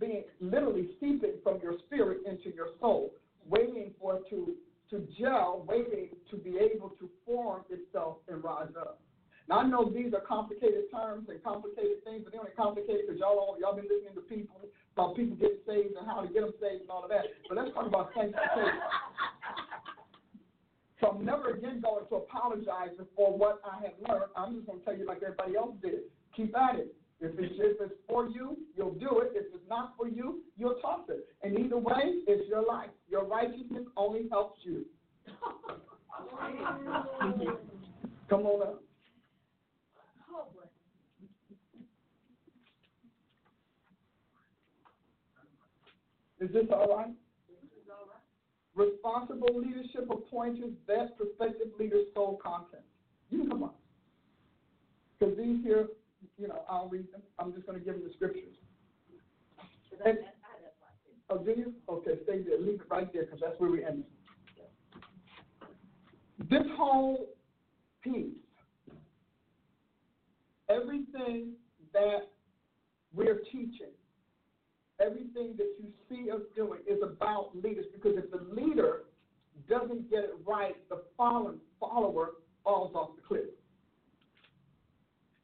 being 0.00 0.24
literally 0.40 0.88
seeping 0.98 1.34
from 1.44 1.60
your 1.62 1.74
spirit 1.86 2.18
into 2.26 2.52
your 2.52 2.70
soul 2.80 3.12
waiting 3.48 3.92
for 4.00 4.16
it 4.16 4.28
to, 4.30 4.54
to 4.90 5.06
gel, 5.18 5.64
waiting 5.66 6.08
to 6.30 6.36
be 6.36 6.58
able 6.58 6.90
to 7.00 7.08
form 7.26 7.62
itself 7.70 8.18
and 8.28 8.42
rise 8.42 8.72
up. 8.78 9.00
Now 9.48 9.60
I 9.60 9.66
know 9.66 9.88
these 9.88 10.12
are 10.12 10.20
complicated 10.20 10.92
terms 10.92 11.28
and 11.28 11.42
complicated 11.42 12.04
things, 12.04 12.20
but 12.22 12.32
they're 12.32 12.40
only 12.40 12.52
complicated 12.52 13.08
because 13.08 13.18
y'all 13.18 13.38
all 13.40 13.56
y'all 13.58 13.74
been 13.74 13.88
listening 13.88 14.14
to 14.14 14.20
people 14.20 14.60
about 14.92 15.16
people 15.16 15.36
getting 15.36 15.64
saved 15.66 15.96
and 15.96 16.06
how 16.06 16.20
to 16.20 16.28
get 16.28 16.44
them 16.44 16.52
saved 16.60 16.82
and 16.82 16.90
all 16.90 17.02
of 17.02 17.08
that. 17.08 17.24
But 17.48 17.56
let's 17.56 17.72
talk 17.72 17.86
about 17.86 18.12
sanctification. 18.14 18.76
So 21.00 21.16
I'm 21.16 21.24
never 21.24 21.54
again 21.54 21.80
going 21.80 22.04
to 22.10 22.14
apologize 22.16 22.90
for 23.16 23.36
what 23.36 23.62
I 23.64 23.80
have 23.86 23.96
learned. 24.06 24.32
I'm 24.36 24.56
just 24.56 24.66
going 24.66 24.80
to 24.80 24.84
tell 24.84 24.96
you 24.96 25.06
like 25.06 25.22
everybody 25.22 25.56
else 25.56 25.76
did. 25.80 26.10
Keep 26.36 26.56
at 26.56 26.76
it. 26.76 26.97
If 27.20 27.32
it's, 27.38 27.54
if 27.58 27.80
it's 27.80 27.94
for 28.08 28.28
you, 28.28 28.56
you'll 28.76 28.94
do 28.94 29.20
it. 29.20 29.32
If 29.34 29.46
it's 29.52 29.68
not 29.68 29.94
for 29.96 30.06
you, 30.06 30.40
you'll 30.56 30.76
toss 30.80 31.00
it. 31.08 31.26
And 31.42 31.58
either 31.58 31.76
way, 31.76 32.22
it's 32.26 32.48
your 32.48 32.64
life. 32.64 32.90
Your 33.10 33.24
righteousness 33.24 33.84
only 33.96 34.28
helps 34.30 34.60
you. 34.62 34.84
Come 38.30 38.46
on 38.46 38.62
up. 38.62 38.82
Is 46.40 46.52
this 46.52 46.66
all 46.72 46.96
right? 46.96 47.10
Responsible 48.76 49.48
leadership 49.58 50.08
appointers 50.08 50.70
vet 50.86 51.16
prospective 51.16 51.68
leaders' 51.80 52.06
soul 52.14 52.38
content. 52.40 52.84
You 53.28 53.48
come 53.48 53.64
on. 53.64 53.70
Because 55.18 55.36
these 55.36 55.64
here 55.64 55.88
you 56.38 56.48
know, 56.48 56.62
I'll 56.68 56.88
read 56.88 57.12
them. 57.12 57.22
I'm 57.38 57.52
just 57.52 57.66
going 57.66 57.78
to 57.78 57.84
give 57.84 57.94
them 57.94 58.04
the 58.04 58.12
scriptures. 58.14 58.54
And, 60.04 60.18
oh, 61.30 61.38
do 61.38 61.50
you? 61.50 61.74
Okay, 61.88 62.12
stay 62.24 62.42
there. 62.42 62.60
Leave 62.60 62.80
it 62.80 62.90
right 62.90 63.12
there 63.12 63.24
because 63.24 63.40
that's 63.40 63.58
where 63.58 63.70
we 63.70 63.84
end. 63.84 64.04
This 66.48 66.62
whole 66.76 67.26
piece, 68.02 68.36
everything 70.68 71.52
that 71.92 72.28
we're 73.12 73.40
teaching, 73.50 73.92
everything 75.00 75.56
that 75.56 75.74
you 75.80 75.90
see 76.08 76.30
us 76.30 76.40
doing 76.54 76.80
is 76.86 76.98
about 77.02 77.50
leaders 77.56 77.86
because 77.92 78.16
if 78.16 78.30
the 78.30 78.54
leader 78.54 79.04
doesn't 79.68 80.08
get 80.10 80.20
it 80.20 80.34
right, 80.46 80.76
the 80.88 81.02
follower 81.16 81.54
falls 82.64 82.94
off 82.94 83.10
the 83.16 83.22
cliff. 83.22 83.44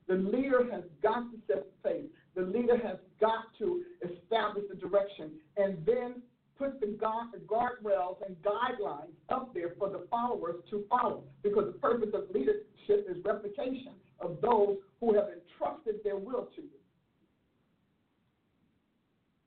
The 0.06 0.14
leader 0.14 0.68
has 0.70 0.84
got 1.02 1.30
to 1.30 1.38
set 1.46 1.66
the 1.82 1.88
pace. 1.88 2.06
The 2.34 2.42
leader 2.42 2.76
has 2.76 2.96
got 3.20 3.44
to 3.58 3.82
establish 4.02 4.64
the 4.68 4.76
direction. 4.76 5.32
And 5.56 5.78
then 5.86 6.22
put 6.58 6.80
the 6.80 6.86
guardrails 6.86 8.16
and 8.26 8.36
guidelines 8.42 9.14
up 9.28 9.52
there 9.54 9.72
for 9.78 9.88
the 9.88 10.06
followers 10.10 10.56
to 10.70 10.84
follow. 10.88 11.24
Because 11.42 11.72
the 11.72 11.78
purpose 11.78 12.10
of 12.14 12.24
leadership 12.34 12.68
is 12.88 13.16
replication 13.24 13.92
of 14.20 14.38
those 14.42 14.76
who 15.00 15.14
have 15.14 15.26
entrusted 15.28 15.96
their 16.04 16.16
will 16.16 16.48
to 16.54 16.62
you. 16.62 16.68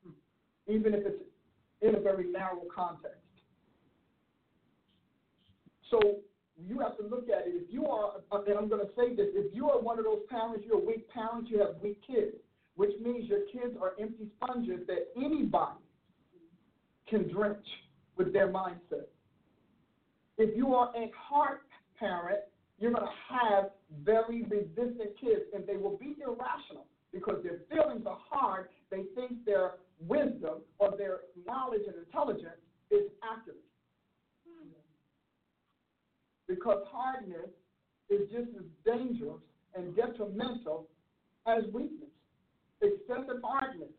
Hmm. 0.04 0.72
Even 0.74 0.94
if 0.94 1.06
it's 1.06 1.24
in 1.82 1.96
a 1.96 2.00
very 2.00 2.32
narrow 2.32 2.64
context. 2.74 3.22
So 5.92 6.18
you 6.66 6.80
have 6.80 6.98
to 6.98 7.04
look 7.04 7.30
at 7.30 7.48
it. 7.48 7.54
If 7.54 7.72
you 7.74 7.86
are, 7.86 8.14
and 8.32 8.58
I'm 8.58 8.68
going 8.68 8.82
to 8.82 8.92
say 8.96 9.16
this, 9.16 9.28
if 9.34 9.54
you 9.54 9.70
are 9.70 9.80
one 9.80 10.00
of 10.00 10.06
those 10.06 10.22
parents, 10.30 10.64
you're 10.66 10.82
a 10.82 10.86
weak 10.86 11.08
parent, 11.10 11.50
you 11.50 11.60
have 11.60 11.76
weak 11.82 12.02
kids, 12.06 12.36
which 12.76 12.92
means 13.04 13.30
your 13.30 13.42
kids 13.52 13.76
are 13.82 13.94
empty 14.00 14.28
sponges 14.38 14.82
that 14.88 15.10
anybody 15.16 15.80
can 17.08 17.32
drench 17.32 17.66
with 18.18 18.34
their 18.34 18.48
mindset. 18.48 19.08
If 20.38 20.56
you 20.56 20.74
are 20.74 20.92
a 20.96 21.12
hard 21.16 21.60
parent, 22.00 22.40
you're 22.80 22.92
going 22.92 23.06
to 23.06 23.36
have 23.36 23.72
very 24.04 24.44
resistant 24.44 25.20
kids, 25.20 25.42
and 25.54 25.66
they 25.66 25.78
will 25.78 25.98
be 25.98 26.16
irrational 26.22 26.86
because 27.12 27.44
their 27.44 27.60
feelings 27.72 28.06
are 28.06 28.20
hard. 28.30 28.70
They 28.92 29.04
think 29.16 29.46
their 29.46 29.74
wisdom 30.00 30.62
or 30.80 30.96
their 30.98 31.22
knowledge 31.46 31.82
and 31.88 31.96
intelligence 32.06 32.62
is 32.92 33.10
accurate. 33.24 33.64
Because 36.48 36.84
hardness 36.92 37.50
is 38.10 38.22
just 38.32 38.50
as 38.58 38.66
dangerous 38.86 39.42
and 39.76 39.96
detrimental 39.96 40.88
as 41.46 41.64
weakness, 41.74 42.10
excessive 42.82 43.42
hardness. 43.44 43.90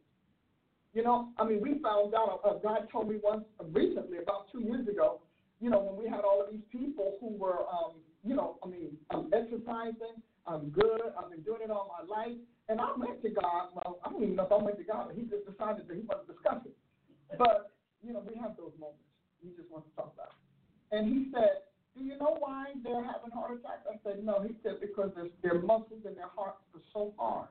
You 0.95 1.03
know, 1.03 1.29
I 1.39 1.45
mean, 1.45 1.61
we 1.61 1.79
found 1.83 2.15
out, 2.15 2.41
uh, 2.45 2.55
God 2.55 2.89
told 2.91 3.09
me 3.09 3.16
once 3.23 3.45
uh, 3.61 3.65
recently, 3.65 4.19
about 4.19 4.51
two 4.51 4.61
years 4.61 4.89
ago, 4.89 5.20
you 5.61 5.70
know, 5.70 5.81
when 5.81 6.03
we 6.03 6.09
had 6.09 6.20
all 6.20 6.43
of 6.43 6.51
these 6.51 6.65
people 6.73 7.19
who 7.20 7.37
were, 7.37 7.66
um, 7.69 8.01
you 8.25 8.35
know, 8.35 8.59
I 8.65 8.69
mean, 8.69 8.97
I'm 9.11 9.29
exercising, 9.33 10.23
I'm 10.47 10.70
good, 10.70 11.12
I've 11.19 11.31
been 11.31 11.43
doing 11.43 11.61
it 11.62 11.70
all 11.70 11.93
my 11.93 12.07
life, 12.09 12.37
and 12.69 12.81
I 12.81 12.89
went 12.97 13.23
to 13.23 13.31
God. 13.31 13.69
Well, 13.75 13.99
I 14.05 14.11
don't 14.11 14.23
even 14.23 14.37
know 14.37 14.45
if 14.45 14.53
I 14.53 14.57
went 14.57 14.79
to 14.79 14.85
God. 14.85 15.09
But 15.09 15.16
He 15.16 15.23
just 15.23 15.45
decided 15.45 15.89
that 15.89 15.95
he 15.95 16.03
wanted 16.03 16.27
to 16.27 16.33
discuss 16.33 16.65
it. 16.65 16.77
But, 17.37 17.73
you 18.03 18.12
know, 18.12 18.23
we 18.25 18.35
have 18.41 18.57
those 18.57 18.73
moments. 18.81 19.05
He 19.43 19.51
just 19.57 19.70
wants 19.70 19.89
to 19.91 19.95
talk 19.97 20.12
about 20.16 20.33
it. 20.33 20.41
And 20.97 21.07
he 21.07 21.31
said, 21.33 21.68
do 21.99 22.05
you 22.05 22.19
know 22.19 22.37
why 22.39 22.66
they're 22.83 23.05
having 23.05 23.31
heart 23.33 23.59
attacks? 23.59 23.87
I 23.91 23.97
said, 24.05 24.25
no. 24.25 24.43
He 24.43 24.55
said, 24.62 24.81
because 24.81 25.11
their 25.43 25.61
muscles 25.61 26.05
in 26.07 26.15
their 26.15 26.31
hearts 26.35 26.59
are 26.75 26.81
so 26.93 27.12
hard 27.19 27.49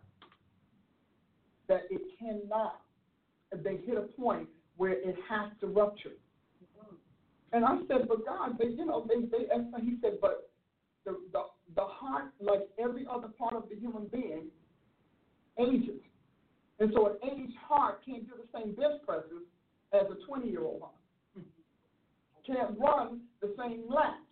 that 1.68 1.84
it 1.90 2.02
cannot, 2.18 2.82
they 3.52 3.78
hit 3.86 3.98
a 3.98 4.08
point 4.20 4.48
where 4.78 4.94
it 4.94 5.16
has 5.30 5.52
to 5.62 5.68
rupture. 5.68 6.16
Mm-hmm. 6.64 6.96
And 7.54 7.66
I 7.66 7.78
said, 7.88 8.08
but 8.08 8.26
God, 8.26 8.58
they, 8.60 8.68
you 8.68 8.86
know, 8.86 9.06
they, 9.08 9.22
they, 9.26 9.46
and 9.54 9.74
he 9.82 9.98
said, 10.02 10.20
but 10.22 10.50
the, 11.06 11.18
the, 11.34 11.44
the 11.76 11.84
heart, 11.84 12.32
like 12.40 12.68
every 12.80 13.06
other 13.12 13.28
part 13.28 13.54
of 13.54 13.64
the 13.70 13.76
human 13.76 14.08
being, 14.08 14.48
ages. 15.60 16.02
And 16.80 16.92
so 16.94 17.08
an 17.08 17.16
aged 17.24 17.58
heart 17.58 18.02
can't 18.06 18.26
do 18.28 18.34
the 18.38 18.58
same 18.58 18.76
bench 18.76 19.02
presses 19.06 19.44
as 19.94 20.04
a 20.12 20.26
20 20.28 20.50
year 20.50 20.62
old 20.62 20.82
heart. 20.82 20.94
Mm-hmm. 21.38 22.54
Can't 22.54 22.80
run 22.80 23.22
the 23.42 23.54
same 23.58 23.84
laps. 23.90 24.27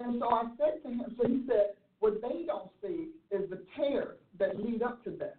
And 0.00 0.18
so 0.18 0.30
I 0.30 0.44
said 0.56 0.82
to 0.82 0.88
him, 0.88 1.16
so 1.20 1.28
he 1.28 1.44
said, 1.46 1.74
what 2.00 2.20
they 2.22 2.46
don't 2.46 2.70
see 2.82 3.08
is 3.30 3.48
the 3.50 3.62
tears 3.76 4.16
that 4.38 4.58
lead 4.58 4.82
up 4.82 5.04
to 5.04 5.10
that. 5.18 5.36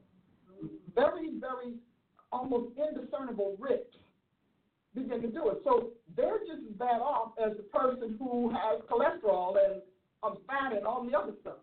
Very, 0.93 1.31
very 1.39 1.73
almost 2.31 2.77
indiscernible 2.77 3.57
rips 3.59 3.97
begin 4.93 5.21
to 5.21 5.27
do 5.27 5.49
it. 5.49 5.61
So 5.63 5.89
they're 6.15 6.39
just 6.39 6.61
as 6.69 6.75
bad 6.77 7.01
off 7.01 7.31
as 7.43 7.57
the 7.57 7.63
person 7.63 8.15
who 8.19 8.51
has 8.51 8.81
cholesterol 8.89 9.55
and 9.57 9.81
um, 10.23 10.37
fat 10.45 10.73
and 10.75 10.85
all 10.85 11.03
the 11.03 11.17
other 11.17 11.33
stuff. 11.41 11.57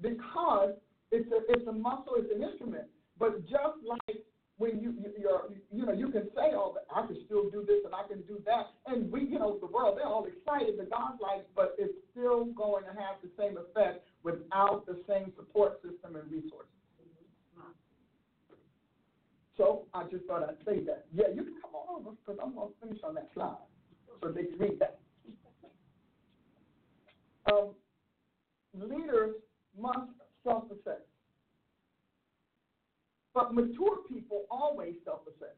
Because 0.00 0.74
it's 1.10 1.30
a, 1.30 1.52
it's 1.52 1.66
a 1.66 1.72
muscle, 1.72 2.14
it's 2.16 2.30
an 2.34 2.42
instrument. 2.42 2.84
But 3.18 3.42
just 3.42 3.78
like 3.86 4.18
when 4.62 4.78
you 4.78 4.94
you're 5.18 5.50
you 5.72 5.84
know 5.84 5.92
you 5.92 6.08
can 6.08 6.30
say 6.38 6.54
oh 6.54 6.76
I 6.94 7.04
can 7.04 7.18
still 7.26 7.50
do 7.50 7.64
this 7.66 7.82
and 7.84 7.92
I 7.92 8.06
can 8.06 8.22
do 8.22 8.38
that 8.46 8.70
and 8.86 9.10
we 9.10 9.26
you 9.26 9.40
know 9.40 9.58
the 9.58 9.66
world 9.66 9.98
they're 9.98 10.06
all 10.06 10.24
excited 10.24 10.78
but 10.78 10.88
God's 10.88 11.20
like 11.20 11.46
but 11.56 11.74
it's 11.78 11.98
still 12.12 12.46
going 12.54 12.84
to 12.84 12.94
have 12.94 13.18
the 13.26 13.30
same 13.36 13.58
effect 13.58 14.06
without 14.22 14.86
the 14.86 15.02
same 15.08 15.32
support 15.34 15.82
system 15.82 16.14
and 16.14 16.30
resources. 16.30 16.70
So 19.56 19.84
I 19.92 20.04
just 20.04 20.24
thought 20.24 20.48
I'd 20.48 20.64
say 20.64 20.82
that. 20.84 21.06
Yeah, 21.12 21.28
you 21.34 21.42
can 21.42 21.54
come 21.60 21.74
on 21.74 22.00
over 22.00 22.16
because 22.24 22.40
I'm 22.42 22.54
to 22.54 22.68
finish 22.80 22.98
on 23.04 23.14
that 23.16 23.28
slide 23.34 23.56
so 24.22 24.28
they 24.30 24.44
can 24.44 24.58
read 24.58 24.78
that. 24.80 24.98
Um, 27.52 27.74
leaders 28.74 29.34
must 29.78 30.10
self-assess. 30.44 31.02
But 33.34 33.54
mature 33.54 33.98
people 34.08 34.44
always 34.50 34.94
self-assess. 35.04 35.56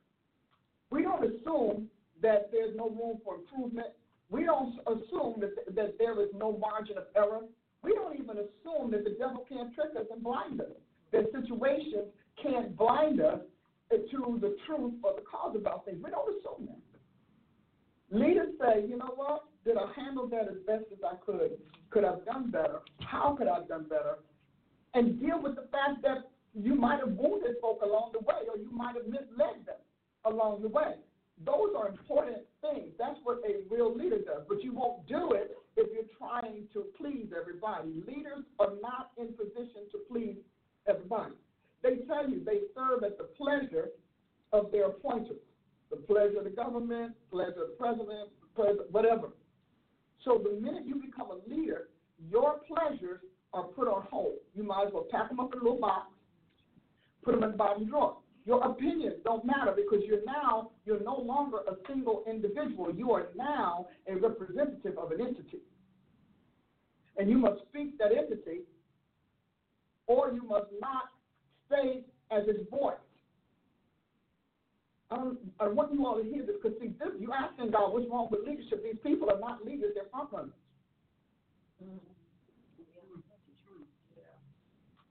We 0.90 1.02
don't 1.02 1.24
assume 1.24 1.88
that 2.22 2.50
there's 2.52 2.76
no 2.76 2.90
room 2.90 3.18
for 3.24 3.36
improvement. 3.36 3.88
We 4.30 4.44
don't 4.44 4.78
assume 4.86 5.40
that, 5.40 5.74
that 5.74 5.98
there 5.98 6.20
is 6.22 6.28
no 6.34 6.56
margin 6.56 6.98
of 6.98 7.04
error. 7.16 7.40
We 7.82 7.92
don't 7.92 8.14
even 8.14 8.36
assume 8.38 8.90
that 8.92 9.04
the 9.04 9.16
devil 9.18 9.44
can't 9.48 9.74
trick 9.74 9.90
us 9.98 10.06
and 10.10 10.22
blind 10.22 10.60
us, 10.60 10.68
that 11.12 11.30
situations 11.32 12.08
can't 12.42 12.76
blind 12.76 13.20
us 13.20 13.40
to 14.10 14.38
the 14.40 14.56
truth 14.66 14.94
or 15.02 15.14
the 15.14 15.22
cause 15.22 15.54
about 15.56 15.84
things. 15.84 15.98
We 16.02 16.10
don't 16.10 16.28
assume 16.28 16.66
that. 16.66 18.18
Leaders 18.18 18.48
say, 18.60 18.86
you 18.88 18.96
know 18.96 19.12
what? 19.14 19.44
Did 19.64 19.76
I 19.76 19.86
handle 19.94 20.26
that 20.28 20.48
as 20.48 20.58
best 20.66 20.84
as 20.92 20.98
I 21.04 21.16
could? 21.24 21.52
Could 21.90 22.04
I 22.04 22.12
have 22.12 22.24
done 22.24 22.50
better? 22.50 22.80
How 23.00 23.34
could 23.36 23.48
I 23.48 23.56
have 23.56 23.68
done 23.68 23.86
better? 23.88 24.18
And 24.94 25.20
deal 25.20 25.40
with 25.40 25.56
the 25.56 25.66
fact 25.72 26.02
that 26.02 26.30
you 26.54 26.74
might 26.74 27.00
have 27.00 27.10
wounded 27.10 27.56
folk 27.60 27.82
along 27.82 28.12
the 28.12 28.20
way, 28.20 28.46
or 28.48 28.56
you 28.56 28.70
might 28.70 28.94
have 28.94 29.06
misled 29.06 29.66
them 29.66 29.82
along 30.24 30.62
the 30.62 30.68
way. 30.68 30.94
Those 31.44 31.74
are 31.76 31.88
important 31.88 32.38
things. 32.60 32.92
That's 32.98 33.18
what 33.24 33.38
a 33.44 33.66
real 33.68 33.94
leader 33.94 34.18
does. 34.18 34.44
But 34.48 34.62
you 34.62 34.72
won't 34.72 35.06
do 35.08 35.32
it 35.32 35.56
if 35.76 35.88
you're 35.92 36.10
trying 36.16 36.64
to 36.72 36.84
please 36.96 37.26
everybody. 37.38 37.88
Leaders 38.06 38.44
are 38.60 38.72
not 38.80 39.10
in 39.18 39.34
position 39.34 39.90
to 39.90 39.98
please 40.08 40.36
everybody. 40.88 41.34
They 41.82 41.96
tell 42.06 42.28
you 42.28 42.42
they 42.44 42.60
serve 42.74 43.02
at 43.02 43.18
the 43.18 43.24
pleasure 43.36 43.88
of 44.52 44.70
their 44.70 44.86
appointers, 44.86 45.42
the 45.90 45.96
pleasure 45.96 46.38
of 46.38 46.44
the 46.44 46.50
government, 46.50 47.14
pleasure 47.32 47.64
of 47.64 47.70
the 47.70 47.76
president, 47.78 48.30
pleasure, 48.54 48.86
whatever. 48.92 49.28
So 50.24 50.40
the 50.42 50.58
minute 50.60 50.86
you 50.86 50.94
become 50.94 51.28
a 51.30 51.52
leader, 51.52 51.88
your 52.30 52.60
pleasures 52.66 53.20
are 53.52 53.64
put 53.64 53.88
on 53.88 54.06
hold. 54.08 54.36
You 54.54 54.62
might 54.62 54.86
as 54.86 54.92
well 54.94 55.06
pack 55.10 55.28
them 55.28 55.40
up 55.40 55.52
in 55.52 55.60
a 55.60 55.62
little 55.62 55.80
box 55.80 56.13
put 57.24 57.34
them 57.34 57.44
in 57.44 57.52
the 57.52 57.56
bottom 57.56 57.86
drawer. 57.88 58.16
Your 58.46 58.62
opinions 58.62 59.16
don't 59.24 59.44
matter 59.44 59.72
because 59.74 60.04
you're 60.06 60.24
now 60.26 60.70
you're 60.84 61.02
no 61.02 61.16
longer 61.16 61.58
a 61.66 61.74
single 61.88 62.24
individual. 62.28 62.94
You 62.94 63.12
are 63.12 63.28
now 63.34 63.86
a 64.06 64.16
representative 64.16 64.98
of 64.98 65.12
an 65.12 65.20
entity. 65.20 65.60
And 67.16 67.30
you 67.30 67.38
must 67.38 67.62
speak 67.68 67.96
that 67.98 68.10
entity, 68.12 68.62
or 70.06 70.32
you 70.32 70.42
must 70.42 70.66
not 70.80 71.04
stay 71.66 72.02
as 72.30 72.42
its 72.48 72.68
voice. 72.70 72.96
Um, 75.10 75.38
I 75.60 75.68
want 75.68 75.92
you 75.92 76.04
all 76.06 76.16
to 76.16 76.24
hear 76.24 76.44
this 76.44 76.56
because 76.60 76.78
see, 76.80 76.88
this, 76.98 77.08
you're 77.18 77.34
asking 77.34 77.70
God 77.70 77.92
what's 77.92 78.06
wrong 78.10 78.28
with 78.30 78.40
leadership. 78.46 78.82
These 78.82 79.00
people 79.02 79.30
are 79.30 79.38
not 79.38 79.64
leaders; 79.64 79.92
they're 79.94 80.10
front 80.10 80.32
runners. 80.32 80.50
Mm-hmm. 81.82 82.23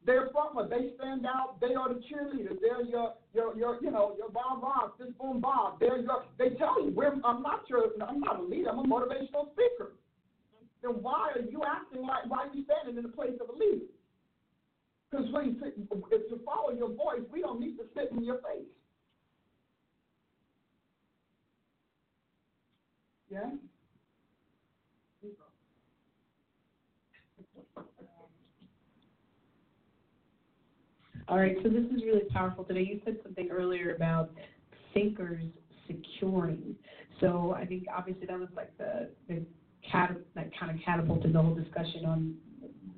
They're 0.05 0.29
frontmen. 0.29 0.69
They 0.69 0.91
stand 0.97 1.25
out. 1.25 1.59
They 1.61 1.75
are 1.75 1.93
the 1.93 2.01
cheerleaders. 2.01 2.59
They're 2.61 2.83
your, 2.83 3.13
your, 3.33 3.57
your, 3.57 3.77
you 3.81 3.91
know, 3.91 4.15
your 4.17 4.29
Bob 4.29 4.61
Ross, 4.61 4.91
this 4.99 5.09
boom 5.19 5.39
Bob. 5.39 5.79
They're 5.79 5.99
your. 5.99 6.25
They 6.37 6.49
tell 6.57 6.83
you, 6.83 6.91
we're, 6.93 7.13
I'm 7.23 7.41
not 7.41 7.63
your, 7.69 7.85
I'm 8.05 8.19
not 8.19 8.39
a 8.39 8.43
leader. 8.43 8.69
I'm 8.69 8.79
a 8.79 8.83
motivational 8.83 9.51
speaker. 9.53 9.93
Then 10.81 11.01
why 11.01 11.31
are 11.35 11.41
you 11.41 11.63
acting 11.65 12.01
like? 12.01 12.25
Why 12.27 12.47
are 12.47 12.53
you 12.53 12.65
standing 12.65 12.97
in 12.97 13.03
the 13.03 13.15
place 13.15 13.39
of 13.39 13.49
a 13.49 13.57
leader? 13.57 13.85
Because 15.09 15.31
when 15.31 15.45
you 15.45 15.73
if 16.11 16.29
to 16.29 16.39
follow 16.43 16.75
your 16.75 16.89
voice, 16.89 17.21
we 17.31 17.41
don't 17.41 17.59
need 17.59 17.77
to 17.77 17.83
sit 17.95 18.11
in 18.11 18.23
your 18.23 18.37
face. 18.37 18.67
Yeah. 23.29 23.51
All 31.29 31.37
right, 31.37 31.55
so 31.63 31.69
this 31.69 31.85
is 31.85 32.03
really 32.03 32.23
powerful 32.31 32.65
today. 32.65 32.81
You 32.81 32.99
said 33.05 33.17
something 33.23 33.49
earlier 33.49 33.95
about 33.95 34.31
thinkers 34.93 35.43
securing. 35.87 36.75
So 37.21 37.55
I 37.57 37.65
think 37.65 37.85
obviously 37.95 38.25
that 38.25 38.37
was 38.37 38.49
like 38.55 38.77
the, 38.77 39.09
the 39.29 39.45
cat, 39.89 40.17
that 40.35 40.49
kind 40.59 40.77
of 40.77 40.83
catapulted 40.83 41.33
the 41.33 41.41
whole 41.41 41.55
discussion 41.55 42.05
on 42.05 42.35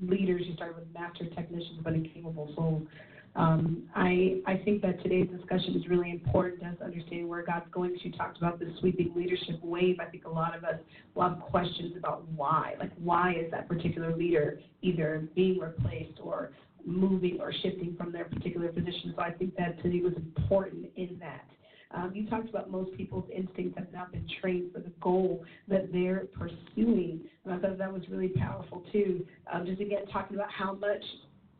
leaders. 0.02 0.42
You 0.46 0.56
started 0.56 0.76
with 0.76 0.92
master 0.92 1.26
technicians, 1.36 1.80
but 1.84 1.94
incapable 1.94 2.52
souls. 2.56 2.88
Um, 3.36 3.84
I 3.94 4.42
I 4.48 4.62
think 4.64 4.82
that 4.84 5.04
today's 5.04 5.28
discussion 5.30 5.76
is 5.76 5.88
really 5.90 6.10
important 6.10 6.62
to 6.62 6.68
us 6.68 6.76
understanding 6.82 7.28
where 7.28 7.44
God's 7.46 7.66
going. 7.70 7.98
She 8.02 8.10
talked 8.12 8.38
about 8.38 8.60
the 8.60 8.74
sweeping 8.80 9.12
leadership 9.14 9.60
wave. 9.62 9.98
I 10.00 10.06
think 10.06 10.24
a 10.24 10.30
lot 10.30 10.56
of 10.56 10.64
us 10.64 10.76
will 11.16 11.24
have 11.30 11.40
questions 11.42 11.96
about 11.98 12.26
why. 12.30 12.76
Like, 12.80 12.92
why 12.98 13.34
is 13.34 13.52
that 13.52 13.68
particular 13.68 14.16
leader 14.16 14.62
either 14.82 15.28
being 15.36 15.60
replaced 15.60 16.20
or 16.24 16.52
moving 16.86 17.40
or 17.40 17.52
shifting 17.52 17.96
from 17.98 18.12
their 18.12 18.26
particular 18.26 18.70
position? 18.70 19.14
So 19.16 19.22
I 19.22 19.32
think 19.32 19.56
that 19.58 19.82
today 19.82 20.02
was 20.02 20.14
important 20.16 20.88
in 20.96 21.18
that. 21.20 21.46
Um, 21.92 22.12
you 22.14 22.30
talked 22.30 22.50
about 22.50 22.70
most 22.70 22.96
people's 22.98 23.30
instincts 23.34 23.78
have 23.78 23.92
not 23.94 24.12
been 24.12 24.28
trained 24.42 24.74
for 24.74 24.80
the 24.80 24.92
goal 25.02 25.46
that 25.68 25.92
they're 25.94 26.26
pursuing. 26.34 27.22
And 27.46 27.54
I 27.54 27.58
thought 27.60 27.78
that 27.78 27.92
was 27.94 28.02
really 28.10 28.30
powerful 28.30 28.84
too. 28.92 29.26
Um, 29.52 29.66
just 29.66 29.80
again, 29.80 30.06
talking 30.12 30.36
about 30.36 30.52
how 30.52 30.74
much 30.74 31.04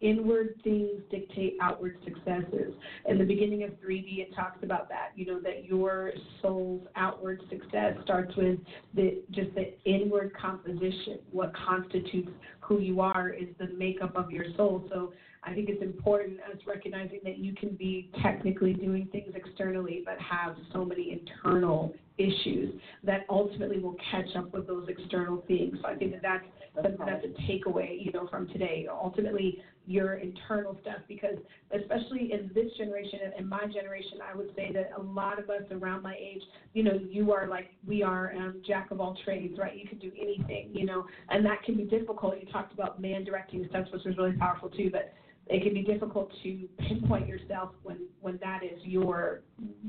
inward 0.02 0.60
things 0.64 1.02
dictate 1.10 1.58
outward 1.62 1.98
successes. 2.04 2.74
In 3.08 3.18
the 3.18 3.24
beginning 3.24 3.64
of 3.64 3.72
3D, 3.72 4.20
it 4.20 4.36
talks 4.36 4.62
about 4.64 4.90
that, 4.90 5.12
you 5.16 5.26
know, 5.26 5.40
that 5.42 5.66
your 5.66 6.12
soul's 6.42 6.86
outward 6.96 7.42
success 7.50 7.96
starts 8.04 8.36
with 8.36 8.60
the 8.94 9.22
just 9.32 9.54
the 9.56 9.74
inward 9.86 10.34
composition. 10.40 11.20
What 11.32 11.54
constitutes 11.56 12.30
who 12.60 12.80
you 12.80 13.02
are 13.02 13.30
is 13.30 13.48
the 13.60 13.68
makeup 13.78 14.16
of 14.16 14.32
your 14.32 14.46
soul. 14.58 14.88
So 14.92 15.14
I 15.44 15.54
think 15.54 15.70
it's 15.70 15.84
important 15.84 16.40
as 16.52 16.60
recognizing 16.66 17.20
that 17.24 17.38
you 17.38 17.54
can 17.54 17.70
be 17.70 18.10
technically 18.24 18.74
doing 18.74 19.08
things 19.12 19.32
externally, 19.36 20.02
but 20.04 20.18
have 20.20 20.56
so 20.74 20.84
many 20.84 21.12
internal 21.12 21.94
issues 22.18 22.74
that 23.04 23.26
ultimately 23.30 23.80
will 23.80 23.98
catch 24.10 24.36
up 24.36 24.52
with 24.54 24.68
those 24.68 24.88
external 24.88 25.44
things. 25.48 25.78
So 25.82 25.88
I 25.88 25.96
think 25.96 26.14
that 26.14 26.22
that's 26.22 26.46
that's 26.76 27.24
a 27.24 27.42
takeaway, 27.50 28.04
you 28.04 28.12
know, 28.12 28.28
from 28.28 28.48
today. 28.48 28.88
Ultimately, 28.92 29.62
your 29.88 30.16
internal 30.16 30.78
stuff, 30.82 30.98
because 31.08 31.38
especially 31.72 32.32
in 32.32 32.50
this 32.54 32.72
generation 32.78 33.20
and 33.24 33.34
in 33.38 33.48
my 33.48 33.66
generation, 33.68 34.20
I 34.22 34.36
would 34.36 34.52
say 34.56 34.72
that 34.74 34.92
a 34.98 35.02
lot 35.02 35.40
of 35.40 35.50
us 35.50 35.64
around 35.72 36.02
my 36.02 36.16
age, 36.16 36.42
you 36.74 36.84
know, 36.84 36.94
you 36.94 37.32
are 37.32 37.48
like 37.48 37.72
we 37.86 38.04
are 38.04 38.34
um, 38.36 38.62
jack 38.66 38.92
of 38.92 39.00
all 39.00 39.18
trades, 39.24 39.58
right? 39.58 39.76
You 39.76 39.88
can 39.88 40.00
do 40.00 40.12
anything, 40.20 40.70
you 40.74 40.86
know, 40.86 41.06
and 41.30 41.46
that 41.46 41.64
can 41.64 41.76
be 41.76 41.84
difficult. 41.84 42.36
You 42.40 42.52
talked 42.52 42.74
about 42.74 43.02
man 43.02 43.24
directing 43.24 43.66
steps, 43.70 43.92
which 43.92 44.04
was 44.06 44.18
really 44.18 44.34
powerful 44.34 44.70
too, 44.70 44.90
but 44.92 45.14
it 45.48 45.64
can 45.64 45.74
be 45.74 45.84
difficult 45.84 46.32
to 46.44 46.68
pinpoint 46.88 47.28
yourself 47.28 47.72
when 47.84 48.00
when 48.22 48.40
that 48.42 48.62
is 48.64 48.80
your 48.84 49.42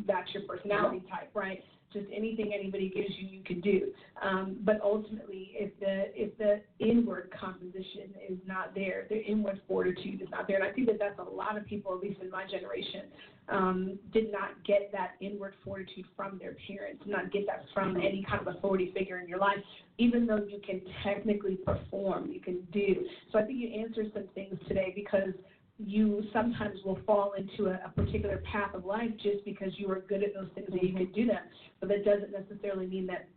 that's 0.06 0.32
your 0.34 0.42
personality 0.42 1.02
type, 1.10 1.30
right? 1.34 1.62
Just 1.92 2.06
anything 2.14 2.52
anybody 2.52 2.90
gives 2.90 3.10
you, 3.16 3.28
you 3.28 3.42
can 3.44 3.60
do. 3.60 3.92
Um, 4.20 4.56
but 4.64 4.80
ultimately, 4.82 5.52
if 5.54 5.78
the 5.80 6.10
if 6.14 6.36
the 6.38 6.60
inward 6.78 7.32
composition 7.38 8.14
is 8.28 8.38
not 8.46 8.74
there, 8.74 9.06
the 9.08 9.22
inward 9.24 9.60
fortitude 9.68 10.20
is 10.22 10.28
not 10.30 10.48
there, 10.48 10.56
and 10.56 10.64
I 10.64 10.72
think 10.72 10.88
that 10.88 10.98
that's 10.98 11.18
a 11.18 11.22
lot 11.22 11.56
of 11.56 11.64
people, 11.66 11.94
at 11.94 12.00
least 12.00 12.20
in 12.20 12.30
my 12.30 12.44
generation, 12.46 13.02
um, 13.48 13.98
did 14.12 14.32
not 14.32 14.50
get 14.64 14.90
that 14.92 15.12
inward 15.20 15.54
fortitude 15.64 16.06
from 16.16 16.38
their 16.38 16.56
parents, 16.66 17.02
not 17.06 17.30
get 17.30 17.46
that 17.46 17.64
from 17.72 17.96
any 17.96 18.24
kind 18.28 18.46
of 18.46 18.54
authority 18.56 18.92
figure 18.92 19.18
in 19.18 19.28
your 19.28 19.38
life. 19.38 19.58
Even 19.98 20.26
though 20.26 20.44
you 20.48 20.60
can 20.66 20.82
technically 21.04 21.56
perform, 21.56 22.30
you 22.30 22.40
can 22.40 22.60
do. 22.72 23.06
So 23.32 23.38
I 23.38 23.42
think 23.42 23.58
you 23.58 23.80
answered 23.80 24.10
some 24.12 24.24
things 24.34 24.58
today 24.68 24.92
because 24.94 25.32
you 25.78 26.24
sometimes 26.32 26.78
will 26.84 26.98
fall 27.06 27.34
into 27.36 27.70
a, 27.70 27.80
a, 27.84 27.92
particular 27.94 28.42
path 28.50 28.74
of 28.74 28.84
life 28.86 29.10
just 29.22 29.44
because 29.44 29.72
you 29.76 29.90
are 29.90 30.00
good 30.00 30.22
at 30.22 30.32
those 30.34 30.48
things 30.54 30.68
and 30.70 30.80
you 30.82 30.94
can 30.94 31.12
do 31.12 31.26
them. 31.26 31.42
But 31.80 31.90
that 31.90 32.04
doesn't 32.04 32.32
necessarily 32.32 32.86
mean 32.86 33.06
that 33.08 33.28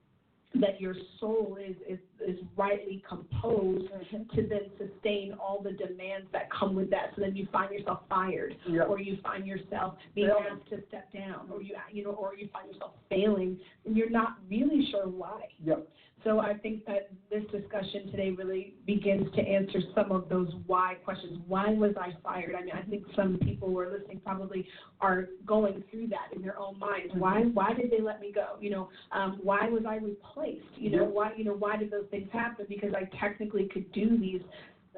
that 0.56 0.82
your 0.82 0.96
soul 1.20 1.60
is 1.64 1.76
is, 1.88 2.00
is 2.28 2.40
rightly 2.58 3.04
composed 3.08 3.86
mm-hmm. 3.92 4.36
to 4.36 4.48
then 4.48 4.62
sustain 4.80 5.34
all 5.40 5.62
the 5.62 5.72
demands 5.74 6.28
that 6.32 6.50
come 6.52 6.76
with 6.76 6.90
that. 6.90 7.12
So 7.16 7.22
then 7.22 7.36
you 7.36 7.48
find 7.52 7.72
yourself 7.72 8.00
fired, 8.10 8.56
yeah. 8.68 8.84
or 8.84 9.00
you 9.00 9.18
find 9.22 9.46
yourself 9.46 9.96
being 10.16 10.30
asked 10.30 10.70
to 10.72 10.82
step 10.88 11.12
down, 11.14 11.50
or 11.52 11.62
you 11.62 11.76
you 11.92 12.04
know, 12.04 12.12
or 12.12 12.36
you 12.36 12.50
find 12.52 12.72
yourself 12.72 12.94
failing, 13.10 13.60
and 13.86 13.96
you're 13.96 14.10
not 14.10 14.38
really 14.50 14.88
sure 14.92 15.08
why. 15.08 15.42
Yeah. 15.64 15.76
So 16.24 16.40
I 16.40 16.54
think 16.54 16.86
that 16.86 17.12
this 17.32 17.44
discussion 17.52 18.12
today 18.12 18.32
really 18.32 18.74
begins 18.86 19.34
to 19.36 19.42
answer 19.42 19.80
some 19.96 20.12
of 20.12 20.28
those 20.28 20.50
why 20.68 20.96
questions. 21.06 21.40
Why 21.48 21.70
was 21.70 21.94
I 22.00 22.14
fired? 22.22 22.56
I 22.56 22.62
mean, 22.62 22.74
I 22.76 22.82
think 22.82 23.04
some 23.16 23.38
people 23.38 23.70
who 23.70 23.80
are 23.80 23.92
listening 23.92 24.20
probably 24.26 24.68
are 25.00 25.28
going 25.46 25.84
through 25.90 26.08
that 26.08 26.36
in 26.36 26.42
their 26.42 26.60
own 26.60 26.78
minds. 26.78 27.14
Why 27.16 27.44
why 27.54 27.74
did 27.74 27.92
they 27.92 28.02
let 28.02 28.20
me 28.20 28.34
go? 28.34 28.58
You 28.60 28.72
know, 28.72 28.90
um, 29.12 29.40
why 29.42 29.70
was 29.70 29.84
I 29.88 29.96
replaced? 29.96 30.66
You 30.76 30.98
know, 30.98 31.06
why 31.06 31.32
you 31.38 31.46
know 31.46 31.54
why 31.54 31.78
did 31.78 31.90
those 31.90 32.08
things 32.12 32.28
happen? 32.34 32.66
Because 32.68 32.94
I 32.94 33.06
technically 33.18 33.70
could 33.72 33.90
do 33.94 34.18
these 34.18 34.42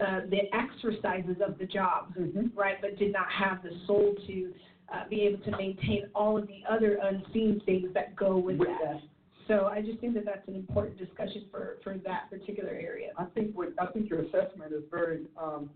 uh, 0.02 0.22
the 0.30 0.53
exercises 0.56 1.38
of 1.45 1.60
the 1.60 1.65
job, 1.65 2.15
mm-hmm. 2.18 2.48
right? 2.57 2.77
But 2.81 2.98
did 2.98 3.14
not 3.14 3.27
have 3.31 3.61
the 3.61 3.69
soul 3.85 4.15
to 4.26 4.53
uh, 4.91 5.07
be 5.10 5.22
able 5.22 5.43
to 5.43 5.52
maintain 5.52 6.07
all 6.15 6.38
of 6.38 6.48
the 6.48 6.61
other 6.69 6.98
unseen 7.03 7.61
things 7.65 7.93
that 7.93 8.15
go 8.15 8.38
with, 8.38 8.57
with 8.57 8.69
that. 8.69 8.93
that. 8.93 9.02
So 9.51 9.67
I 9.67 9.81
just 9.81 9.99
think 9.99 10.13
that 10.13 10.23
that's 10.23 10.47
an 10.47 10.55
important 10.55 10.97
discussion 10.97 11.47
for, 11.51 11.75
for 11.83 11.97
that 12.05 12.29
particular 12.29 12.69
area. 12.69 13.09
I 13.17 13.25
think 13.35 13.53
what, 13.53 13.73
I 13.81 13.87
think 13.87 14.09
your 14.09 14.21
assessment 14.21 14.71
is 14.71 14.83
very, 14.89 15.25
um, 15.37 15.69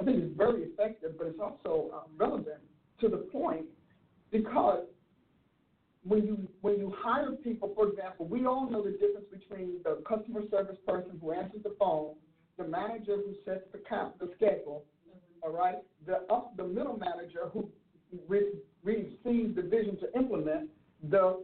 I 0.00 0.04
think 0.04 0.24
it's 0.24 0.34
very 0.34 0.62
effective, 0.62 1.18
but 1.18 1.26
it's 1.26 1.38
also 1.38 1.90
um, 1.92 2.04
relevant 2.16 2.62
to 3.02 3.08
the 3.10 3.28
point 3.30 3.66
because 4.30 4.84
when 6.04 6.24
you 6.24 6.48
when 6.62 6.78
you 6.78 6.94
hire 6.96 7.32
people, 7.32 7.72
for 7.76 7.88
example, 7.88 8.26
we 8.26 8.46
all 8.46 8.68
know 8.70 8.82
the 8.82 8.92
difference 8.92 9.26
between 9.30 9.74
the 9.84 10.02
customer 10.08 10.40
service 10.50 10.78
person 10.88 11.18
who 11.20 11.32
answers 11.32 11.62
the 11.62 11.74
phone, 11.78 12.14
the 12.56 12.64
manager 12.64 13.16
who 13.16 13.34
sets 13.44 13.64
the 13.72 13.82
count, 13.86 14.18
the 14.18 14.30
schedule, 14.34 14.82
all 15.42 15.52
right, 15.52 15.76
the 16.06 16.22
up 16.32 16.56
the 16.56 16.64
middle 16.64 16.96
manager 16.96 17.50
who 17.52 17.68
re- 18.26 18.54
receives 18.82 19.54
the 19.56 19.62
vision 19.62 19.98
to 20.00 20.18
implement, 20.18 20.70
the 21.10 21.38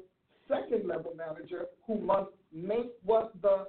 second 0.49 0.89
level 0.89 1.15
manager 1.17 1.67
who 1.87 2.01
must 2.01 2.31
make 2.53 2.91
what 3.05 3.33
the 3.43 3.67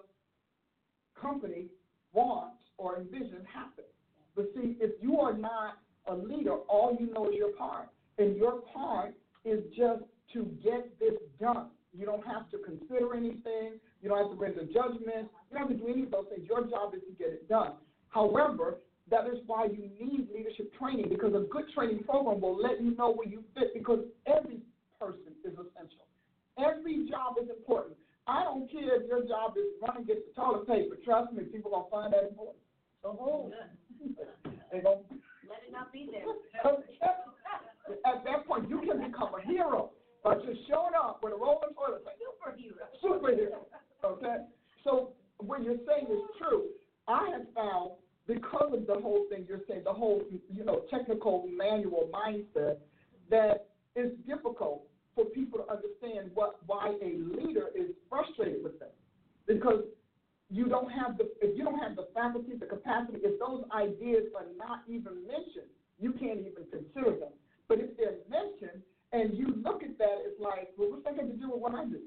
company 1.19 1.65
wants 2.13 2.57
or 2.77 2.97
envisions 2.97 3.45
happen. 3.53 3.83
But 4.35 4.51
see, 4.55 4.77
if 4.79 4.91
you 5.01 5.19
are 5.19 5.33
not 5.33 5.79
a 6.07 6.15
leader, 6.15 6.55
all 6.67 6.95
you 6.99 7.11
know 7.13 7.29
is 7.29 7.35
your 7.35 7.51
part. 7.53 7.89
And 8.17 8.35
your 8.37 8.61
part 8.73 9.13
is 9.45 9.63
just 9.75 10.03
to 10.33 10.43
get 10.63 10.97
this 10.99 11.13
done. 11.39 11.67
You 11.97 12.05
don't 12.05 12.25
have 12.25 12.49
to 12.51 12.57
consider 12.59 13.15
anything. 13.15 13.79
You 14.01 14.09
don't 14.09 14.17
have 14.17 14.29
to 14.29 14.41
render 14.41 14.63
judgment. 14.65 15.29
You 15.49 15.57
don't 15.57 15.67
have 15.67 15.69
to 15.69 15.75
do 15.75 15.87
any 15.87 16.03
of 16.03 16.11
those 16.11 16.25
things. 16.29 16.47
Your 16.47 16.61
job 16.67 16.93
is 16.93 17.01
to 17.01 17.13
get 17.17 17.29
it 17.29 17.49
done. 17.49 17.73
However, 18.09 18.77
that 19.09 19.25
is 19.27 19.39
why 19.47 19.65
you 19.65 19.89
need 19.99 20.27
leadership 20.33 20.71
training 20.77 21.07
because 21.09 21.33
a 21.33 21.45
good 21.51 21.65
training 21.73 22.03
program 22.03 22.41
will 22.41 22.61
let 22.61 22.81
you 22.81 22.95
know 22.95 23.11
where 23.11 23.27
you 23.27 23.43
fit 23.55 23.73
because 23.73 23.99
every 24.27 24.59
person 24.99 25.33
is 25.43 25.53
essential. 25.53 26.05
Every 26.59 27.07
job 27.09 27.35
is 27.41 27.49
important. 27.49 27.95
I 28.27 28.43
don't 28.43 28.71
care 28.71 29.01
if 29.01 29.07
your 29.07 29.23
job 29.23 29.55
is 29.57 29.65
run 29.81 29.97
and 29.97 30.07
get 30.07 30.21
the 30.27 30.33
toilet 30.39 30.67
paper. 30.67 30.97
Trust 31.03 31.33
me, 31.33 31.43
people 31.43 31.73
are 31.73 31.87
gonna 31.89 32.09
find 32.09 32.13
that 32.13 32.29
important. 32.29 32.61
So 33.01 33.17
hold. 33.19 33.53
they 34.71 34.79
gonna 34.79 35.01
let 35.47 35.63
it 35.65 35.71
not 35.71 35.91
be 35.91 36.09
there. 36.11 36.27
At 38.05 38.23
that 38.23 38.45
point, 38.45 38.69
you 38.69 38.81
can 38.81 39.01
become 39.01 39.33
a 39.33 39.41
hero 39.47 39.89
by 40.23 40.35
just 40.35 40.67
showing 40.67 40.93
up 40.93 41.21
with 41.23 41.33
a 41.33 41.37
rolling 41.37 41.73
toilet 41.73 42.05
paper. 42.05 42.19
Superhero. 42.43 42.85
Superhero. 43.03 43.65
Okay. 44.05 44.45
So 44.83 45.13
what 45.37 45.63
you're 45.63 45.81
saying 45.87 46.05
is 46.11 46.21
true. 46.37 46.65
I 47.07 47.29
have 47.31 47.47
found 47.55 47.91
because 48.27 48.73
of 48.73 48.85
the 48.85 49.01
whole 49.01 49.25
thing 49.29 49.45
you're 49.47 49.61
saying, 49.67 49.81
the 49.85 49.93
whole 49.93 50.21
you 50.53 50.63
know 50.63 50.83
technical 50.91 51.47
manual 51.51 52.09
mindset, 52.13 52.77
that 53.31 53.69
it's 53.95 54.15
difficult 54.27 54.83
for 55.19 55.25
people 55.35 55.59
to 55.59 55.67
understand 55.67 56.31
what 56.33 56.63
why 56.65 56.95
a 57.03 57.19
leader 57.19 57.67
is 57.75 57.91
frustrated 58.07 58.63
with 58.63 58.79
them. 58.79 58.95
Because 59.47 59.83
you 60.49 60.65
don't 60.65 60.89
have 60.89 61.17
the 61.17 61.27
if 61.41 61.57
you 61.57 61.65
don't 61.65 61.79
have 61.79 61.97
the 61.97 62.07
faculty, 62.15 62.55
the 62.57 62.65
capacity, 62.65 63.19
if 63.21 63.37
those 63.37 63.67
ideas 63.75 64.31
are 64.31 64.47
not 64.55 64.87
even 64.87 65.27
mentioned, 65.27 65.67
you 65.99 66.13
can't 66.13 66.39
even 66.39 66.63
consider 66.71 67.19
them. 67.19 67.35
But 67.67 67.79
if 67.79 67.97
they're 67.97 68.23
mentioned 68.31 68.81
and 69.11 69.37
you 69.37 69.59
look 69.59 69.83
at 69.83 69.97
that, 69.97 70.23
it's 70.23 70.39
like, 70.39 70.71
well, 70.77 70.95
what's 70.95 71.03
that 71.03 71.17
got 71.17 71.27
to 71.27 71.35
do 71.35 71.51
with 71.51 71.59
what 71.59 71.75
I 71.75 71.83
do? 71.83 71.99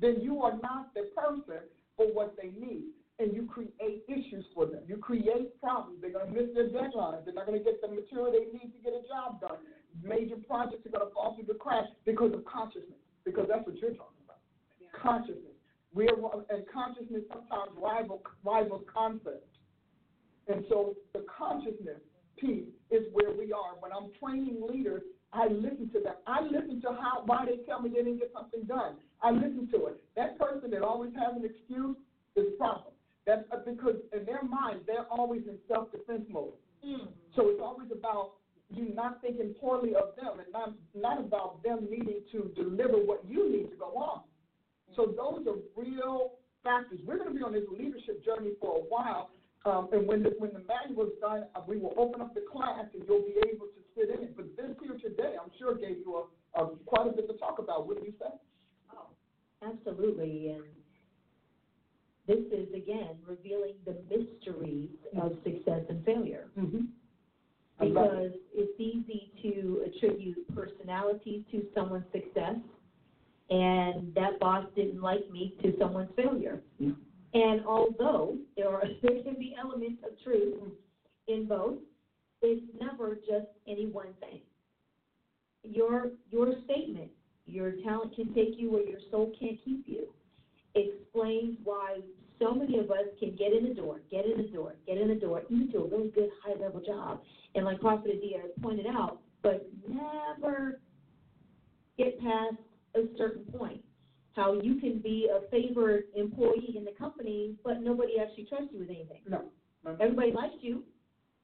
Then 0.00 0.22
you 0.22 0.42
are 0.42 0.54
not 0.62 0.94
the 0.94 1.10
person 1.18 1.66
for 1.96 2.06
what 2.14 2.36
they 2.40 2.54
need. 2.54 2.94
And 3.18 3.34
you 3.34 3.46
create 3.46 4.02
issues 4.08 4.46
for 4.54 4.66
them. 4.66 4.80
You 4.88 4.96
create 4.96 5.60
problems. 5.60 6.00
They're 6.00 6.10
going 6.10 6.26
to 6.26 6.32
miss 6.32 6.50
their 6.54 6.70
deadlines. 6.70 7.24
They're 7.24 7.34
not 7.34 7.46
going 7.46 7.58
to 7.58 7.64
get 7.64 7.80
the 7.80 7.88
material 7.88 8.32
they 8.32 8.50
need 8.50 8.72
to 8.72 8.80
get 8.82 8.94
a 8.94 9.04
job 9.06 9.40
done 9.40 9.60
major 10.02 10.36
projects 10.48 10.86
are 10.86 10.90
going 10.90 11.06
to 11.06 11.12
fall 11.12 11.34
through 11.34 11.46
the 11.46 11.58
cracks 11.58 11.88
because 12.04 12.32
of 12.32 12.44
consciousness, 12.44 12.98
because 13.24 13.46
that's 13.48 13.66
what 13.66 13.76
you're 13.78 13.90
talking 13.90 14.22
about. 14.24 14.40
Yeah. 14.80 14.88
Consciousness. 14.96 15.56
We 15.94 16.08
are, 16.08 16.16
and 16.48 16.64
consciousness 16.72 17.22
sometimes 17.28 17.72
rival, 17.76 18.22
rivals 18.44 18.82
concept. 18.92 19.46
And 20.48 20.64
so 20.68 20.96
the 21.12 21.24
consciousness 21.28 22.00
piece 22.40 22.68
is 22.90 23.02
where 23.12 23.30
we 23.32 23.52
are. 23.52 23.76
When 23.78 23.92
I'm 23.92 24.10
training 24.18 24.62
leaders, 24.66 25.02
I 25.32 25.46
listen 25.48 25.90
to 25.92 26.00
them. 26.00 26.14
I 26.26 26.42
listen 26.42 26.80
to 26.82 26.88
how 26.88 27.22
why 27.24 27.46
they 27.46 27.64
tell 27.64 27.80
me 27.80 27.90
they 27.90 28.02
didn't 28.02 28.18
get 28.18 28.32
something 28.34 28.64
done. 28.64 28.96
I 29.22 29.30
listen 29.30 29.68
to 29.72 29.86
it. 29.86 30.02
That 30.16 30.38
person 30.38 30.70
that 30.70 30.82
always 30.82 31.12
has 31.14 31.36
an 31.36 31.44
excuse 31.44 31.96
is 32.36 32.46
a 32.54 32.56
problem. 32.58 32.92
That's 33.26 33.44
because 33.64 33.96
in 34.12 34.24
their 34.26 34.42
mind 34.42 34.80
they're 34.86 35.06
always 35.10 35.42
in 35.46 35.56
self-defense 35.68 36.24
mode. 36.28 36.52
Mm. 36.84 37.08
So 37.36 37.48
it's 37.48 37.60
always 37.62 37.88
about 37.92 38.32
you 38.76 38.94
not 38.94 39.20
thinking 39.20 39.54
poorly 39.60 39.94
of 39.94 40.16
them 40.16 40.40
and 40.40 40.52
not, 40.52 40.74
not 40.94 41.20
about 41.20 41.62
them 41.62 41.86
needing 41.90 42.20
to 42.32 42.50
deliver 42.54 42.98
what 42.98 43.22
you 43.28 43.50
need 43.50 43.70
to 43.70 43.76
go 43.76 43.92
on. 43.96 44.22
So 44.96 45.06
those 45.06 45.46
are 45.46 45.58
real 45.76 46.32
factors. 46.62 47.00
We're 47.06 47.18
going 47.18 47.32
to 47.32 47.34
be 47.34 47.42
on 47.42 47.52
this 47.52 47.64
leadership 47.70 48.24
journey 48.24 48.52
for 48.60 48.76
a 48.78 48.80
while. 48.80 49.30
Um, 49.64 49.88
and 49.92 50.06
when 50.08 50.22
the, 50.22 50.34
when 50.38 50.52
the 50.52 50.64
manual 50.66 51.06
is 51.06 51.12
done, 51.20 51.44
uh, 51.54 51.60
we 51.66 51.78
will 51.78 51.94
open 51.96 52.20
up 52.20 52.34
the 52.34 52.42
class 52.50 52.86
and 52.92 53.04
you'll 53.06 53.22
be 53.22 53.36
able 53.48 53.66
to 53.66 53.80
sit 53.96 54.10
in 54.10 54.24
it. 54.24 54.36
But 54.36 54.56
this 54.56 54.74
here 54.82 54.98
today, 54.98 55.36
I'm 55.40 55.50
sure 55.58 55.74
gave 55.74 55.98
you 56.04 56.26
a, 56.56 56.62
a 56.62 56.76
quite 56.84 57.06
a 57.06 57.12
bit 57.12 57.28
to 57.28 57.36
talk 57.38 57.58
about. 57.58 57.86
Wouldn't 57.86 58.06
you 58.06 58.12
say? 58.18 58.34
Oh, 58.92 59.06
Absolutely, 59.62 60.48
and 60.48 60.64
this 62.26 62.44
is 62.52 62.74
again 62.74 63.16
revealing 63.26 63.74
the 63.84 63.96
mysteries 64.10 64.90
of 65.20 65.32
success 65.44 65.82
and 65.88 66.04
failure. 66.04 66.48
Mm-hmm. 66.58 66.86
I 67.82 67.86
love 67.86 68.14
it. 68.14 68.32
Because 68.32 68.40
it's 68.54 68.80
easy 68.80 69.32
to 69.42 69.84
attribute 69.86 70.54
personalities 70.54 71.42
to 71.50 71.64
someone's 71.74 72.04
success, 72.12 72.56
and 73.50 74.14
that 74.14 74.38
boss 74.40 74.66
didn't 74.76 75.00
like 75.00 75.28
me 75.30 75.54
to 75.62 75.74
someone's 75.78 76.10
failure. 76.16 76.60
Yeah. 76.78 76.92
And 77.34 77.64
although 77.66 78.36
there 78.56 78.68
are 78.68 78.84
there 79.02 79.22
can 79.22 79.34
be 79.34 79.54
elements 79.58 80.02
of 80.04 80.10
truth 80.22 80.54
in 81.28 81.46
both, 81.46 81.78
it's 82.40 82.62
never 82.80 83.16
just 83.16 83.46
any 83.66 83.86
one 83.86 84.14
thing. 84.20 84.40
Your 85.64 86.10
your 86.30 86.54
statement, 86.64 87.10
your 87.46 87.72
talent 87.84 88.14
can 88.14 88.32
take 88.34 88.58
you 88.58 88.70
where 88.70 88.86
your 88.86 89.00
soul 89.10 89.32
can't 89.38 89.58
keep 89.64 89.84
you, 89.86 90.06
explains 90.74 91.56
why 91.64 91.98
so 92.42 92.54
many 92.54 92.78
of 92.78 92.90
us 92.90 93.06
can 93.18 93.36
get 93.36 93.52
in 93.52 93.68
the 93.68 93.74
door, 93.74 94.00
get 94.10 94.24
in 94.26 94.36
the 94.36 94.48
door, 94.48 94.74
get 94.86 94.98
in 94.98 95.08
the 95.08 95.14
door, 95.14 95.42
even 95.48 95.70
do 95.70 95.84
a 95.84 95.88
really 95.88 96.10
good 96.10 96.30
high 96.44 96.60
level 96.60 96.80
job, 96.80 97.20
and 97.54 97.64
like 97.64 97.80
Prophet 97.80 98.12
Adia 98.16 98.42
pointed 98.60 98.86
out, 98.86 99.20
but 99.42 99.68
never 99.88 100.80
get 101.96 102.20
past 102.20 102.56
a 102.96 103.02
certain 103.16 103.44
point. 103.56 103.80
How 104.34 104.54
you 104.54 104.76
can 104.76 104.98
be 104.98 105.28
a 105.30 105.48
favored 105.50 106.04
employee 106.16 106.74
in 106.76 106.84
the 106.84 106.92
company, 106.98 107.54
but 107.62 107.82
nobody 107.82 108.14
actually 108.18 108.44
trusts 108.44 108.68
you 108.72 108.80
with 108.80 108.88
anything. 108.88 109.20
No. 109.28 109.44
no. 109.84 109.96
Everybody 110.00 110.32
likes 110.32 110.54
you, 110.62 110.82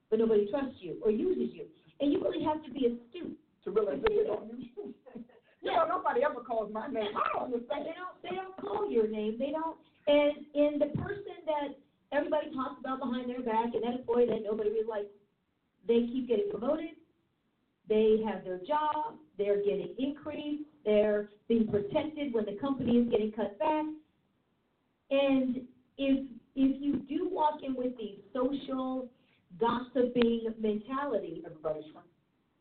but 0.08 0.18
nobody 0.18 0.48
trusts 0.50 0.76
you 0.80 0.96
or 1.04 1.10
uses 1.10 1.54
you. 1.54 1.66
And 2.00 2.12
you 2.12 2.22
really 2.22 2.42
have 2.44 2.64
to 2.64 2.70
be 2.70 2.86
astute. 2.86 3.36
To 3.64 3.72
realize 3.72 3.98
that 4.00 4.10
they 4.10 4.24
don't 4.24 4.48
use 4.58 4.68
you. 4.76 4.94
You 5.60 5.72
know, 5.72 5.86
nobody 5.88 6.22
ever 6.22 6.40
calls 6.40 6.72
my 6.72 6.86
name. 6.86 7.10
I 7.18 7.34
don't 7.34 7.52
understand. 7.52 7.84
They 7.84 7.92
don't 7.98 8.14
they 8.22 8.36
don't 8.36 8.56
call 8.56 8.88
your 8.88 9.08
name. 9.08 9.36
They 9.40 9.50
don't 9.50 9.76
and 10.08 10.34
and 10.54 10.82
the 10.82 10.86
person 10.98 11.36
that 11.46 11.78
everybody 12.12 12.50
talks 12.54 12.80
about 12.80 13.00
behind 13.00 13.30
their 13.30 13.42
back 13.42 13.74
and 13.74 13.84
that 13.84 14.00
employee 14.00 14.26
that 14.26 14.42
nobody 14.44 14.70
really 14.70 14.88
likes, 14.88 15.08
they 15.86 16.00
keep 16.12 16.28
getting 16.28 16.50
promoted, 16.50 16.92
they 17.88 18.22
have 18.26 18.44
their 18.44 18.58
job, 18.58 19.16
they're 19.38 19.58
getting 19.62 19.94
increased, 19.98 20.68
they're 20.84 21.30
being 21.48 21.66
protected 21.68 22.34
when 22.34 22.46
the 22.46 22.56
company 22.60 22.98
is 22.98 23.10
getting 23.10 23.32
cut 23.32 23.58
back. 23.58 23.84
And 25.10 25.56
if 25.98 26.26
if 26.56 26.82
you 26.82 26.98
do 27.08 27.28
walk 27.30 27.60
in 27.62 27.74
with 27.76 27.96
the 27.98 28.18
social 28.34 29.08
gossiping 29.60 30.54
mentality, 30.58 31.42
Everybody's 31.46 31.84
friend. 31.92 32.06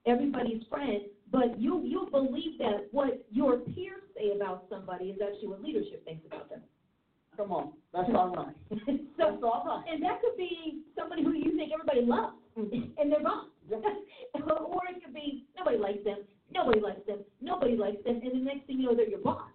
everybody's 0.05 0.63
friend, 0.69 1.01
but 1.31 1.59
you 1.59 1.81
you'll 1.83 2.09
believe 2.11 2.57
that 2.59 2.87
what 2.91 3.25
your 3.31 3.57
peers 3.59 4.01
say 4.17 4.31
about 4.35 4.65
somebody 4.69 5.05
is 5.07 5.19
actually 5.21 5.49
what 5.49 5.61
leadership 5.61 6.05
thinks 6.05 6.25
about 6.27 6.49
them. 6.49 6.61
Come 7.38 7.51
on. 7.51 7.73
That's 7.93 8.09
all 8.15 8.34
right. 8.35 8.55
That's 9.18 9.39
so, 9.39 9.47
all 9.47 9.84
right. 9.85 9.93
and 9.93 10.03
that 10.03 10.19
could 10.22 10.35
be 10.38 10.81
somebody 10.97 11.23
who 11.23 11.34
you 11.34 11.55
think 11.55 11.72
everybody 11.72 12.01
loves, 12.01 12.35
and 12.55 13.11
they're 13.11 13.23
wrong. 13.23 13.49
Yeah. 13.69 13.77
or 14.34 14.81
it 14.89 15.03
could 15.03 15.14
be 15.14 15.45
nobody 15.57 15.77
likes 15.77 16.03
them, 16.03 16.19
nobody 16.51 16.80
likes 16.80 17.05
them, 17.05 17.19
nobody 17.41 17.77
likes 17.77 18.03
them, 18.03 18.19
and 18.23 18.31
the 18.31 18.43
next 18.43 18.65
thing 18.65 18.80
you 18.80 18.88
know, 18.88 18.95
they're 18.95 19.07
your 19.07 19.19
boss. 19.19 19.49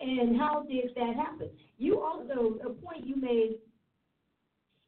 And 0.00 0.38
how 0.38 0.64
did 0.68 0.90
that 0.94 1.16
happen? 1.16 1.50
You 1.78 2.00
also, 2.00 2.58
a 2.64 2.70
point 2.70 3.06
you 3.06 3.16
made, 3.16 3.56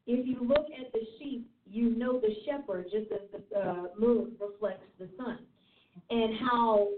if 0.07 0.25
you 0.25 0.47
look 0.47 0.67
at 0.79 0.91
the 0.93 0.99
sheep, 1.19 1.49
you 1.65 1.97
know 1.97 2.19
the 2.19 2.33
shepherd 2.45 2.85
just 2.91 3.11
as 3.11 3.21
the 3.31 3.59
uh, 3.59 3.87
moon 3.97 4.33
reflects 4.39 4.85
the 4.99 5.09
sun. 5.17 5.39
And 6.09 6.37
how, 6.39 6.89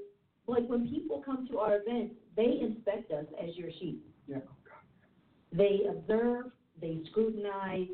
like 0.47 0.67
when 0.67 0.87
people 0.89 1.23
come 1.25 1.47
to 1.49 1.59
our 1.59 1.77
events, 1.77 2.15
they 2.35 2.59
inspect 2.61 3.11
us 3.11 3.25
as 3.41 3.55
your 3.55 3.69
sheep. 3.79 4.03
Yeah. 4.27 4.37
Oh, 4.47 4.55
they 5.51 5.81
observe, 5.89 6.45
they 6.81 6.99
scrutinize, 7.11 7.87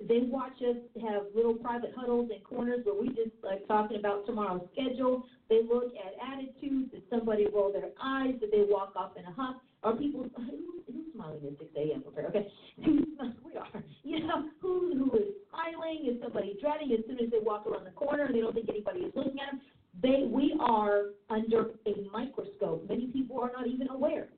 they 0.00 0.20
watch 0.30 0.54
us 0.62 0.76
have 1.02 1.22
little 1.34 1.54
private 1.54 1.92
huddles 1.96 2.30
and 2.32 2.42
corners 2.44 2.80
where 2.84 2.94
we 2.94 3.08
just 3.08 3.34
like 3.42 3.66
talking 3.66 3.98
about 3.98 4.26
tomorrow's 4.26 4.62
schedule. 4.72 5.24
They 5.48 5.60
look 5.68 5.92
at 5.96 6.14
attitudes. 6.22 6.92
Did 6.92 7.02
somebody 7.10 7.46
roll 7.52 7.72
their 7.72 7.90
eyes? 8.00 8.34
Did 8.40 8.52
they 8.52 8.64
walk 8.68 8.92
off 8.94 9.12
in 9.16 9.24
a 9.24 9.32
huff? 9.32 9.56
Are 9.82 9.94
people 9.96 10.28
who, 10.36 10.82
who's 10.86 11.06
smiling 11.14 11.40
at 11.46 11.58
6 11.58 11.70
a.m. 11.76 12.04
Okay, 12.06 12.46
who's 12.84 13.04
we 13.44 13.56
are. 13.56 13.82
You 14.04 14.26
know 14.26 14.48
who 14.60 14.94
who 14.96 15.18
is 15.18 15.34
smiling? 15.50 16.06
Is 16.08 16.22
somebody 16.22 16.56
dreading 16.60 16.92
as 16.92 17.04
soon 17.06 17.18
as 17.24 17.30
they 17.30 17.38
walk 17.42 17.66
around 17.66 17.84
the 17.84 17.90
corner 17.90 18.26
and 18.26 18.34
they 18.34 18.40
don't 18.40 18.54
think 18.54 18.68
anybody 18.68 19.00
is 19.00 19.12
looking 19.16 19.38
at 19.40 19.52
them? 19.52 19.60
They 20.00 20.28
we 20.30 20.54
are 20.60 21.14
under 21.28 21.70
a 21.86 22.08
microscope. 22.12 22.88
Many 22.88 23.06
people 23.06 23.40
are 23.40 23.50
not 23.52 23.66
even 23.66 23.88
aware 23.88 24.28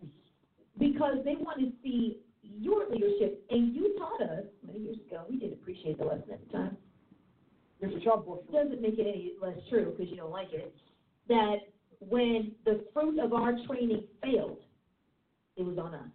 because 0.81 1.19
they 1.25 1.37
want 1.37 1.61
to 1.61 1.71
see 1.83 2.19
your 2.43 2.89
leadership. 2.91 3.45
And 3.51 3.75
you 3.75 3.95
taught 3.99 4.23
us 4.23 4.45
many 4.67 4.81
years 4.81 4.97
ago. 5.07 5.25
We 5.31 5.37
didn't 5.37 5.55
appreciate 5.55 5.99
the 5.99 6.05
lesson 6.05 6.33
at 6.33 6.47
the 6.47 6.53
time. 6.53 6.77
It's 7.81 7.95
a 7.95 8.05
job. 8.05 8.27
Doesn't 8.53 8.83
make 8.83 8.99
it 8.99 9.07
any 9.07 9.35
less 9.41 9.57
true 9.69 9.95
because 9.97 10.11
you 10.11 10.17
don't 10.17 10.33
like 10.33 10.53
it. 10.53 10.75
That 11.29 11.57
when 12.01 12.53
the 12.65 12.85
fruit 12.93 13.19
of 13.21 13.33
our 13.33 13.55
training 13.69 14.05
failed, 14.23 14.59
it 15.57 15.63
was 15.63 15.79
on 15.79 15.95
us. 15.95 16.09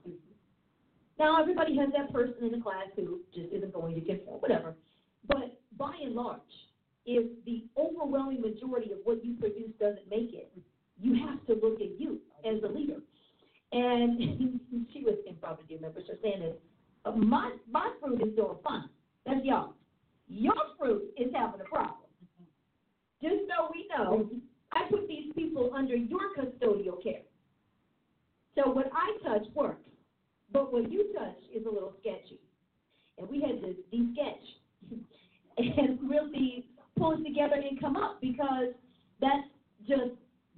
Now 1.18 1.40
everybody 1.40 1.78
has 1.78 1.90
that 1.98 2.12
person 2.12 2.36
in 2.42 2.52
the 2.52 2.62
class 2.62 2.88
who 2.96 3.20
just 3.34 3.54
isn't 3.54 3.74
going 3.74 3.96
to 3.96 4.02
conform, 4.02 4.42
whatever. 4.42 4.76
But 5.28 5.60
by 5.78 5.94
and 6.04 6.14
large, 6.14 6.40
if 7.06 7.26
the 7.46 7.64
overwhelming 7.78 8.42
majority 8.42 8.92
of 8.92 9.00
what 9.04 9.24
you 9.24 9.36
produce 9.36 9.72
doesn't 9.80 10.10
make 10.10 10.34
it, 10.34 10.52
you 11.00 11.16
have 11.26 11.46
to 11.48 11.54
look 11.54 11.80
at 11.80 12.00
you 12.00 12.20
as 12.46 12.62
a 12.64 12.68
leader. 12.68 13.00
And 13.76 14.18
she 14.94 15.04
was 15.04 15.16
in 15.28 15.36
Prophet 15.36 15.68
Dear 15.68 15.82
Member, 15.82 16.00
so 16.08 16.14
saying 16.24 16.54
uh, 17.04 17.12
my, 17.12 17.52
my 17.70 17.92
fruit 18.02 18.22
is 18.22 18.34
doing 18.34 18.56
fine. 18.64 18.88
That's 19.26 19.44
y'all. 19.44 19.74
Your 20.30 20.56
fruit 20.80 21.04
is 21.18 21.28
having 21.36 21.60
a 21.60 21.66
problem. 21.66 22.10
Just 23.22 23.36
so 23.50 23.70
we 23.74 23.88
know, 23.90 24.30
I 24.72 24.90
put 24.90 25.10
these 25.10 25.34
people 25.36 25.72
under 25.76 25.96
your 25.96 26.22
custodial 26.38 27.04
care. 27.04 27.22
So 28.56 28.72
what 28.72 28.90
I 28.94 29.28
touch 29.28 29.46
works, 29.54 29.90
but 30.54 30.72
what 30.72 30.90
you 30.90 31.14
touch 31.14 31.38
is 31.54 31.66
a 31.66 31.70
little 31.70 31.94
sketchy. 32.00 32.40
And 33.18 33.30
we 33.30 33.42
had 33.42 33.60
to 33.62 33.76
de-sketch 33.92 34.98
and 35.58 36.00
really 36.10 36.66
pull 36.98 37.12
it 37.12 37.24
together 37.24 37.56
and 37.56 37.80
come 37.80 37.98
up 37.98 38.22
because 38.22 38.74
that's 39.20 39.48
just 39.86 40.16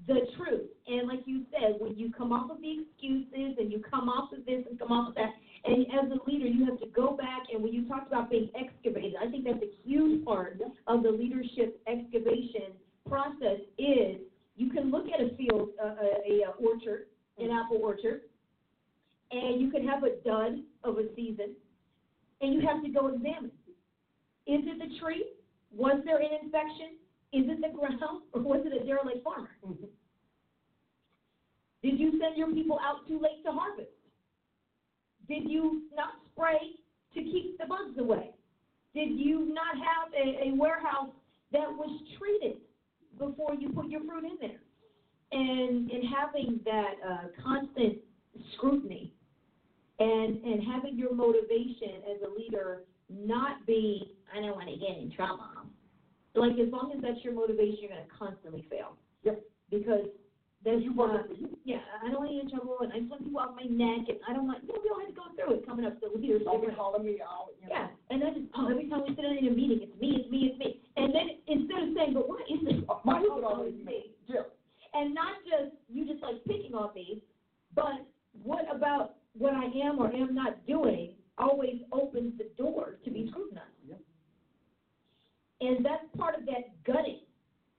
the 0.07 0.21
truth. 0.37 0.69
And 0.87 1.07
like 1.07 1.21
you 1.25 1.43
said, 1.51 1.75
when 1.79 1.97
you 1.97 2.11
come 2.11 2.31
off 2.31 2.49
of 2.49 2.61
the 2.61 2.79
excuses 2.79 3.57
and 3.59 3.71
you 3.71 3.83
come 3.89 4.07
off 4.07 4.31
of 4.31 4.45
this 4.45 4.63
and 4.69 4.79
come 4.79 4.91
off 4.91 5.09
of 5.09 5.15
that, 5.15 5.31
and 5.65 5.85
as 5.87 6.09
a 6.11 6.29
leader, 6.29 6.47
you 6.47 6.65
have 6.65 6.79
to 6.79 6.87
go 6.87 7.17
back 7.17 7.43
and 7.53 7.61
when 7.61 7.73
you 7.73 7.87
talked 7.87 8.07
about 8.07 8.29
being 8.29 8.49
excavated, 8.59 9.15
I 9.21 9.29
think 9.29 9.43
that's 9.43 9.61
a 9.61 9.87
huge 9.87 10.23
part 10.23 10.59
of 10.87 11.03
the 11.03 11.09
leadership 11.09 11.81
excavation 11.87 12.73
process 13.07 13.59
is 13.77 14.17
you 14.55 14.69
can 14.69 14.91
look 14.91 15.05
at 15.07 15.21
a 15.21 15.35
field, 15.35 15.69
uh, 15.81 15.87
uh 15.87 15.95
a, 16.25 16.43
a 16.43 16.49
orchard, 16.65 17.07
an 17.37 17.51
apple 17.51 17.79
orchard, 17.81 18.21
and 19.31 19.61
you 19.61 19.69
can 19.69 19.85
have 19.87 20.03
a 20.03 20.15
dud 20.25 20.63
of 20.83 20.97
a 20.97 21.13
season, 21.15 21.51
and 22.41 22.53
you 22.53 22.61
have 22.61 22.81
to 22.83 22.89
go 22.89 23.07
examine. 23.07 23.51
Is 24.47 24.63
it 24.63 24.79
the 24.79 24.99
tree? 24.99 25.25
Was 25.75 26.01
there 26.05 26.17
an 26.17 26.29
infection? 26.43 26.95
Is 27.33 27.43
it 27.49 27.61
the 27.61 27.77
ground, 27.77 27.99
or 28.31 28.41
was 28.41 28.65
it 28.65 28.81
a 28.81 28.85
derelict 28.85 29.23
farmer? 29.23 29.49
Mm-hmm. 29.65 29.85
Did 31.83 31.99
you 31.99 32.19
send 32.19 32.37
your 32.37 32.51
people 32.51 32.79
out 32.83 33.07
too 33.07 33.19
late 33.21 33.43
to 33.45 33.51
harvest? 33.51 33.89
Did 35.27 35.49
you 35.49 35.83
not 35.95 36.13
spray 36.31 36.75
to 37.13 37.21
keep 37.21 37.57
the 37.57 37.65
bugs 37.65 37.97
away? 37.99 38.31
Did 38.93 39.19
you 39.19 39.53
not 39.53 39.75
have 39.75 40.13
a, 40.13 40.49
a 40.49 40.55
warehouse 40.55 41.11
that 41.51 41.69
was 41.69 42.01
treated 42.17 42.57
before 43.19 43.53
you 43.55 43.69
put 43.69 43.89
your 43.89 44.01
fruit 44.01 44.23
in 44.23 44.37
there? 44.39 44.59
And 45.31 45.91
and 45.91 46.03
having 46.15 46.61
that 46.63 46.93
uh, 47.05 47.43
constant 47.43 47.97
scrutiny 48.55 49.13
and 49.99 50.43
and 50.43 50.63
having 50.63 50.97
your 50.97 51.13
motivation 51.13 52.01
as 52.09 52.21
a 52.25 52.39
leader 52.39 52.83
not 53.09 53.65
be 53.65 54.15
I 54.33 54.39
don't 54.39 54.55
want 54.55 54.69
to 54.69 54.77
get 54.77 54.97
in 54.97 55.11
trouble. 55.15 55.43
Like 56.33 56.53
as 56.53 56.71
long 56.71 56.93
as 56.95 57.01
that's 57.01 57.23
your 57.23 57.33
motivation, 57.33 57.77
you're 57.81 57.89
going 57.89 58.03
to 58.03 58.17
constantly 58.17 58.65
fail. 58.69 58.95
Yep. 59.23 59.41
Because 59.69 60.05
there's 60.63 60.83
you 60.83 60.93
want 60.93 61.15
uh, 61.15 61.23
yeah, 61.63 61.79
I 62.03 62.09
don't 62.09 62.19
want 62.19 62.31
to 62.31 62.35
get 62.35 62.43
in 62.43 62.49
trouble, 62.49 62.77
and 62.81 62.91
I 62.91 62.99
just 62.99 63.09
want 63.09 63.23
people 63.23 63.39
off 63.39 63.55
my 63.55 63.69
neck, 63.69 64.09
and 64.09 64.19
I 64.27 64.33
don't 64.33 64.47
want 64.47 64.63
you 64.65 64.73
know 64.73 64.81
we 64.83 64.89
all 64.89 64.99
had 64.99 65.13
to 65.13 65.15
go 65.15 65.25
through 65.37 65.61
it 65.61 65.65
coming 65.65 65.85
up. 65.85 65.95
So 66.01 66.11
here's 66.19 66.45
all 66.45 66.59
calling 66.75 67.05
me 67.05 67.21
out. 67.21 67.53
You 67.61 67.69
know. 67.69 67.75
Yeah, 67.77 67.87
and 68.09 68.21
then 68.21 68.33
just 68.33 68.47
oh, 68.57 68.67
every 68.67 68.89
time 68.89 69.05
we 69.07 69.15
sit 69.15 69.21
down 69.21 69.37
in 69.37 69.47
a 69.47 69.55
meeting, 69.55 69.85
it's 69.85 69.95
me, 70.01 70.17
it's 70.17 70.29
me, 70.29 70.39
it's 70.51 70.59
me, 70.59 70.81
and 70.97 71.13
then 71.13 71.39
instead 71.47 71.87
of 71.87 71.89
saying, 71.95 72.13
but 72.17 72.27
why 72.27 72.41
is 72.49 72.59
this? 72.65 72.83
Uh, 72.89 72.99
Mine 73.05 73.23
is 73.23 73.45
always 73.45 73.77
me. 73.85 74.11
Yeah. 74.27 74.49
And 74.93 75.13
not 75.13 75.39
just 75.45 75.77
you 75.87 76.09
just 76.09 76.23
like 76.25 76.43
picking 76.49 76.73
on 76.73 76.93
me, 76.95 77.23
but 77.75 78.01
what 78.43 78.65
about 78.73 79.15
what 79.37 79.53
I 79.53 79.69
am 79.85 79.99
or 79.99 80.11
am 80.11 80.33
not 80.33 80.65
doing 80.65 81.13
always 81.37 81.81
opens 81.91 82.33
the 82.37 82.49
door 82.57 82.97
to 83.03 83.11
be 83.11 83.27
scrutinized. 83.29 83.67
Yep. 83.87 83.99
And 85.61 85.85
that's 85.85 86.03
part 86.17 86.35
of 86.35 86.45
that 86.45 86.83
gutting. 86.85 87.21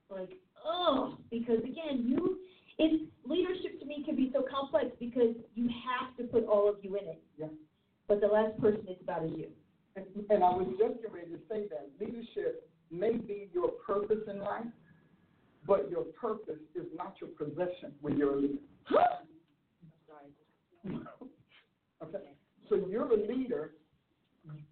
Like, 0.09 0.31
oh, 0.65 1.17
because 1.29 1.59
again, 1.59 2.05
you 2.07 2.39
it's 2.79 3.03
leadership 3.25 3.79
to 3.81 3.85
me 3.85 4.03
can 4.05 4.15
be 4.15 4.31
so 4.33 4.43
complex 4.49 4.87
because 4.99 5.35
you 5.53 5.67
have 5.67 6.15
to 6.17 6.23
put 6.23 6.47
all 6.47 6.67
of 6.67 6.77
you 6.81 6.95
in 6.95 7.07
it. 7.07 7.21
Yeah. 7.37 7.47
But 8.07 8.21
the 8.21 8.27
last 8.27 8.59
person 8.59 8.85
is 8.89 8.97
about 9.03 9.25
is 9.25 9.31
you. 9.35 9.47
And, 9.95 10.05
and 10.29 10.43
I 10.43 10.49
was 10.49 10.67
just 10.79 11.13
ready 11.13 11.31
to 11.31 11.39
say 11.49 11.67
that 11.69 11.89
leadership 11.99 12.69
may 12.89 13.17
be 13.17 13.49
your 13.53 13.69
purpose 13.85 14.23
in 14.27 14.39
life, 14.39 14.65
but 15.67 15.89
your 15.91 16.03
purpose 16.19 16.61
is 16.73 16.85
not 16.95 17.15
your 17.19 17.29
possession 17.31 17.93
when 18.01 18.17
you're 18.17 18.33
a 18.33 18.39
leader. 18.39 18.57
Sorry. 18.89 19.05
okay. 22.03 22.33
So 22.69 22.75
you're 22.89 23.11
a 23.11 23.27
leader. 23.27 23.71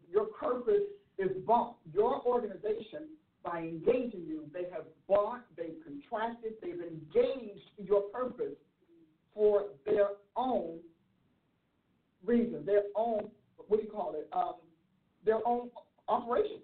Your 0.10 0.26
purpose 0.26 0.88
is 1.20 1.30
bought. 1.46 1.76
Your 1.94 2.26
organization 2.26 3.10
by 3.50 3.60
engaging 3.60 4.26
you, 4.28 4.44
they 4.54 4.66
have 4.72 4.84
bought, 5.08 5.42
they've 5.56 5.78
contracted, 5.84 6.54
they've 6.62 6.82
engaged 6.82 7.70
your 7.78 8.02
purpose 8.14 8.56
for 9.34 9.68
their 9.86 10.10
own 10.36 10.80
reason, 12.26 12.66
their 12.66 12.84
own 12.96 13.30
what 13.68 13.80
do 13.80 13.86
you 13.86 13.92
call 13.92 14.16
it? 14.16 14.30
Um, 14.32 14.54
their 15.26 15.46
own 15.46 15.70
operation. 16.08 16.60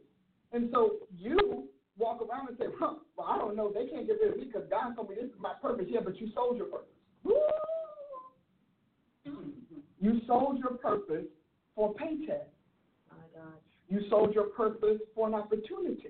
And 0.53 0.69
so 0.71 0.91
you 1.17 1.65
walk 1.97 2.21
around 2.21 2.47
and 2.49 2.57
say, 2.57 2.65
huh, 2.79 2.95
well, 3.17 3.27
I 3.27 3.37
don't 3.37 3.55
know, 3.55 3.71
they 3.73 3.87
can't 3.87 4.07
get 4.07 4.17
rid 4.21 4.31
of 4.33 4.37
me 4.37 4.45
because 4.45 4.63
God 4.69 4.95
told 4.95 5.09
me 5.09 5.15
this 5.15 5.25
is 5.25 5.31
my 5.39 5.53
purpose. 5.61 5.85
Yeah, 5.89 5.99
but 6.03 6.19
you 6.19 6.29
sold 6.33 6.57
your 6.57 6.67
purpose. 6.67 6.87
You 9.99 10.19
sold 10.27 10.59
your 10.59 10.73
purpose 10.77 11.25
for 11.75 11.91
a 11.91 11.93
paycheck. 11.93 12.47
My 13.09 13.23
God. 13.33 13.53
You 13.87 14.01
sold 14.09 14.33
your 14.33 14.45
purpose 14.45 14.99
for 15.15 15.27
an 15.27 15.33
opportunity. 15.33 16.09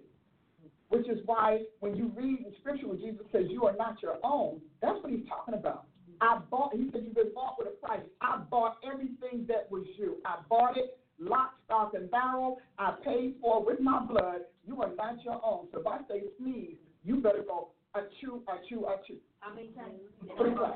Which 0.93 1.09
is 1.09 1.19
why 1.25 1.63
when 1.79 1.95
you 1.95 2.11
read 2.15 2.45
in 2.45 2.53
Scripture 2.59 2.87
when 2.87 2.99
Jesus 2.99 3.25
says 3.31 3.45
you 3.49 3.65
are 3.65 3.75
not 3.75 4.01
your 4.01 4.17
own, 4.23 4.61
that's 4.79 5.01
what 5.01 5.11
he's 5.11 5.27
talking 5.27 5.55
about. 5.55 5.85
I 6.21 6.39
bought, 6.51 6.75
he 6.75 6.87
said 6.93 7.01
you've 7.03 7.15
been 7.15 7.33
bought 7.33 7.55
with 7.57 7.67
a 7.67 7.85
price. 7.85 8.05
I 8.21 8.37
bought 8.49 8.77
everything 8.85 9.45
that 9.47 9.67
was 9.71 9.83
you. 9.97 10.17
I 10.23 10.37
bought 10.47 10.77
it 10.77 10.99
lock, 11.19 11.55
stock, 11.65 11.93
and 11.95 12.11
barrel. 12.11 12.59
I 12.77 12.93
paid 13.03 13.35
for 13.41 13.65
with 13.65 13.79
my 13.79 14.05
blood. 14.05 14.41
You 14.65 14.81
are 14.83 14.91
not 14.95 15.23
your 15.23 15.41
own. 15.43 15.67
So 15.73 15.79
if 15.79 15.87
I 15.87 15.97
say 16.07 16.23
sneeze, 16.39 16.75
you 17.03 17.17
better 17.17 17.43
go 17.45 17.69
achoo, 17.95 18.41
achoo, 18.45 18.83
achoo. 18.83 19.17
How 19.39 19.53
many 19.53 19.69
times? 19.69 19.99
Three 20.37 20.53
times. 20.53 20.75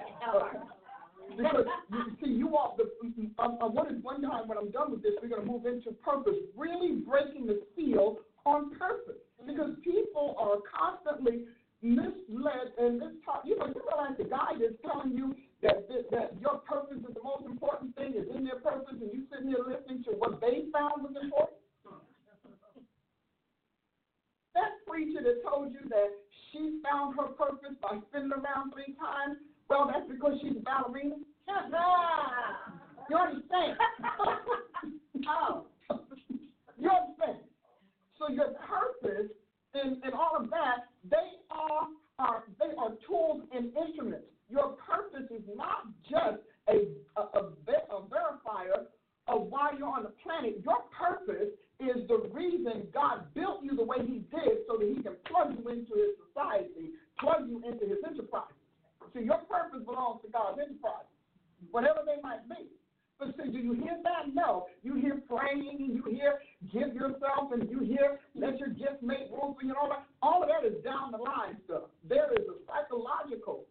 Because 1.36 1.66
you 1.92 2.18
see, 2.24 2.32
you 2.32 2.58
all. 2.58 2.78
The, 2.78 2.90
I, 3.38 3.46
I 3.46 3.66
wanted 3.68 4.04
one 4.04 4.22
time 4.22 4.48
when 4.48 4.58
I'm 4.58 4.72
done 4.72 4.92
with 4.92 5.04
this, 5.04 5.12
we're 5.22 5.30
going 5.30 5.46
to 5.46 5.48
move 5.48 5.66
into 5.66 5.92
purpose, 5.92 6.36
really 6.56 6.96
breaking 7.08 7.48
the 7.48 7.62
seal 7.76 8.18
on 8.46 8.72
purpose, 8.78 9.22
because 9.46 9.72
people 9.84 10.36
are 10.40 10.58
constantly 10.66 11.46
misled 11.82 12.74
and 12.78 13.02
taught. 13.24 13.46
You 13.46 13.58
know, 13.58 13.68
you 13.68 13.82
realize 13.86 14.18
the 14.18 14.26
guy 14.26 14.58
that's 14.60 14.74
telling 14.82 15.14
you 15.14 15.36
that 15.62 15.88
that 16.12 16.34
your 16.42 16.60
purpose 16.66 16.98
is 16.98 17.14
the 17.14 17.24
most 17.24 17.46
important 17.46 17.96
thing 17.96 18.14
is 18.16 18.26
in 18.36 18.46
their 18.46 18.60
purpose, 18.60 18.98
and 19.00 19.12
you 19.14 19.24
sitting 19.30 19.52
there 19.52 19.64
listening 19.66 20.04
to 20.06 20.12
what 20.18 20.42
they 20.42 20.66
found 20.74 21.04
was 21.04 21.14
important. 21.22 21.58
That 24.58 24.82
preacher 24.88 25.22
that 25.22 25.44
told 25.46 25.72
you 25.72 25.88
that 25.90 26.10
she 26.50 26.82
found 26.82 27.16
her 27.16 27.28
purpose 27.38 27.78
by 27.80 28.00
spinning 28.10 28.32
around 28.32 28.74
three 28.74 28.98
times, 28.98 29.38
well, 29.70 29.86
that's 29.86 30.10
because 30.10 30.34
she's 30.42 30.58
a 30.58 30.62
ballerina. 30.62 31.14
you 33.08 33.18
understand? 33.18 33.78
oh. 35.30 35.68
You 36.80 36.90
understand? 36.90 37.47
So 38.20 38.30
your 38.30 38.54
purpose 38.66 39.32
and, 39.74 40.04
and 40.04 40.14
all 40.14 40.38
of 40.38 40.50
that, 40.50 40.90
they 41.10 41.38
are, 41.52 41.88
are 42.20 42.44
they 42.60 42.74
are 42.78 42.92
tools 43.06 43.44
and 43.54 43.72
instruments. 43.76 44.26
Your 44.50 44.78
purpose 44.90 45.30
is 45.30 45.44
not 45.56 45.86
just 46.10 46.42
a, 46.70 46.88
a, 47.20 47.22
a, 47.22 47.42
a 47.92 48.02
verifier 48.08 48.88
of 49.28 49.48
why 49.48 49.72
you're 49.78 49.90
on 49.90 50.04
the 50.04 50.14
planet. 50.24 50.64
Your 50.64 50.88
purpose 50.90 51.52
is 51.80 52.08
the 52.08 52.30
reason 52.34 52.88
God 52.94 53.28
built 53.36 53.62
you 53.62 53.76
the 53.76 53.84
way 53.84 53.98
He 54.02 54.24
did 54.32 54.66
so 54.68 54.78
that 54.78 54.88
He 54.88 55.04
can 55.04 55.14
plug 55.28 55.54
you 55.54 55.70
into 55.70 55.94
His 55.94 56.16
society, 56.26 56.96
plug 57.20 57.48
you 57.48 57.62
into 57.68 57.86
His 57.86 58.00
enterprise. 58.08 58.56
See, 59.14 59.24
your 59.24 59.40
purpose 59.46 59.84
belongs 59.86 60.22
to 60.26 60.32
God's 60.32 60.60
enterprise, 60.60 61.08
whatever 61.72 62.00
they 62.06 62.22
might 62.22 62.48
be. 62.50 62.72
But 63.20 63.34
you 63.52 63.74
hear 63.74 63.98
that? 64.04 64.34
No. 64.34 64.68
You 64.84 64.96
hear 64.96 65.22
praying, 65.28 65.92
you 65.92 66.04
hear 66.12 66.40
give 66.72 66.94
yourself, 66.94 67.52
and 67.52 67.70
you 67.70 67.80
hear 67.80 68.20
let 68.36 68.60
your 68.60 68.70
gifts 68.70 69.02
make 69.02 69.32
room 69.32 69.56
for 69.58 69.64
you, 69.64 69.70
and 69.70 69.78
all 69.78 69.90
that. 69.90 70.06
All 70.22 70.44
of 70.44 70.50
that 70.50 70.68
is 70.68 70.84
down 70.84 71.12
the 71.12 71.18
line 71.18 71.58
stuff. 71.66 71.90
There 72.08 72.32
is 72.34 72.46
a 72.46 72.58
psychological 72.68 73.66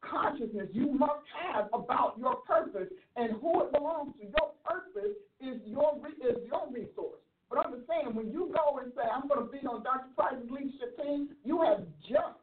consciousness 0.00 0.68
you 0.72 0.92
must 0.92 1.22
have 1.38 1.68
about 1.72 2.14
your 2.18 2.36
purpose 2.46 2.88
and 3.16 3.32
who 3.40 3.64
it 3.64 3.72
belongs 3.72 4.14
to. 4.20 4.26
Your 4.26 4.50
purpose 4.64 5.14
is 5.40 5.60
your 5.64 5.98
is 6.18 6.38
your 6.46 6.66
resource. 6.72 7.20
But 7.50 7.64
understand, 7.64 8.14
when 8.14 8.30
you 8.30 8.52
go 8.52 8.78
and 8.78 8.92
say, 8.94 9.08
I'm 9.08 9.26
going 9.26 9.40
to 9.40 9.50
be 9.50 9.64
on 9.66 9.82
Dr. 9.82 10.12
Price's 10.14 10.50
leadership 10.50 11.00
team, 11.00 11.30
you 11.44 11.62
have 11.62 11.80
just 12.04 12.36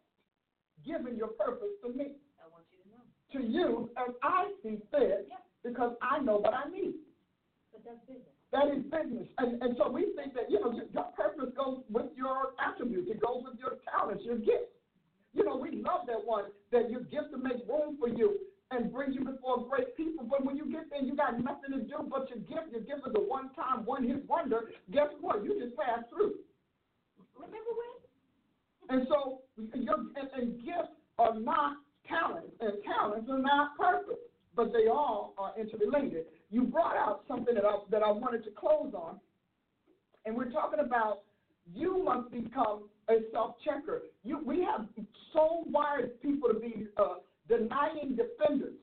given 0.86 1.16
your 1.16 1.28
purpose 1.28 1.78
to 1.84 1.90
me. 1.90 2.18
I 2.42 2.50
want 2.50 2.66
you 2.74 2.82
to 2.82 2.90
know. 2.90 3.06
To 3.34 3.40
you, 3.46 3.90
as 3.98 4.16
I 4.24 4.50
see 4.64 4.82
fit, 4.90 5.28
yeah. 5.30 5.45
Because 5.66 5.98
I 6.02 6.20
know 6.20 6.38
what 6.38 6.54
I 6.54 6.70
need. 6.70 6.94
But 7.74 7.82
that's 7.84 8.00
business. 8.06 8.30
That 8.54 8.70
is 8.70 8.86
business. 8.86 9.28
And, 9.42 9.62
and 9.62 9.76
so 9.76 9.90
we 9.90 10.14
think 10.16 10.38
that, 10.38 10.50
you 10.50 10.62
know, 10.62 10.72
your 10.72 11.10
purpose 11.18 11.50
goes 11.58 11.82
with 11.90 12.14
your 12.16 12.54
attributes, 12.62 13.10
it 13.10 13.20
goes 13.20 13.44
with 13.44 13.58
your 13.60 13.82
talents, 13.90 14.24
your 14.24 14.38
gifts. 14.38 14.72
You 15.34 15.44
know, 15.44 15.58
we 15.58 15.84
love 15.84 16.08
that 16.08 16.24
one 16.24 16.46
that 16.72 16.90
your 16.90 17.02
gift 17.02 17.34
to 17.34 17.38
make 17.38 17.68
room 17.68 17.98
for 18.00 18.08
you 18.08 18.38
and 18.72 18.94
bring 18.94 19.12
you 19.12 19.26
before 19.26 19.68
great 19.68 19.98
people. 19.98 20.24
But 20.24 20.46
when 20.46 20.56
you 20.56 20.72
get 20.72 20.90
there, 20.90 21.02
you 21.02 21.16
got 21.16 21.38
nothing 21.44 21.74
to 21.74 21.80
do 21.80 22.08
but 22.08 22.30
your 22.30 22.40
gift. 22.40 22.72
Your 22.72 22.82
gift 22.82 23.04
is 23.08 23.14
a 23.16 23.20
one 23.20 23.50
time, 23.54 23.84
one 23.86 24.08
hit 24.08 24.24
wonder. 24.30 24.72
Guess 24.94 25.10
what? 25.20 25.44
You 25.44 25.60
just 25.60 25.76
passed 25.76 26.08
through. 26.10 26.36
Remember 27.36 27.74
when? 27.76 28.98
And 28.98 29.08
so, 29.10 29.42
your, 29.74 29.98
and, 30.16 30.30
and 30.38 30.64
gifts 30.64 30.96
are 31.20 31.38
not 31.38 31.78
talents, 32.08 32.54
and 32.62 32.72
talents 32.86 33.28
are 33.30 33.40
not 33.40 33.76
purpose, 33.78 34.22
but 34.56 34.72
they 34.72 34.88
all 34.88 35.34
are 35.38 35.54
interrelated. 35.60 36.26
You 36.50 36.64
brought 36.64 36.96
out 36.98 37.24
something 37.28 37.56
that 37.56 37.66
I, 37.66 37.76
that 37.92 38.04
I 38.04 38.12
wanted 38.12 38.44
to 38.46 38.52
close 38.52 38.94
on, 38.94 39.20
and 40.26 40.36
we're 40.36 40.52
talking 40.52 40.80
about 40.80 41.22
you 41.74 42.04
must 42.04 42.32
become 42.32 42.84
a 43.10 43.16
self-checker. 43.32 44.04
You, 44.24 44.40
we 44.46 44.64
have 44.64 44.88
so 45.34 45.64
wired 45.66 46.22
people 46.22 46.50
to 46.50 46.60
be 46.60 46.88
uh, 46.98 47.16
denying 47.48 48.16
defenders 48.16 48.76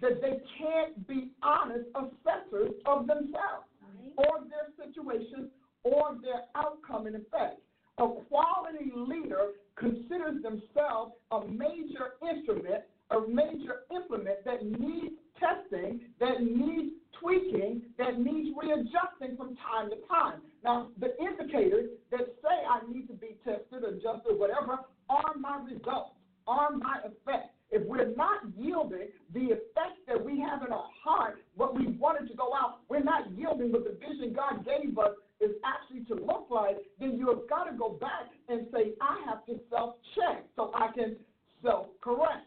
that 0.00 0.20
they 0.20 0.40
can't 0.58 1.06
be 1.06 1.30
honest 1.42 1.84
assessors 1.94 2.72
of 2.86 3.06
themselves 3.06 3.68
or 4.16 4.40
their 4.48 4.86
situations 4.86 5.50
or 5.82 6.16
their 6.22 6.42
outcome 6.54 7.06
and 7.06 7.16
effect. 7.16 7.60
A 7.98 8.08
quality 8.28 8.92
leader 8.94 9.52
considers 9.76 10.42
themselves 10.42 11.12
a 11.30 11.46
major 11.46 12.14
instrument, 12.28 12.84
a 13.10 13.20
major 13.28 13.84
implement 13.94 14.44
that 14.44 14.64
needs 14.64 15.14
testing, 15.38 16.00
that 16.20 16.42
needs 16.42 16.92
tweaking, 17.20 17.82
that 17.98 18.18
needs 18.18 18.50
readjusting 18.60 19.36
from 19.36 19.56
time 19.56 19.90
to 19.90 19.96
time. 20.08 20.40
Now, 20.62 20.88
the 20.98 21.16
indicators 21.18 21.90
that 22.10 22.26
say 22.42 22.56
I 22.68 22.80
need 22.90 23.06
to 23.08 23.14
be 23.14 23.36
tested, 23.44 23.84
adjusted, 23.84 24.38
whatever, 24.38 24.80
are 25.08 25.34
my 25.38 25.60
results, 25.64 26.16
are 26.46 26.72
my 26.72 26.98
effects. 27.04 27.54
If 27.70 27.86
we're 27.86 28.14
not 28.14 28.42
yielding 28.56 29.08
the 29.32 29.46
effect 29.46 29.98
that 30.06 30.22
we 30.22 30.38
have 30.40 30.62
in 30.62 30.72
our 30.72 30.88
heart, 31.02 31.42
what 31.56 31.74
we 31.74 31.88
wanted 31.88 32.28
to 32.28 32.36
go 32.36 32.54
out, 32.54 32.80
we're 32.88 33.02
not 33.02 33.32
yielding 33.36 33.72
what 33.72 33.84
the 33.84 33.98
vision 33.98 34.32
God 34.34 34.64
gave 34.64 34.96
us 34.98 35.12
is 35.40 35.50
actually 35.64 36.04
to 36.06 36.14
look 36.14 36.46
like, 36.50 36.76
then 37.00 37.18
you 37.18 37.28
have 37.28 37.48
got 37.48 37.64
to 37.64 37.76
go 37.76 37.90
back 38.00 38.30
and 38.48 38.66
say, 38.72 38.92
I 39.00 39.22
have 39.26 39.44
to 39.46 39.58
self 39.70 39.96
check 40.14 40.44
so 40.56 40.70
I 40.74 40.92
can 40.94 41.16
self 41.62 41.86
correct. 42.00 42.46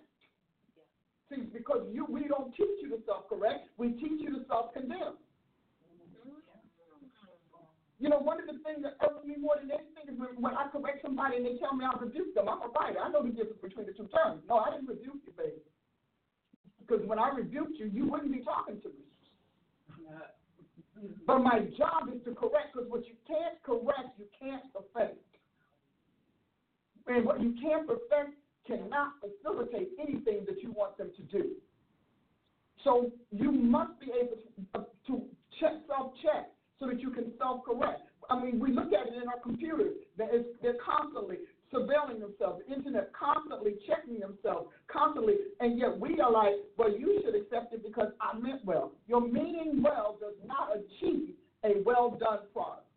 See, 1.29 1.41
because 1.41 1.85
you 1.91 2.05
we 2.09 2.27
don't 2.27 2.46
teach 2.57 2.81
you 2.81 2.89
to 2.89 2.99
self 3.05 3.29
correct, 3.29 3.69
we 3.77 3.93
teach 3.93 4.19
you 4.19 4.33
to 4.33 4.41
self 4.47 4.73
condemn. 4.73 5.21
You 7.99 8.09
know, 8.09 8.19
one 8.19 8.37
of 8.37 8.45
the 8.45 8.61
things 8.61 8.85
that 8.85 8.97
irks 9.01 9.25
me 9.25 9.35
more 9.41 9.57
than 9.57 9.73
anything 9.73 10.05
is 10.05 10.19
when, 10.19 10.37
when 10.37 10.53
I 10.53 10.69
correct 10.69 11.01
somebody 11.01 11.37
and 11.37 11.45
they 11.45 11.57
tell 11.57 11.73
me 11.73 11.81
I 11.81 11.97
rebuke 11.97 12.35
them. 12.35 12.45
I'm 12.45 12.61
a 12.61 12.69
writer. 12.69 13.01
I 13.01 13.09
know 13.09 13.23
the 13.23 13.33
difference 13.33 13.61
between 13.61 13.87
the 13.87 13.93
two 13.93 14.05
terms. 14.13 14.45
No, 14.45 14.61
I 14.61 14.69
didn't 14.69 14.87
rebuke 14.87 15.25
you, 15.25 15.33
baby. 15.33 15.65
Because 16.77 17.01
when 17.07 17.17
I 17.17 17.29
rebuked 17.33 17.79
you, 17.79 17.89
you 17.89 18.05
wouldn't 18.05 18.31
be 18.31 18.45
talking 18.45 18.79
to 18.81 18.89
me. 18.89 19.07
But 21.25 21.39
my 21.39 21.59
job 21.77 22.09
is 22.13 22.23
to 22.25 22.33
correct, 22.33 22.73
because 22.73 22.89
what 22.89 23.05
you 23.05 23.13
can't 23.27 23.61
correct, 23.61 24.17
you 24.17 24.25
can't 24.39 24.63
perfect. 24.73 25.21
And 27.07 27.25
what 27.25 27.41
you 27.41 27.55
can't 27.61 27.87
perfect 27.87 28.37
cannot 28.65 29.13
facilitate 29.21 29.89
anything 29.99 30.45
that 30.45 30.61
you 30.61 30.71
want 30.71 30.97
them 30.97 31.11
to 31.15 31.21
do. 31.23 31.51
So 32.87 33.11
you 33.31 33.51
must 33.51 33.99
be 33.99 34.07
able 34.15 34.37
to, 34.37 34.79
uh, 34.79 34.83
to 35.07 35.21
check, 35.59 35.73
self-check 35.89 36.51
so 36.79 36.87
that 36.87 37.01
you 37.01 37.11
can 37.11 37.33
self-correct. 37.37 37.99
I 38.29 38.41
mean, 38.41 38.61
we 38.61 38.71
look 38.71 38.93
at 38.93 39.07
it 39.07 39.21
in 39.21 39.27
our 39.27 39.39
computers. 39.43 39.91
They're, 40.17 40.43
they're 40.61 40.79
constantly 40.79 41.39
surveilling 41.73 42.21
themselves, 42.21 42.63
the 42.65 42.73
internet 42.73 43.11
constantly 43.11 43.73
checking 43.85 44.21
themselves, 44.21 44.71
constantly, 44.87 45.35
and 45.59 45.77
yet 45.77 45.99
we 45.99 46.21
are 46.21 46.31
like, 46.31 46.53
well, 46.77 46.89
you 46.89 47.21
should 47.25 47.35
accept 47.35 47.73
it 47.73 47.83
because 47.83 48.07
I 48.21 48.39
meant 48.39 48.63
well. 48.63 48.93
Your 49.05 49.19
meaning 49.19 49.83
well 49.83 50.15
does 50.21 50.35
not 50.45 50.69
achieve 50.77 51.35
a 51.65 51.83
well 51.85 52.11
done 52.11 52.39
product. 52.53 52.87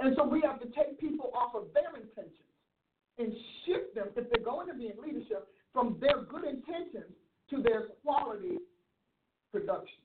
and 0.00 0.16
so 0.16 0.24
we 0.24 0.40
have 0.44 0.58
to 0.62 0.66
take 0.66 0.98
people 0.98 1.30
off 1.32 1.54
of 1.54 1.72
their 1.72 1.94
intentions 1.94 2.42
and 3.18 3.32
shift 3.64 3.94
them, 3.94 4.08
if 4.16 4.28
they're 4.30 4.44
going 4.44 4.66
to 4.66 4.74
be 4.74 4.86
in 4.86 4.94
leadership, 5.00 5.46
from 5.72 5.96
their 6.00 6.22
good 6.22 6.44
intentions 6.44 7.12
to 7.50 7.62
their 7.62 7.88
quality 8.02 8.58
production. 9.50 9.98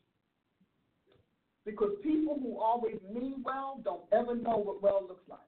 Because 1.66 1.92
people 2.02 2.40
who 2.42 2.58
always 2.60 2.96
mean 3.14 3.44
well 3.44 3.82
don't 3.84 4.04
ever 4.14 4.36
know 4.36 4.58
what 4.58 4.82
well 4.82 5.06
looks 5.08 5.28
like. 5.30 5.40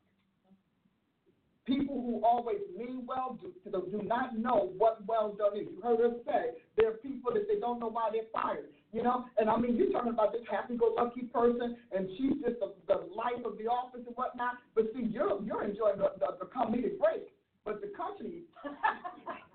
People 1.66 2.02
who 2.02 2.22
always 2.26 2.60
mean 2.78 3.04
well 3.08 3.40
do, 3.40 3.54
do 3.72 4.02
not 4.04 4.38
know 4.38 4.74
what 4.78 5.06
well 5.08 5.36
done 5.38 5.56
is. 5.56 5.68
You 5.72 5.82
heard 5.82 6.02
us 6.02 6.18
say 6.26 6.58
there 6.76 6.90
are 6.90 6.98
people 6.98 7.32
that 7.34 7.48
they 7.48 7.60
don't 7.60 7.80
know 7.80 7.90
why 7.90 8.10
they're 8.12 8.24
fired. 8.34 8.70
You 8.92 9.04
know, 9.04 9.26
and 9.38 9.50
I 9.52 9.56
mean, 9.56 9.78
you're 9.78 9.92
talking 9.92 10.12
about 10.12 10.34
this 10.34 10.42
happy-go-lucky 10.50 11.30
person, 11.32 11.78
and 11.96 12.10
she's 12.18 12.42
just 12.42 12.60
the, 12.60 12.74
the 12.88 13.06
life 13.16 13.46
of 13.46 13.60
the 13.60 13.66
office 13.66 14.02
and 14.06 14.16
whatnot. 14.16 14.56
But 14.74 14.86
see, 14.96 15.06
you're 15.06 15.40
you're 15.44 15.64
enjoying 15.64 16.00
the, 16.00 16.10
the, 16.20 16.38
the 16.40 16.46
comedic 16.46 16.98
break, 16.98 17.30
but 17.64 17.82
the 17.82 17.94
country 17.96 18.42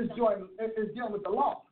is 0.00 0.10
doing 0.16 0.48
is 0.58 0.94
dealing 0.94 1.12
with 1.12 1.22
the 1.22 1.30
law. 1.30 1.62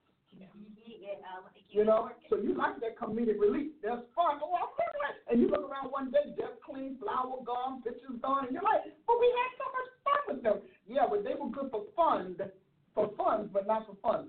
You 1.70 1.84
know, 1.84 2.10
so 2.30 2.36
you 2.36 2.56
like 2.56 2.80
that 2.80 2.98
comedic 2.98 3.38
relief. 3.38 3.72
That's 3.82 4.00
fun. 4.16 4.40
Oh, 4.42 4.56
I'm 4.56 4.72
it. 5.10 5.16
And 5.30 5.40
you 5.40 5.48
look 5.48 5.70
around 5.70 5.90
one 5.90 6.10
day, 6.10 6.32
desk 6.36 6.54
clean, 6.64 6.96
flower 6.98 7.36
gone, 7.44 7.82
pictures 7.82 8.16
gone, 8.22 8.46
and 8.46 8.54
you're 8.54 8.62
like, 8.62 8.84
but 9.06 9.20
we 9.20 9.32
had 9.36 9.50
so 9.58 9.64
much 9.76 9.90
fun 10.04 10.20
with 10.34 10.42
them. 10.42 10.58
Yeah, 10.88 11.06
but 11.10 11.24
they 11.24 11.34
were 11.34 11.50
good 11.50 11.70
for 11.70 11.84
fun, 11.94 12.36
for 12.94 13.10
fun, 13.18 13.50
but 13.52 13.66
not 13.66 13.86
for 13.86 13.96
fun. 14.02 14.28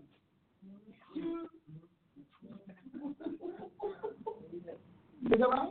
Is 5.31 5.39
that 5.39 5.49
right? 5.49 5.69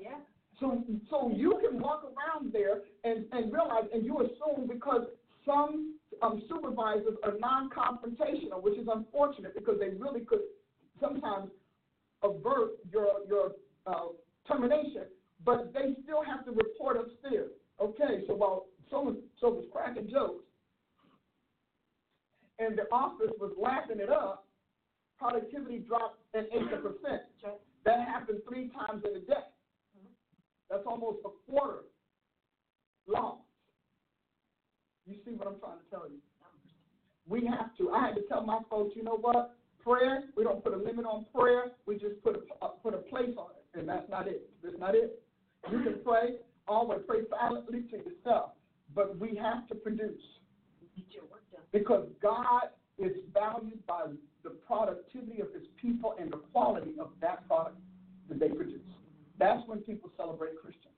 Yeah. 0.00 0.18
So, 0.58 0.84
so 1.08 1.32
you 1.34 1.58
can 1.62 1.80
walk 1.80 2.04
around 2.04 2.52
there 2.52 2.82
and, 3.04 3.24
and 3.32 3.50
realize, 3.52 3.84
and 3.94 4.04
you 4.04 4.18
assume 4.20 4.66
because 4.68 5.06
some 5.44 5.96
um, 6.22 6.42
supervisors 6.48 7.16
are 7.22 7.34
non-confrontational, 7.38 8.62
which 8.62 8.78
is 8.78 8.86
unfortunate 8.92 9.54
because 9.54 9.78
they 9.78 9.90
really 9.90 10.20
could 10.20 10.40
sometimes 11.00 11.50
avert 12.22 12.72
your 12.92 13.26
your 13.28 13.52
uh, 13.86 14.08
termination, 14.46 15.04
but 15.44 15.72
they 15.72 15.94
still 16.04 16.22
have 16.22 16.44
to 16.44 16.52
report 16.52 16.96
upstairs. 16.96 17.50
Okay, 17.80 18.24
so 18.26 18.34
while 18.34 18.66
someone 18.90 19.18
so 19.40 19.48
was 19.48 19.64
cracking 19.72 20.10
jokes, 20.10 20.44
and 22.58 22.76
the 22.76 22.82
office 22.92 23.32
was 23.40 23.52
laughing 23.58 24.00
it 24.00 24.10
up, 24.10 24.46
productivity 25.18 25.78
dropped 25.78 26.18
at 26.34 26.46
eight 26.52 26.70
percent. 26.82 27.22
That 27.86 28.06
happened 28.06 28.40
three 28.46 28.68
times 28.68 29.02
in 29.08 29.16
a 29.16 29.20
day. 29.20 29.48
That's 30.68 30.82
almost 30.86 31.18
a 31.24 31.30
quarter 31.50 31.84
loss. 33.08 33.38
You 35.10 35.16
see 35.24 35.32
what 35.32 35.48
I'm 35.48 35.58
trying 35.58 35.82
to 35.82 35.90
tell 35.90 36.06
you? 36.08 36.22
We 37.28 37.44
have 37.46 37.76
to. 37.78 37.90
I 37.90 38.06
had 38.06 38.14
to 38.14 38.22
tell 38.28 38.46
my 38.46 38.60
folks, 38.70 38.94
you 38.94 39.02
know 39.02 39.18
what? 39.20 39.56
Prayer, 39.82 40.24
we 40.36 40.44
don't 40.44 40.62
put 40.62 40.72
a 40.72 40.76
limit 40.76 41.04
on 41.04 41.26
prayer. 41.34 41.72
We 41.86 41.96
just 41.96 42.22
put 42.22 42.36
a, 42.36 42.64
uh, 42.64 42.68
put 42.82 42.94
a 42.94 42.98
place 42.98 43.34
on 43.36 43.50
it, 43.58 43.78
and 43.78 43.88
that's 43.88 44.08
not 44.08 44.28
it. 44.28 44.48
That's 44.62 44.78
not 44.78 44.94
it. 44.94 45.20
You 45.70 45.82
can 45.82 45.96
pray, 46.04 46.36
always 46.68 47.00
pray 47.08 47.20
silently 47.28 47.82
to 47.90 47.96
yourself, 47.96 48.52
but 48.94 49.18
we 49.18 49.34
have 49.36 49.66
to 49.68 49.74
produce 49.74 50.20
because 51.72 52.08
God 52.22 52.70
is 52.98 53.12
valued 53.32 53.84
by 53.86 54.06
the 54.44 54.50
productivity 54.50 55.40
of 55.40 55.52
His 55.52 55.64
people 55.80 56.14
and 56.20 56.32
the 56.32 56.38
quality 56.52 56.94
of 57.00 57.10
that 57.20 57.46
product 57.48 57.78
that 58.28 58.38
they 58.38 58.48
produce. 58.48 58.80
That's 59.38 59.66
when 59.66 59.78
people 59.80 60.10
celebrate 60.16 60.60
Christians. 60.60 60.94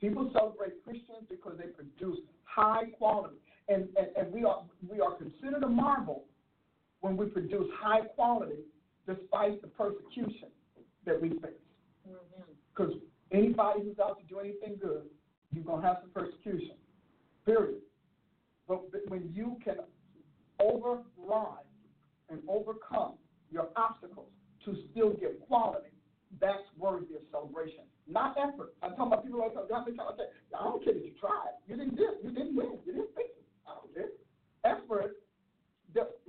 People 0.00 0.30
celebrate 0.32 0.82
Christians 0.84 1.24
because 1.30 1.54
they 1.58 1.68
produce 1.68 2.18
high 2.44 2.86
quality 2.98 3.36
and, 3.68 3.88
and, 3.96 4.08
and 4.16 4.32
we 4.32 4.44
are 4.44 4.62
we 4.88 5.00
are 5.00 5.12
considered 5.16 5.62
a 5.62 5.68
marvel 5.68 6.24
when 7.00 7.16
we 7.16 7.26
produce 7.26 7.68
high 7.80 8.00
quality 8.00 8.60
despite 9.06 9.60
the 9.60 9.68
persecution 9.68 10.48
that 11.04 11.20
we 11.20 11.30
face. 11.30 11.50
Because 12.74 12.94
mm-hmm. 12.94 13.36
anybody 13.36 13.80
who's 13.84 13.98
out 13.98 14.18
to 14.18 14.24
do 14.26 14.40
anything 14.40 14.78
good, 14.80 15.02
you're 15.52 15.64
gonna 15.64 15.86
have 15.86 15.98
some 16.02 16.10
persecution. 16.10 16.76
Period. 17.44 17.80
But, 18.66 18.90
but 18.90 19.02
when 19.08 19.30
you 19.34 19.58
can 19.62 19.76
override 20.60 21.68
and 22.30 22.40
overcome 22.48 23.14
your 23.50 23.68
obstacles 23.76 24.30
to 24.64 24.74
still 24.90 25.10
get 25.10 25.46
quality, 25.46 25.90
that's 26.40 26.64
worthy 26.78 27.14
of 27.14 27.22
celebration. 27.30 27.84
Not 28.08 28.36
effort. 28.38 28.74
I'm 28.82 28.96
talking 28.96 29.12
about 29.12 29.24
people 29.24 29.40
like 29.40 29.54
that. 29.54 29.62
I 29.72 30.64
don't 30.64 30.84
care 30.84 30.94
that 30.94 31.04
you 31.04 31.12
tried. 31.20 31.54
You 31.68 31.76
didn't 31.76 31.96
do. 31.96 32.08
You 32.22 32.30
didn't 32.30 32.56
win. 32.56 32.78
You 32.84 32.92
didn't 32.92 33.14
fix 33.14 33.28
it. 33.38 33.43
Effort. 34.64 35.16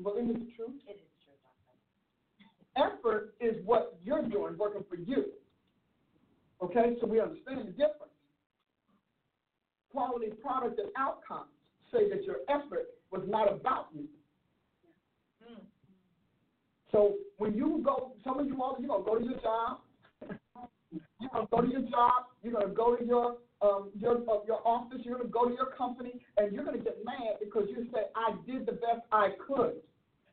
Well, 0.02 0.16
isn't 0.16 0.36
it 0.36 0.56
true? 0.56 0.74
It 0.88 0.92
is 0.92 1.10
true. 1.24 2.84
Effort 2.84 3.34
is 3.40 3.56
what 3.66 3.98
you're 4.04 4.24
doing, 4.24 4.58
working 4.58 4.84
for 4.90 4.98
you. 4.98 5.26
Okay, 6.62 6.96
so 7.02 7.08
we 7.08 7.20
understand 7.20 7.68
the 7.68 7.72
difference. 7.72 8.14
Quality 9.92 10.32
product 10.42 10.80
and 10.80 10.90
outcomes 10.98 11.50
say 11.92 12.10
that 12.10 12.24
your 12.24 12.38
effort 12.50 12.88
was 13.12 13.24
not 13.28 13.52
about 13.52 13.88
you. 13.94 14.08
Mm. 15.44 15.62
So 16.92 17.16
when 17.38 17.54
you 17.54 17.82
go, 17.84 18.14
some 18.24 18.40
of 18.40 18.46
you 18.46 18.62
all, 18.62 18.78
you 18.80 18.88
gonna 18.88 19.04
go 19.04 19.18
to 19.18 19.24
your 19.24 19.40
job. 19.40 19.80
you're 20.92 21.30
gonna 21.32 21.48
go 21.52 21.62
to 21.62 21.68
your 21.68 21.82
job. 21.82 22.26
You're 22.44 22.54
gonna 22.54 22.74
go 22.74 22.96
to 22.96 23.06
your 23.06 23.38
um, 23.62 23.90
your 24.00 24.18
uh, 24.30 24.44
your 24.46 24.66
office. 24.66 25.00
You're 25.04 25.18
gonna 25.18 25.30
go 25.30 25.48
to 25.48 25.54
your 25.54 25.72
company, 25.78 26.22
and 26.38 26.52
you're 26.54 26.66
gonna 26.66 26.78
get 26.78 27.04
mad 27.06 27.40
because 27.40 27.68
you 27.70 27.88
say, 27.94 28.02
"I 28.16 28.34
did 28.46 28.66
the 28.66 28.74
best 28.74 29.02
I 29.12 29.30
could," 29.48 29.82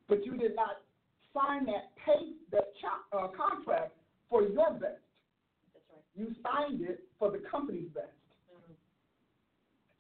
but 0.09 0.25
you 0.25 0.37
did 0.37 0.55
not 0.57 0.83
sign 1.35 1.67
that 1.67 1.95
pay 2.05 2.33
that 2.51 2.73
uh, 3.13 3.29
contract 3.29 3.93
for 4.29 4.43
your 4.43 4.73
best. 4.73 5.01
That's 5.73 5.87
right. 5.91 6.05
You 6.15 6.35
signed 6.43 6.83
it 6.83 7.05
for 7.19 7.31
the 7.31 7.39
company's 7.51 7.89
best. 7.95 8.07
Mm-hmm. 8.53 8.73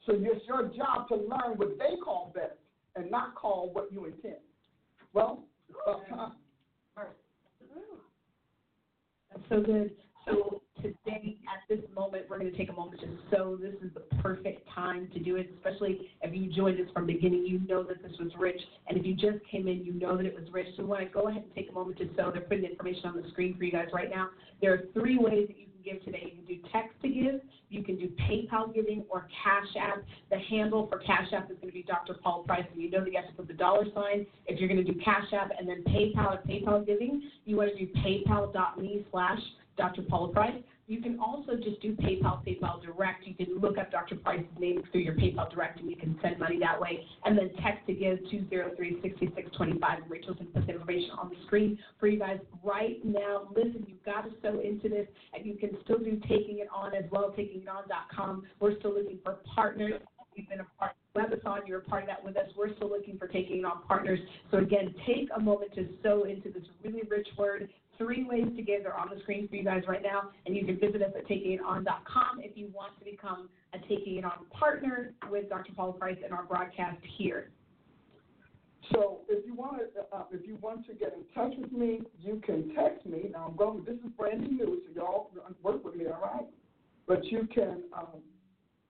So 0.06 0.12
it's 0.18 0.46
your 0.46 0.68
job 0.76 1.08
to 1.08 1.16
learn 1.16 1.56
what 1.56 1.78
they 1.78 1.96
call 2.02 2.32
best 2.34 2.58
and 2.96 3.10
not 3.10 3.34
call 3.34 3.70
what 3.72 3.90
you 3.92 4.06
intend. 4.06 4.36
Well, 5.12 5.44
uh, 5.86 5.98
That's 9.32 9.48
so 9.48 9.60
good. 9.62 9.90
So 10.26 10.61
today, 10.82 11.38
at 11.46 11.68
this 11.68 11.84
moment, 11.94 12.24
we're 12.28 12.38
going 12.38 12.50
to 12.50 12.56
take 12.56 12.68
a 12.68 12.72
moment 12.72 13.00
to 13.00 13.08
sow. 13.30 13.56
This 13.56 13.74
is 13.82 13.90
the 13.94 14.00
perfect 14.16 14.68
time 14.74 15.08
to 15.14 15.20
do 15.20 15.36
it, 15.36 15.54
especially 15.56 16.10
if 16.22 16.34
you 16.34 16.52
joined 16.52 16.80
us 16.80 16.92
from 16.92 17.06
beginning. 17.06 17.46
You 17.46 17.60
know 17.60 17.82
that 17.84 18.02
this 18.02 18.12
was 18.18 18.32
rich. 18.38 18.60
And 18.88 18.98
if 18.98 19.06
you 19.06 19.14
just 19.14 19.44
came 19.50 19.68
in, 19.68 19.84
you 19.84 19.92
know 19.92 20.16
that 20.16 20.26
it 20.26 20.34
was 20.34 20.44
rich. 20.52 20.66
So 20.76 20.82
we 20.82 20.88
want 20.88 21.02
to 21.02 21.08
go 21.08 21.28
ahead 21.28 21.42
and 21.42 21.54
take 21.54 21.70
a 21.70 21.72
moment 21.72 21.98
to 21.98 22.08
sow. 22.16 22.30
They're 22.30 22.42
putting 22.42 22.64
information 22.64 23.06
on 23.06 23.16
the 23.16 23.28
screen 23.30 23.56
for 23.56 23.64
you 23.64 23.72
guys 23.72 23.88
right 23.92 24.10
now. 24.10 24.30
There 24.60 24.72
are 24.72 24.82
three 24.92 25.18
ways 25.18 25.48
that 25.48 25.58
you 25.58 25.66
can 25.66 25.82
give 25.84 26.04
today. 26.04 26.34
You 26.34 26.44
can 26.44 26.46
do 26.46 26.68
text 26.72 27.00
to 27.02 27.08
give, 27.08 27.40
you 27.68 27.82
can 27.82 27.98
do 27.98 28.08
PayPal 28.28 28.74
giving, 28.74 29.04
or 29.08 29.26
Cash 29.42 29.76
App. 29.80 30.02
The 30.30 30.38
handle 30.38 30.86
for 30.88 30.98
Cash 30.98 31.28
App 31.32 31.50
is 31.50 31.56
going 31.56 31.68
to 31.68 31.72
be 31.72 31.82
Dr. 31.82 32.14
Paula 32.14 32.44
Price, 32.44 32.64
and 32.72 32.80
you 32.80 32.90
know 32.90 33.00
that 33.00 33.10
you 33.10 33.18
have 33.18 33.28
to 33.28 33.34
put 33.34 33.48
the 33.48 33.54
dollar 33.54 33.84
sign. 33.94 34.26
If 34.46 34.60
you're 34.60 34.68
going 34.68 34.84
to 34.84 34.92
do 34.92 34.98
Cash 35.00 35.32
App 35.32 35.50
and 35.58 35.68
then 35.68 35.82
PayPal 35.88 36.38
or 36.38 36.42
PayPal 36.48 36.86
giving, 36.86 37.22
you 37.44 37.56
want 37.56 37.70
to 37.76 37.86
do 37.86 37.92
paypal.me 38.00 39.06
slash 39.10 39.40
Dr. 39.76 40.02
Paula 40.02 40.32
Price. 40.32 40.54
You 40.88 41.00
can 41.00 41.18
also 41.20 41.54
just 41.54 41.80
do 41.80 41.94
PayPal, 41.94 42.44
PayPal 42.44 42.82
Direct. 42.82 43.26
You 43.26 43.34
can 43.34 43.58
look 43.60 43.78
up 43.78 43.90
Dr. 43.90 44.16
Price's 44.16 44.46
name 44.58 44.82
through 44.90 45.02
your 45.02 45.14
PayPal 45.14 45.50
Direct 45.50 45.80
and 45.80 45.88
you 45.88 45.96
can 45.96 46.18
send 46.20 46.38
money 46.38 46.58
that 46.58 46.78
way. 46.80 47.04
And 47.24 47.38
then 47.38 47.50
text 47.62 47.86
to 47.86 47.92
give 47.92 48.18
203 48.30 49.00
6625. 49.00 49.98
Rachel 50.08 50.34
can 50.34 50.46
put 50.46 50.66
the 50.66 50.72
information 50.72 51.10
on 51.12 51.30
the 51.30 51.36
screen 51.46 51.78
for 52.00 52.08
you 52.08 52.18
guys 52.18 52.40
right 52.64 52.98
now. 53.04 53.48
Listen, 53.54 53.84
you've 53.86 54.04
got 54.04 54.22
to 54.22 54.30
sow 54.42 54.60
into 54.60 54.88
this 54.88 55.06
and 55.32 55.46
you 55.46 55.54
can 55.54 55.70
still 55.84 55.98
do 55.98 56.20
Taking 56.28 56.58
It 56.58 56.68
On 56.74 56.94
as 56.94 57.04
well, 57.10 57.32
takingiton.com. 57.38 58.44
We're 58.58 58.78
still 58.78 58.94
looking 58.94 59.18
for 59.22 59.38
partners. 59.54 60.00
We've 60.36 60.48
been 60.48 60.60
a 60.60 60.66
part 60.78 60.92
of 61.14 61.30
Webathon. 61.30 61.66
You're 61.66 61.80
a 61.80 61.82
part 61.82 62.02
of 62.02 62.08
that 62.08 62.24
with 62.24 62.36
us. 62.36 62.46
We're 62.56 62.74
still 62.76 62.88
looking 62.88 63.18
for 63.18 63.28
taking 63.28 63.64
on 63.64 63.82
partners. 63.86 64.18
So 64.50 64.58
again, 64.58 64.94
take 65.06 65.28
a 65.36 65.40
moment 65.40 65.74
to 65.74 65.86
sow 66.02 66.24
into 66.24 66.50
this 66.50 66.64
really 66.82 67.02
rich 67.08 67.28
word 67.36 67.68
three 67.98 68.24
ways 68.24 68.46
to 68.56 68.62
give. 68.62 68.82
They're 68.82 68.96
on 68.96 69.10
the 69.14 69.20
screen 69.22 69.48
for 69.48 69.56
you 69.56 69.64
guys 69.64 69.82
right 69.86 70.02
now, 70.02 70.30
and 70.46 70.56
you 70.56 70.64
can 70.64 70.78
visit 70.78 71.02
us 71.02 71.12
at 71.16 71.26
takingiton.com 71.26 72.40
if 72.40 72.56
you 72.56 72.70
want 72.74 72.98
to 72.98 73.04
become 73.04 73.48
a 73.74 73.78
Taking 73.88 74.18
It 74.18 74.24
On 74.24 74.46
partner 74.50 75.12
with 75.30 75.48
Dr. 75.48 75.72
Paula 75.74 75.94
Price 75.94 76.18
and 76.24 76.32
our 76.32 76.44
broadcast 76.44 76.98
here. 77.16 77.50
So 78.92 79.20
if 79.28 79.46
you 79.46 79.54
want 79.54 79.78
to, 79.78 79.84
uh, 80.16 80.24
if 80.32 80.44
you 80.46 80.56
want 80.60 80.86
to 80.86 80.94
get 80.94 81.14
in 81.14 81.22
touch 81.34 81.56
with 81.58 81.72
me, 81.72 82.02
you 82.20 82.40
can 82.44 82.74
text 82.74 83.06
me. 83.06 83.30
Now 83.32 83.46
I'm 83.48 83.56
going. 83.56 83.84
This 83.84 83.94
is 83.94 84.10
brand 84.18 84.50
new, 84.50 84.82
so 84.86 84.92
y'all 84.94 85.30
work 85.62 85.84
with 85.84 85.94
me, 85.94 86.06
all 86.06 86.20
right? 86.20 86.46
But 87.06 87.24
you 87.26 87.46
can, 87.54 87.84
um, 87.96 88.20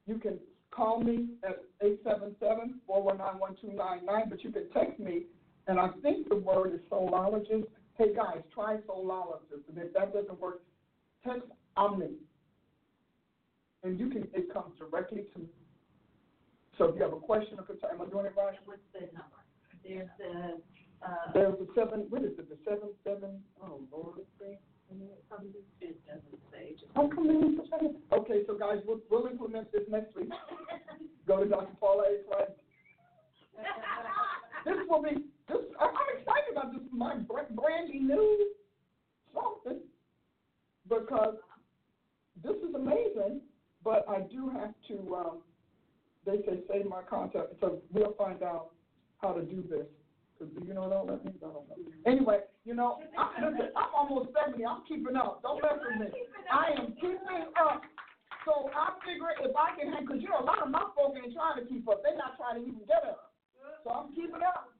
you 0.06 0.18
can 0.18 0.38
call 0.70 1.02
me 1.02 1.28
at 1.44 1.62
877-419-1299, 1.82 4.30
but 4.30 4.42
you 4.42 4.50
can 4.50 4.70
text 4.70 4.98
me, 4.98 5.24
and 5.66 5.78
I 5.78 5.88
think 6.02 6.28
the 6.28 6.36
word 6.36 6.72
is 6.74 6.80
soulologist 6.90 7.66
Hey 7.98 8.14
guys, 8.14 8.42
try 8.54 8.78
solalysis, 8.88 9.62
and 9.68 9.76
if 9.76 9.92
that 9.94 10.12
doesn't 10.14 10.40
work, 10.40 10.62
text 11.24 11.48
Omni, 11.76 12.16
and 13.84 14.00
you 14.00 14.08
can. 14.08 14.26
It 14.32 14.52
comes 14.52 14.72
directly 14.78 15.24
to 15.34 15.38
me. 15.40 15.46
So 16.78 16.84
if 16.86 16.96
you 16.96 17.02
have 17.02 17.12
a 17.12 17.20
question 17.20 17.58
or 17.58 17.64
concern, 17.64 17.90
am 17.94 18.02
I 18.02 18.06
doing 18.06 18.26
it 18.26 18.34
right? 18.36 18.56
What's 18.64 18.80
the 18.94 19.00
number? 19.12 19.40
There's 19.84 20.08
the, 20.18 20.62
uh, 21.06 21.32
There's 21.34 21.58
the 21.58 21.68
seven. 21.74 22.06
What 22.08 22.22
is 22.22 22.32
it? 22.38 22.48
The 22.48 22.56
seven 22.64 22.88
seven. 23.04 23.42
Oh 23.62 23.80
Lord. 23.92 24.18
It 25.80 25.98
doesn't 26.06 26.24
say, 26.50 26.72
just. 26.72 26.92
How 26.94 27.08
come 27.08 27.26
they 27.26 27.34
need 27.34 27.56
to 27.56 27.62
say 27.64 27.86
it? 27.86 27.96
Okay, 28.12 28.42
so 28.46 28.58
guys, 28.58 28.78
we'll, 28.86 29.00
we'll 29.10 29.26
implement 29.26 29.72
this 29.72 29.82
next 29.88 30.14
week. 30.14 30.30
Go 31.26 31.42
to 31.42 31.48
Dr. 31.48 31.74
Paula 31.80 32.04
A. 32.04 32.28
Price. 32.28 32.50
This 34.64 34.76
will 34.88 35.02
be, 35.02 35.24
this, 35.48 35.58
I'm 35.80 35.90
excited 36.18 36.52
about 36.52 36.72
this, 36.72 36.82
my 36.92 37.16
br- 37.16 37.52
brandy 37.54 37.98
new 37.98 38.50
something, 39.34 39.80
because 40.88 41.36
this 42.44 42.56
is 42.56 42.74
amazing, 42.74 43.40
but 43.82 44.04
I 44.08 44.20
do 44.20 44.50
have 44.50 44.74
to, 44.88 45.14
um, 45.16 45.38
they 46.24 46.36
say 46.46 46.60
save 46.70 46.86
my 46.86 47.02
contact, 47.02 47.54
so 47.60 47.82
we'll 47.92 48.14
find 48.14 48.42
out 48.42 48.70
how 49.20 49.32
to 49.32 49.42
do 49.42 49.64
this. 49.68 49.86
Cause 50.38 50.48
do 50.58 50.66
you 50.66 50.74
know 50.74 50.82
what 50.82 50.92
all 50.92 51.06
that 51.06 51.24
means? 51.24 51.38
I 51.42 51.50
don't 51.54 51.68
know. 51.68 51.76
Anyway, 52.06 52.40
you 52.64 52.74
know, 52.74 52.98
I, 53.18 53.46
listen, 53.46 53.70
I'm 53.76 53.94
almost 53.94 54.30
seventy, 54.34 54.64
I'm 54.64 54.82
keeping 54.88 55.14
up, 55.14 55.42
don't 55.42 55.62
mess 55.62 55.78
with 55.78 56.00
me. 56.00 56.14
I 56.50 56.78
am 56.80 56.94
keeping 56.94 57.46
up. 57.58 57.82
So 58.44 58.70
I 58.74 58.98
figure 59.06 59.30
if 59.38 59.54
I 59.54 59.78
can, 59.78 59.94
cause 60.06 60.18
you 60.18 60.28
know, 60.30 60.42
a 60.42 60.46
lot 60.46 60.62
of 60.62 60.70
my 60.70 60.82
folk 60.96 61.14
ain't 61.14 61.34
trying 61.34 61.62
to 61.62 61.66
keep 61.68 61.86
up, 61.88 62.02
they're 62.02 62.18
not 62.18 62.34
trying 62.38 62.58
to 62.58 62.66
even 62.66 62.82
get 62.86 63.06
up. 63.06 63.31
So 63.84 63.90
I'm 63.90 64.14
keeping 64.14 64.42
up. 64.46 64.70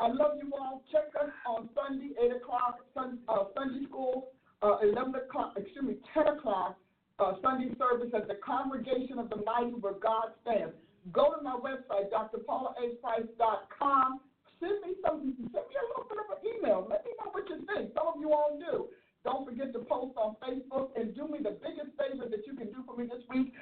I 0.00 0.06
love 0.08 0.38
you 0.38 0.52
all. 0.54 0.82
Check 0.92 1.10
us 1.20 1.30
on 1.46 1.68
Sunday, 1.74 2.10
eight 2.22 2.30
o'clock, 2.30 2.78
Sun, 2.94 3.18
uh, 3.28 3.44
Sunday 3.56 3.84
school, 3.86 4.28
uh, 4.62 4.78
eleven 4.82 5.16
o'clock, 5.16 5.54
excuse 5.56 5.82
me, 5.82 5.96
ten 6.14 6.28
o'clock, 6.28 6.76
uh, 7.18 7.32
Sunday 7.42 7.74
service 7.78 8.14
at 8.14 8.28
the 8.28 8.36
Congregation 8.46 9.18
of 9.18 9.28
the 9.28 9.42
Mighty 9.42 9.72
where 9.80 9.94
God 9.94 10.34
stands. 10.42 10.74
Go 11.10 11.34
to 11.34 11.42
my 11.42 11.58
website, 11.58 12.12
drpaulahprice.com. 12.14 14.20
Send 14.60 14.80
me 14.86 14.94
some, 15.02 15.34
send 15.34 15.50
me 15.50 15.50
a 15.50 15.82
little 15.90 16.06
bit 16.06 16.18
of 16.22 16.30
an 16.30 16.38
email. 16.46 16.86
Let 16.88 17.04
me 17.04 17.10
know 17.18 17.30
what 17.30 17.48
you 17.48 17.66
think. 17.66 17.92
Some 17.94 18.06
of 18.06 18.20
you 18.20 18.32
all 18.32 18.56
do. 18.58 18.88
Don't 19.24 19.44
forget 19.44 19.72
to 19.72 19.80
post 19.80 20.16
on 20.16 20.36
Facebook 20.42 20.90
and 20.94 21.12
do 21.14 21.26
me 21.26 21.38
the 21.42 21.58
biggest 21.58 21.90
favor 21.98 22.28
that 22.30 22.46
you 22.46 22.54
can 22.54 22.68
do 22.70 22.84
for 22.86 22.94
me 22.96 23.06
this 23.06 23.22
week 23.30 23.52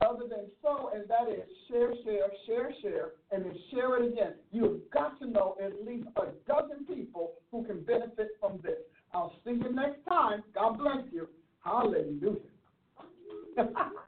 other 0.00 0.24
than 0.28 0.46
sow, 0.62 0.90
and 0.94 1.04
that 1.08 1.28
is 1.32 1.48
share, 1.68 1.92
share, 2.04 2.30
share, 2.46 2.72
share, 2.82 3.08
and 3.32 3.44
then 3.44 3.54
share 3.72 4.02
it 4.02 4.12
again. 4.12 4.34
You've 4.52 4.90
got 4.92 5.18
to 5.20 5.26
know 5.26 5.56
at 5.62 5.84
least 5.86 6.08
a 6.16 6.26
dozen 6.46 6.84
people 6.86 7.32
who 7.50 7.64
can 7.64 7.82
benefit 7.82 8.28
from 8.40 8.60
this. 8.62 8.78
I'll 9.14 9.34
see 9.44 9.52
you 9.52 9.72
next 9.72 10.04
time. 10.08 10.42
God 10.54 10.78
bless 10.78 11.04
you. 11.12 11.28
Hallelujah. 11.64 12.36